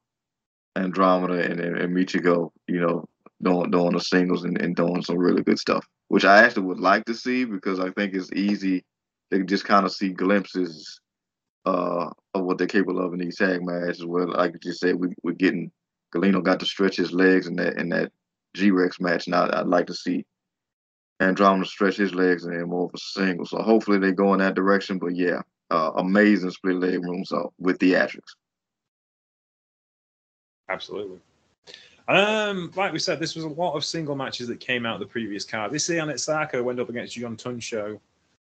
Andromeda 0.77 1.51
and, 1.51 1.61
and, 1.61 1.77
and 1.79 1.97
Michiko, 1.97 2.51
you 2.69 2.81
know, 2.81 3.09
doing 3.43 3.71
doing 3.71 3.93
the 3.93 4.01
singles 4.01 4.45
and, 4.45 4.61
and 4.61 4.77
doing 4.77 5.03
some 5.03 5.19
really 5.19 5.43
good 5.43 5.59
stuff, 5.59 5.87
which 6.09 6.25
I 6.25 6.43
actually 6.45 6.67
would 6.67 6.81
like 6.81 7.05
to 7.07 7.15
see 7.15 7.45
because 7.45 7.81
I 7.81 7.91
think 7.91 8.15
it's 8.15 8.33
easy 8.33 8.85
to 9.31 9.43
just 9.45 9.65
kind 9.65 9.85
of 9.85 9.93
see 9.93 10.11
glimpses 10.11 11.01
uh, 11.65 12.11
of 12.35 12.45
what 12.45 12.59
they're 12.59 12.67
capable 12.67 13.05
of 13.05 13.13
in 13.13 13.21
these 13.21 13.39
tag 13.39 13.61
matches. 13.63 14.05
Where, 14.05 14.27
like 14.27 14.53
you 14.53 14.59
just 14.59 14.81
said, 14.81 14.97
we, 14.97 15.09
we're 15.23 15.33
getting 15.33 15.71
Galeno 16.15 16.43
got 16.43 16.61
to 16.61 16.67
stretch 16.67 16.97
his 16.97 17.13
legs 17.13 17.47
in 17.47 17.57
that 17.57 17.79
in 17.79 17.89
that 17.91 18.13
G 18.55 18.71
Rex 18.71 19.01
match. 19.01 19.29
Now 19.29 19.49
I'd 19.53 19.67
like 19.67 19.87
to 19.87 19.95
see 19.95 20.25
Andromeda 21.23 21.67
stretch 21.67 21.97
his 21.97 22.15
legs 22.15 22.45
and 22.45 22.67
more 22.69 22.91
a 22.93 22.99
single. 22.99 23.47
So 23.47 23.63
hopefully 23.63 23.99
they 23.99 24.13
go 24.13 24.33
in 24.35 24.41
that 24.41 24.55
direction. 24.55 24.99
But 24.99 25.15
yeah, 25.15 25.41
uh, 25.71 25.93
amazing 25.97 26.51
split 26.51 26.77
leg 26.77 27.01
moonsault 27.01 27.51
with 27.59 27.79
theatrics. 27.79 28.37
Absolutely. 30.69 31.19
Um, 32.09 32.73
like 32.75 32.93
we 32.93 32.99
said, 32.99 33.21
this 33.21 33.35
was 33.35 33.45
a 33.45 33.49
lot 33.49 33.75
of 33.75 33.85
single 33.85 34.17
matches 34.17 34.49
that 34.49 34.61
came 34.61 34.85
out 34.85 34.99
the 35.01 35.07
previous 35.07 35.45
card. 35.45 35.73
This 35.73 35.89
Ian 35.89 36.17
Saka 36.19 36.63
went 36.63 36.81
up 36.81 36.89
against 36.89 37.15
Jun 37.15 37.37
Tonsho 37.37 38.01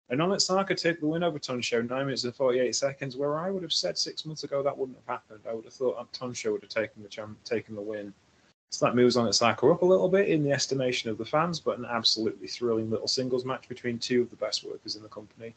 and 0.09 0.23
on 0.23 0.39
Saka 0.39 0.75
take 0.75 1.01
the 1.01 1.07
win 1.07 1.25
over 1.25 1.39
Tonsho, 1.39 1.89
9 1.89 2.07
minutes 2.07 2.25
and 2.25 2.35
48 2.35 2.75
seconds, 2.75 3.17
where 3.17 3.39
I 3.39 3.51
would 3.51 3.62
have 3.62 3.73
said 3.73 3.99
six 3.99 4.25
months 4.25 4.45
ago 4.45 4.62
that 4.62 4.77
wouldn't 4.77 4.99
have 4.99 5.07
happened. 5.07 5.41
I 5.49 5.55
would 5.55 5.64
have 5.64 5.75
thought 5.75 5.97
that 5.99 6.19
Tonsho 6.19 6.53
would 6.53 6.62
have 6.62 6.71
taken 6.71 7.03
the 7.03 7.09
taken 7.45 7.75
the 7.75 7.81
win. 7.81 8.14
So 8.71 8.85
that 8.85 8.97
moves 8.97 9.17
on 9.17 9.29
its 9.29 9.39
cycle 9.39 9.73
up 9.73 9.83
a 9.83 9.87
little 9.87 10.09
bit 10.09 10.29
in 10.29 10.43
the 10.43 10.51
estimation 10.51 11.09
of 11.09 11.19
the 11.19 11.25
fans, 11.25 11.61
but 11.61 11.79
an 11.79 11.87
absolutely 11.87 12.49
thrilling 12.49 12.91
little 12.91 13.09
singles 13.09 13.45
match 13.45 13.69
between 13.69 13.99
two 13.99 14.23
of 14.23 14.31
the 14.31 14.37
best 14.37 14.64
workers 14.64 14.97
in 14.97 15.03
the 15.03 15.09
company. 15.09 15.55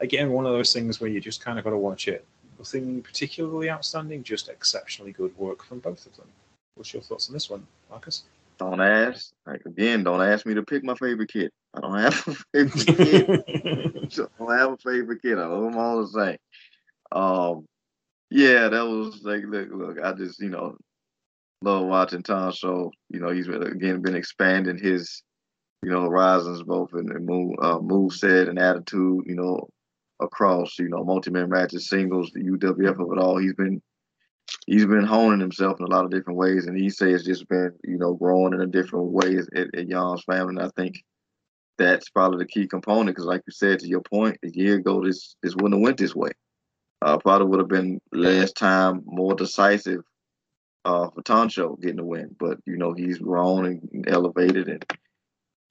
Again, 0.00 0.32
one 0.32 0.46
of 0.46 0.52
those 0.52 0.72
things 0.72 1.00
where 1.00 1.10
you 1.10 1.20
just 1.20 1.44
kind 1.44 1.58
of 1.58 1.64
got 1.64 1.70
to 1.70 1.78
watch 1.78 2.08
it. 2.08 2.24
Nothing 2.58 3.02
particularly 3.02 3.70
outstanding, 3.70 4.22
just 4.22 4.48
exceptionally 4.48 5.12
good 5.12 5.36
work 5.38 5.64
from 5.64 5.78
both 5.78 6.04
of 6.06 6.16
them. 6.16 6.26
What's 6.74 6.92
your 6.92 7.02
thoughts 7.02 7.28
on 7.28 7.34
this 7.34 7.48
one, 7.48 7.66
Marcus? 7.90 8.24
Don't 8.58 8.80
ask. 8.80 9.32
Like 9.46 9.64
again, 9.64 10.04
don't 10.04 10.22
ask 10.22 10.44
me 10.46 10.54
to 10.54 10.62
pick 10.62 10.84
my 10.84 10.94
favorite 10.94 11.32
kid. 11.32 11.50
I 11.74 11.80
don't 11.80 11.98
have 11.98 12.28
a 12.28 12.34
favorite 12.52 12.86
kid. 12.86 13.30
I 13.48 14.44
don't 14.44 14.58
have 14.58 14.72
a 14.72 14.76
favorite 14.76 15.22
kid. 15.22 15.38
I 15.38 15.46
love 15.46 15.64
them 15.64 15.76
all 15.76 16.02
the 16.02 16.08
same. 16.08 16.38
Um, 17.10 17.66
yeah, 18.30 18.68
that 18.68 18.86
was 18.86 19.20
like, 19.22 19.42
look, 19.46 19.68
look, 19.72 19.98
I 20.02 20.12
just, 20.12 20.40
you 20.40 20.48
know, 20.48 20.76
love 21.62 21.86
watching 21.86 22.22
Tom 22.22 22.52
show. 22.52 22.92
You 23.08 23.20
know, 23.20 23.30
he's 23.30 23.48
again 23.48 24.02
been 24.02 24.16
expanding 24.16 24.78
his, 24.78 25.22
you 25.82 25.90
know, 25.90 26.02
horizons 26.02 26.62
both 26.62 26.90
in, 26.94 27.10
in 27.14 27.24
move, 27.24 27.54
uh, 27.60 27.78
move 27.78 28.12
set 28.12 28.48
and 28.48 28.58
attitude. 28.58 29.24
You 29.26 29.34
know, 29.34 29.68
across, 30.20 30.78
you 30.78 30.88
know, 30.88 31.04
multi-man 31.04 31.48
matches, 31.50 31.88
singles, 31.88 32.30
the 32.32 32.42
UWF 32.42 33.00
of 33.00 33.12
it 33.12 33.18
all. 33.18 33.38
He's 33.38 33.54
been 33.54 33.82
he's 34.66 34.86
been 34.86 35.04
honing 35.04 35.40
himself 35.40 35.78
in 35.80 35.86
a 35.86 35.90
lot 35.90 36.04
of 36.04 36.10
different 36.10 36.38
ways, 36.38 36.66
and 36.66 36.76
he 36.76 36.90
says 36.90 37.24
just 37.24 37.48
been, 37.48 37.72
you 37.84 37.98
know, 37.98 38.14
growing 38.14 38.54
in 38.54 38.60
a 38.60 38.66
different 38.66 39.06
ways 39.06 39.48
at, 39.54 39.74
at 39.74 39.88
Jan's 39.88 40.24
family. 40.24 40.56
And 40.56 40.62
I 40.62 40.70
think 40.76 40.96
that's 41.78 42.10
probably 42.10 42.38
the 42.38 42.50
key 42.50 42.66
component 42.66 43.16
because, 43.16 43.26
like 43.26 43.42
you 43.46 43.52
said, 43.52 43.80
to 43.80 43.88
your 43.88 44.02
point, 44.02 44.38
a 44.44 44.48
year 44.50 44.76
ago 44.76 45.04
this 45.04 45.36
this 45.42 45.54
wouldn't 45.54 45.74
have 45.74 45.82
went 45.82 45.98
this 45.98 46.14
way. 46.14 46.30
Uh, 47.00 47.18
probably 47.18 47.48
would 47.48 47.58
have 47.58 47.68
been 47.68 48.00
last 48.12 48.56
time 48.56 49.02
more 49.04 49.34
decisive 49.34 50.02
uh, 50.84 51.08
for 51.10 51.22
Tonsho 51.22 51.80
getting 51.80 51.96
the 51.96 52.04
win, 52.04 52.34
but 52.38 52.58
you 52.66 52.76
know 52.76 52.92
he's 52.92 53.18
grown 53.18 53.66
and 53.66 54.08
elevated. 54.08 54.68
And 54.68 54.84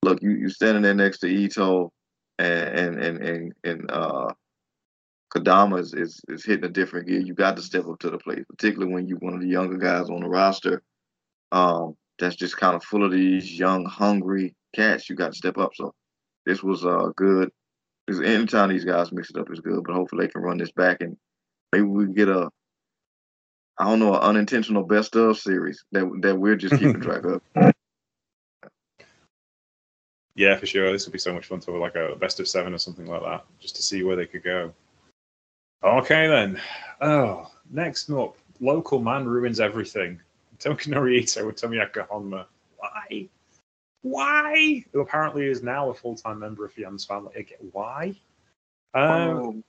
look, 0.03 0.22
you 0.22 0.32
you 0.32 0.49
standing 0.49 0.84
there 0.84 0.93
next 0.93 1.20
to 1.20 1.28
Ito 1.28 1.91
and 2.39 2.99
and 2.99 3.18
and 3.18 3.53
and, 3.64 3.91
uh, 3.91 4.34
Kodama 5.34 5.80
is, 5.80 5.93
is, 5.93 6.22
is 6.28 6.43
hitting 6.43 6.66
a 6.66 6.70
different 6.70 7.07
gear. 7.07 7.22
You 7.22 7.34
got 7.34 7.55
to 7.55 7.62
step 7.62 7.88
up 7.88 7.99
to 7.99 8.09
the 8.09 8.18
plate, 8.18 8.45
particularly 8.49 8.93
when 8.93 9.07
you're 9.07 9.18
one 9.20 9.34
of 9.34 9.39
the 9.39 9.47
younger 9.47 9.78
guys 9.78 10.09
on 10.09 10.22
the 10.22 10.28
roster. 10.28 10.84
Um, 11.53 11.95
that's 12.20 12.36
just 12.36 12.57
kind 12.57 12.76
of 12.76 12.84
full 12.84 13.05
of 13.05 13.12
these 13.12 13.57
young, 13.57 13.86
hungry 13.86 14.53
cats. 14.76 15.09
You 15.09 15.16
got 15.16 15.32
to 15.32 15.38
step 15.38 15.57
up. 15.57 15.72
So 15.76 15.93
this 16.45 16.62
was 16.62 16.86
uh 16.86 17.12
good. 17.16 17.49
Anytime 18.09 18.70
these 18.70 18.84
guys 18.84 19.12
mix 19.12 19.30
it 19.30 19.38
up 19.38 19.51
is 19.51 19.62
good, 19.62 19.84
but 19.86 19.95
hopefully 19.95 20.26
they 20.26 20.32
can 20.32 20.41
run 20.41 20.57
this 20.57 20.72
back 20.72 20.97
and 20.99 21.16
maybe 21.72 21.86
we 21.86 22.07
get 22.07 22.28
a 22.28 22.49
I 23.82 23.86
don't 23.86 23.97
know, 23.97 24.13
an 24.13 24.21
unintentional 24.21 24.84
best 24.84 25.15
of 25.15 25.39
series 25.39 25.84
that 25.91 26.07
that 26.21 26.38
we're 26.38 26.55
just 26.55 26.75
keeping 26.75 27.01
track 27.01 27.23
of. 27.23 27.41
Yeah, 30.36 30.55
for 30.55 30.67
sure. 30.67 30.91
This 30.91 31.07
would 31.07 31.13
be 31.13 31.17
so 31.17 31.34
much 31.34 31.47
fun 31.47 31.61
to 31.61 31.71
have 31.71 31.82
like 31.82 31.95
a 31.95 32.15
best 32.15 32.39
of 32.39 32.47
seven 32.47 32.75
or 32.75 32.77
something 32.77 33.07
like 33.07 33.23
that, 33.23 33.43
just 33.59 33.75
to 33.77 33.82
see 33.82 34.03
where 34.03 34.15
they 34.15 34.27
could 34.27 34.43
go. 34.43 34.71
Okay 35.84 36.27
then. 36.27 36.61
Oh, 37.01 37.49
next 37.71 38.11
up, 38.11 38.38
local 38.59 39.01
man 39.01 39.25
ruins 39.25 39.59
everything. 39.59 40.21
Tokinori 40.59 41.23
Ito 41.23 41.47
with 41.47 41.55
Tomoaki 41.55 42.07
Honma. 42.07 42.45
Why? 42.77 43.27
Why? 44.03 44.86
Who 44.93 44.99
apparently 44.99 45.47
is 45.47 45.63
now 45.63 45.89
a 45.89 45.93
full 45.95 46.15
time 46.15 46.38
member 46.38 46.65
of 46.65 46.73
Fiam's 46.73 47.03
family. 47.03 47.34
Again, 47.36 47.69
why? 47.71 48.15
Um, 48.93 49.63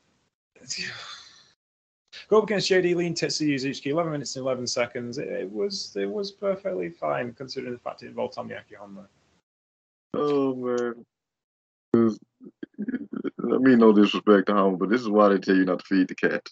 go 2.32 2.38
up 2.38 2.44
against 2.44 2.70
JD 2.70 2.96
Lee 2.96 3.06
and 3.08 3.14
Tetsuya 3.14 3.54
Uzuchiki, 3.54 3.92
11 3.92 4.10
minutes 4.10 4.36
and 4.36 4.44
11 4.44 4.66
seconds. 4.66 5.18
It, 5.18 5.28
it 5.28 5.52
was 5.52 5.94
it 5.96 6.10
was 6.10 6.32
perfectly 6.32 6.88
fine 6.88 7.34
considering 7.34 7.74
the 7.74 7.78
fact 7.78 8.02
it 8.02 8.06
involved 8.06 8.36
Tomoaki 8.36 8.74
Honma. 8.80 9.06
Oh 10.14 10.54
man. 10.54 11.04
I 11.94 13.58
mean, 13.58 13.78
no 13.78 13.92
disrespect 13.92 14.46
to 14.46 14.54
home, 14.54 14.78
but 14.78 14.88
this 14.88 15.02
is 15.02 15.10
why 15.10 15.28
they 15.28 15.38
tell 15.38 15.56
you 15.56 15.66
not 15.66 15.80
to 15.80 15.84
feed 15.84 16.08
the 16.08 16.14
cat. 16.14 16.48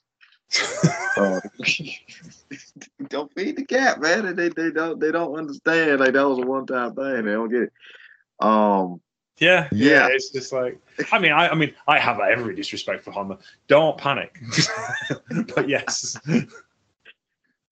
Uh, 1.17 1.41
don't 3.09 3.33
feed 3.33 3.57
the 3.57 3.65
cat, 3.65 4.03
man. 4.03 4.37
They 4.37 4.51
they 4.51 4.71
don't 4.71 5.01
they 5.01 5.11
don't 5.11 5.35
understand. 5.35 6.01
Like 6.01 6.13
that 6.13 6.29
was 6.29 6.39
a 6.39 6.43
one 6.43 6.67
time 6.67 6.95
thing. 6.95 7.25
They 7.25 7.33
don't 7.33 7.51
get 7.51 7.63
it. 7.63 7.73
Um, 8.39 9.01
Yeah, 9.41 9.69
yeah, 9.73 9.89
Yeah. 9.89 10.09
It's 10.11 10.31
just 10.31 10.53
like 10.53 10.79
I 11.11 11.19
mean, 11.19 11.33
I, 11.33 11.49
I 11.49 11.55
mean, 11.55 11.75
I 11.89 11.99
have 11.99 12.21
every 12.21 12.55
disrespect 12.55 13.03
for 13.03 13.11
Honma. 13.11 13.39
Don't 13.69 13.97
panic. 13.99 14.39
but 15.55 15.69
yes, 15.69 16.17
but 16.27 16.45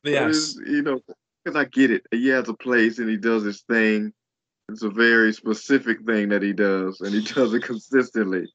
but 0.03 0.13
yes, 0.13 0.59
you 0.67 0.83
know, 0.83 1.01
because 1.45 1.57
I 1.57 1.65
get 1.67 1.91
it. 1.91 2.07
He 2.11 2.29
has 2.29 2.49
a 2.49 2.55
place 2.55 2.99
and 2.99 3.09
he 3.09 3.17
does 3.19 3.45
his 3.45 3.61
thing. 3.63 4.13
It's 4.71 4.83
a 4.83 4.91
very 4.91 5.33
specific 5.33 6.05
thing 6.07 6.31
that 6.31 6.43
he 6.43 6.53
does, 6.53 7.01
and 7.01 7.15
he 7.15 7.23
does 7.23 7.55
it 7.55 7.63
consistently. 7.63 8.53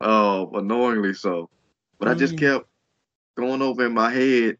Oh, 0.00 0.50
annoyingly 0.54 1.14
so. 1.14 1.48
But 1.98 2.08
I 2.08 2.14
just 2.14 2.34
Mm. 2.34 2.38
kept 2.38 2.66
going 3.36 3.62
over 3.62 3.86
in 3.86 3.94
my 3.94 4.10
head, 4.10 4.58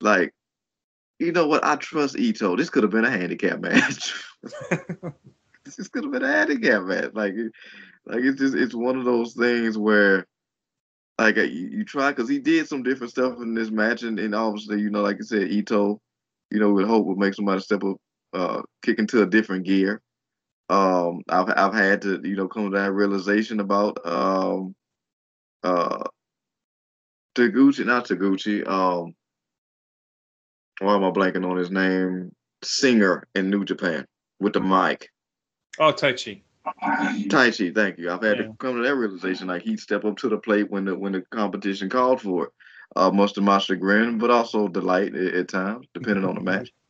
like, 0.00 0.32
you 1.18 1.32
know 1.32 1.46
what? 1.46 1.64
I 1.64 1.76
trust 1.76 2.18
Ito. 2.18 2.56
This 2.56 2.70
could 2.70 2.82
have 2.82 2.92
been 2.92 3.04
a 3.04 3.10
handicap 3.10 3.60
match. 3.60 4.14
this 5.76 5.88
could 5.88 6.04
have 6.04 6.12
been 6.12 6.22
a 6.24 6.28
handicap 6.28 6.82
match. 6.84 7.10
Like, 7.14 7.34
like 8.06 8.20
it's 8.20 8.38
just 8.38 8.54
it's 8.54 8.74
one 8.74 8.98
of 8.98 9.04
those 9.04 9.34
things 9.34 9.78
where, 9.78 10.26
like, 11.18 11.36
you, 11.36 11.44
you 11.44 11.84
try 11.84 12.10
because 12.10 12.28
he 12.28 12.38
did 12.38 12.68
some 12.68 12.82
different 12.82 13.10
stuff 13.12 13.38
in 13.40 13.54
this 13.54 13.70
match, 13.70 14.02
and, 14.02 14.18
and 14.18 14.34
obviously, 14.34 14.80
you 14.80 14.90
know, 14.90 15.02
like 15.02 15.16
I 15.16 15.24
said, 15.24 15.48
Ito, 15.50 16.00
you 16.50 16.60
know, 16.60 16.72
would 16.72 16.86
hope 16.86 17.06
would 17.06 17.18
make 17.18 17.34
somebody 17.34 17.60
step 17.60 17.84
up, 17.84 17.96
uh, 18.32 18.62
kick 18.82 18.98
into 18.98 19.22
a 19.22 19.26
different 19.26 19.64
gear. 19.64 20.00
Um, 20.68 21.22
I've 21.28 21.50
I've 21.56 21.74
had 21.74 22.02
to, 22.02 22.20
you 22.24 22.36
know, 22.36 22.48
come 22.48 22.70
to 22.70 22.78
that 22.78 22.92
realization 22.92 23.60
about 23.60 23.98
um, 24.06 24.74
uh, 25.62 26.04
Taguchi, 27.34 27.84
not 27.84 28.06
Taguchi. 28.06 28.66
Um, 28.66 29.14
why 30.80 30.94
am 30.94 31.04
I 31.04 31.10
blanking 31.10 31.48
on 31.48 31.56
his 31.56 31.70
name? 31.70 32.32
Singer 32.62 33.26
in 33.34 33.50
New 33.50 33.64
Japan 33.64 34.06
with 34.40 34.54
the 34.54 34.60
mic. 34.60 35.08
Oh 35.78 35.92
Taichi. 35.92 36.42
Taichi, 37.28 37.74
thank 37.74 37.98
you. 37.98 38.10
I've 38.10 38.22
had 38.22 38.38
Yeah. 38.38 38.44
to 38.44 38.54
come 38.58 38.76
to 38.76 38.82
that 38.82 38.94
realization. 38.94 39.48
Like 39.48 39.62
he'd 39.62 39.80
step 39.80 40.04
up 40.04 40.16
to 40.18 40.28
the 40.28 40.38
plate 40.38 40.70
when 40.70 40.84
the 40.86 40.96
when 40.96 41.12
the 41.12 41.22
competition 41.22 41.88
called 41.90 42.22
for 42.22 42.44
it. 42.46 42.50
Uh, 42.96 43.10
much 43.10 43.32
to 43.32 43.40
my 43.40 43.58
chagrin, 43.58 44.18
but 44.18 44.30
also 44.30 44.68
delight 44.68 45.14
at, 45.16 45.34
at 45.34 45.48
times, 45.48 45.86
depending 45.94 46.24
on 46.24 46.34
the 46.36 46.40
match. 46.40 46.70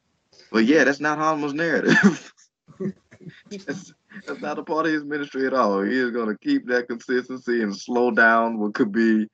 But 0.53 0.67
yeah, 0.67 0.85
that's 0.85 1.01
not 1.01 1.19
Honma's 1.19 1.55
narrative. 1.55 2.33
that's, 3.67 3.93
that's 4.27 4.41
not 4.41 4.59
a 4.59 4.63
part 4.63 4.87
of 4.87 4.93
his 4.93 5.05
ministry 5.05 5.47
at 5.47 5.55
all. 5.55 5.83
He 5.83 5.97
is 5.99 6.11
going 6.11 6.29
to 6.29 6.39
keep 6.39 6.67
that 6.69 6.89
consistency 6.89 7.63
and 7.63 7.75
slow 7.77 8.11
down 8.11 8.59
what 8.59 8.75
could 8.75 8.93
be 8.93 9.27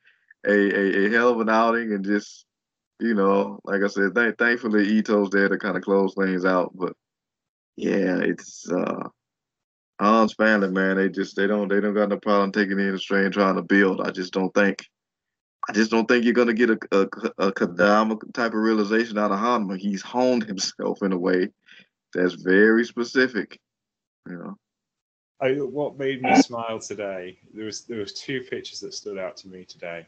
a, 0.47 0.51
a, 0.53 1.07
a 1.07 1.11
hell 1.11 1.29
of 1.29 1.41
an 1.41 1.49
outing 1.49 1.93
and 1.93 2.05
just, 2.05 2.47
you 3.01 3.15
know, 3.15 3.61
like 3.65 3.83
I 3.83 3.89
said, 3.89 4.15
th- 4.15 4.37
thankfully 4.39 4.99
Ito's 4.99 5.31
there 5.31 5.49
to 5.49 5.59
kind 5.59 5.77
of 5.77 5.83
close 5.83 6.15
things 6.15 6.45
out. 6.45 6.73
But 6.75 6.95
yeah, 7.77 8.19
it's 8.19 8.71
uh 8.71 9.09
Hans 10.01 10.33
family, 10.33 10.71
man. 10.71 10.97
They 10.97 11.11
just 11.11 11.37
they 11.37 11.47
don't 11.47 11.69
they 11.69 11.81
don't 11.81 11.95
got 11.95 12.09
no 12.09 12.17
problem 12.17 12.53
taking 12.53 12.81
in 12.81 12.93
the 12.93 12.99
strain 12.99 13.31
trying 13.31 13.57
to 13.57 13.63
build. 13.63 14.01
I 14.01 14.11
just 14.11 14.33
don't 14.33 14.53
think 14.55 14.87
I 15.69 15.73
just 15.73 15.91
don't 15.91 16.07
think 16.07 16.25
you're 16.25 16.33
gonna 16.33 16.55
get 16.55 16.71
a 16.71 16.79
a, 16.93 17.03
a 17.39 17.53
Kodama 17.53 18.19
type 18.33 18.55
of 18.55 18.61
realization 18.61 19.19
out 19.19 19.31
of 19.31 19.39
Honma. 19.39 19.79
He's 19.79 20.03
honed 20.03 20.45
himself 20.45 21.03
in 21.03 21.13
a 21.13 21.19
way 21.19 21.49
that's 22.15 22.35
very 22.35 22.85
specific. 22.85 23.61
You 24.27 24.39
know. 24.39 24.57
I, 25.43 25.53
what 25.53 25.99
made 25.99 26.23
me 26.23 26.35
smile 26.37 26.79
today? 26.79 27.39
There 27.55 27.67
was 27.67 27.83
there 27.83 27.99
was 27.99 28.15
two 28.15 28.41
pictures 28.43 28.81
that 28.81 28.95
stood 28.95 29.19
out 29.19 29.37
to 29.39 29.49
me 29.49 29.65
today, 29.65 30.07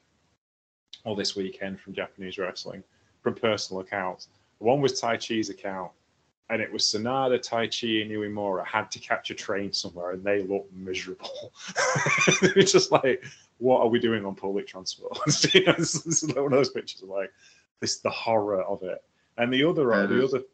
or 1.04 1.16
this 1.16 1.36
weekend 1.36 1.80
from 1.80 1.92
Japanese 1.92 2.38
wrestling, 2.38 2.82
from 3.22 3.34
personal 3.34 3.82
accounts. 3.82 4.28
One 4.58 4.80
was 4.80 5.00
Taichi's 5.00 5.50
account, 5.50 5.90
and 6.52 6.60
it 6.60 6.70
was 6.70 6.84
Sanada, 6.84 7.40
Tai 7.40 7.66
Chi, 7.68 8.02
and 8.02 8.10
Uemura 8.10 8.66
had 8.66 8.90
to 8.90 8.98
catch 8.98 9.30
a 9.30 9.34
train 9.34 9.72
somewhere, 9.72 10.10
and 10.10 10.22
they 10.22 10.42
looked 10.42 10.70
miserable. 10.74 11.50
it's 12.42 12.72
just 12.72 12.92
like, 12.92 13.24
what 13.56 13.80
are 13.80 13.88
we 13.88 13.98
doing 13.98 14.26
on 14.26 14.34
public 14.34 14.66
transport? 14.66 15.16
you 15.54 15.64
know, 15.64 15.72
this, 15.78 15.94
this 16.02 16.22
is 16.22 16.34
one 16.34 16.44
of 16.44 16.50
those 16.50 16.68
pictures 16.68 17.02
of 17.02 17.08
like 17.08 17.32
this 17.80 18.00
the 18.00 18.10
horror 18.10 18.62
of 18.64 18.82
it. 18.82 19.02
And 19.38 19.50
the 19.50 19.64
other 19.64 19.86
That 19.86 20.08
the 20.08 20.24
other 20.24 20.44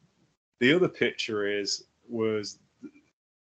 the 0.60 0.72
other 0.72 0.88
picture 0.88 1.48
is 1.48 1.86
was 2.08 2.60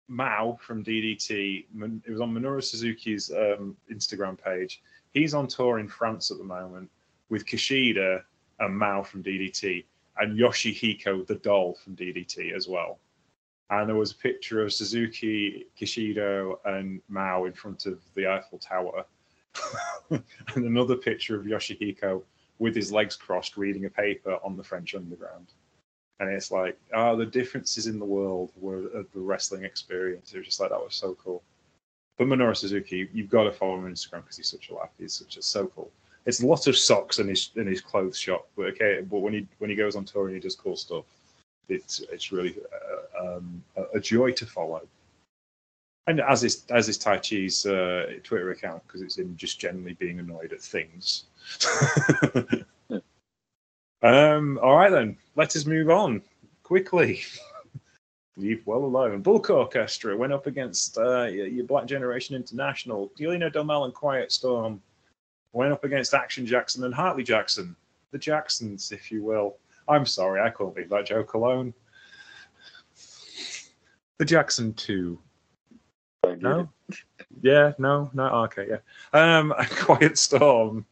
Mao 0.10 0.58
from 0.60 0.84
DDT. 0.84 1.68
It 2.06 2.12
was 2.12 2.20
on 2.20 2.34
Minoru 2.34 2.62
Suzuki's 2.62 3.32
um, 3.32 3.78
Instagram 3.90 4.38
page. 4.38 4.84
He's 5.12 5.34
on 5.34 5.48
tour 5.48 5.80
in 5.80 5.88
France 5.88 6.32
at 6.32 6.38
the 6.38 6.44
moment 6.44 6.92
with 7.30 7.46
Kishida 7.46 8.24
and 8.60 8.78
Mao 8.78 9.04
from 9.04 9.24
DDT, 9.24 9.86
and 10.18 10.38
Yoshihiko 10.38 11.26
the 11.26 11.36
doll 11.36 11.76
from 11.76 11.96
DDT 11.96 12.54
as 12.54 12.68
well. 12.68 13.00
And 13.70 13.88
there 13.88 13.96
was 13.96 14.12
a 14.12 14.16
picture 14.16 14.62
of 14.64 14.74
Suzuki, 14.74 15.66
Kishido, 15.80 16.58
and 16.66 17.02
Mao 17.08 17.46
in 17.46 17.54
front 17.54 17.86
of 17.86 18.00
the 18.16 18.28
Eiffel 18.28 18.60
Tower, 18.60 19.06
and 20.10 20.24
another 20.56 20.96
picture 20.96 21.40
of 21.40 21.46
Yoshihiko 21.46 22.22
with 22.60 22.76
his 22.76 22.92
legs 22.92 23.16
crossed 23.16 23.58
reading 23.58 23.86
a 23.86 23.90
paper 23.90 24.38
on 24.44 24.58
the 24.58 24.64
French 24.64 24.94
Underground 24.94 25.48
and 26.22 26.30
it's 26.30 26.52
like, 26.52 26.78
oh, 26.94 27.16
the 27.16 27.26
differences 27.26 27.88
in 27.88 27.98
the 27.98 28.06
world 28.06 28.52
were 28.56 28.88
of 28.90 29.12
the 29.12 29.20
wrestling 29.20 29.66
experience. 29.66 30.32
It 30.32 30.38
was 30.38 30.46
just 30.46 30.60
like 30.60 30.70
that 30.70 30.80
was 30.80 30.94
so 30.94 31.16
cool. 31.16 31.42
But 32.16 32.28
Minoru 32.28 32.56
Suzuki, 32.56 33.10
you've 33.12 33.30
got 33.30 33.46
to 33.46 33.52
follow 33.52 33.80
him 33.80 33.86
on 33.86 33.94
Instagram 33.94 34.22
because 34.22 34.38
he's 34.38 34.48
such 34.48 34.70
a 34.70 34.76
laugh. 34.76 34.92
He's 35.00 35.14
such 35.14 35.38
a 35.38 35.42
so 35.42 35.66
cool. 35.76 35.90
It's 36.26 36.42
a 36.42 36.48
lot 36.48 36.68
of 36.68 36.78
socks 36.78 37.20
in 37.20 37.28
his 37.28 37.52
in 37.56 37.68
his 37.68 37.82
clothes 37.82 38.18
shop, 38.18 38.48
but 38.56 38.68
okay. 38.68 39.02
But 39.02 39.20
when 39.20 39.34
he 39.34 39.48
when 39.58 39.70
he 39.70 39.76
goes 39.76 39.96
on 39.96 40.06
tour 40.06 40.28
and 40.28 40.36
he 40.36 40.42
does 40.42 40.56
cool 40.56 40.76
stuff, 40.76 41.06
it's 41.70 42.00
it's 42.12 42.32
really 42.32 42.56
uh, 43.20 43.38
um, 43.38 43.64
a, 43.94 44.00
joy 44.00 44.32
to 44.34 44.46
follow. 44.46 44.82
And 46.08 46.20
as 46.22 46.44
is 46.44 46.66
as 46.70 46.90
is 46.90 46.98
Taichi's 46.98 47.66
uh, 47.66 48.20
Twitter 48.24 48.52
account 48.52 48.84
because 48.86 49.02
it's 49.02 49.18
him 49.18 49.36
just 49.36 49.60
generally 49.60 49.94
being 49.94 50.20
annoyed 50.20 50.54
at 50.54 50.62
things. 50.62 51.26
Um, 54.04 54.58
all 54.62 54.78
right 54.78 54.90
then, 54.90 55.18
let 55.36 55.56
us 55.56 55.66
move 55.66 55.90
on 55.90 56.22
quickly. 56.64 57.22
Leave 58.38 58.66
well 58.66 58.84
alone. 58.84 59.22
Bulk 59.22 59.50
Orchestra 59.50 60.18
went 60.18 60.34
up 60.34 60.48
against 60.48 60.98
uh, 60.98 61.26
your 61.26 61.48
your 61.48 61.66
Black 61.66 61.86
Generation 61.86 62.36
International. 62.36 63.12
Delino 63.20 63.54
Domel 63.54 63.86
and 63.86 63.94
Quiet 63.94 64.32
Storm 64.32 64.82
went 65.54 65.74
up 65.74 65.84
against 65.84 66.14
Action 66.14 66.46
Jackson 66.46 66.84
and 66.84 66.94
Hartley 66.94 67.24
Jackson. 67.24 67.76
The 68.12 68.18
Jacksons, 68.18 68.92
if 68.92 69.12
you 69.12 69.24
will. 69.24 69.58
I'm 69.88 70.06
sorry, 70.06 70.42
I 70.42 70.50
couldn't 70.50 70.76
leave 70.76 70.90
that 70.90 71.06
joke 71.06 71.34
alone. 71.34 71.74
The 74.18 74.26
Jackson 74.26 74.74
2. 74.74 75.20
I 76.24 76.28
get 76.28 76.36
it. 76.36 76.42
No? 76.42 76.70
Yeah, 77.42 77.74
no, 77.78 78.10
no, 78.14 78.26
okay, 78.44 78.68
yeah. 78.70 79.40
Um, 79.40 79.54
Quiet 79.72 80.18
Storm 80.18 80.86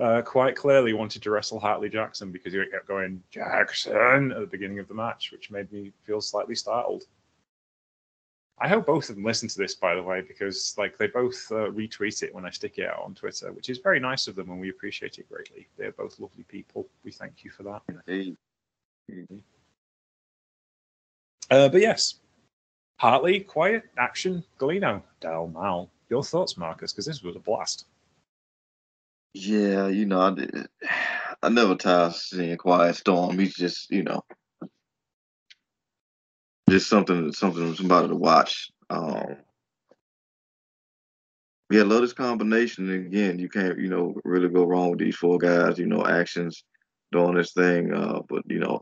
uh, 0.00 0.22
quite 0.22 0.56
clearly 0.56 0.92
wanted 0.92 1.22
to 1.22 1.30
wrestle 1.30 1.60
Hartley 1.60 1.88
Jackson 1.88 2.30
because 2.32 2.52
he 2.52 2.64
kept 2.70 2.88
going 2.88 3.22
Jackson 3.30 4.32
at 4.32 4.40
the 4.40 4.46
beginning 4.46 4.78
of 4.78 4.88
the 4.88 4.94
match, 4.94 5.30
which 5.32 5.50
made 5.50 5.70
me 5.72 5.92
feel 6.04 6.20
slightly 6.20 6.54
startled. 6.54 7.04
I 8.62 8.68
hope 8.68 8.84
both 8.86 9.08
of 9.08 9.16
them 9.16 9.24
listen 9.24 9.48
to 9.48 9.58
this, 9.58 9.74
by 9.74 9.94
the 9.94 10.02
way, 10.02 10.20
because 10.20 10.74
like 10.76 10.98
they 10.98 11.06
both 11.06 11.50
uh, 11.50 11.70
retweet 11.70 12.22
it 12.22 12.34
when 12.34 12.44
I 12.44 12.50
stick 12.50 12.76
it 12.76 12.88
out 12.88 13.02
on 13.02 13.14
Twitter, 13.14 13.52
which 13.52 13.70
is 13.70 13.78
very 13.78 13.98
nice 14.00 14.28
of 14.28 14.36
them, 14.36 14.50
and 14.50 14.60
we 14.60 14.68
appreciate 14.68 15.18
it 15.18 15.28
greatly. 15.30 15.66
They're 15.78 15.92
both 15.92 16.20
lovely 16.20 16.44
people. 16.44 16.86
We 17.02 17.10
thank 17.10 17.42
you 17.42 17.50
for 17.50 17.62
that. 17.62 17.82
Hey, 18.06 18.34
Uh, 21.50 21.68
but 21.70 21.80
yes, 21.80 22.16
Hartley, 22.98 23.40
quiet, 23.40 23.84
action, 23.96 24.44
Galino, 24.58 25.02
Dal 25.20 25.48
Mal. 25.48 25.90
Your 26.10 26.22
thoughts, 26.22 26.58
Marcus? 26.58 26.92
Because 26.92 27.06
this 27.06 27.22
was 27.22 27.36
a 27.36 27.40
blast. 27.40 27.86
Yeah, 29.32 29.88
you 29.88 30.04
know, 30.06 30.20
I, 30.20 30.30
did- 30.34 30.68
I 31.42 31.48
never 31.48 31.76
tire 31.76 32.10
seeing 32.10 32.56
Quiet 32.58 32.96
Storm. 32.96 33.38
He's 33.38 33.54
just, 33.54 33.90
you 33.90 34.02
know, 34.02 34.22
just 36.70 36.88
something, 36.88 37.32
something, 37.32 37.74
somebody 37.74 38.08
to 38.08 38.16
watch. 38.16 38.70
Um, 38.88 39.36
yeah, 41.70 41.82
love 41.82 42.02
this 42.02 42.12
combination. 42.12 42.90
And 42.90 43.06
again, 43.06 43.38
you 43.38 43.48
can't, 43.48 43.78
you 43.78 43.88
know, 43.88 44.14
really 44.24 44.48
go 44.48 44.64
wrong 44.64 44.90
with 44.90 44.98
these 44.98 45.16
four 45.16 45.38
guys. 45.38 45.78
You 45.78 45.86
know, 45.86 46.04
actions 46.04 46.64
doing 47.12 47.34
this 47.34 47.52
thing. 47.52 47.92
Uh, 47.92 48.20
but 48.28 48.42
you 48.46 48.58
know, 48.58 48.80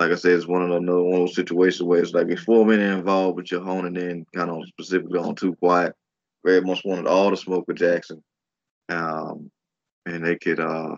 like 0.00 0.12
I 0.12 0.14
said, 0.14 0.32
it's 0.32 0.46
one 0.46 0.62
of 0.62 0.68
those 0.68 0.80
one 0.80 0.88
of 0.88 1.20
those 1.20 1.34
situations 1.34 1.82
where 1.82 2.00
it's 2.00 2.12
like 2.12 2.28
it's 2.28 2.42
four 2.42 2.64
men 2.64 2.80
involved, 2.80 3.36
but 3.36 3.50
you're 3.50 3.62
honing 3.62 3.96
in 3.96 4.24
kind 4.34 4.50
of 4.50 4.66
specifically 4.68 5.18
on 5.18 5.34
Too 5.34 5.54
Quiet. 5.56 5.94
Very 6.44 6.60
much 6.60 6.82
wanted 6.84 7.06
all 7.06 7.30
the 7.30 7.36
smoke 7.36 7.66
with 7.66 7.78
Jackson, 7.78 8.22
um, 8.88 9.50
and 10.06 10.24
they 10.24 10.36
could 10.36 10.60
uh, 10.60 10.96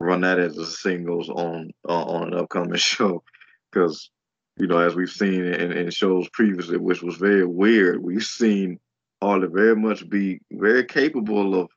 run 0.00 0.22
that 0.22 0.40
as 0.40 0.58
a 0.58 0.66
singles 0.66 1.28
on 1.28 1.70
uh, 1.88 2.04
on 2.04 2.32
an 2.32 2.38
upcoming 2.38 2.74
show, 2.76 3.22
because 3.70 4.10
you 4.58 4.66
know 4.66 4.78
as 4.78 4.94
we've 4.94 5.10
seen 5.10 5.44
in, 5.44 5.72
in 5.72 5.90
shows 5.90 6.28
previously, 6.30 6.78
which 6.78 7.02
was 7.02 7.16
very 7.16 7.46
weird, 7.46 8.02
we've 8.02 8.24
seen 8.24 8.78
Harley 9.22 9.48
very 9.48 9.76
much 9.76 10.08
be 10.08 10.40
very 10.52 10.84
capable 10.84 11.60
of 11.60 11.70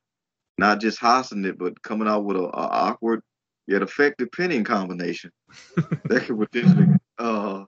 not 0.58 0.80
just 0.80 1.00
hosting 1.00 1.46
it, 1.46 1.58
but 1.58 1.82
coming 1.82 2.08
out 2.08 2.24
with 2.24 2.38
a, 2.38 2.44
a 2.44 2.50
awkward 2.50 3.22
yet 3.68 3.82
effective 3.82 4.32
pinning 4.32 4.64
combination 4.64 5.32
that 6.06 6.24
could 6.26 6.40
potentially 6.40 6.88
uh, 7.18 7.64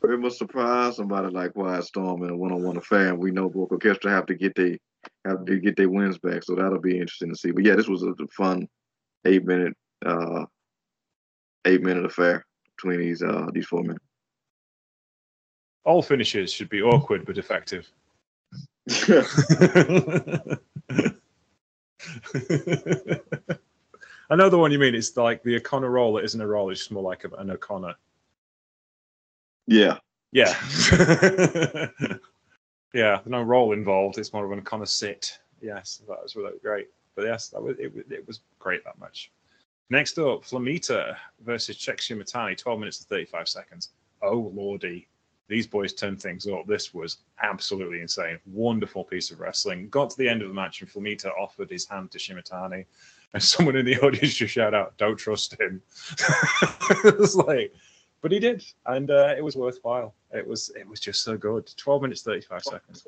very 0.00 0.16
much 0.16 0.34
surprise 0.34 0.96
somebody 0.96 1.28
like 1.28 1.52
Quiet 1.52 1.84
Storm 1.84 2.22
in 2.22 2.30
a 2.30 2.36
one-on-one 2.36 2.76
affair. 2.76 3.08
And 3.08 3.18
we 3.18 3.30
know 3.30 3.48
Broke 3.48 3.72
Orchestra 3.72 4.10
have 4.10 4.26
to 4.26 4.34
get 4.34 4.54
they 4.54 4.78
have 5.24 5.44
to 5.44 5.58
get 5.58 5.76
their 5.76 5.90
wins 5.90 6.18
back, 6.18 6.42
so 6.42 6.54
that'll 6.54 6.80
be 6.80 6.98
interesting 6.98 7.30
to 7.30 7.36
see. 7.36 7.50
But 7.50 7.64
yeah, 7.64 7.74
this 7.74 7.88
was 7.88 8.02
a 8.02 8.14
fun 8.28 8.68
eight-minute 9.26 9.76
uh, 10.04 10.46
eight-minute 11.66 12.04
affair 12.04 12.46
between 12.76 13.00
these 13.00 13.22
uh, 13.22 13.46
these 13.52 13.66
four 13.66 13.82
men. 13.82 13.98
All 15.84 16.02
finishes 16.02 16.52
should 16.52 16.68
be 16.68 16.82
awkward 16.82 17.24
but 17.24 17.38
effective. 17.38 17.90
I 24.30 24.36
know 24.36 24.48
the 24.48 24.58
one 24.58 24.72
you 24.72 24.78
mean. 24.78 24.94
It's 24.94 25.16
like 25.16 25.42
the 25.42 25.56
O'Connor 25.56 25.90
roll. 25.90 26.18
It 26.18 26.24
isn't 26.24 26.40
a 26.40 26.46
roll. 26.46 26.70
It's 26.70 26.80
just 26.80 26.92
more 26.92 27.02
like 27.02 27.24
an 27.24 27.50
O'Connor. 27.50 27.94
Yeah. 29.66 29.98
Yeah. 30.32 30.54
yeah. 32.94 33.20
No 33.26 33.42
roll 33.42 33.72
involved. 33.72 34.18
It's 34.18 34.32
more 34.32 34.44
of 34.44 34.52
an 34.52 34.60
O'Connor 34.60 34.86
sit. 34.86 35.38
Yes, 35.60 36.02
that 36.08 36.22
was 36.22 36.36
really 36.36 36.58
great. 36.62 36.88
But 37.14 37.24
yes, 37.26 37.48
that 37.48 37.62
was 37.62 37.76
it. 37.78 37.92
It 38.10 38.26
was 38.26 38.40
great 38.58 38.84
that 38.84 38.98
much. 38.98 39.30
Next 39.90 40.18
up, 40.18 40.44
Flamita 40.44 41.16
versus 41.44 41.76
Check 41.76 41.98
Shimatani, 41.98 42.56
12 42.56 42.78
minutes 42.78 43.00
and 43.00 43.08
35 43.08 43.48
seconds. 43.48 43.90
Oh 44.22 44.52
lordy, 44.54 45.08
these 45.50 45.66
boys 45.66 45.92
turned 45.92 46.22
things 46.22 46.46
up. 46.46 46.66
This 46.66 46.94
was 46.94 47.18
absolutely 47.42 48.00
insane. 48.00 48.38
Wonderful 48.46 49.04
piece 49.04 49.30
of 49.30 49.40
wrestling. 49.40 49.88
Got 49.88 50.10
to 50.10 50.16
the 50.16 50.28
end 50.28 50.40
of 50.42 50.48
the 50.48 50.54
match, 50.54 50.80
and 50.80 50.88
Flamita 50.88 51.30
offered 51.38 51.68
his 51.68 51.86
hand 51.86 52.12
to 52.12 52.18
Shimatani 52.18 52.86
and 53.34 53.42
someone 53.42 53.76
in 53.76 53.84
the 53.84 53.98
audience 53.98 54.34
just 54.34 54.54
shout 54.54 54.74
out, 54.74 54.96
"Don't 54.96 55.16
trust 55.16 55.60
him." 55.60 55.82
it 57.04 57.18
was 57.18 57.36
like, 57.36 57.74
but 58.22 58.32
he 58.32 58.38
did, 58.38 58.64
and 58.86 59.10
uh, 59.10 59.34
it 59.36 59.42
was 59.42 59.56
worthwhile. 59.56 60.14
It 60.32 60.46
was 60.46 60.70
it 60.70 60.88
was 60.88 61.00
just 61.00 61.22
so 61.22 61.36
good. 61.36 61.70
Twelve 61.76 62.02
minutes 62.02 62.22
thirty 62.22 62.42
five 62.42 62.62
seconds, 62.62 63.06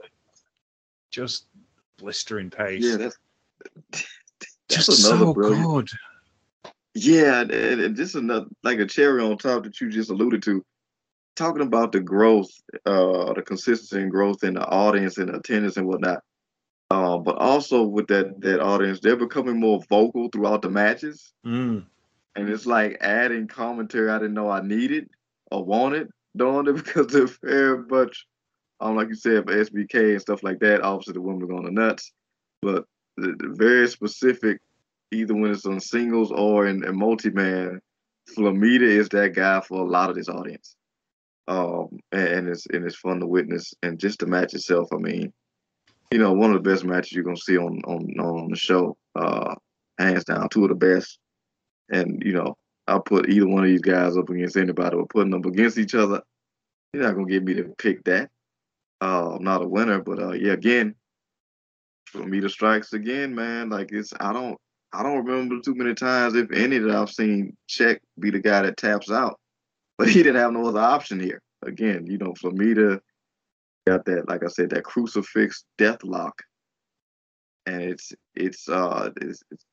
just 1.10 1.46
blistering 1.96 2.50
pace. 2.50 2.82
Yeah, 2.82 2.96
that's, 2.96 3.18
that's 3.90 4.86
just 4.86 5.02
so 5.02 5.32
brilliant. 5.32 5.68
good. 5.68 5.90
Yeah, 6.94 7.40
and, 7.40 7.52
and 7.52 7.96
just 7.96 8.16
another 8.16 8.46
like 8.62 8.78
a 8.78 8.86
cherry 8.86 9.22
on 9.22 9.38
top 9.38 9.64
that 9.64 9.80
you 9.80 9.90
just 9.90 10.10
alluded 10.10 10.42
to. 10.44 10.64
Talking 11.34 11.62
about 11.62 11.92
the 11.92 12.00
growth, 12.00 12.50
uh, 12.84 13.32
the 13.32 13.42
consistency 13.42 14.02
and 14.02 14.10
growth 14.10 14.44
in 14.44 14.54
the 14.54 14.66
audience 14.66 15.18
and 15.18 15.30
attendance 15.30 15.76
and 15.76 15.86
whatnot 15.86 16.22
uh, 16.92 17.16
but 17.16 17.38
also 17.38 17.84
with 17.84 18.06
that 18.08 18.38
that 18.42 18.60
audience, 18.60 19.00
they're 19.00 19.16
becoming 19.16 19.58
more 19.58 19.80
vocal 19.88 20.28
throughout 20.28 20.60
the 20.60 20.68
matches, 20.68 21.32
mm. 21.46 21.82
and 22.36 22.48
it's 22.50 22.66
like 22.66 22.98
adding 23.00 23.48
commentary 23.48 24.10
I 24.10 24.18
didn't 24.18 24.34
know 24.34 24.50
I 24.50 24.60
needed 24.60 25.08
or 25.50 25.64
wanted 25.64 26.10
doing 26.36 26.66
it 26.68 26.74
because 26.74 27.06
they're 27.06 27.30
very 27.42 27.78
much, 27.84 28.26
um, 28.80 28.96
like 28.96 29.08
you 29.08 29.14
said, 29.14 29.44
for 29.44 29.54
SBK 29.54 30.12
and 30.12 30.20
stuff 30.20 30.42
like 30.42 30.58
that. 30.60 30.82
Obviously, 30.82 31.14
the 31.14 31.22
women 31.22 31.44
are 31.44 31.46
going 31.46 31.72
nuts, 31.72 32.12
but 32.60 32.84
the, 33.16 33.36
the 33.38 33.54
very 33.56 33.88
specific, 33.88 34.60
either 35.12 35.34
when 35.34 35.50
it's 35.50 35.64
on 35.64 35.80
singles 35.80 36.30
or 36.30 36.66
in, 36.66 36.84
in 36.84 36.94
multi 36.94 37.30
man, 37.30 37.80
Flamita 38.36 38.82
is 38.82 39.08
that 39.10 39.34
guy 39.34 39.60
for 39.60 39.80
a 39.80 39.88
lot 39.88 40.10
of 40.10 40.16
this 40.16 40.28
audience. 40.28 40.76
Um, 41.48 41.98
and, 42.12 42.48
it's 42.48 42.66
and 42.66 42.84
it's 42.84 42.96
fun 42.96 43.20
to 43.20 43.26
witness, 43.26 43.74
and 43.82 43.98
just 43.98 44.20
the 44.20 44.26
match 44.26 44.54
itself. 44.54 44.88
I 44.92 44.96
mean 44.96 45.32
you 46.12 46.18
know, 46.18 46.32
one 46.32 46.54
of 46.54 46.62
the 46.62 46.70
best 46.70 46.84
matches 46.84 47.12
you're 47.12 47.24
gonna 47.24 47.36
see 47.36 47.56
on 47.56 47.80
on 47.84 48.20
on 48.20 48.50
the 48.50 48.56
show. 48.56 48.96
Uh, 49.14 49.54
hands 49.98 50.24
down, 50.24 50.48
two 50.50 50.64
of 50.64 50.68
the 50.68 50.74
best. 50.74 51.18
And 51.90 52.22
you 52.24 52.32
know, 52.32 52.56
I'll 52.86 53.00
put 53.00 53.30
either 53.30 53.48
one 53.48 53.64
of 53.64 53.70
these 53.70 53.80
guys 53.80 54.16
up 54.16 54.28
against 54.28 54.56
anybody, 54.56 54.94
or 54.96 55.06
putting 55.06 55.30
them 55.30 55.44
against 55.44 55.78
each 55.78 55.94
other. 55.94 56.20
You're 56.92 57.04
not 57.04 57.14
gonna 57.14 57.26
get 57.26 57.44
me 57.44 57.54
to 57.54 57.64
pick 57.78 58.04
that. 58.04 58.30
Uh, 59.00 59.36
I'm 59.36 59.44
not 59.44 59.62
a 59.62 59.66
winner, 59.66 60.00
but 60.00 60.18
uh, 60.18 60.32
yeah, 60.32 60.52
again, 60.52 60.94
Flamita 62.12 62.50
strikes 62.50 62.92
again, 62.92 63.34
man. 63.34 63.70
Like 63.70 63.90
it's 63.90 64.12
I 64.20 64.34
don't 64.34 64.58
I 64.92 65.02
don't 65.02 65.24
remember 65.24 65.60
too 65.60 65.74
many 65.74 65.94
times, 65.94 66.34
if 66.34 66.52
any, 66.52 66.76
that 66.76 66.94
I've 66.94 67.10
seen 67.10 67.56
Check 67.68 68.02
be 68.18 68.30
the 68.30 68.38
guy 68.38 68.62
that 68.62 68.76
taps 68.76 69.10
out. 69.10 69.40
But 70.02 70.10
he 70.10 70.24
didn't 70.24 70.40
have 70.40 70.52
no 70.52 70.66
other 70.66 70.80
option 70.80 71.20
here. 71.20 71.40
Again, 71.64 72.06
you 72.06 72.18
know, 72.18 72.32
Flamita 72.32 73.00
got 73.86 74.04
that, 74.06 74.28
like 74.28 74.42
I 74.42 74.48
said, 74.48 74.70
that 74.70 74.82
crucifix 74.82 75.64
death 75.78 76.02
lock, 76.02 76.42
and 77.66 77.80
it's 77.82 78.12
it's 78.34 78.68
uh 78.68 79.10
it's, 79.20 79.44
it's 79.52 79.64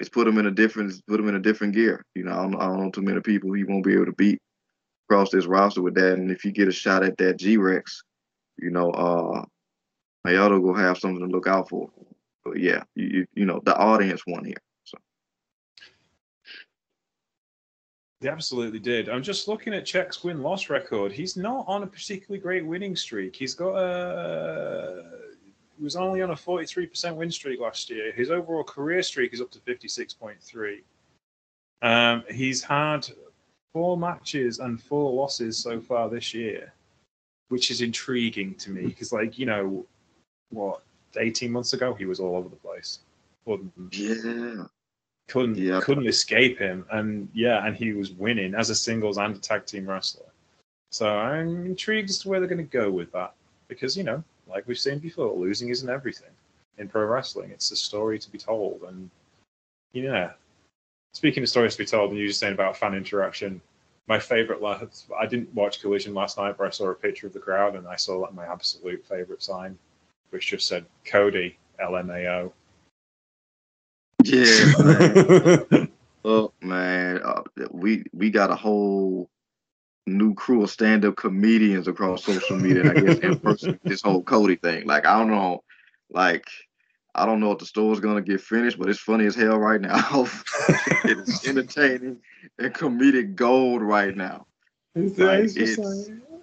it's 0.00 0.08
put 0.08 0.26
him 0.26 0.38
in 0.38 0.46
a 0.46 0.50
different 0.50 1.00
put 1.06 1.20
him 1.20 1.28
in 1.28 1.36
a 1.36 1.40
different 1.40 1.74
gear. 1.74 2.04
You 2.16 2.24
know, 2.24 2.32
I 2.32 2.42
don't, 2.42 2.56
I 2.56 2.66
don't 2.66 2.82
know 2.82 2.90
too 2.90 3.02
many 3.02 3.20
people 3.20 3.52
he 3.52 3.62
won't 3.62 3.84
be 3.84 3.94
able 3.94 4.06
to 4.06 4.12
beat 4.12 4.40
across 5.08 5.30
this 5.30 5.46
roster 5.46 5.82
with 5.82 5.94
that. 5.94 6.14
And 6.14 6.32
if 6.32 6.44
you 6.44 6.50
get 6.50 6.66
a 6.66 6.72
shot 6.72 7.04
at 7.04 7.16
that 7.18 7.36
G 7.36 7.56
Rex, 7.56 8.02
you 8.58 8.70
know, 8.70 8.90
uh, 8.90 9.44
Hayato 10.26 10.60
will 10.60 10.74
have 10.74 10.98
something 10.98 11.24
to 11.24 11.32
look 11.32 11.46
out 11.46 11.68
for. 11.68 11.88
But 12.44 12.58
yeah, 12.58 12.82
you 12.96 13.26
you 13.32 13.44
know 13.44 13.60
the 13.64 13.76
audience 13.76 14.22
won 14.26 14.44
here. 14.44 14.56
They 18.20 18.28
absolutely 18.28 18.78
did. 18.78 19.08
I'm 19.08 19.22
just 19.22 19.48
looking 19.48 19.72
at 19.72 19.86
Check's 19.86 20.22
win 20.22 20.42
loss 20.42 20.68
record. 20.68 21.10
He's 21.10 21.38
not 21.38 21.64
on 21.66 21.82
a 21.82 21.86
particularly 21.86 22.40
great 22.40 22.66
winning 22.66 22.94
streak. 22.94 23.34
He's 23.34 23.54
got 23.54 23.74
a. 23.76 25.04
He 25.78 25.84
was 25.84 25.96
only 25.96 26.20
on 26.20 26.30
a 26.30 26.34
43% 26.34 27.14
win 27.14 27.30
streak 27.30 27.58
last 27.58 27.88
year. 27.88 28.12
His 28.12 28.30
overall 28.30 28.62
career 28.62 29.02
streak 29.02 29.32
is 29.32 29.40
up 29.40 29.50
to 29.52 29.58
56.3. 29.60 30.82
Um, 31.80 32.22
he's 32.30 32.62
had 32.62 33.08
four 33.72 33.96
matches 33.96 34.58
and 34.58 34.82
four 34.82 35.10
losses 35.10 35.56
so 35.56 35.80
far 35.80 36.10
this 36.10 36.34
year, 36.34 36.74
which 37.48 37.70
is 37.70 37.80
intriguing 37.80 38.54
to 38.56 38.70
me 38.70 38.88
because, 38.88 39.10
like, 39.10 39.38
you 39.38 39.46
know, 39.46 39.86
what, 40.50 40.82
18 41.16 41.50
months 41.50 41.72
ago, 41.72 41.94
he 41.94 42.04
was 42.04 42.20
all 42.20 42.36
over 42.36 42.50
the 42.50 42.56
place. 42.56 42.98
Yeah 43.90 44.66
couldn't 45.30 45.56
yep. 45.56 45.82
couldn't 45.82 46.06
escape 46.06 46.58
him, 46.58 46.84
and 46.90 47.28
yeah, 47.32 47.64
and 47.66 47.76
he 47.76 47.92
was 47.92 48.10
winning 48.12 48.54
as 48.54 48.68
a 48.68 48.74
singles 48.74 49.16
and 49.16 49.36
a 49.36 49.38
tag 49.38 49.64
team 49.64 49.88
wrestler. 49.88 50.26
So 50.90 51.08
I'm 51.08 51.64
intrigued 51.66 52.10
as 52.10 52.18
to 52.18 52.28
where 52.28 52.40
they're 52.40 52.48
going 52.48 52.66
to 52.66 52.78
go 52.78 52.90
with 52.90 53.12
that, 53.12 53.34
because 53.68 53.96
you 53.96 54.02
know, 54.02 54.24
like 54.48 54.66
we've 54.66 54.78
seen 54.78 54.98
before, 54.98 55.32
losing 55.32 55.68
isn't 55.68 55.88
everything 55.88 56.30
in 56.78 56.88
pro 56.88 57.04
wrestling. 57.04 57.50
It's 57.50 57.70
a 57.70 57.76
story 57.76 58.18
to 58.18 58.30
be 58.30 58.38
told, 58.38 58.82
and 58.88 59.08
you 59.92 60.02
yeah. 60.02 60.32
Speaking 61.12 61.42
of 61.42 61.48
stories 61.48 61.72
to 61.74 61.78
be 61.78 61.86
told, 61.86 62.10
and 62.10 62.18
you 62.18 62.26
just 62.26 62.40
saying 62.40 62.54
about 62.54 62.76
fan 62.76 62.94
interaction, 62.94 63.60
my 64.06 64.18
favorite 64.18 64.60
last, 64.60 65.06
I 65.18 65.26
didn't 65.26 65.54
watch 65.54 65.80
Collision 65.80 66.14
last 66.14 66.38
night, 66.38 66.56
but 66.58 66.66
I 66.66 66.70
saw 66.70 66.88
a 66.88 66.94
picture 66.94 67.28
of 67.28 67.32
the 67.32 67.38
crowd 67.38 67.76
and 67.76 67.86
I 67.86 67.96
saw 67.96 68.18
like 68.18 68.34
my 68.34 68.44
absolute 68.44 69.04
favorite 69.06 69.42
sign, 69.42 69.78
which 70.30 70.48
just 70.48 70.66
said 70.66 70.84
Cody 71.04 71.56
LMAO. 71.80 72.52
Yeah. 74.24 74.72
Man. 75.70 75.92
oh 76.24 76.52
man, 76.60 77.20
uh, 77.22 77.42
we 77.70 78.04
we 78.12 78.30
got 78.30 78.50
a 78.50 78.56
whole 78.56 79.30
new 80.06 80.34
crew 80.34 80.62
of 80.62 80.70
stand-up 80.70 81.16
comedians 81.16 81.88
across 81.88 82.24
social 82.24 82.56
media. 82.56 82.90
I 82.90 83.00
guess 83.00 83.18
in 83.18 83.38
person, 83.38 83.78
this 83.84 84.02
whole 84.02 84.22
Cody 84.22 84.56
thing. 84.56 84.86
Like 84.86 85.06
I 85.06 85.18
don't 85.18 85.30
know, 85.30 85.62
like 86.10 86.44
I 87.14 87.26
don't 87.26 87.40
know 87.40 87.52
if 87.52 87.58
the 87.58 87.66
store's 87.66 88.00
gonna 88.00 88.22
get 88.22 88.40
finished, 88.40 88.78
but 88.78 88.88
it's 88.88 89.00
funny 89.00 89.26
as 89.26 89.34
hell 89.34 89.58
right 89.58 89.80
now. 89.80 90.26
it's 91.04 91.46
entertaining 91.48 92.18
and 92.58 92.74
comedic 92.74 93.34
gold 93.34 93.82
right 93.82 94.16
now. 94.16 94.46
Like, 94.94 95.50
it's, 95.54 95.78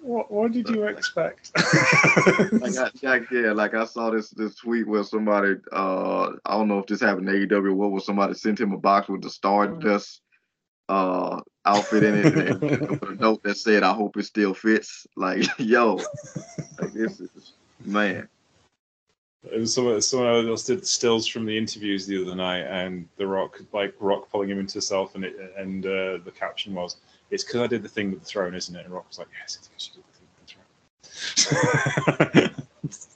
what, 0.08 0.30
what 0.32 0.52
did 0.52 0.68
you 0.70 0.84
expect? 0.84 1.50
I 1.56 2.70
got 2.74 2.94
Jack. 2.94 3.30
Yeah, 3.30 3.52
like 3.52 3.74
I 3.74 3.84
saw 3.84 4.10
this 4.10 4.30
this 4.30 4.54
tweet 4.54 4.88
where 4.88 5.04
somebody, 5.04 5.56
uh, 5.70 6.30
I 6.46 6.56
don't 6.56 6.68
know 6.68 6.78
if 6.78 6.86
this 6.86 7.02
happened 7.02 7.28
in 7.28 7.46
AEW. 7.46 7.74
What 7.74 7.90
was 7.90 8.06
somebody 8.06 8.32
sent 8.32 8.58
him 8.58 8.72
a 8.72 8.78
box 8.78 9.08
with 9.08 9.22
the 9.22 9.30
Stardust 9.30 10.22
uh 10.88 11.40
outfit 11.66 12.02
in 12.02 12.14
it, 12.14 12.24
and, 12.24 12.62
and 12.62 12.90
with 12.90 13.02
a 13.10 13.14
note 13.16 13.42
that 13.42 13.58
said, 13.58 13.82
"I 13.82 13.92
hope 13.92 14.16
it 14.16 14.24
still 14.24 14.54
fits." 14.54 15.06
Like, 15.14 15.46
yo, 15.58 16.00
like 16.80 16.94
this 16.94 17.20
is 17.20 17.52
man. 17.84 18.28
It 19.52 19.60
was 19.60 19.74
someone, 19.74 20.00
someone 20.00 20.48
else 20.48 20.64
did 20.64 20.86
stills 20.86 21.26
from 21.26 21.44
the 21.44 21.56
interviews 21.56 22.06
the 22.06 22.22
other 22.22 22.34
night, 22.34 22.62
and 22.62 23.06
The 23.18 23.26
Rock, 23.26 23.60
like 23.72 23.94
Rock 24.00 24.30
pulling 24.30 24.48
him 24.48 24.58
into 24.58 24.74
himself, 24.74 25.14
and 25.14 25.24
it, 25.24 25.36
and 25.56 25.84
uh, 25.86 26.18
the 26.24 26.32
caption 26.34 26.74
was, 26.74 26.96
"It's 27.30 27.44
because 27.44 27.60
I 27.60 27.66
did 27.66 27.82
the 27.82 27.88
thing 27.88 28.10
with 28.10 28.20
the 28.20 28.26
throne, 28.26 28.54
isn't 28.54 28.74
it?" 28.74 28.84
And 28.84 28.94
Rock 28.94 29.08
was 29.08 29.18
like, 29.18 29.28
"Yes, 29.40 29.56
it's 29.56 29.68
because 29.68 29.90
you 29.94 30.02
did 30.02 30.04
the 30.08 30.18
thing 30.18 30.28
with 30.36 31.52
the 32.34 32.50
throne." 32.50 32.64
if 32.84 33.06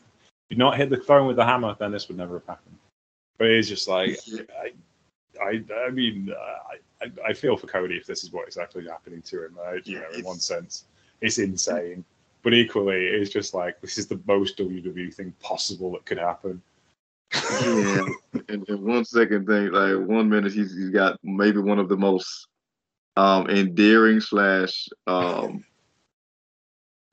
you'd 0.48 0.58
not 0.58 0.76
hit 0.76 0.90
the 0.90 0.96
throne 0.98 1.26
with 1.26 1.36
the 1.36 1.44
hammer, 1.44 1.76
then 1.78 1.92
this 1.92 2.08
would 2.08 2.16
never 2.16 2.34
have 2.34 2.46
happened. 2.46 2.76
But 3.38 3.48
it's 3.48 3.68
just 3.68 3.88
like, 3.88 4.18
I, 4.60 4.72
I, 5.42 5.64
I 5.86 5.90
mean, 5.90 6.32
I, 7.02 7.10
I 7.26 7.32
feel 7.32 7.56
for 7.56 7.66
Cody 7.66 7.96
if 7.96 8.06
this 8.06 8.22
is 8.24 8.32
what 8.32 8.46
exactly 8.46 8.84
happening 8.86 9.22
to 9.22 9.46
him. 9.46 9.58
Uh, 9.64 9.72
you 9.84 9.98
know, 9.98 10.10
in 10.14 10.24
one 10.24 10.38
sense, 10.38 10.84
it's 11.20 11.38
insane. 11.38 12.04
But 12.42 12.54
equally, 12.54 13.06
it's 13.06 13.30
just 13.30 13.54
like 13.54 13.80
this 13.80 13.98
is 13.98 14.06
the 14.06 14.20
most 14.26 14.58
WWE 14.58 15.14
thing 15.14 15.32
possible 15.40 15.92
that 15.92 16.04
could 16.04 16.18
happen. 16.18 16.60
yeah, 17.32 18.04
and, 18.48 18.68
and, 18.68 18.82
one 18.82 19.04
second 19.04 19.46
thing, 19.46 19.70
like 19.70 20.06
one 20.06 20.28
minute 20.28 20.52
he's, 20.52 20.74
he's 20.76 20.90
got 20.90 21.18
maybe 21.22 21.60
one 21.60 21.78
of 21.78 21.88
the 21.88 21.96
most 21.96 22.48
um 23.16 23.48
endearing 23.48 24.20
slash 24.20 24.88
um 25.06 25.64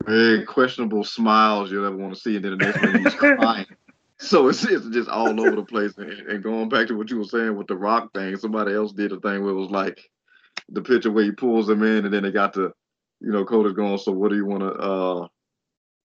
very 0.05 0.45
questionable 0.45 1.03
smiles 1.03 1.71
you'll 1.71 1.85
ever 1.85 1.95
want 1.95 2.13
to 2.13 2.19
see, 2.19 2.35
and 2.35 2.45
then 2.45 2.57
the 2.57 2.65
next 2.65 2.81
minute 2.81 3.01
he's 3.01 3.13
crying. 3.15 3.65
So 4.17 4.49
it's, 4.49 4.63
it's 4.65 4.87
just 4.89 5.09
all 5.09 5.39
over 5.39 5.55
the 5.55 5.63
place. 5.63 5.97
And, 5.97 6.11
and, 6.11 6.43
going 6.43 6.67
back 6.67 6.87
to 6.87 6.97
what 6.97 7.09
you 7.09 7.17
were 7.17 7.23
saying 7.23 7.55
with 7.55 7.67
the 7.67 7.77
rock 7.77 8.13
thing, 8.13 8.35
somebody 8.35 8.73
else 8.73 8.91
did 8.91 9.13
a 9.13 9.19
thing 9.19 9.43
where 9.43 9.51
it 9.51 9.59
was 9.59 9.69
like 9.69 10.09
the 10.67 10.81
picture 10.81 11.11
where 11.11 11.23
he 11.23 11.31
pulls 11.31 11.67
them 11.67 11.83
in, 11.83 12.05
and 12.05 12.13
then 12.13 12.23
they 12.23 12.31
got 12.31 12.53
to, 12.53 12.73
you 13.21 13.31
know, 13.31 13.45
Cody's 13.45 13.73
going, 13.73 13.97
so 13.97 14.11
what 14.11 14.29
do 14.29 14.35
you 14.35 14.45
want 14.45 14.61
to 14.61 14.73
uh, 14.73 15.27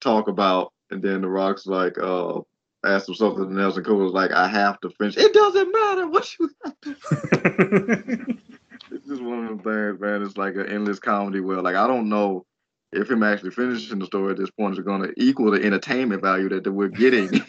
talk 0.01 0.29
about? 0.29 0.73
And 0.91 1.03
then 1.03 1.23
the 1.23 1.29
rock's 1.29 1.67
like, 1.67 1.99
uh, 1.99 2.41
asked 2.85 3.09
him 3.09 3.15
something, 3.15 3.45
and 3.45 3.57
Nelson 3.57 3.83
Cole 3.83 3.97
was 3.97 4.13
like, 4.13 4.31
I 4.31 4.47
have 4.47 4.81
to 4.81 4.91
finish. 4.91 5.17
It 5.17 5.33
doesn't 5.33 5.73
matter 5.73 6.07
what 6.07 6.39
you 6.39 6.51
have 6.65 6.81
to. 6.83 8.37
it's 8.95 9.07
just 9.07 9.23
one 9.23 9.45
of 9.45 9.49
them 9.49 9.59
things, 9.59 10.01
man. 10.01 10.23
It's 10.23 10.37
like 10.37 10.55
an 10.55 10.67
endless 10.67 10.99
comedy 10.99 11.41
where, 11.41 11.61
like, 11.61 11.77
I 11.77 11.87
don't 11.87 12.09
know 12.09 12.47
if 12.95 13.11
him 13.11 13.23
actually 13.23 13.51
finishing 13.51 13.99
the 13.99 14.07
story 14.07 14.31
at 14.33 14.39
this 14.39 14.51
point 14.51 14.79
is 14.79 14.85
going 14.85 15.03
to 15.03 15.13
equal 15.17 15.51
the 15.51 15.63
entertainment 15.63 16.23
value 16.23 16.49
that, 16.49 16.65
that 16.65 16.73
we're 16.73 16.89
getting 16.89 17.43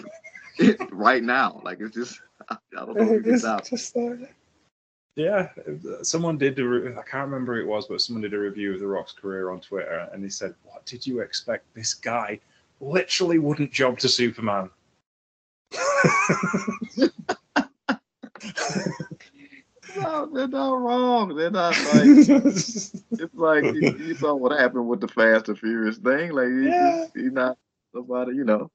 right 0.92 1.24
now. 1.24 1.62
Like 1.64 1.80
it's 1.80 1.96
just 1.96 2.20
I 2.50 2.58
don't 2.74 2.98
know 2.98 3.14
if 3.14 3.26
it's 3.26 3.46
out. 3.46 3.66
Just 3.66 3.96
like, 3.96 4.34
yeah, 5.16 5.50
someone 6.02 6.38
did. 6.38 6.60
i 6.60 7.02
can't 7.10 7.30
remember 7.30 7.56
who 7.56 7.62
it 7.62 7.68
was, 7.68 7.88
but 7.88 8.02
someone 8.02 8.22
did 8.22 8.34
a 8.34 8.40
review 8.40 8.74
of 8.74 8.80
The 8.80 8.88
Rock's 8.88 9.14
career 9.14 9.50
on 9.52 9.62
Twitter, 9.62 10.10
and 10.12 10.22
he 10.24 10.30
said, 10.30 10.56
"What 10.64 10.86
did 10.86 11.08
you 11.08 11.22
expect? 11.22 11.74
This 11.74 11.94
guy 11.94 12.40
literally 12.82 13.40
wouldn't 13.40 13.72
jump 13.72 14.00
to 14.00 14.10
Superman." 14.10 14.70
no, 20.06 20.30
they're 20.34 20.48
not 20.48 20.74
wrong. 20.74 21.36
They're 21.36 21.52
not 21.52 21.76
like 21.94 22.06
it's 22.06 23.34
like 23.34 23.64
you, 23.64 23.98
you, 23.98 24.16
saw 24.20 24.34
what 24.36 24.58
happened 24.58 24.88
with 24.88 25.02
the 25.02 25.08
Fast 25.08 25.50
and 25.50 25.58
Furious 25.58 25.98
thing. 25.98 26.32
Like 26.32 26.48
yeah. 26.50 27.06
he's, 27.14 27.24
he's 27.24 27.32
not 27.32 27.58
somebody, 27.94 28.36
you 28.36 28.44
know. 28.44 28.72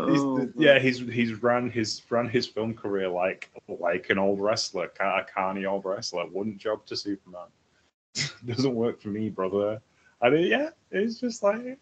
Oh, 0.00 0.48
yeah, 0.56 0.78
he's 0.78 0.98
he's 0.98 1.42
run 1.42 1.70
his 1.70 2.00
run 2.10 2.28
his 2.28 2.46
film 2.46 2.74
career 2.74 3.08
like 3.08 3.50
like 3.68 4.08
an 4.10 4.18
old 4.18 4.40
wrestler, 4.40 4.90
a 4.98 5.24
carny 5.24 5.66
old 5.66 5.84
wrestler. 5.84 6.26
Wouldn't 6.26 6.58
job 6.58 6.86
to 6.86 6.96
Superman. 6.96 7.48
Doesn't 8.46 8.74
work 8.74 9.00
for 9.00 9.08
me, 9.08 9.28
brother. 9.28 9.80
I 10.22 10.30
mean, 10.30 10.46
yeah, 10.46 10.70
it's 10.90 11.20
just 11.20 11.42
like 11.42 11.78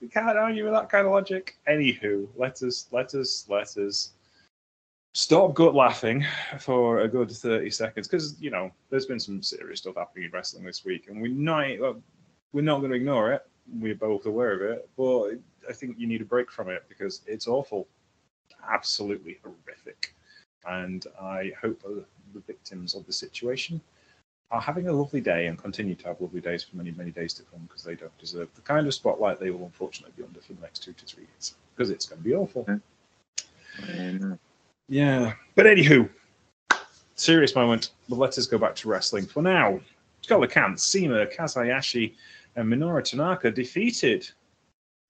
you 0.00 0.08
can't 0.08 0.38
argue 0.38 0.64
with 0.64 0.72
that 0.72 0.88
kind 0.88 1.06
of 1.06 1.12
logic. 1.12 1.58
Anywho, 1.68 2.26
let 2.36 2.62
us 2.62 2.86
let 2.90 3.14
us 3.14 3.46
let 3.48 3.76
us 3.76 4.12
stop 5.16 5.54
gut 5.54 5.74
laughing 5.74 6.24
for 6.58 7.00
a 7.00 7.08
good 7.08 7.30
30 7.30 7.70
seconds 7.70 8.06
because 8.06 8.38
you 8.38 8.50
know 8.50 8.70
there's 8.90 9.06
been 9.06 9.18
some 9.18 9.42
serious 9.42 9.80
stuff 9.80 9.94
happening 9.96 10.26
in 10.26 10.30
wrestling 10.30 10.64
this 10.64 10.84
week 10.84 11.06
and 11.08 11.22
we're 11.22 11.32
not 11.32 11.96
we're 12.52 12.60
not 12.60 12.80
going 12.80 12.90
to 12.90 12.96
ignore 12.96 13.32
it 13.32 13.46
we're 13.80 13.94
both 13.94 14.26
aware 14.26 14.52
of 14.52 14.60
it 14.60 14.88
but 14.96 15.38
I 15.68 15.72
think 15.72 15.96
you 15.98 16.06
need 16.06 16.20
a 16.20 16.24
break 16.24 16.50
from 16.50 16.68
it 16.68 16.84
because 16.88 17.22
it's 17.26 17.46
awful, 17.46 17.86
absolutely 18.68 19.38
horrific. 19.42 20.14
And 20.68 21.06
I 21.20 21.52
hope 21.60 21.82
the 21.82 22.40
victims 22.46 22.94
of 22.94 23.06
the 23.06 23.12
situation 23.12 23.80
are 24.50 24.60
having 24.60 24.88
a 24.88 24.92
lovely 24.92 25.20
day 25.20 25.46
and 25.46 25.58
continue 25.58 25.94
to 25.96 26.08
have 26.08 26.20
lovely 26.20 26.40
days 26.40 26.62
for 26.62 26.76
many, 26.76 26.92
many 26.92 27.10
days 27.10 27.34
to 27.34 27.42
come 27.44 27.60
because 27.66 27.82
they 27.82 27.94
don't 27.94 28.16
deserve 28.18 28.48
the 28.54 28.60
kind 28.60 28.86
of 28.86 28.94
spotlight 28.94 29.40
they 29.40 29.50
will 29.50 29.64
unfortunately 29.64 30.12
be 30.16 30.24
under 30.24 30.40
for 30.40 30.52
the 30.52 30.62
next 30.62 30.82
two 30.82 30.92
to 30.92 31.04
three 31.04 31.24
years 31.24 31.54
because 31.74 31.90
it's 31.90 32.06
going 32.06 32.20
to 32.20 32.24
be 32.24 32.34
awful. 32.34 32.64
Yeah. 32.68 34.34
Yeah. 34.88 35.32
But 35.54 35.66
anywho, 35.66 36.08
serious 37.14 37.54
moment, 37.54 37.90
but 38.08 38.18
let 38.18 38.38
us 38.38 38.46
go 38.46 38.58
back 38.58 38.76
to 38.76 38.88
wrestling 38.88 39.26
for 39.26 39.42
now. 39.42 39.80
Scholar 40.22 40.46
Kant, 40.46 40.80
CIMA, 40.80 41.26
Kaz 41.26 41.54
Hayashi, 41.54 42.16
and 42.56 42.72
Minoru 42.72 43.02
Tanaka 43.02 43.50
defeated 43.50 44.28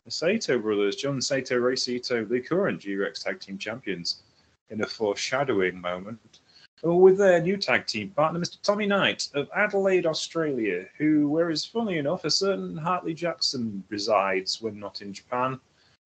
the 0.04 0.10
Saito 0.10 0.58
brothers, 0.58 0.96
Jun 0.96 1.20
Saito, 1.20 1.56
Rei 1.56 1.74
Saito, 1.74 2.24
the 2.24 2.40
current 2.40 2.80
G-Rex 2.80 3.22
Tag 3.22 3.40
Team 3.40 3.58
Champions, 3.58 4.22
in 4.70 4.82
a 4.82 4.86
foreshadowing 4.86 5.80
moment, 5.80 6.40
with 6.82 7.18
their 7.18 7.40
new 7.40 7.56
tag 7.56 7.86
team 7.86 8.10
partner, 8.10 8.38
Mr. 8.38 8.60
Tommy 8.62 8.86
Knight 8.86 9.28
of 9.34 9.48
Adelaide, 9.54 10.06
Australia, 10.06 10.86
who, 10.98 11.28
where 11.28 11.50
is 11.50 11.64
funny 11.64 11.98
enough, 11.98 12.24
a 12.24 12.30
certain 12.30 12.76
Hartley 12.76 13.14
Jackson 13.14 13.82
resides 13.88 14.60
when 14.60 14.78
not 14.78 15.02
in 15.02 15.12
Japan. 15.12 15.58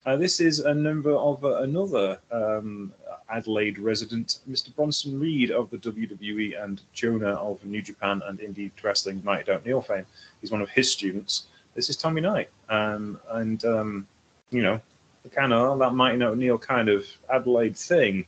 Uh, 0.06 0.16
this 0.16 0.40
is 0.40 0.60
a 0.60 0.72
number 0.72 1.12
of 1.12 1.44
uh, 1.44 1.62
another 1.62 2.18
um, 2.32 2.92
Adelaide 3.28 3.78
resident, 3.78 4.38
Mr. 4.50 4.74
Bronson 4.74 5.20
Reed 5.20 5.50
of 5.50 5.68
the 5.70 5.76
WWE 5.76 6.62
and 6.62 6.80
Jonah 6.92 7.34
of 7.34 7.62
New 7.64 7.82
Japan 7.82 8.22
and 8.26 8.38
Indie 8.38 8.70
Wrestling 8.82 9.18
United 9.18 9.50
O'Neill 9.50 9.82
fame. 9.82 10.06
He's 10.40 10.50
one 10.50 10.62
of 10.62 10.70
his 10.70 10.90
students 10.90 11.48
this 11.74 11.88
is 11.88 11.96
Tommy 11.96 12.20
Knight. 12.20 12.50
Um, 12.68 13.20
and, 13.30 13.64
um, 13.64 14.06
you 14.50 14.62
know, 14.62 14.80
the 15.22 15.28
kind 15.28 15.52
of 15.52 15.78
that 15.78 15.94
Mighty 15.94 16.22
O'Neill 16.22 16.58
kind 16.58 16.88
of 16.88 17.06
Adelaide 17.32 17.76
thing, 17.76 18.26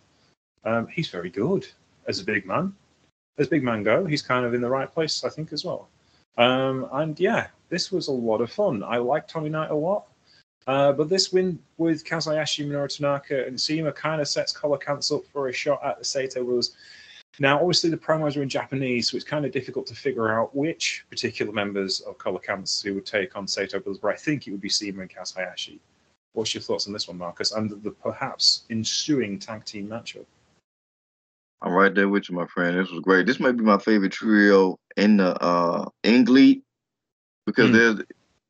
um, 0.65 0.87
he's 0.87 1.09
very 1.09 1.31
good 1.31 1.67
as 2.07 2.21
a 2.21 2.25
big 2.25 2.47
man. 2.47 2.75
As 3.39 3.49
big 3.49 3.63
man 3.63 3.83
go, 3.83 4.05
he's 4.05 4.23
kind 4.23 4.45
of 4.45 4.55
in 4.55 4.61
the 4.61 4.69
right 4.69 4.93
place, 4.93 5.25
I 5.25 5.31
think, 5.31 5.53
as 5.53 5.65
well. 5.65 5.89
Um, 6.39 6.89
and 6.93 7.19
yeah, 7.19 7.49
this 7.69 7.91
was 7.91 8.09
a 8.09 8.13
lot 8.13 8.41
of 8.41 8.53
fun. 8.53 8.83
I 8.83 8.99
like 8.99 9.27
Tommy 9.27 9.49
Knight 9.49 9.71
a 9.71 9.75
lot. 9.75 10.07
Uh, 10.67 10.93
but 10.93 11.09
this 11.09 11.33
win 11.33 11.59
with 11.77 12.05
Kaz 12.05 12.27
Hayashi, 12.27 12.65
Minoru 12.65 12.95
Tanaka, 12.95 13.47
and 13.47 13.61
CIMA 13.61 13.93
kind 13.93 14.21
of 14.21 14.29
sets 14.29 14.53
Color 14.53 14.79
Colican's 14.79 15.11
up 15.11 15.25
for 15.33 15.49
a 15.49 15.53
shot 15.53 15.81
at 15.85 15.99
the 15.99 16.05
Saito 16.05 16.45
Brothers 16.45 16.77
now, 17.39 17.59
obviously, 17.59 17.89
the 17.89 17.97
promos 17.97 18.37
are 18.37 18.43
in 18.43 18.49
Japanese, 18.49 19.11
so 19.11 19.17
it's 19.17 19.25
kind 19.25 19.47
of 19.47 19.53
difficult 19.53 19.87
to 19.87 19.95
figure 19.95 20.29
out 20.29 20.55
which 20.55 21.05
particular 21.09 21.51
members 21.51 22.01
of 22.01 22.19
Color 22.19 22.41
Camps 22.41 22.83
who 22.83 22.95
would 22.95 23.07
take 23.07 23.37
on 23.37 23.49
Saito 23.49 23.81
Brothers, 23.81 23.99
but 23.99 24.13
I 24.13 24.17
think 24.17 24.47
it 24.47 24.51
would 24.51 24.61
be 24.61 24.69
CIMA 24.69 25.03
and 25.03 25.11
Kaz 25.11 25.35
Hayashi. 25.35 25.81
What's 26.35 26.55
your 26.55 26.63
thoughts 26.63 26.87
on 26.87 26.93
this 26.93 27.09
one, 27.09 27.19
Marcus, 27.19 27.53
and 27.53 27.71
the, 27.71 27.91
perhaps 27.91 28.65
ensuing 28.69 29.39
tag 29.39 29.65
team 29.65 29.89
matchup? 29.89 30.27
I'm 31.63 31.73
right 31.73 31.95
there 31.95 32.09
with 32.09 32.29
you, 32.29 32.35
my 32.35 32.47
friend. 32.47 32.77
This 32.77 32.91
was 32.91 33.01
great. 33.01 33.27
This 33.27 33.41
might 33.41 33.57
be 33.57 33.65
my 33.65 33.79
favorite 33.79 34.13
trio 34.13 34.79
in 34.97 35.19
the 35.19 35.41
uh 35.41 35.89
in 36.03 36.25
GLEAT 36.25 36.63
because 37.47 37.71
mm. 37.71 37.73
there's 37.73 38.01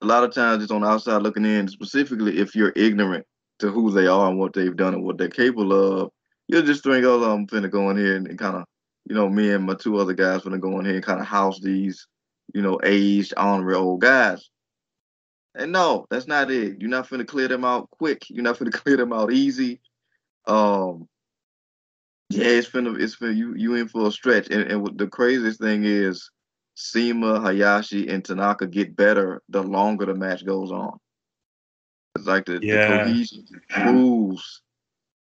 a 0.02 0.06
lot 0.06 0.24
of 0.24 0.34
times 0.34 0.62
it's 0.62 0.72
on 0.72 0.82
the 0.82 0.88
outside 0.88 1.22
looking 1.22 1.44
in, 1.44 1.68
specifically 1.68 2.38
if 2.38 2.54
you're 2.54 2.72
ignorant 2.74 3.24
to 3.60 3.70
who 3.70 3.90
they 3.90 4.06
are 4.06 4.28
and 4.28 4.38
what 4.38 4.52
they've 4.52 4.76
done 4.76 4.94
and 4.94 5.04
what 5.04 5.16
they're 5.16 5.28
capable 5.28 5.72
of. 5.72 6.10
You'll 6.48 6.62
just 6.62 6.82
think, 6.82 7.04
oh, 7.04 7.22
I'm 7.22 7.46
finna 7.46 7.70
go 7.70 7.88
in 7.90 7.96
here 7.96 8.16
and, 8.16 8.26
and 8.26 8.38
kind 8.38 8.56
of 8.56 8.64
you 9.08 9.14
know, 9.14 9.28
me 9.28 9.50
and 9.52 9.64
my 9.64 9.74
two 9.74 9.96
other 9.98 10.12
guys 10.12 10.42
gonna 10.42 10.58
go 10.58 10.78
in 10.78 10.84
here 10.84 10.94
and 10.94 11.04
kind 11.04 11.20
of 11.20 11.26
house 11.26 11.60
these, 11.60 12.06
you 12.54 12.62
know, 12.62 12.78
aged, 12.84 13.34
honorary 13.36 13.74
old 13.74 14.00
guys. 14.00 14.48
And 15.54 15.72
no, 15.72 16.06
that's 16.10 16.26
not 16.26 16.50
it. 16.50 16.80
You're 16.80 16.90
not 16.90 17.08
gonna 17.10 17.24
clear 17.24 17.48
them 17.48 17.64
out 17.64 17.90
quick. 17.90 18.22
You're 18.28 18.44
not 18.44 18.58
gonna 18.58 18.70
clear 18.72 18.96
them 18.96 19.12
out 19.12 19.32
easy. 19.32 19.80
Um, 20.46 21.08
yeah, 22.30 22.46
it's 22.46 22.68
finna, 22.68 23.00
it's 23.00 23.16
finna, 23.16 23.36
you 23.36 23.54
you 23.56 23.74
in 23.74 23.88
for 23.88 24.06
a 24.06 24.12
stretch. 24.12 24.48
And 24.50 24.70
and 24.70 24.98
the 24.98 25.06
craziest 25.06 25.60
thing 25.60 25.84
is, 25.84 26.30
CIMA, 26.74 27.40
Hayashi, 27.40 28.08
and 28.08 28.24
Tanaka 28.24 28.66
get 28.66 28.96
better 28.96 29.42
the 29.48 29.62
longer 29.62 30.06
the 30.06 30.14
match 30.14 30.44
goes 30.44 30.72
on. 30.72 30.98
It's 32.16 32.26
like 32.26 32.46
the, 32.46 32.60
yeah. 32.62 32.88
the 32.88 33.04
cohesion 33.04 33.46
proves 33.68 34.62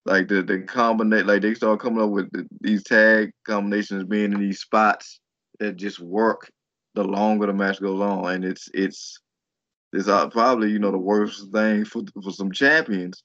like 0.06 0.28
the 0.28 0.42
the 0.42 0.58
combinate 0.60 1.26
like 1.26 1.42
they 1.42 1.54
start 1.54 1.80
coming 1.80 2.02
up 2.02 2.10
with 2.10 2.30
the, 2.32 2.46
these 2.60 2.82
tag 2.82 3.32
combinations 3.46 4.04
being 4.04 4.32
in 4.32 4.40
these 4.40 4.60
spots 4.60 5.20
that 5.58 5.76
just 5.76 6.00
work 6.00 6.50
the 6.94 7.04
longer 7.04 7.46
the 7.46 7.52
match 7.52 7.80
goes 7.80 8.00
on 8.00 8.32
and 8.32 8.44
it's 8.44 8.68
it's 8.72 9.20
it's 9.92 10.08
uh, 10.08 10.28
probably 10.28 10.70
you 10.70 10.78
know 10.78 10.90
the 10.90 10.98
worst 10.98 11.52
thing 11.52 11.84
for 11.84 12.02
for 12.22 12.32
some 12.32 12.50
champions 12.50 13.22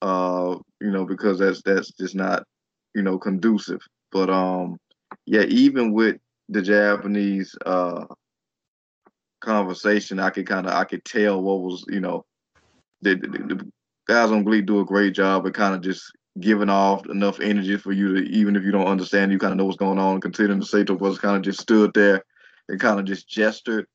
uh 0.00 0.56
you 0.80 0.90
know 0.90 1.04
because 1.04 1.38
that's 1.38 1.60
that's 1.62 1.90
just 1.92 2.14
not 2.14 2.44
you 2.94 3.02
know 3.02 3.18
conducive 3.18 3.80
but 4.10 4.30
um 4.30 4.78
yeah 5.26 5.42
even 5.42 5.92
with 5.92 6.16
the 6.48 6.62
japanese 6.62 7.56
uh 7.66 8.04
conversation 9.40 10.20
i 10.20 10.30
could 10.30 10.46
kind 10.46 10.66
of 10.66 10.72
i 10.72 10.84
could 10.84 11.04
tell 11.04 11.42
what 11.42 11.60
was 11.60 11.84
you 11.88 12.00
know 12.00 12.24
the, 13.02 13.16
the, 13.16 13.28
the 13.28 13.72
guys 14.06 14.30
on 14.30 14.44
GLEAT 14.44 14.66
do 14.66 14.80
a 14.80 14.84
great 14.84 15.14
job 15.14 15.46
of 15.46 15.52
kind 15.52 15.74
of 15.74 15.80
just 15.80 16.12
giving 16.40 16.70
off 16.70 17.06
enough 17.06 17.40
energy 17.40 17.76
for 17.76 17.92
you 17.92 18.14
to 18.14 18.22
even 18.30 18.56
if 18.56 18.62
you 18.62 18.70
don't 18.70 18.86
understand, 18.86 19.32
you 19.32 19.38
kind 19.38 19.52
of 19.52 19.58
know 19.58 19.64
what's 19.64 19.76
going 19.76 19.98
on. 19.98 20.20
Considering 20.20 20.60
the 20.60 20.66
Saito 20.66 20.94
was 20.94 21.18
kind 21.18 21.36
of 21.36 21.42
just 21.42 21.60
stood 21.60 21.92
there 21.94 22.24
and 22.68 22.80
kind 22.80 22.98
of 22.98 23.04
just 23.04 23.28
gestured, 23.28 23.86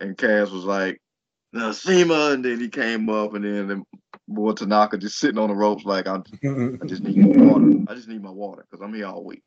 and 0.00 0.18
Cass 0.18 0.50
was 0.50 0.64
like, 0.64 1.00
"Nasima," 1.54 2.32
and 2.32 2.44
then 2.44 2.58
he 2.58 2.68
came 2.68 3.08
up, 3.08 3.34
and 3.34 3.44
then 3.44 3.68
the 3.68 3.82
boy 4.26 4.52
Tanaka 4.52 4.98
just 4.98 5.18
sitting 5.18 5.38
on 5.38 5.48
the 5.48 5.54
ropes 5.54 5.84
like, 5.84 6.08
"I, 6.08 6.16
I 6.16 6.86
just 6.86 7.02
need 7.02 7.16
my 7.16 7.44
water. 7.44 7.84
I 7.88 7.94
just 7.94 8.08
need 8.08 8.22
my 8.22 8.30
water 8.30 8.66
because 8.68 8.84
I'm 8.84 8.94
here 8.94 9.06
all 9.06 9.24
week." 9.24 9.42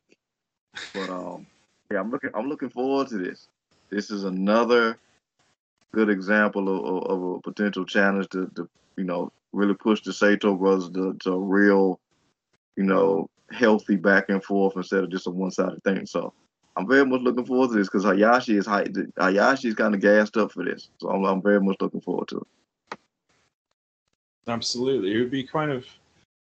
But 0.94 1.10
um, 1.10 1.46
yeah, 1.90 2.00
I'm 2.00 2.10
looking. 2.10 2.30
I'm 2.34 2.48
looking 2.48 2.70
forward 2.70 3.08
to 3.08 3.18
this. 3.18 3.48
This 3.90 4.10
is 4.10 4.24
another 4.24 4.98
good 5.92 6.10
example 6.10 6.68
of, 6.68 7.04
of, 7.04 7.36
a 7.36 7.40
potential 7.40 7.84
challenge 7.84 8.28
to, 8.28 8.46
to, 8.54 8.68
you 8.98 9.04
know, 9.04 9.32
really 9.52 9.74
push 9.74 10.02
the 10.02 10.12
Saito 10.12 10.54
brothers 10.54 10.90
to, 10.90 11.14
to 11.14 11.32
a 11.32 11.38
real, 11.38 11.98
you 12.76 12.84
know, 12.84 13.30
healthy 13.50 13.96
back 13.96 14.28
and 14.28 14.44
forth 14.44 14.76
instead 14.76 15.04
of 15.04 15.10
just 15.10 15.26
a 15.26 15.30
one-sided 15.30 15.82
thing. 15.84 16.04
So 16.04 16.34
I'm 16.76 16.86
very 16.86 17.06
much 17.06 17.22
looking 17.22 17.46
forward 17.46 17.70
to 17.70 17.78
this 17.78 17.88
because 17.88 18.04
Hayashi 18.04 18.58
is 18.58 18.66
Hayashi 18.66 19.68
is 19.68 19.74
kind 19.74 19.94
of 19.94 20.00
gassed 20.00 20.36
up 20.36 20.52
for 20.52 20.64
this. 20.64 20.90
So 21.00 21.08
I'm, 21.08 21.24
I'm 21.24 21.42
very 21.42 21.60
much 21.60 21.76
looking 21.80 22.02
forward 22.02 22.28
to 22.28 22.38
it. 22.38 22.98
Absolutely, 24.46 25.14
it 25.14 25.18
would 25.18 25.30
be 25.30 25.44
kind 25.44 25.70
of 25.70 25.86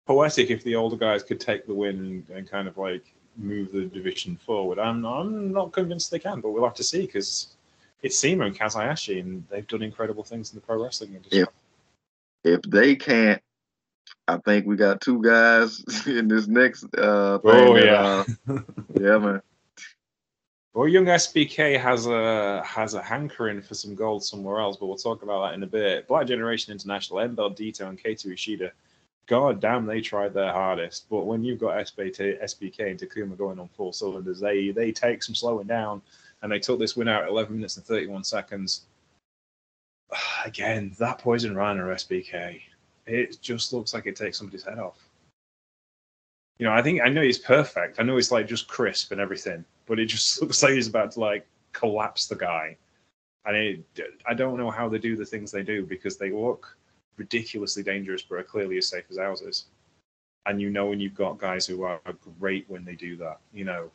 poetic 0.06 0.49
if 0.49 0.64
the 0.64 0.76
older 0.76 0.98
guys 0.98 1.24
could 1.24 1.40
take 1.40 1.66
the 1.66 1.74
win 1.74 1.98
and, 2.30 2.30
and 2.38 2.49
kind 2.49 2.68
of 2.68 2.78
like 2.78 3.15
move 3.38 3.72
the 3.72 3.86
division 3.86 4.38
forward. 4.38 4.80
I'm 4.80 5.06
I'm 5.06 5.52
not 5.52 5.72
convinced 5.72 6.12
they 6.12 6.20
can, 6.20 6.41
but 6.41 6.52
we'll 6.52 6.64
have 6.64 6.76
to 6.76 6.84
see 6.84 7.06
because 7.06 7.48
it's 8.02 8.20
CIMA 8.20 8.45
and 8.45 8.57
Kaz 8.57 8.74
Hayashi, 8.74 9.20
and 9.20 9.44
they've 9.49 9.68
done 9.68 9.82
incredible 9.82 10.24
things 10.24 10.52
in 10.52 10.57
the 10.60 10.66
pro 10.66 10.82
wrestling 10.84 11.16
industry. 11.16 11.40
If 11.40 11.49
if 12.44 12.62
they 12.64 12.95
can't, 12.95 13.41
I 14.28 14.38
think 14.38 14.66
we 14.66 14.76
got 14.76 15.02
two 15.02 15.22
guys 15.22 15.84
in 16.07 16.28
this 16.28 16.48
next. 16.48 16.86
Uh, 16.98 17.40
oh 17.44 17.74
that, 17.74 17.86
yeah, 17.86 18.53
uh, 18.53 18.60
yeah, 18.99 19.18
man. 19.18 19.41
Well, 20.74 20.90
young 20.90 21.06
SBK 21.06 21.80
has 21.80 22.06
a 22.06 22.62
has 22.66 22.95
a 22.95 23.02
hankering 23.02 23.62
for 23.62 23.76
some 23.76 23.95
gold 23.95 24.24
somewhere 24.24 24.60
else, 24.60 24.78
but 24.78 24.88
we'll 24.88 24.98
talk 24.98 25.24
about 25.24 25.48
that 25.48 25.53
in 25.53 25.64
a 25.64 25.68
bit. 25.68 26.07
Black 26.07 26.28
Generation 26.28 26.74
International, 26.74 27.20
Enbel 27.20 27.57
Dito, 27.57 27.88
and 27.88 27.98
Kaito 27.98 28.34
Ishida 28.34 28.72
God 29.27 29.60
damn, 29.60 29.85
they 29.85 30.02
tried 30.02 30.34
their 30.34 30.52
hardest. 30.52 31.07
But 31.10 31.26
when 31.26 31.43
you've 31.43 31.60
got 31.60 31.77
SBK, 31.77 32.43
SBK 32.43 32.91
and 32.91 32.99
Takuma 32.99 33.38
going 33.38 33.60
on 33.60 33.69
full 33.69 33.91
cylinders, 33.91 34.39
they 34.39 34.69
they 34.69 34.91
take 34.91 35.23
some 35.23 35.35
slowing 35.35 35.68
down, 35.68 36.02
and 36.41 36.52
they 36.52 36.60
took 36.60 36.80
this 36.80 36.95
win 36.95 37.07
out 37.07 37.23
at 37.23 37.30
11 37.30 37.56
minutes 37.56 37.77
and 37.77 37.85
31 37.85 38.23
seconds. 38.23 38.85
Again, 40.45 40.95
that 40.99 41.18
Poison 41.18 41.56
Rhino 41.56 41.91
SBK, 41.93 42.61
it 43.07 43.38
just 43.41 43.73
looks 43.73 43.93
like 43.93 44.06
it 44.06 44.15
takes 44.15 44.38
somebody's 44.38 44.64
head 44.64 44.80
off. 44.80 44.99
You 46.60 46.68
know, 46.68 46.73
I 46.73 46.81
think 46.81 47.02
I 47.02 47.10
know 47.10 47.22
he's 47.22 47.39
perfect. 47.39 47.99
I 47.99 48.03
know 48.03 48.15
he's 48.15 48.31
like 48.31 48.47
just 48.47 48.68
crisp 48.68 49.11
and 49.11 49.19
everything, 49.19 49.65
but 49.88 49.99
it 49.99 50.06
just 50.06 50.41
looks 50.41 50.61
like 50.61 50.73
he's 50.73 50.88
about 50.88 51.11
to 51.14 51.19
like 51.19 51.47
collapse 51.73 52.27
the 52.27 52.35
guy. 52.35 52.77
And 53.47 53.56
it, 53.56 53.84
I 54.26 54.34
don't 54.34 54.57
know 54.57 54.72
how 54.72 54.88
they 54.89 54.97
do 54.97 55.15
the 55.15 55.26
things 55.26 55.52
they 55.52 55.61
do 55.64 55.85
because 55.85 56.18
they 56.18 56.31
look 56.31 56.77
ridiculously 57.18 57.84
dangerous 57.84 58.22
but 58.22 58.36
are 58.36 58.44
clearly 58.44 58.78
as 58.78 58.88
safe 58.88 59.06
as 59.10 59.18
ours 59.18 59.42
is. 59.42 59.66
And 60.46 60.62
you 60.62 60.70
know 60.70 60.88
when 60.88 61.00
you've 61.00 61.16
got 61.16 61.40
guys 61.40 61.66
who 61.66 61.84
are 61.84 62.00
great 62.40 62.66
when 62.70 62.86
they 62.86 62.96
do 62.96 63.16
that. 63.18 63.40
You 63.54 63.66
know, 63.66 63.92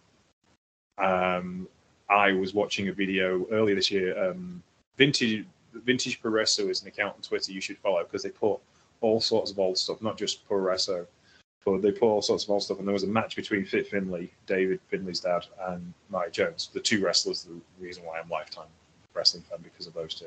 um, 0.99 1.69
I 2.09 2.33
was 2.33 2.55
watching 2.55 2.89
a 2.89 2.93
video 2.93 3.47
earlier 3.53 3.77
this 3.77 3.91
year. 3.91 4.31
Um, 4.31 4.63
Vintage 4.97 5.47
Vintage 5.73 6.21
Progresso 6.21 6.69
is 6.69 6.83
an 6.83 6.89
account 6.89 7.15
on 7.15 7.23
Twitter 7.23 7.53
you 7.53 7.61
should 7.61 7.79
follow 7.79 8.03
because 8.03 8.25
they 8.25 8.31
put 8.31 8.59
all 9.01 9.21
sorts 9.21 9.53
of 9.53 9.59
old 9.61 9.79
stuff, 9.79 10.03
not 10.03 10.19
just 10.19 10.47
Progresso, 10.49 11.07
but 11.65 11.81
they 11.81 11.93
put 11.93 12.03
all 12.03 12.21
sorts 12.23 12.45
of 12.45 12.51
old 12.51 12.65
stuff. 12.65 12.81
And 12.81 12.89
there 12.89 12.93
was 12.93 13.05
a 13.05 13.09
match 13.09 13.37
between 13.37 13.65
Fit 13.65 13.87
Finlay, 13.87 14.33
David 14.47 14.81
Finlay's 14.89 15.21
dad, 15.21 15.47
and 15.69 15.95
Marty 16.09 16.33
Jones, 16.33 16.71
the 16.73 16.81
two 16.81 17.05
wrestlers. 17.05 17.45
The 17.45 17.61
reason 17.79 18.05
why 18.05 18.19
I'm 18.19 18.29
lifetime 18.29 18.67
wrestling 19.15 19.45
fan 19.45 19.59
because 19.63 19.87
of 19.87 19.95
those 19.95 20.15
two 20.15 20.27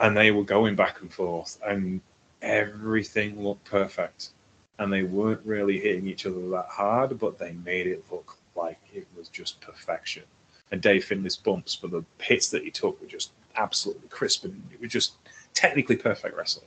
and 0.00 0.16
they 0.16 0.30
were 0.30 0.44
going 0.44 0.74
back 0.74 1.00
and 1.00 1.12
forth, 1.12 1.58
and 1.64 2.00
everything 2.42 3.42
looked 3.42 3.64
perfect. 3.64 4.30
And 4.78 4.92
they 4.92 5.04
weren't 5.04 5.44
really 5.44 5.78
hitting 5.78 6.08
each 6.08 6.26
other 6.26 6.48
that 6.50 6.66
hard, 6.68 7.18
but 7.18 7.38
they 7.38 7.52
made 7.64 7.86
it 7.86 8.04
look 8.10 8.36
like 8.56 8.80
it 8.92 9.06
was 9.16 9.28
just 9.28 9.60
perfection. 9.60 10.24
And 10.72 10.82
Dave 10.82 11.04
Finlay's 11.04 11.36
bumps 11.36 11.74
for 11.74 11.86
the 11.86 12.04
hits 12.18 12.48
that 12.50 12.64
he 12.64 12.70
took 12.70 13.00
were 13.00 13.06
just 13.06 13.30
absolutely 13.54 14.08
crisp, 14.08 14.44
and 14.44 14.60
it 14.72 14.80
was 14.80 14.90
just 14.90 15.12
technically 15.52 15.96
perfect 15.96 16.36
wrestling. 16.36 16.66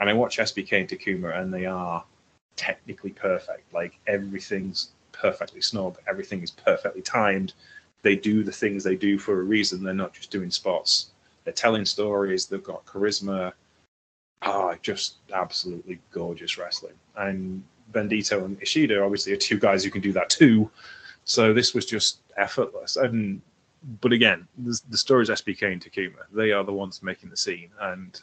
And 0.00 0.08
I 0.08 0.14
watch 0.14 0.38
SBK 0.38 0.72
and 0.72 0.88
Takuma, 0.88 1.38
and 1.38 1.52
they 1.52 1.66
are 1.66 2.04
technically 2.56 3.10
perfect. 3.10 3.72
Like 3.74 3.98
everything's 4.06 4.90
perfectly 5.12 5.60
snug, 5.60 5.98
everything 6.08 6.42
is 6.42 6.50
perfectly 6.50 7.02
timed. 7.02 7.52
They 8.00 8.16
do 8.16 8.42
the 8.42 8.50
things 8.50 8.82
they 8.82 8.96
do 8.96 9.18
for 9.18 9.38
a 9.38 9.44
reason. 9.44 9.84
They're 9.84 9.94
not 9.94 10.14
just 10.14 10.30
doing 10.30 10.50
spots 10.50 11.11
they're 11.44 11.52
telling 11.52 11.84
stories. 11.84 12.46
They've 12.46 12.62
got 12.62 12.84
charisma. 12.84 13.52
Ah, 14.42 14.74
just 14.82 15.16
absolutely 15.32 16.00
gorgeous 16.12 16.58
wrestling. 16.58 16.94
And 17.16 17.62
Bendito 17.92 18.44
and 18.44 18.60
Ishida 18.60 19.02
obviously 19.02 19.32
are 19.32 19.36
two 19.36 19.58
guys 19.58 19.84
who 19.84 19.90
can 19.90 20.00
do 20.00 20.12
that 20.12 20.30
too. 20.30 20.70
So 21.24 21.52
this 21.52 21.74
was 21.74 21.86
just 21.86 22.18
effortless. 22.36 22.96
And 22.96 23.40
but 24.00 24.12
again, 24.12 24.46
the, 24.58 24.80
the 24.90 24.98
story 24.98 25.22
is 25.22 25.30
SBK 25.30 25.72
and 25.72 25.80
Takuma. 25.84 26.24
They 26.32 26.52
are 26.52 26.64
the 26.64 26.72
ones 26.72 27.02
making 27.02 27.30
the 27.30 27.36
scene 27.36 27.70
and 27.80 28.20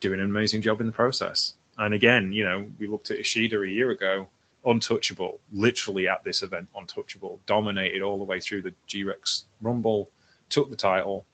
doing 0.00 0.20
an 0.20 0.26
amazing 0.26 0.62
job 0.62 0.80
in 0.80 0.86
the 0.86 0.92
process. 0.92 1.54
And 1.78 1.94
again, 1.94 2.32
you 2.32 2.44
know, 2.44 2.66
we 2.78 2.86
looked 2.86 3.10
at 3.10 3.18
Ishida 3.18 3.62
a 3.62 3.66
year 3.66 3.90
ago, 3.90 4.28
untouchable, 4.66 5.40
literally 5.52 6.08
at 6.08 6.22
this 6.24 6.42
event, 6.42 6.68
untouchable, 6.76 7.40
dominated 7.46 8.02
all 8.02 8.18
the 8.18 8.24
way 8.24 8.40
through 8.40 8.62
the 8.62 8.74
G-Rex 8.86 9.44
Rumble, 9.62 10.10
took 10.50 10.68
the 10.68 10.76
title, 10.76 11.24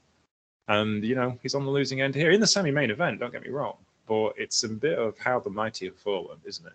and, 0.69 1.03
you 1.03 1.15
know, 1.15 1.39
he's 1.43 1.55
on 1.55 1.65
the 1.65 1.70
losing 1.70 2.01
end 2.01 2.15
here 2.15 2.31
in 2.31 2.40
the 2.40 2.47
semi 2.47 2.70
main 2.70 2.90
event, 2.90 3.20
don't 3.20 3.32
get 3.32 3.43
me 3.43 3.51
wrong. 3.51 3.77
But 4.07 4.35
it's 4.36 4.62
a 4.65 4.69
bit 4.69 4.99
of 4.99 5.19
how 5.19 5.40
the 5.40 5.51
mighty 5.51 5.86
have 5.86 5.97
fallen, 5.97 6.39
isn't 6.45 6.66
it? 6.66 6.73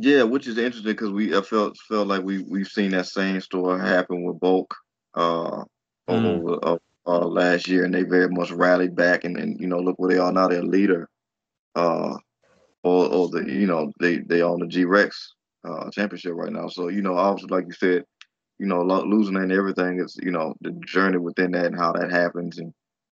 Yeah, 0.00 0.22
which 0.22 0.46
is 0.46 0.58
interesting 0.58 0.92
because 0.92 1.10
we 1.10 1.36
I 1.36 1.40
felt 1.40 1.76
felt 1.88 2.06
like 2.06 2.22
we 2.22 2.42
we've 2.42 2.68
seen 2.68 2.92
that 2.92 3.06
same 3.06 3.40
story 3.40 3.80
happen 3.80 4.22
with 4.22 4.38
Bulk 4.38 4.72
uh, 5.14 5.64
mm. 6.08 6.24
over 6.24 6.58
uh, 6.62 6.78
uh, 7.06 7.26
last 7.26 7.66
year, 7.66 7.84
and 7.84 7.92
they 7.92 8.02
very 8.02 8.28
much 8.28 8.52
rallied 8.52 8.94
back, 8.94 9.24
and, 9.24 9.36
and 9.36 9.58
you 9.58 9.66
know 9.66 9.78
look 9.78 9.98
where 9.98 10.12
they 10.12 10.18
are 10.18 10.30
now. 10.30 10.46
They're 10.46 10.62
leader, 10.62 11.08
uh, 11.74 12.14
or, 12.84 13.06
or 13.06 13.28
the 13.28 13.44
you 13.50 13.66
know 13.66 13.92
they 13.98 14.18
they 14.18 14.42
own 14.42 14.60
the 14.60 14.68
G 14.68 14.84
Rex 14.84 15.34
uh, 15.64 15.90
championship 15.90 16.34
right 16.34 16.52
now. 16.52 16.68
So 16.68 16.88
you 16.88 17.02
know 17.02 17.16
obviously 17.16 17.56
like 17.56 17.66
you 17.66 17.72
said, 17.72 18.04
you 18.58 18.66
know, 18.66 18.82
losing 18.82 19.36
and 19.36 19.52
everything 19.52 20.00
is, 20.00 20.18
you 20.22 20.30
know, 20.30 20.54
the 20.60 20.72
journey 20.86 21.18
within 21.18 21.52
that 21.52 21.66
and 21.66 21.78
how 21.78 21.92
that 21.92 22.10
happens 22.10 22.58
and 22.58 22.72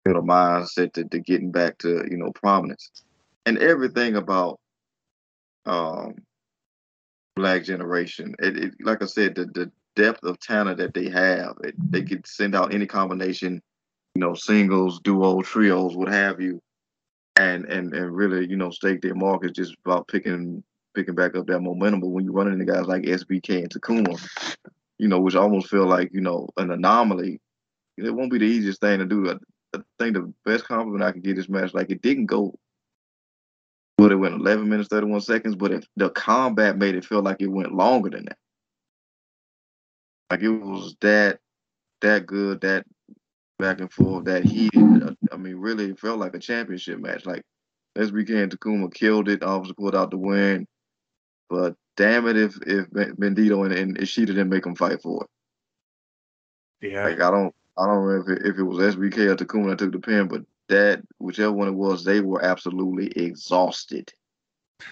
you 0.06 0.14
know, 0.14 0.22
mindset 0.22 0.94
to, 0.94 1.04
to 1.06 1.20
getting 1.20 1.52
back 1.52 1.78
to, 1.80 2.06
you 2.10 2.18
know, 2.18 2.32
prominence. 2.32 2.92
And 3.46 3.58
everything 3.58 4.16
about 4.16 4.60
um 5.66 6.16
black 7.36 7.64
generation. 7.64 8.36
It, 8.40 8.58
it 8.58 8.74
like 8.82 9.02
I 9.02 9.06
said, 9.06 9.36
the, 9.36 9.46
the 9.46 9.72
depth 9.96 10.24
of 10.24 10.40
talent 10.40 10.78
that 10.78 10.94
they 10.94 11.10
have, 11.10 11.56
it, 11.64 11.76
they 11.92 12.04
could 12.04 12.26
send 12.28 12.56
out 12.56 12.74
any 12.74 12.86
combination, 12.86 13.62
you 14.16 14.20
know, 14.20 14.34
singles, 14.34 15.00
duos, 15.02 15.48
trios, 15.48 15.96
what 15.96 16.10
have 16.10 16.42
you, 16.42 16.62
and 17.36 17.66
and 17.66 17.94
and 17.94 18.16
really, 18.16 18.48
you 18.50 18.58
know, 18.58 18.72
stake 18.72 19.02
their 19.02 19.16
mark 19.16 19.46
is 19.46 19.52
just 19.52 19.76
about 19.86 20.08
picking 20.08 20.64
picking 20.94 21.16
back 21.16 21.36
up 21.36 21.48
that 21.48 21.62
momentum. 21.62 22.02
But 22.02 22.10
when 22.10 22.26
you 22.26 22.32
run 22.32 22.52
into 22.52 22.66
guys 22.66 22.86
like 22.86 23.04
SBK 23.04 23.60
and 23.60 23.70
Takuma, 23.70 24.20
you 25.02 25.08
know, 25.08 25.20
which 25.20 25.36
almost 25.36 25.68
feel 25.68 25.88
like, 25.88 26.12
you 26.14 26.22
know, 26.22 26.48
an 26.58 26.70
anomaly. 26.72 27.42
It 27.98 28.12
won't 28.12 28.32
be 28.32 28.38
the 28.38 28.46
easiest 28.46 28.82
thing 28.82 29.00
to 29.00 29.06
do. 29.06 29.32
I, 29.32 29.34
I 29.76 29.82
think 29.98 30.14
the 30.14 30.32
best 30.46 30.66
compliment 30.66 31.04
I 31.04 31.12
can 31.12 31.22
give 31.22 31.38
this 31.38 31.50
match, 31.50 31.74
like 31.74 31.90
it 31.90 32.04
didn't 32.04 32.28
go 32.28 32.54
but 33.98 34.12
it 34.12 34.16
went 34.16 34.34
11 34.34 34.68
minutes 34.68 34.90
31 34.90 35.22
seconds 35.22 35.56
but 35.56 35.86
the 35.96 36.10
combat 36.10 36.76
made 36.76 36.96
it 36.96 37.06
feel 37.06 37.22
like 37.22 37.38
it 37.40 37.48
went 37.48 37.74
longer 37.74 38.10
than 38.10 38.26
that. 38.26 38.38
Like 40.30 40.42
it 40.42 40.50
was 40.50 40.96
that 41.02 41.40
that 42.02 42.26
good 42.26 42.62
that 42.62 42.86
back 43.60 43.80
and 43.80 43.94
forth 43.94 44.26
that 44.26 44.44
heated 44.44 45.16
i 45.32 45.38
mean 45.38 45.56
really 45.56 45.94
felt 45.94 46.18
like 46.18 46.36
a 46.36 46.40
championship 46.40 47.00
match. 47.00 47.26
Like 47.26 47.44
SBK 47.98 48.44
and 48.44 48.52
Takuma 48.52 48.94
killed 48.94 49.30
it. 49.30 49.44
Obviously 49.44 49.76
pulled 49.76 49.96
out 49.96 50.12
the 50.12 50.18
win. 50.18 50.66
But 51.50 51.76
damn 51.98 52.28
it 52.28 52.38
if 52.38 52.58
if 52.66 52.90
Bandito 52.90 53.66
and, 53.66 53.74
and 53.74 54.02
Ishida 54.02 54.34
didn't 54.34 54.50
make 54.50 54.64
them 54.64 54.76
fight 54.76 55.02
for 55.02 55.24
it. 55.24 56.92
Yeah. 56.92 57.06
Like 57.06 57.22
I 57.22 57.32
don't 57.32 57.54
I 57.78 57.86
don't 57.86 58.08
know 58.08 58.22
if 58.22 58.30
it, 58.30 58.46
if 58.46 58.58
it 58.58 58.64
was 58.64 58.96
SBK 58.96 59.30
or 59.30 59.36
Takuma 59.36 59.70
that 59.70 59.80
took 59.80 59.92
the 59.92 60.00
pin, 60.00 60.28
but 60.28 60.42
that 60.70 61.02
whichever 61.20 61.52
one 61.52 61.68
it 61.68 61.74
was, 61.74 62.04
they 62.04 62.22
were 62.22 62.44
absolutely 62.44 63.08
exhausted. 63.08 64.12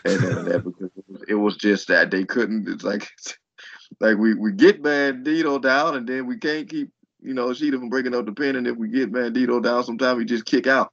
And 0.05 0.19
that 0.19 0.63
because 0.65 0.91
it 0.95 1.03
was, 1.07 1.23
it 1.30 1.34
was 1.35 1.55
just 1.57 1.88
that 1.88 2.11
they 2.11 2.23
couldn't. 2.23 2.67
It's 2.67 2.84
like 2.84 3.07
like 3.99 4.17
we 4.17 4.35
we 4.35 4.51
get 4.51 4.84
Bandito 4.84 5.61
down, 5.61 5.95
and 5.95 6.07
then 6.07 6.27
we 6.27 6.38
can't 6.38 6.69
keep 6.69 6.91
you 7.21 7.34
know 7.34 7.51
Ishida 7.51 7.80
from 7.80 7.89
breaking 7.89 8.15
up 8.15 8.26
the 8.26 8.31
pin, 8.31 8.55
and 8.55 8.67
if 8.67 8.77
we 8.77 8.89
get 8.89 9.11
Bandito 9.11 9.61
down, 9.61 9.84
sometimes 9.84 10.17
we 10.17 10.26
just 10.26 10.45
kick 10.45 10.67
out. 10.67 10.91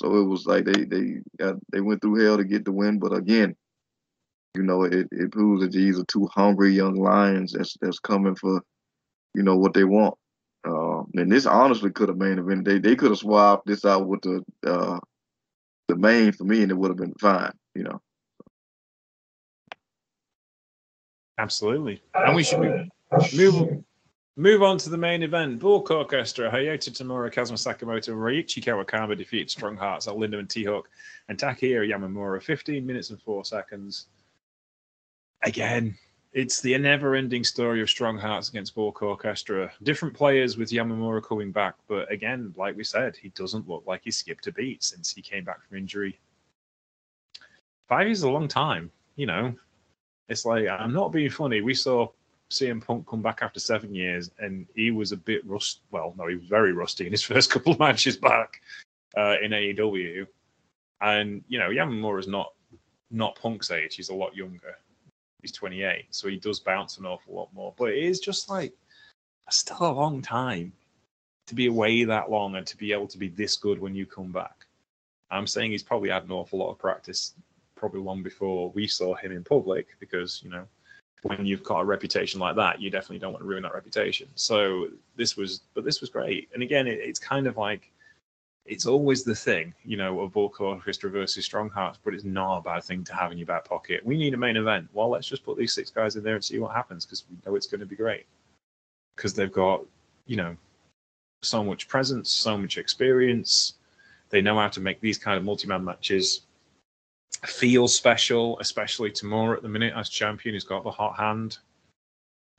So 0.00 0.16
it 0.16 0.24
was 0.24 0.46
like 0.46 0.64
they 0.64 0.84
they 0.84 1.16
got 1.38 1.56
they 1.70 1.80
went 1.80 2.00
through 2.00 2.24
hell 2.24 2.36
to 2.36 2.44
get 2.44 2.64
the 2.64 2.72
win. 2.72 2.98
But 2.98 3.12
again, 3.12 3.56
you 4.54 4.62
know, 4.62 4.84
it, 4.84 5.08
it 5.12 5.30
proves 5.30 5.62
that 5.62 5.72
these 5.72 5.98
are 5.98 6.04
two 6.04 6.26
hungry 6.26 6.72
young 6.72 6.96
lions 6.96 7.52
that's 7.52 7.76
that's 7.80 7.98
coming 7.98 8.34
for, 8.34 8.62
you 9.34 9.42
know, 9.42 9.56
what 9.56 9.74
they 9.74 9.84
want. 9.84 10.14
Uh, 10.66 11.02
and 11.14 11.30
this 11.30 11.46
honestly 11.46 11.90
could 11.90 12.08
have 12.08 12.18
main 12.18 12.38
event. 12.38 12.64
They 12.64 12.78
they 12.78 12.96
could 12.96 13.10
have 13.10 13.18
swapped 13.18 13.66
this 13.66 13.84
out 13.84 14.06
with 14.06 14.22
the 14.22 14.44
uh, 14.66 14.98
the 15.88 15.96
main 15.96 16.32
for 16.32 16.44
me, 16.44 16.62
and 16.62 16.70
it 16.70 16.76
would 16.76 16.90
have 16.90 16.98
been 16.98 17.14
fine. 17.14 17.52
You 17.74 17.84
know. 17.84 18.00
Absolutely, 21.38 22.02
and 22.14 22.36
we 22.36 22.42
should 22.42 22.60
move 22.60 22.88
move, 23.34 23.84
move 24.36 24.62
on 24.62 24.76
to 24.78 24.90
the 24.90 24.98
main 24.98 25.22
event. 25.22 25.60
Bulk 25.60 25.90
Orchestra, 25.90 26.50
Hayato 26.50 26.90
Tamura, 26.90 27.32
Kazuma 27.32 27.56
Sakamoto, 27.56 28.10
Ryuichi 28.10 28.62
Kawakami 28.62 29.16
defeated 29.16 29.50
Strong 29.50 29.76
Hearts, 29.76 30.08
Al 30.08 30.22
and 30.22 30.50
T-Hawk, 30.50 30.90
and 31.28 31.38
Takahiro 31.38 31.88
Yamamura. 31.88 32.42
15 32.42 32.84
minutes 32.84 33.08
and 33.08 33.22
4 33.22 33.46
seconds. 33.46 34.06
Again, 35.42 35.96
it's 36.32 36.60
the 36.60 36.76
never-ending 36.78 37.44
story 37.44 37.82
of 37.82 37.90
Strong 37.90 38.18
Hearts 38.18 38.50
against 38.50 38.74
Bulk 38.74 39.02
Orchestra. 39.02 39.72
Different 39.82 40.14
players 40.14 40.56
with 40.56 40.70
Yamamura 40.70 41.22
coming 41.22 41.50
back, 41.50 41.74
but 41.88 42.10
again, 42.12 42.54
like 42.56 42.76
we 42.76 42.84
said, 42.84 43.16
he 43.16 43.30
doesn't 43.30 43.68
look 43.68 43.84
like 43.86 44.02
he 44.04 44.10
skipped 44.10 44.46
a 44.46 44.52
beat 44.52 44.84
since 44.84 45.12
he 45.12 45.22
came 45.22 45.44
back 45.44 45.66
from 45.66 45.78
injury. 45.78 46.18
Five 47.88 48.06
years 48.06 48.18
is 48.18 48.24
a 48.24 48.30
long 48.30 48.46
time, 48.46 48.92
you 49.16 49.26
know. 49.26 49.54
It's 50.28 50.44
like 50.44 50.68
I'm 50.68 50.92
not 50.92 51.10
being 51.10 51.30
funny. 51.30 51.60
We 51.60 51.74
saw 51.74 52.08
CM 52.50 52.84
Punk 52.84 53.06
come 53.08 53.22
back 53.22 53.40
after 53.42 53.58
seven 53.58 53.92
years, 53.94 54.30
and 54.38 54.66
he 54.76 54.92
was 54.92 55.10
a 55.10 55.16
bit 55.16 55.44
rust. 55.46 55.80
Well, 55.90 56.14
no, 56.16 56.28
he 56.28 56.36
was 56.36 56.46
very 56.46 56.72
rusty 56.72 57.06
in 57.06 57.12
his 57.12 57.22
first 57.30 57.50
couple 57.50 57.72
of 57.72 57.80
matches 57.80 58.16
back 58.16 58.60
uh, 59.16 59.36
in 59.42 59.50
AEW. 59.50 60.26
And 61.00 61.42
you 61.48 61.58
know, 61.58 61.70
Yamamura 61.70 62.20
is 62.20 62.28
not 62.28 62.52
not 63.10 63.34
Punk's 63.34 63.72
age. 63.72 63.96
He's 63.96 64.10
a 64.10 64.14
lot 64.14 64.36
younger. 64.36 64.76
He's 65.42 65.52
28, 65.52 66.06
so 66.10 66.28
he 66.28 66.36
does 66.36 66.60
bounce 66.60 66.98
an 66.98 67.06
awful 67.06 67.34
lot 67.34 67.48
more. 67.54 67.74
But 67.76 67.90
it 67.90 68.02
is 68.02 68.20
just 68.20 68.48
like 68.48 68.72
still 69.50 69.78
a 69.80 69.92
long 69.92 70.22
time 70.22 70.72
to 71.46 71.54
be 71.54 71.66
away 71.66 72.04
that 72.04 72.30
long 72.30 72.56
and 72.56 72.66
to 72.66 72.76
be 72.76 72.92
able 72.92 73.08
to 73.08 73.18
be 73.18 73.28
this 73.28 73.56
good 73.56 73.80
when 73.80 73.94
you 73.94 74.06
come 74.06 74.30
back. 74.30 74.66
I'm 75.30 75.46
saying 75.46 75.72
he's 75.72 75.82
probably 75.82 76.10
had 76.10 76.24
an 76.24 76.30
awful 76.30 76.58
lot 76.58 76.70
of 76.70 76.78
practice 76.78 77.34
probably 77.74 78.00
long 78.00 78.22
before 78.22 78.70
we 78.70 78.86
saw 78.86 79.14
him 79.14 79.32
in 79.32 79.42
public 79.42 79.88
because 79.98 80.42
you 80.44 80.50
know 80.50 80.66
when 81.22 81.44
you've 81.44 81.62
got 81.62 81.80
a 81.80 81.84
reputation 81.84 82.40
like 82.40 82.56
that, 82.56 82.80
you 82.80 82.90
definitely 82.90 83.18
don't 83.18 83.32
want 83.32 83.42
to 83.42 83.48
ruin 83.48 83.62
that 83.62 83.74
reputation. 83.74 84.28
So 84.34 84.88
this 85.16 85.36
was, 85.36 85.60
but 85.74 85.84
this 85.84 86.00
was 86.00 86.08
great. 86.08 86.48
And 86.54 86.62
again, 86.62 86.86
it, 86.86 86.98
it's 87.00 87.18
kind 87.18 87.46
of 87.46 87.56
like 87.56 87.90
it's 88.70 88.86
always 88.86 89.24
the 89.24 89.34
thing, 89.34 89.74
you 89.84 89.96
know, 89.96 90.20
of 90.20 90.32
Bulk 90.32 90.60
Orchestra 90.60 91.10
versus 91.10 91.44
Strong 91.44 91.70
Hearts, 91.70 91.98
but 92.04 92.14
it's 92.14 92.22
not 92.22 92.58
a 92.58 92.62
bad 92.62 92.84
thing 92.84 93.02
to 93.02 93.14
have 93.14 93.32
in 93.32 93.38
your 93.38 93.46
back 93.48 93.64
pocket. 93.64 94.06
We 94.06 94.16
need 94.16 94.32
a 94.32 94.36
main 94.36 94.56
event. 94.56 94.88
Well, 94.92 95.10
let's 95.10 95.26
just 95.26 95.44
put 95.44 95.58
these 95.58 95.72
six 95.72 95.90
guys 95.90 96.14
in 96.14 96.22
there 96.22 96.36
and 96.36 96.44
see 96.44 96.60
what 96.60 96.72
happens 96.72 97.04
because 97.04 97.24
we 97.28 97.36
know 97.44 97.56
it's 97.56 97.66
going 97.66 97.80
to 97.80 97.86
be 97.86 97.96
great. 97.96 98.26
Because 99.16 99.34
they've 99.34 99.52
got, 99.52 99.84
you 100.26 100.36
know, 100.36 100.56
so 101.42 101.64
much 101.64 101.88
presence, 101.88 102.30
so 102.30 102.56
much 102.56 102.78
experience. 102.78 103.74
They 104.28 104.40
know 104.40 104.56
how 104.56 104.68
to 104.68 104.80
make 104.80 105.00
these 105.00 105.18
kind 105.18 105.36
of 105.36 105.42
multi-man 105.42 105.84
matches 105.84 106.42
feel 107.44 107.88
special, 107.88 108.56
especially 108.60 109.10
Tamura 109.10 109.56
at 109.56 109.62
the 109.62 109.68
minute 109.68 109.94
as 109.96 110.08
champion 110.08 110.54
who's 110.54 110.62
got 110.62 110.84
the 110.84 110.92
hot 110.92 111.16
hand. 111.18 111.58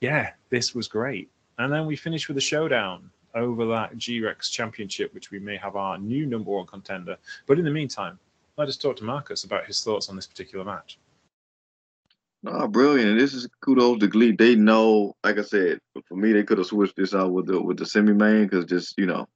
Yeah, 0.02 0.32
this 0.50 0.74
was 0.74 0.88
great. 0.88 1.30
And 1.56 1.72
then 1.72 1.86
we 1.86 1.96
finish 1.96 2.28
with 2.28 2.36
a 2.36 2.42
showdown 2.42 3.10
over 3.34 3.66
that 3.66 3.96
G-Rex 3.96 4.50
championship, 4.50 5.12
which 5.14 5.30
we 5.30 5.38
may 5.38 5.56
have 5.56 5.76
our 5.76 5.98
new 5.98 6.26
number 6.26 6.50
one 6.50 6.66
contender. 6.66 7.16
But 7.46 7.58
in 7.58 7.64
the 7.64 7.70
meantime, 7.70 8.18
let 8.56 8.68
us 8.68 8.76
talk 8.76 8.96
to 8.96 9.04
Marcus 9.04 9.44
about 9.44 9.66
his 9.66 9.82
thoughts 9.82 10.08
on 10.08 10.16
this 10.16 10.26
particular 10.26 10.64
match. 10.64 10.98
No, 12.42 12.66
brilliant. 12.66 13.18
This 13.18 13.34
is 13.34 13.48
kudos 13.60 14.00
to 14.00 14.08
GLEAT. 14.08 14.36
They 14.36 14.56
know, 14.56 15.14
like 15.22 15.38
I 15.38 15.42
said, 15.42 15.78
for 16.06 16.16
me, 16.16 16.32
they 16.32 16.42
could 16.42 16.58
have 16.58 16.66
switched 16.66 16.96
this 16.96 17.14
out 17.14 17.32
with 17.32 17.46
the 17.46 17.60
with 17.62 17.78
the 17.78 17.86
semi 17.86 18.12
main 18.12 18.44
because 18.44 18.64
just, 18.64 18.98
you 18.98 19.06
know, 19.06 19.28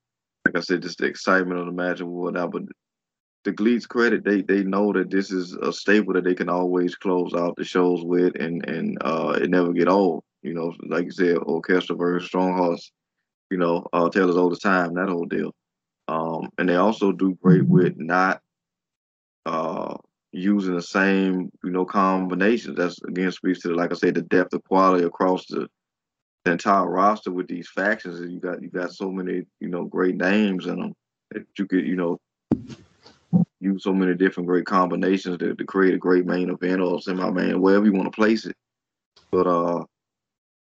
like 0.44 0.56
I 0.56 0.60
said, 0.60 0.82
just 0.82 0.98
the 0.98 1.06
excitement 1.06 1.60
of 1.60 1.66
the 1.66 1.72
match 1.72 2.00
and 2.00 2.10
whatnot. 2.10 2.50
But 2.50 2.62
the 3.44 3.52
GLEAT's 3.52 3.86
credit, 3.86 4.24
they 4.24 4.42
they 4.42 4.64
know 4.64 4.92
that 4.92 5.08
this 5.08 5.30
is 5.30 5.54
a 5.54 5.72
staple 5.72 6.14
that 6.14 6.24
they 6.24 6.34
can 6.34 6.48
always 6.48 6.96
close 6.96 7.32
out 7.32 7.54
the 7.56 7.64
shows 7.64 8.02
with, 8.04 8.34
and 8.40 8.68
and 8.68 8.98
uh, 9.00 9.38
it 9.40 9.50
never 9.50 9.72
get 9.72 9.88
old. 9.88 10.24
You 10.42 10.54
know, 10.54 10.74
like 10.88 11.04
you 11.04 11.12
said, 11.12 11.36
orchestra 11.38 11.94
versus 11.94 12.26
strong 12.28 12.56
hearts. 12.56 12.90
You 13.50 13.58
know, 13.58 13.86
uh, 13.92 14.08
Taylor's 14.08 14.36
all 14.36 14.50
the 14.50 14.56
time, 14.56 14.94
that 14.94 15.08
whole 15.08 15.26
deal. 15.26 15.52
Um, 16.08 16.50
and 16.58 16.68
they 16.68 16.76
also 16.76 17.12
do 17.12 17.36
great 17.42 17.66
with 17.66 17.94
not 17.96 18.40
uh, 19.44 19.96
using 20.32 20.74
the 20.74 20.82
same, 20.82 21.50
you 21.64 21.70
know, 21.70 21.84
combinations. 21.84 22.76
That's 22.76 23.00
again 23.02 23.32
speaks 23.32 23.60
to, 23.60 23.74
like 23.74 23.92
I 23.92 23.94
said, 23.94 24.14
the 24.14 24.22
depth 24.22 24.54
of 24.54 24.64
quality 24.64 25.04
across 25.04 25.46
the, 25.46 25.68
the 26.44 26.52
entire 26.52 26.86
roster 26.86 27.32
with 27.32 27.48
these 27.48 27.68
factions. 27.68 28.20
You 28.20 28.40
got 28.40 28.62
you 28.62 28.68
got 28.68 28.92
so 28.92 29.10
many, 29.10 29.42
you 29.60 29.68
know, 29.68 29.84
great 29.84 30.16
names 30.16 30.66
in 30.66 30.78
them 30.78 30.94
that 31.32 31.46
you 31.58 31.66
could, 31.66 31.86
you 31.86 31.96
know, 31.96 32.18
use 33.60 33.82
so 33.82 33.92
many 33.92 34.14
different 34.14 34.46
great 34.46 34.66
combinations 34.66 35.38
to, 35.38 35.54
to 35.54 35.64
create 35.64 35.94
a 35.94 35.98
great 35.98 36.26
main 36.26 36.50
event 36.50 36.80
or 36.80 37.00
semi 37.00 37.30
main, 37.30 37.60
wherever 37.60 37.84
you 37.84 37.92
want 37.92 38.06
to 38.06 38.16
place 38.16 38.46
it. 38.46 38.56
But 39.30 39.46
uh 39.46 39.84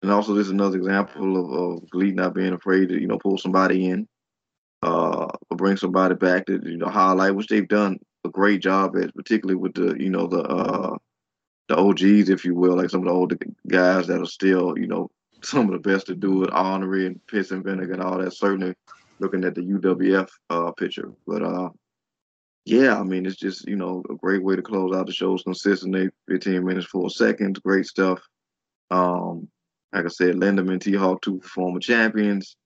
and 0.04 0.12
also 0.12 0.34
this 0.34 0.48
is 0.48 0.52
another 0.52 0.76
example 0.76 1.38
of, 1.38 1.82
of 1.82 1.90
GLEAT 1.90 2.14
not 2.14 2.34
being 2.34 2.52
afraid 2.52 2.90
to, 2.90 3.00
you 3.00 3.06
know, 3.06 3.16
pull 3.16 3.38
somebody 3.38 3.86
in, 3.86 4.06
uh, 4.82 5.28
or 5.48 5.56
bring 5.56 5.78
somebody 5.78 6.14
back 6.14 6.44
to, 6.44 6.60
you 6.62 6.76
know, 6.76 6.90
highlight, 6.90 7.34
which 7.34 7.46
they've 7.46 7.66
done 7.66 7.98
a 8.22 8.28
great 8.28 8.60
job 8.60 8.98
at, 8.98 9.14
particularly 9.14 9.56
with 9.56 9.72
the, 9.72 9.96
you 9.98 10.10
know, 10.10 10.26
the 10.26 10.42
uh 10.42 10.94
the 11.68 11.76
OGs, 11.78 12.28
if 12.28 12.44
you 12.44 12.54
will, 12.54 12.76
like 12.76 12.90
some 12.90 13.00
of 13.00 13.06
the 13.06 13.12
older 13.12 13.38
guys 13.66 14.06
that 14.08 14.20
are 14.20 14.26
still, 14.26 14.78
you 14.78 14.86
know, 14.86 15.10
some 15.42 15.72
of 15.72 15.72
the 15.72 15.78
best 15.78 16.08
to 16.08 16.14
do 16.14 16.44
it, 16.44 16.52
Honorary 16.52 17.06
and 17.06 17.26
Piss 17.26 17.50
and 17.50 17.64
Vinegar 17.64 17.94
and 17.94 18.02
all 18.02 18.18
that, 18.18 18.34
certainly 18.34 18.74
looking 19.20 19.42
at 19.42 19.54
the 19.54 19.62
UWF 19.62 20.28
uh 20.50 20.70
picture. 20.72 21.12
But 21.26 21.42
uh 21.42 21.70
yeah, 22.66 23.00
I 23.00 23.04
mean, 23.04 23.24
it's 23.24 23.36
just, 23.36 23.66
you 23.66 23.76
know, 23.76 24.02
a 24.10 24.14
great 24.16 24.42
way 24.42 24.54
to 24.54 24.62
close 24.62 24.94
out 24.94 25.06
the 25.06 25.14
shows 25.14 25.44
consistently. 25.44 26.10
15 26.28 26.62
minutes, 26.62 26.86
four 26.86 27.08
seconds, 27.08 27.58
great 27.58 27.86
stuff. 27.86 28.20
Um, 28.90 29.48
like 29.94 30.04
I 30.06 30.08
said, 30.08 30.34
Lindaman, 30.34 30.80
T 30.80 30.92
Hawk, 30.92 31.22
two 31.22 31.40
former 31.40 31.78
champions. 31.78 32.56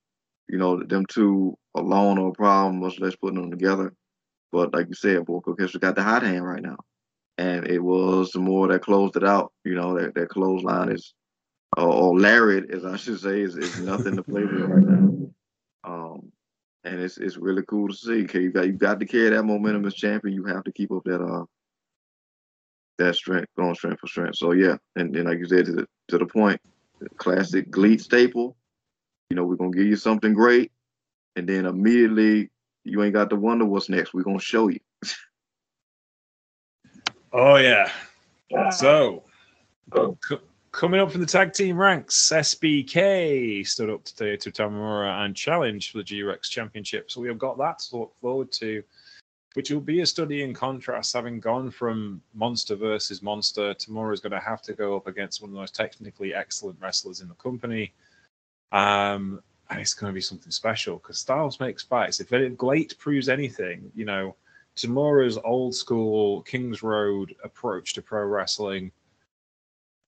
You 0.48 0.56
know, 0.56 0.82
them 0.82 1.04
two 1.06 1.56
alone 1.74 2.18
are 2.18 2.28
a 2.28 2.32
problem, 2.32 2.80
much 2.80 2.98
less 2.98 3.14
putting 3.16 3.40
them 3.40 3.50
together. 3.50 3.92
But 4.50 4.72
like 4.72 4.88
you 4.88 4.94
said, 4.94 5.26
Bulk 5.26 5.46
Orchestra 5.46 5.78
got 5.78 5.94
the 5.94 6.02
hot 6.02 6.22
hand 6.22 6.46
right 6.46 6.62
now. 6.62 6.78
And 7.36 7.68
it 7.68 7.80
was 7.80 8.30
the 8.30 8.40
more 8.40 8.66
that 8.68 8.82
closed 8.82 9.16
it 9.16 9.24
out. 9.24 9.52
You 9.64 9.74
know, 9.74 9.98
that, 9.98 10.14
that 10.14 10.30
clothesline 10.30 10.90
is, 10.90 11.12
or, 11.76 11.86
or 11.86 12.18
lariat, 12.18 12.70
as 12.70 12.86
I 12.86 12.96
should 12.96 13.20
say, 13.20 13.42
is, 13.42 13.56
is 13.56 13.78
nothing 13.80 14.16
to 14.16 14.22
play 14.22 14.44
with 14.44 14.62
right 14.62 14.82
now. 14.82 15.30
Um, 15.84 16.32
and 16.84 17.00
it's 17.00 17.18
it's 17.18 17.36
really 17.36 17.62
cool 17.68 17.88
to 17.88 17.94
see. 17.94 18.24
Okay, 18.24 18.40
you 18.40 18.50
got 18.50 18.66
you 18.66 18.72
got 18.72 18.98
to 19.00 19.06
carry 19.06 19.30
that 19.30 19.42
momentum 19.42 19.84
as 19.84 19.94
champion. 19.94 20.34
You 20.34 20.44
have 20.44 20.64
to 20.64 20.72
keep 20.72 20.90
up 20.90 21.04
that 21.04 21.22
uh 21.22 21.44
that 22.96 23.14
strength, 23.14 23.48
going 23.56 23.74
strength 23.74 24.00
for 24.00 24.06
strength. 24.06 24.36
So 24.36 24.52
yeah, 24.52 24.76
and 24.96 25.14
then 25.14 25.24
like 25.24 25.38
you 25.38 25.46
said 25.46 25.66
to 25.66 25.72
the 25.72 25.86
to 26.08 26.18
the 26.18 26.26
point, 26.26 26.60
classic 27.16 27.70
GLEAT 27.70 28.00
staple. 28.00 28.56
You 29.30 29.36
know, 29.36 29.44
we're 29.44 29.56
gonna 29.56 29.70
give 29.70 29.86
you 29.86 29.96
something 29.96 30.34
great, 30.34 30.72
and 31.36 31.48
then 31.48 31.66
immediately 31.66 32.50
you 32.84 33.02
ain't 33.02 33.14
got 33.14 33.30
to 33.30 33.36
wonder 33.36 33.64
what's 33.64 33.88
next. 33.88 34.14
We're 34.14 34.22
gonna 34.22 34.40
show 34.40 34.68
you. 34.68 34.80
oh 37.32 37.56
yeah. 37.56 37.90
So 38.70 39.24
oh. 39.92 40.16
Coming 40.70 41.00
up 41.00 41.10
from 41.10 41.22
the 41.22 41.26
tag 41.26 41.54
team 41.54 41.76
ranks, 41.76 42.30
SBK 42.30 43.66
stood 43.66 43.90
up 43.90 44.04
today 44.04 44.36
to 44.36 44.52
Tamura 44.52 45.24
and 45.24 45.34
challenged 45.34 45.90
for 45.90 45.98
the 45.98 46.04
G-Rex 46.04 46.50
Championship. 46.50 47.10
So 47.10 47.20
we 47.20 47.28
have 47.28 47.38
got 47.38 47.58
that 47.58 47.78
to 47.78 47.96
look 47.96 48.14
forward 48.20 48.52
to, 48.52 48.84
which 49.54 49.70
will 49.70 49.80
be 49.80 50.00
a 50.00 50.06
study 50.06 50.42
in 50.42 50.54
contrast. 50.54 51.14
Having 51.14 51.40
gone 51.40 51.70
from 51.70 52.22
monster 52.34 52.76
versus 52.76 53.22
monster, 53.22 53.74
Tamura 53.74 54.14
is 54.14 54.20
going 54.20 54.32
to 54.32 54.40
have 54.40 54.62
to 54.62 54.72
go 54.72 54.96
up 54.96 55.06
against 55.06 55.40
one 55.40 55.50
of 55.50 55.54
the 55.54 55.60
most 55.60 55.74
technically 55.74 56.34
excellent 56.34 56.78
wrestlers 56.80 57.20
in 57.20 57.28
the 57.28 57.34
company. 57.34 57.92
Um, 58.72 59.42
and 59.70 59.80
it's 59.80 59.94
going 59.94 60.10
to 60.10 60.14
be 60.14 60.20
something 60.20 60.50
special 60.50 60.96
because 60.96 61.18
Styles 61.18 61.60
makes 61.60 61.82
fights. 61.82 62.20
If 62.20 62.30
GLEAT 62.56 62.98
proves 62.98 63.28
anything, 63.28 63.90
you 63.94 64.04
know, 64.04 64.36
Tamura's 64.76 65.38
old 65.44 65.74
school 65.74 66.42
Kings 66.42 66.82
Road 66.82 67.34
approach 67.44 67.94
to 67.94 68.02
pro 68.02 68.24
wrestling– 68.24 68.92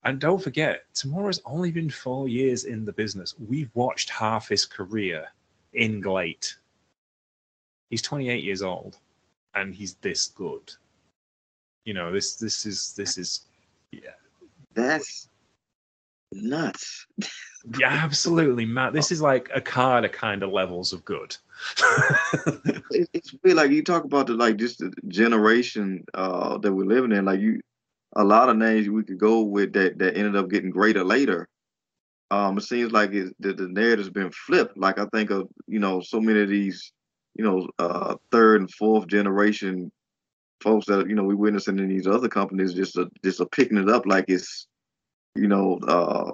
and 0.03 0.19
don't 0.19 0.41
forget, 0.41 0.85
Tamura's 0.95 1.41
only 1.45 1.71
been 1.71 1.89
four 1.89 2.27
years 2.27 2.63
in 2.63 2.85
the 2.85 2.93
business. 2.93 3.35
We've 3.37 3.69
watched 3.75 4.09
half 4.09 4.49
his 4.49 4.65
career 4.65 5.27
in 5.73 6.01
GLEAT. 6.01 6.55
He's 7.89 8.01
28 8.01 8.43
years 8.43 8.63
old, 8.63 8.97
and 9.55 9.73
he's 9.73 9.95
this 9.95 10.27
good. 10.27 10.71
You 11.85 11.93
know, 11.93 12.11
this 12.11 12.35
this 12.35 12.65
is 12.65 12.93
this 12.95 13.17
is 13.17 13.45
yeah. 13.91 14.11
That's 14.73 15.27
nuts. 16.31 17.05
yeah, 17.77 17.89
absolutely, 17.89 18.65
Matt. 18.65 18.93
This 18.93 19.11
is 19.11 19.21
like 19.21 19.49
a 19.53 19.61
Carter 19.61 20.09
kind 20.09 20.43
of 20.43 20.51
levels 20.51 20.93
of 20.93 21.03
good. 21.05 21.35
it's 22.91 23.33
weird. 23.43 23.57
Like 23.57 23.71
you 23.71 23.83
talk 23.83 24.03
about 24.03 24.27
the 24.27 24.33
like 24.33 24.57
just 24.57 24.79
the 24.79 24.93
generation 25.07 26.05
uh, 26.13 26.57
that 26.59 26.71
we're 26.71 26.85
living 26.85 27.11
in. 27.11 27.25
Like 27.25 27.39
you, 27.39 27.61
a 28.15 28.23
lot 28.23 28.49
of 28.49 28.57
names 28.57 28.89
we 28.89 29.03
could 29.03 29.19
go 29.19 29.41
with 29.41 29.73
that 29.73 29.97
that 29.99 30.17
ended 30.17 30.35
up 30.35 30.49
getting 30.49 30.69
greater 30.69 31.03
later. 31.03 31.47
Um, 32.29 32.57
it 32.57 32.61
seems 32.61 32.93
like 32.93 33.11
it, 33.11 33.35
the, 33.39 33.53
the 33.53 33.67
narrative's 33.67 34.09
been 34.09 34.31
flipped. 34.31 34.77
Like 34.77 34.99
I 34.99 35.05
think 35.07 35.31
of 35.31 35.49
you 35.67 35.79
know 35.79 35.99
so 36.01 36.19
many 36.19 36.41
of 36.41 36.49
these 36.49 36.91
you 37.35 37.43
know 37.43 37.67
uh, 37.79 38.15
third 38.31 38.61
and 38.61 38.71
fourth 38.71 39.07
generation 39.07 39.91
folks 40.61 40.85
that 40.85 41.09
you 41.09 41.15
know 41.15 41.23
we're 41.23 41.35
witnessing 41.35 41.79
in 41.79 41.89
these 41.89 42.07
other 42.07 42.27
companies 42.27 42.73
just 42.73 42.97
just 43.23 43.39
a 43.39 43.45
picking 43.45 43.77
it 43.77 43.89
up 43.89 44.05
like 44.05 44.25
it's 44.27 44.67
you 45.35 45.47
know 45.47 45.79
uh, 45.87 46.31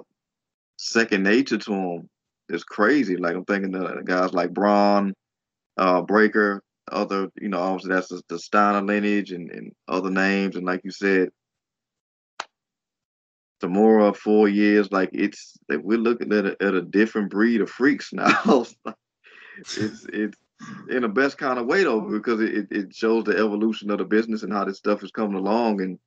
second 0.76 1.22
nature 1.22 1.58
to 1.58 1.70
them. 1.70 2.10
It's 2.48 2.64
crazy. 2.64 3.16
Like 3.16 3.34
I'm 3.34 3.44
thinking 3.44 3.74
of 3.74 4.04
guys 4.06 4.32
like 4.32 4.54
Bron, 4.54 5.12
uh, 5.76 6.02
Breakker, 6.02 6.62
other 6.90 7.28
you 7.40 7.48
know 7.48 7.58
obviously 7.58 7.94
that's 7.94 8.08
the, 8.08 8.22
the 8.28 8.38
Steiner 8.38 8.82
lineage 8.82 9.32
and, 9.32 9.50
and 9.50 9.72
other 9.86 10.10
names 10.10 10.56
and 10.56 10.64
like 10.64 10.80
you 10.84 10.90
said 10.90 11.28
Tamura 13.60 14.16
four 14.16 14.48
years, 14.48 14.90
like 14.92 15.10
it's 15.12 15.56
we're 15.68 15.98
looking 15.98 16.32
at 16.32 16.46
a, 16.46 16.56
at 16.62 16.74
a 16.74 16.82
different 16.82 17.30
breed 17.30 17.60
of 17.60 17.70
freaks 17.70 18.12
now. 18.12 18.64
it's 19.58 20.06
it's 20.12 20.36
in 20.90 21.02
the 21.02 21.08
best 21.08 21.38
kind 21.38 21.58
of 21.58 21.66
way 21.66 21.84
though, 21.84 22.00
because 22.00 22.40
it, 22.40 22.68
it 22.70 22.94
shows 22.94 23.24
the 23.24 23.36
evolution 23.36 23.90
of 23.90 23.98
the 23.98 24.04
business 24.04 24.42
and 24.42 24.52
how 24.52 24.64
this 24.64 24.78
stuff 24.78 25.02
is 25.02 25.10
coming 25.10 25.36
along. 25.36 25.80
And 25.80 25.98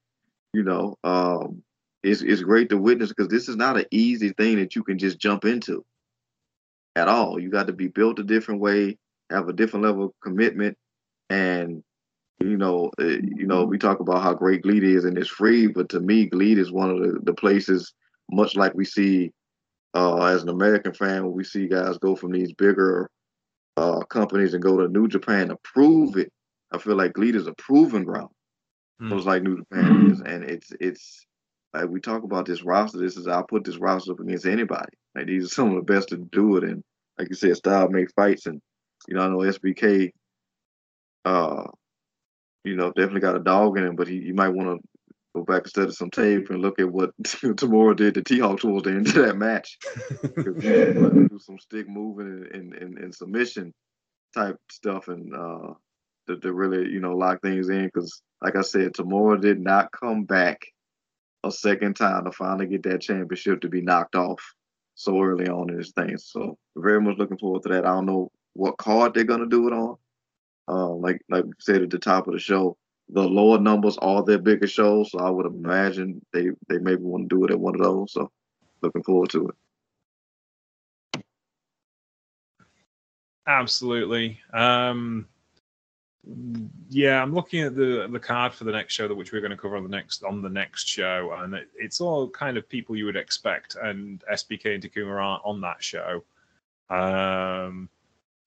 you 0.53 0.63
know, 0.63 0.97
um, 1.03 1.63
it's 2.03 2.21
it's 2.21 2.41
great 2.41 2.69
to 2.69 2.77
witness 2.77 3.09
because 3.09 3.27
this 3.27 3.47
is 3.47 3.55
not 3.55 3.77
an 3.77 3.85
easy 3.91 4.29
thing 4.29 4.57
that 4.57 4.75
you 4.75 4.83
can 4.83 4.97
just 4.97 5.19
jump 5.19 5.45
into 5.45 5.85
at 6.95 7.07
all. 7.07 7.39
You 7.39 7.49
got 7.49 7.67
to 7.67 7.73
be 7.73 7.87
built 7.87 8.19
a 8.19 8.23
different 8.23 8.61
way, 8.61 8.97
have 9.29 9.47
a 9.47 9.53
different 9.53 9.85
level 9.85 10.05
of 10.05 10.11
commitment, 10.21 10.77
and 11.29 11.83
you 12.41 12.57
know, 12.57 12.91
uh, 12.99 13.05
you 13.05 13.45
know, 13.45 13.63
we 13.63 13.77
talk 13.77 13.99
about 13.99 14.23
how 14.23 14.33
great 14.33 14.63
GLEAT 14.63 14.83
is 14.83 15.05
and 15.05 15.17
it's 15.17 15.29
free, 15.29 15.67
but 15.67 15.89
to 15.89 15.99
me, 15.99 16.25
GLEAT 16.25 16.57
is 16.57 16.71
one 16.71 16.89
of 16.89 16.99
the, 16.99 17.19
the 17.23 17.33
places, 17.33 17.93
much 18.31 18.55
like 18.55 18.73
we 18.73 18.83
see 18.83 19.31
uh, 19.93 20.23
as 20.25 20.41
an 20.41 20.49
American 20.49 20.93
fan, 20.93 21.31
we 21.31 21.43
see 21.43 21.67
guys 21.67 21.97
go 21.99 22.15
from 22.15 22.31
these 22.31 22.51
bigger 22.53 23.09
uh, 23.77 23.99
companies 24.05 24.53
and 24.53 24.63
go 24.63 24.77
to 24.77 24.87
New 24.87 25.07
Japan 25.07 25.49
to 25.49 25.57
prove 25.63 26.17
it. 26.17 26.31
I 26.71 26.77
feel 26.77 26.95
like 26.95 27.13
GLEAT 27.13 27.35
is 27.35 27.47
a 27.47 27.53
proving 27.53 28.03
ground. 28.03 28.29
Mm. 29.01 29.15
It's 29.15 29.25
like 29.25 29.43
New 29.43 29.57
Japan 29.57 30.11
is, 30.11 30.21
and 30.21 30.43
it's 30.43 30.71
it's 30.79 31.25
like 31.73 31.89
we 31.89 31.99
talk 31.99 32.23
about 32.23 32.45
this 32.45 32.63
roster. 32.63 32.99
This 32.99 33.17
is 33.17 33.27
I'll 33.27 33.43
put 33.43 33.63
this 33.63 33.77
roster 33.77 34.13
up 34.13 34.19
against 34.19 34.45
anybody. 34.45 34.93
Like 35.15 35.27
these 35.27 35.45
are 35.45 35.49
some 35.49 35.69
of 35.69 35.75
the 35.75 35.93
best 35.93 36.09
to 36.09 36.17
do 36.17 36.57
it, 36.57 36.63
and 36.63 36.83
like 37.17 37.29
you 37.29 37.35
said, 37.35 37.57
style 37.57 37.89
make 37.89 38.11
fights, 38.13 38.45
and 38.45 38.61
you 39.07 39.15
know 39.15 39.21
I 39.21 39.27
know 39.27 39.37
SBK. 39.37 40.11
Uh, 41.23 41.65
you 42.63 42.75
know, 42.75 42.91
definitely 42.91 43.21
got 43.21 43.35
a 43.35 43.39
dog 43.39 43.77
in 43.77 43.85
him, 43.85 43.95
but 43.95 44.07
he 44.07 44.15
you 44.15 44.33
might 44.33 44.49
want 44.49 44.69
to 44.69 44.87
go 45.33 45.43
back 45.43 45.63
and 45.63 45.69
study 45.69 45.91
some 45.91 46.09
tape 46.09 46.49
and 46.49 46.61
look 46.61 46.79
at 46.79 46.91
what 46.91 47.11
Tamura 47.23 47.95
did 47.95 48.15
to 48.15 48.23
T-Hawk 48.23 48.59
towards 48.59 48.83
the 48.83 48.91
end 48.91 49.07
of 49.07 49.13
that 49.15 49.37
match. 49.37 49.77
do 50.35 51.39
some 51.39 51.59
stick 51.59 51.87
moving 51.87 52.47
and, 52.53 52.73
and, 52.73 52.97
and, 52.97 53.15
submission 53.15 53.73
type 54.33 54.57
stuff 54.69 55.07
and 55.07 55.33
uh, 55.33 55.73
to, 56.27 56.37
to 56.37 56.53
really, 56.53 56.89
you 56.91 56.99
know, 56.99 57.15
lock 57.15 57.41
things 57.41 57.69
in. 57.69 57.85
Because, 57.85 58.21
like 58.41 58.55
I 58.55 58.61
said, 58.61 58.93
Tamura 58.93 59.39
did 59.39 59.59
not 59.59 59.91
come 59.91 60.25
back 60.25 60.65
a 61.43 61.51
second 61.51 61.95
time 61.95 62.25
to 62.25 62.31
finally 62.31 62.67
get 62.67 62.83
that 62.83 63.01
championship 63.01 63.61
to 63.61 63.69
be 63.69 63.81
knocked 63.81 64.15
off 64.15 64.41
so 64.95 65.21
early 65.21 65.47
on 65.47 65.69
in 65.69 65.77
this 65.77 65.91
thing. 65.91 66.17
So, 66.17 66.57
very 66.75 67.01
much 67.01 67.17
looking 67.17 67.37
forward 67.37 67.63
to 67.63 67.69
that. 67.69 67.85
I 67.85 67.89
don't 67.89 68.05
know 68.05 68.31
what 68.53 68.77
card 68.77 69.13
they're 69.13 69.23
going 69.23 69.39
to 69.39 69.47
do 69.47 69.67
it 69.67 69.73
on. 69.73 69.97
Uh, 70.67 70.89
like 70.89 71.21
like 71.29 71.43
we 71.43 71.51
said 71.59 71.81
at 71.81 71.89
the 71.89 71.99
top 71.99 72.27
of 72.27 72.33
the 72.33 72.39
show, 72.39 72.77
the 73.11 73.21
lower 73.21 73.59
numbers 73.59 73.97
are 73.97 74.23
their 74.23 74.39
bigger 74.39 74.67
shows. 74.67 75.11
So 75.11 75.19
I 75.19 75.29
would 75.29 75.45
imagine 75.45 76.25
they 76.33 76.49
they 76.67 76.77
maybe 76.77 77.03
want 77.03 77.29
to 77.29 77.35
do 77.35 77.45
it 77.45 77.51
at 77.51 77.59
one 77.59 77.75
of 77.75 77.81
those. 77.81 78.13
So 78.13 78.31
looking 78.81 79.03
forward 79.03 79.29
to 79.31 79.49
it. 79.49 79.55
Absolutely. 83.47 84.39
Um, 84.53 85.27
yeah, 86.89 87.21
I'm 87.21 87.33
looking 87.33 87.61
at 87.61 87.75
the 87.75 88.07
the 88.11 88.19
card 88.19 88.53
for 88.53 88.63
the 88.63 88.71
next 88.71 88.93
show 88.93 89.07
that 89.07 89.15
which 89.15 89.31
we're 89.31 89.41
going 89.41 89.51
to 89.51 89.57
cover 89.57 89.75
on 89.75 89.83
the 89.83 89.89
next 89.89 90.23
on 90.23 90.41
the 90.41 90.49
next 90.49 90.87
show, 90.87 91.35
and 91.39 91.55
it, 91.55 91.69
it's 91.75 91.99
all 91.99 92.29
kind 92.29 92.57
of 92.57 92.69
people 92.69 92.95
you 92.95 93.05
would 93.05 93.15
expect, 93.15 93.75
and 93.81 94.23
SBK 94.31 94.75
and 94.75 94.83
Takuma 94.83 95.21
aren't 95.21 95.43
on 95.43 95.61
that 95.61 95.83
show. 95.83 96.23
Um, 96.89 97.89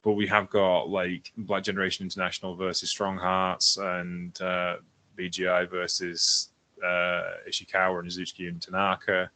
but 0.05 0.12
we 0.12 0.26
have 0.26 0.51
got 0.51 0.90
like 0.90 1.32
Black 1.39 1.62
Generation 1.62 2.05
International 2.05 2.55
versus 2.55 2.90
Strong 2.90 3.16
Hearts 3.16 3.78
and 3.78 4.40
uh, 4.43 4.76
BGI 5.18 5.68
versus 5.70 6.51
uh, 6.85 7.39
Ishikawa 7.48 8.01
and 8.01 8.09
Izuchi 8.09 8.48
and 8.48 8.60
Tanaka. 8.60 9.31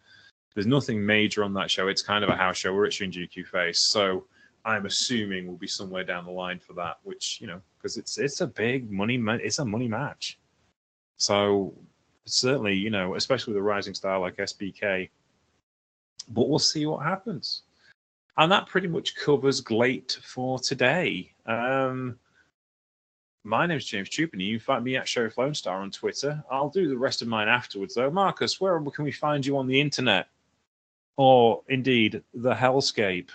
There's 0.55 0.67
nothing 0.67 1.05
major 1.05 1.43
on 1.43 1.55
that 1.55 1.71
show. 1.71 1.89
It's 1.89 2.03
kind 2.03 2.23
of 2.23 2.29
a 2.29 2.37
house 2.37 2.59
show. 2.59 2.75
We're 2.75 2.85
at 2.85 2.93
Shinjuku 2.93 3.47
Face, 3.47 3.81
so 3.81 4.27
I'm 4.65 4.85
assuming 4.85 5.47
we'll 5.47 5.57
be 5.57 5.67
somewhere 5.67 6.05
down 6.05 6.27
the 6.27 6.33
line 6.33 6.59
for 6.59 6.75
that. 6.75 6.99
Which 7.03 7.39
you 7.41 7.47
know, 7.47 7.63
because 7.79 7.97
it's 7.97 8.19
it's 8.19 8.43
a 8.43 8.47
big 8.47 8.91
money 8.91 9.23
it's 9.43 9.61
a 9.61 9.65
money 9.65 9.89
match. 9.89 10.39
So 11.17 11.75
certainly, 12.27 12.75
you 12.75 12.91
know, 12.91 13.15
especially 13.15 13.55
with 13.55 13.61
a 13.61 13.63
rising 13.63 13.95
star 13.95 14.19
like 14.19 14.37
SBK. 14.37 15.09
But 16.29 16.49
we'll 16.49 16.59
see 16.59 16.85
what 16.85 17.05
happens. 17.07 17.63
And 18.39 18.53
that 18.53 18.69
pretty 18.69 18.87
much 18.87 19.17
covers 19.17 19.61
GLEAT 19.61 20.21
for 20.23 20.61
today. 20.61 21.33
Um, 21.45 22.21
my 23.43 23.67
name 23.67 23.79
is 23.79 23.85
James 23.85 24.09
Trupany. 24.09 24.47
You 24.47 24.59
can 24.59 24.65
find 24.65 24.85
me 24.85 24.97
at 24.97 25.09
Sheriff 25.09 25.37
Lone 25.37 25.55
Star 25.55 25.81
on 25.81 25.91
Twitter. 25.91 26.43
I'll 26.49 26.69
do 26.69 26.89
the 26.89 26.97
rest 26.97 27.21
of 27.21 27.27
mine 27.27 27.49
afterwards, 27.49 27.95
though. 27.95 28.13
Marcus, 28.13 28.61
where 28.61 28.81
can 28.81 29.05
we 29.05 29.11
find 29.11 29.45
you 29.45 29.59
on 29.59 29.67
the 29.67 29.81
internet? 29.81 30.29
Or 31.17 31.63
indeed, 31.69 32.23
the 32.33 32.55
hellscape? 32.55 33.31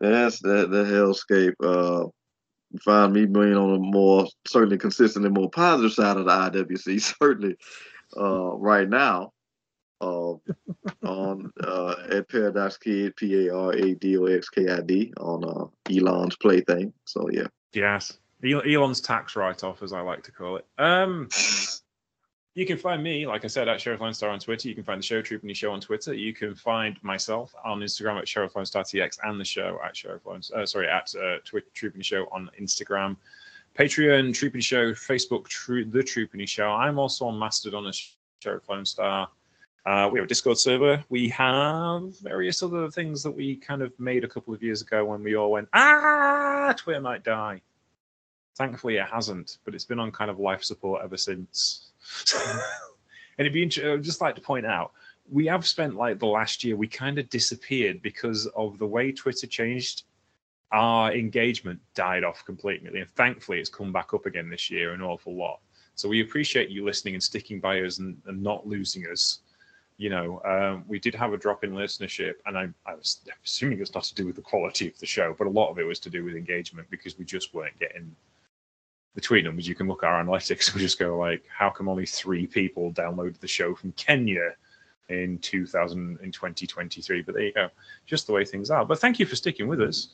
That's 0.00 0.40
the, 0.40 0.66
the 0.66 0.84
hellscape. 0.84 1.54
Uh, 1.62 2.08
find 2.80 3.12
me 3.12 3.26
being 3.26 3.54
on 3.54 3.74
a 3.74 3.78
more, 3.78 4.26
certainly 4.46 4.78
consistently 4.78 5.28
more 5.28 5.50
positive 5.50 5.92
side 5.92 6.16
of 6.16 6.24
the 6.24 6.64
IWC, 6.64 7.16
certainly 7.20 7.56
uh, 8.16 8.54
right 8.56 8.88
now 8.88 9.34
uh, 10.00 10.34
on 11.06 11.52
uh, 11.62 11.94
at 12.10 12.28
Paradox 12.28 12.76
Kid, 12.76 13.16
P 13.16 13.46
A 13.46 13.54
R 13.54 13.72
A 13.72 13.94
D 13.94 14.16
O 14.18 14.26
X 14.26 14.48
K 14.48 14.68
I 14.68 14.80
D 14.80 15.12
on 15.18 15.44
uh, 15.44 15.66
Elon's 15.94 16.36
plaything. 16.36 16.92
So 17.04 17.28
yeah. 17.30 17.46
Yes, 17.72 18.18
Elon's 18.42 19.00
tax 19.00 19.36
write-off, 19.36 19.82
as 19.82 19.92
I 19.92 20.00
like 20.00 20.22
to 20.22 20.32
call 20.32 20.56
it. 20.56 20.64
Um, 20.78 21.28
you 22.54 22.64
can 22.64 22.78
find 22.78 23.02
me, 23.02 23.26
like 23.26 23.44
I 23.44 23.48
said, 23.48 23.68
at 23.68 23.78
Sheriff 23.78 24.00
Lone 24.00 24.14
Star 24.14 24.30
on 24.30 24.38
Twitter. 24.38 24.66
You 24.66 24.74
can 24.74 24.82
find 24.82 24.98
the 24.98 25.04
show 25.04 25.20
Troopany 25.20 25.54
Show 25.54 25.72
on 25.72 25.80
Twitter. 25.80 26.14
You 26.14 26.32
can 26.32 26.54
find 26.54 26.96
myself 27.02 27.54
on 27.62 27.80
Instagram 27.80 28.18
at 28.18 28.26
Sheriff 28.26 28.54
TX 28.54 29.18
and 29.24 29.38
the 29.38 29.44
show 29.44 29.78
at 29.84 29.94
Sheriff 29.94 30.24
Lone, 30.24 30.40
uh, 30.56 30.64
sorry, 30.64 30.88
at 30.88 31.14
uh, 31.16 31.36
Twitter 31.44 31.68
Troopany 31.74 32.02
Show 32.02 32.26
on 32.32 32.50
Instagram. 32.58 33.16
Patreon, 33.78 34.30
Troopany 34.30 34.62
Show, 34.62 34.92
Facebook, 34.92 35.48
Tro- 35.48 35.84
The 35.84 35.98
Troopany 35.98 36.48
Show. 36.48 36.70
I'm 36.70 36.98
also 36.98 37.26
on 37.26 37.38
Mastodon 37.38 37.86
as 37.86 38.14
Sheriff 38.42 38.66
Lone 38.70 38.86
Star. 38.86 39.28
Uh, 39.86 40.08
we 40.12 40.18
have 40.18 40.24
a 40.24 40.28
Discord 40.28 40.58
server. 40.58 41.02
We 41.10 41.28
have 41.28 42.18
various 42.18 42.60
other 42.60 42.90
things 42.90 43.22
that 43.22 43.30
we 43.30 43.54
kind 43.54 43.82
of 43.82 43.98
made 44.00 44.24
a 44.24 44.28
couple 44.28 44.52
of 44.52 44.60
years 44.60 44.82
ago 44.82 45.04
when 45.04 45.22
we 45.22 45.36
all 45.36 45.52
went, 45.52 45.68
ah, 45.72 46.74
Twitter 46.76 47.00
might 47.00 47.22
die. 47.22 47.62
Thankfully, 48.56 48.96
it 48.96 49.06
hasn't, 49.06 49.58
but 49.64 49.76
it's 49.76 49.84
been 49.84 50.00
on 50.00 50.10
kind 50.10 50.28
of 50.28 50.40
life 50.40 50.64
support 50.64 51.04
ever 51.04 51.16
since. 51.16 51.92
and 52.34 52.60
it'd 53.38 53.52
be 53.52 53.62
interesting, 53.62 53.92
I'd 53.92 54.02
just 54.02 54.20
like 54.20 54.34
to 54.34 54.40
point 54.40 54.66
out, 54.66 54.90
we 55.30 55.46
have 55.46 55.64
spent 55.64 55.94
like 55.94 56.18
the 56.18 56.26
last 56.26 56.64
year, 56.64 56.74
we 56.74 56.88
kind 56.88 57.20
of 57.20 57.28
disappeared 57.30 58.02
because 58.02 58.46
of 58.56 58.78
the 58.78 58.86
way 58.86 59.12
Twitter 59.12 59.46
changed. 59.46 60.02
Our 60.72 61.12
engagement 61.12 61.78
died 61.94 62.24
off 62.24 62.44
completely, 62.44 63.00
and 63.00 63.10
thankfully, 63.10 63.60
it's 63.60 63.70
come 63.70 63.92
back 63.92 64.14
up 64.14 64.26
again 64.26 64.50
this 64.50 64.68
year 64.68 64.94
an 64.94 65.00
awful 65.02 65.36
lot. 65.36 65.60
So 65.94 66.08
we 66.08 66.22
appreciate 66.22 66.70
you 66.70 66.84
listening 66.84 67.14
and 67.14 67.22
sticking 67.22 67.60
by 67.60 67.80
us 67.82 67.98
and, 67.98 68.20
and 68.26 68.42
not 68.42 68.66
losing 68.66 69.04
us 69.04 69.40
you 69.98 70.10
know, 70.10 70.42
um, 70.44 70.84
we 70.86 70.98
did 70.98 71.14
have 71.14 71.32
a 71.32 71.38
drop 71.38 71.64
in 71.64 71.72
listenership, 71.72 72.34
and 72.44 72.58
I, 72.58 72.68
I 72.84 72.94
was 72.94 73.20
assuming 73.44 73.80
it's 73.80 73.94
not 73.94 74.04
to 74.04 74.14
do 74.14 74.26
with 74.26 74.36
the 74.36 74.42
quality 74.42 74.88
of 74.88 74.98
the 74.98 75.06
show, 75.06 75.34
but 75.36 75.46
a 75.46 75.50
lot 75.50 75.70
of 75.70 75.78
it 75.78 75.84
was 75.84 75.98
to 76.00 76.10
do 76.10 76.22
with 76.22 76.36
engagement 76.36 76.88
because 76.90 77.18
we 77.18 77.24
just 77.24 77.54
weren't 77.54 77.78
getting 77.78 78.14
the 79.14 79.20
tweet 79.22 79.44
numbers. 79.44 79.66
you 79.66 79.74
can 79.74 79.88
look 79.88 80.02
at 80.02 80.10
our 80.10 80.22
analytics, 80.22 80.74
we 80.74 80.80
just 80.80 80.98
go 80.98 81.16
like, 81.16 81.42
how 81.48 81.70
come 81.70 81.88
only 81.88 82.04
three 82.04 82.46
people 82.46 82.92
downloaded 82.92 83.40
the 83.40 83.48
show 83.48 83.74
from 83.74 83.92
Kenya 83.92 84.54
in 85.08 85.38
2000 85.38 86.18
in 86.22 86.30
2023? 86.30 87.22
But 87.22 87.34
there 87.34 87.44
you 87.44 87.52
go, 87.54 87.70
just 88.04 88.26
the 88.26 88.34
way 88.34 88.44
things 88.44 88.70
are. 88.70 88.84
But 88.84 89.00
thank 89.00 89.18
you 89.18 89.24
for 89.24 89.36
sticking 89.36 89.66
with 89.66 89.80
us, 89.80 90.08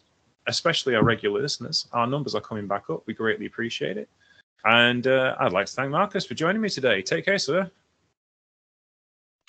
especially 0.46 0.94
our 0.94 1.02
regular 1.02 1.42
listeners. 1.42 1.88
Our 1.92 2.06
numbers 2.06 2.36
are 2.36 2.40
coming 2.40 2.68
back 2.68 2.88
up. 2.88 3.02
We 3.06 3.14
greatly 3.14 3.46
appreciate 3.46 3.96
it. 3.96 4.08
And 4.64 5.08
uh, 5.08 5.34
I'd 5.40 5.52
like 5.52 5.66
to 5.66 5.72
thank 5.72 5.90
Marcus 5.90 6.24
for 6.24 6.34
joining 6.34 6.62
me 6.62 6.68
today. 6.68 7.02
Take 7.02 7.24
care, 7.24 7.38
sir. 7.38 7.68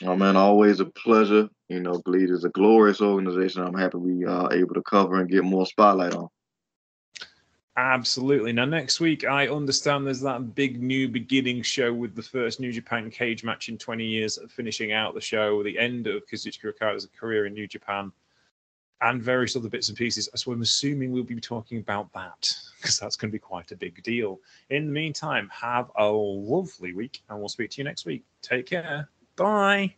Oh 0.05 0.15
man, 0.15 0.35
always 0.35 0.79
a 0.79 0.85
pleasure. 0.85 1.49
You 1.69 1.79
know, 1.79 1.99
GLEAT 1.99 2.29
is 2.29 2.43
a 2.43 2.49
glorious 2.49 3.01
organization. 3.01 3.63
I'm 3.63 3.77
happy 3.77 3.97
we 3.97 4.25
are 4.25 4.53
able 4.53 4.73
to 4.75 4.81
cover 4.83 5.19
and 5.19 5.29
get 5.29 5.43
more 5.43 5.65
spotlight 5.65 6.13
on. 6.13 6.27
Absolutely. 7.75 8.53
Now, 8.53 8.65
next 8.65 8.99
week, 8.99 9.25
I 9.25 9.47
understand 9.47 10.05
there's 10.05 10.21
that 10.21 10.53
big 10.53 10.81
new 10.81 11.07
beginning 11.07 11.63
show 11.63 11.91
with 11.91 12.15
the 12.15 12.21
first 12.21 12.59
New 12.59 12.71
Japan 12.71 13.09
cage 13.09 13.43
match 13.43 13.69
in 13.69 13.79
20 13.79 14.05
years, 14.05 14.37
finishing 14.49 14.91
out 14.91 15.15
the 15.15 15.21
show, 15.21 15.63
the 15.63 15.79
end 15.79 16.05
of 16.05 16.27
Kazuchika 16.27 16.65
Okada's 16.65 17.07
career 17.17 17.47
in 17.47 17.53
New 17.53 17.67
Japan, 17.67 18.11
and 19.01 19.23
various 19.23 19.55
other 19.55 19.69
bits 19.69 19.89
and 19.89 19.97
pieces. 19.97 20.29
So 20.35 20.51
I'm 20.51 20.61
assuming 20.61 21.11
we'll 21.11 21.23
be 21.23 21.39
talking 21.39 21.79
about 21.79 22.13
that 22.13 22.53
because 22.77 22.99
that's 22.99 23.15
going 23.15 23.31
to 23.31 23.35
be 23.35 23.39
quite 23.39 23.71
a 23.71 23.75
big 23.75 24.03
deal. 24.03 24.39
In 24.69 24.85
the 24.85 24.91
meantime, 24.91 25.49
have 25.51 25.89
a 25.97 26.05
lovely 26.05 26.93
week, 26.93 27.23
and 27.29 27.39
we'll 27.39 27.49
speak 27.49 27.71
to 27.71 27.77
you 27.79 27.85
next 27.85 28.05
week. 28.05 28.23
Take 28.43 28.67
care. 28.67 29.09
Bye. 29.35 29.95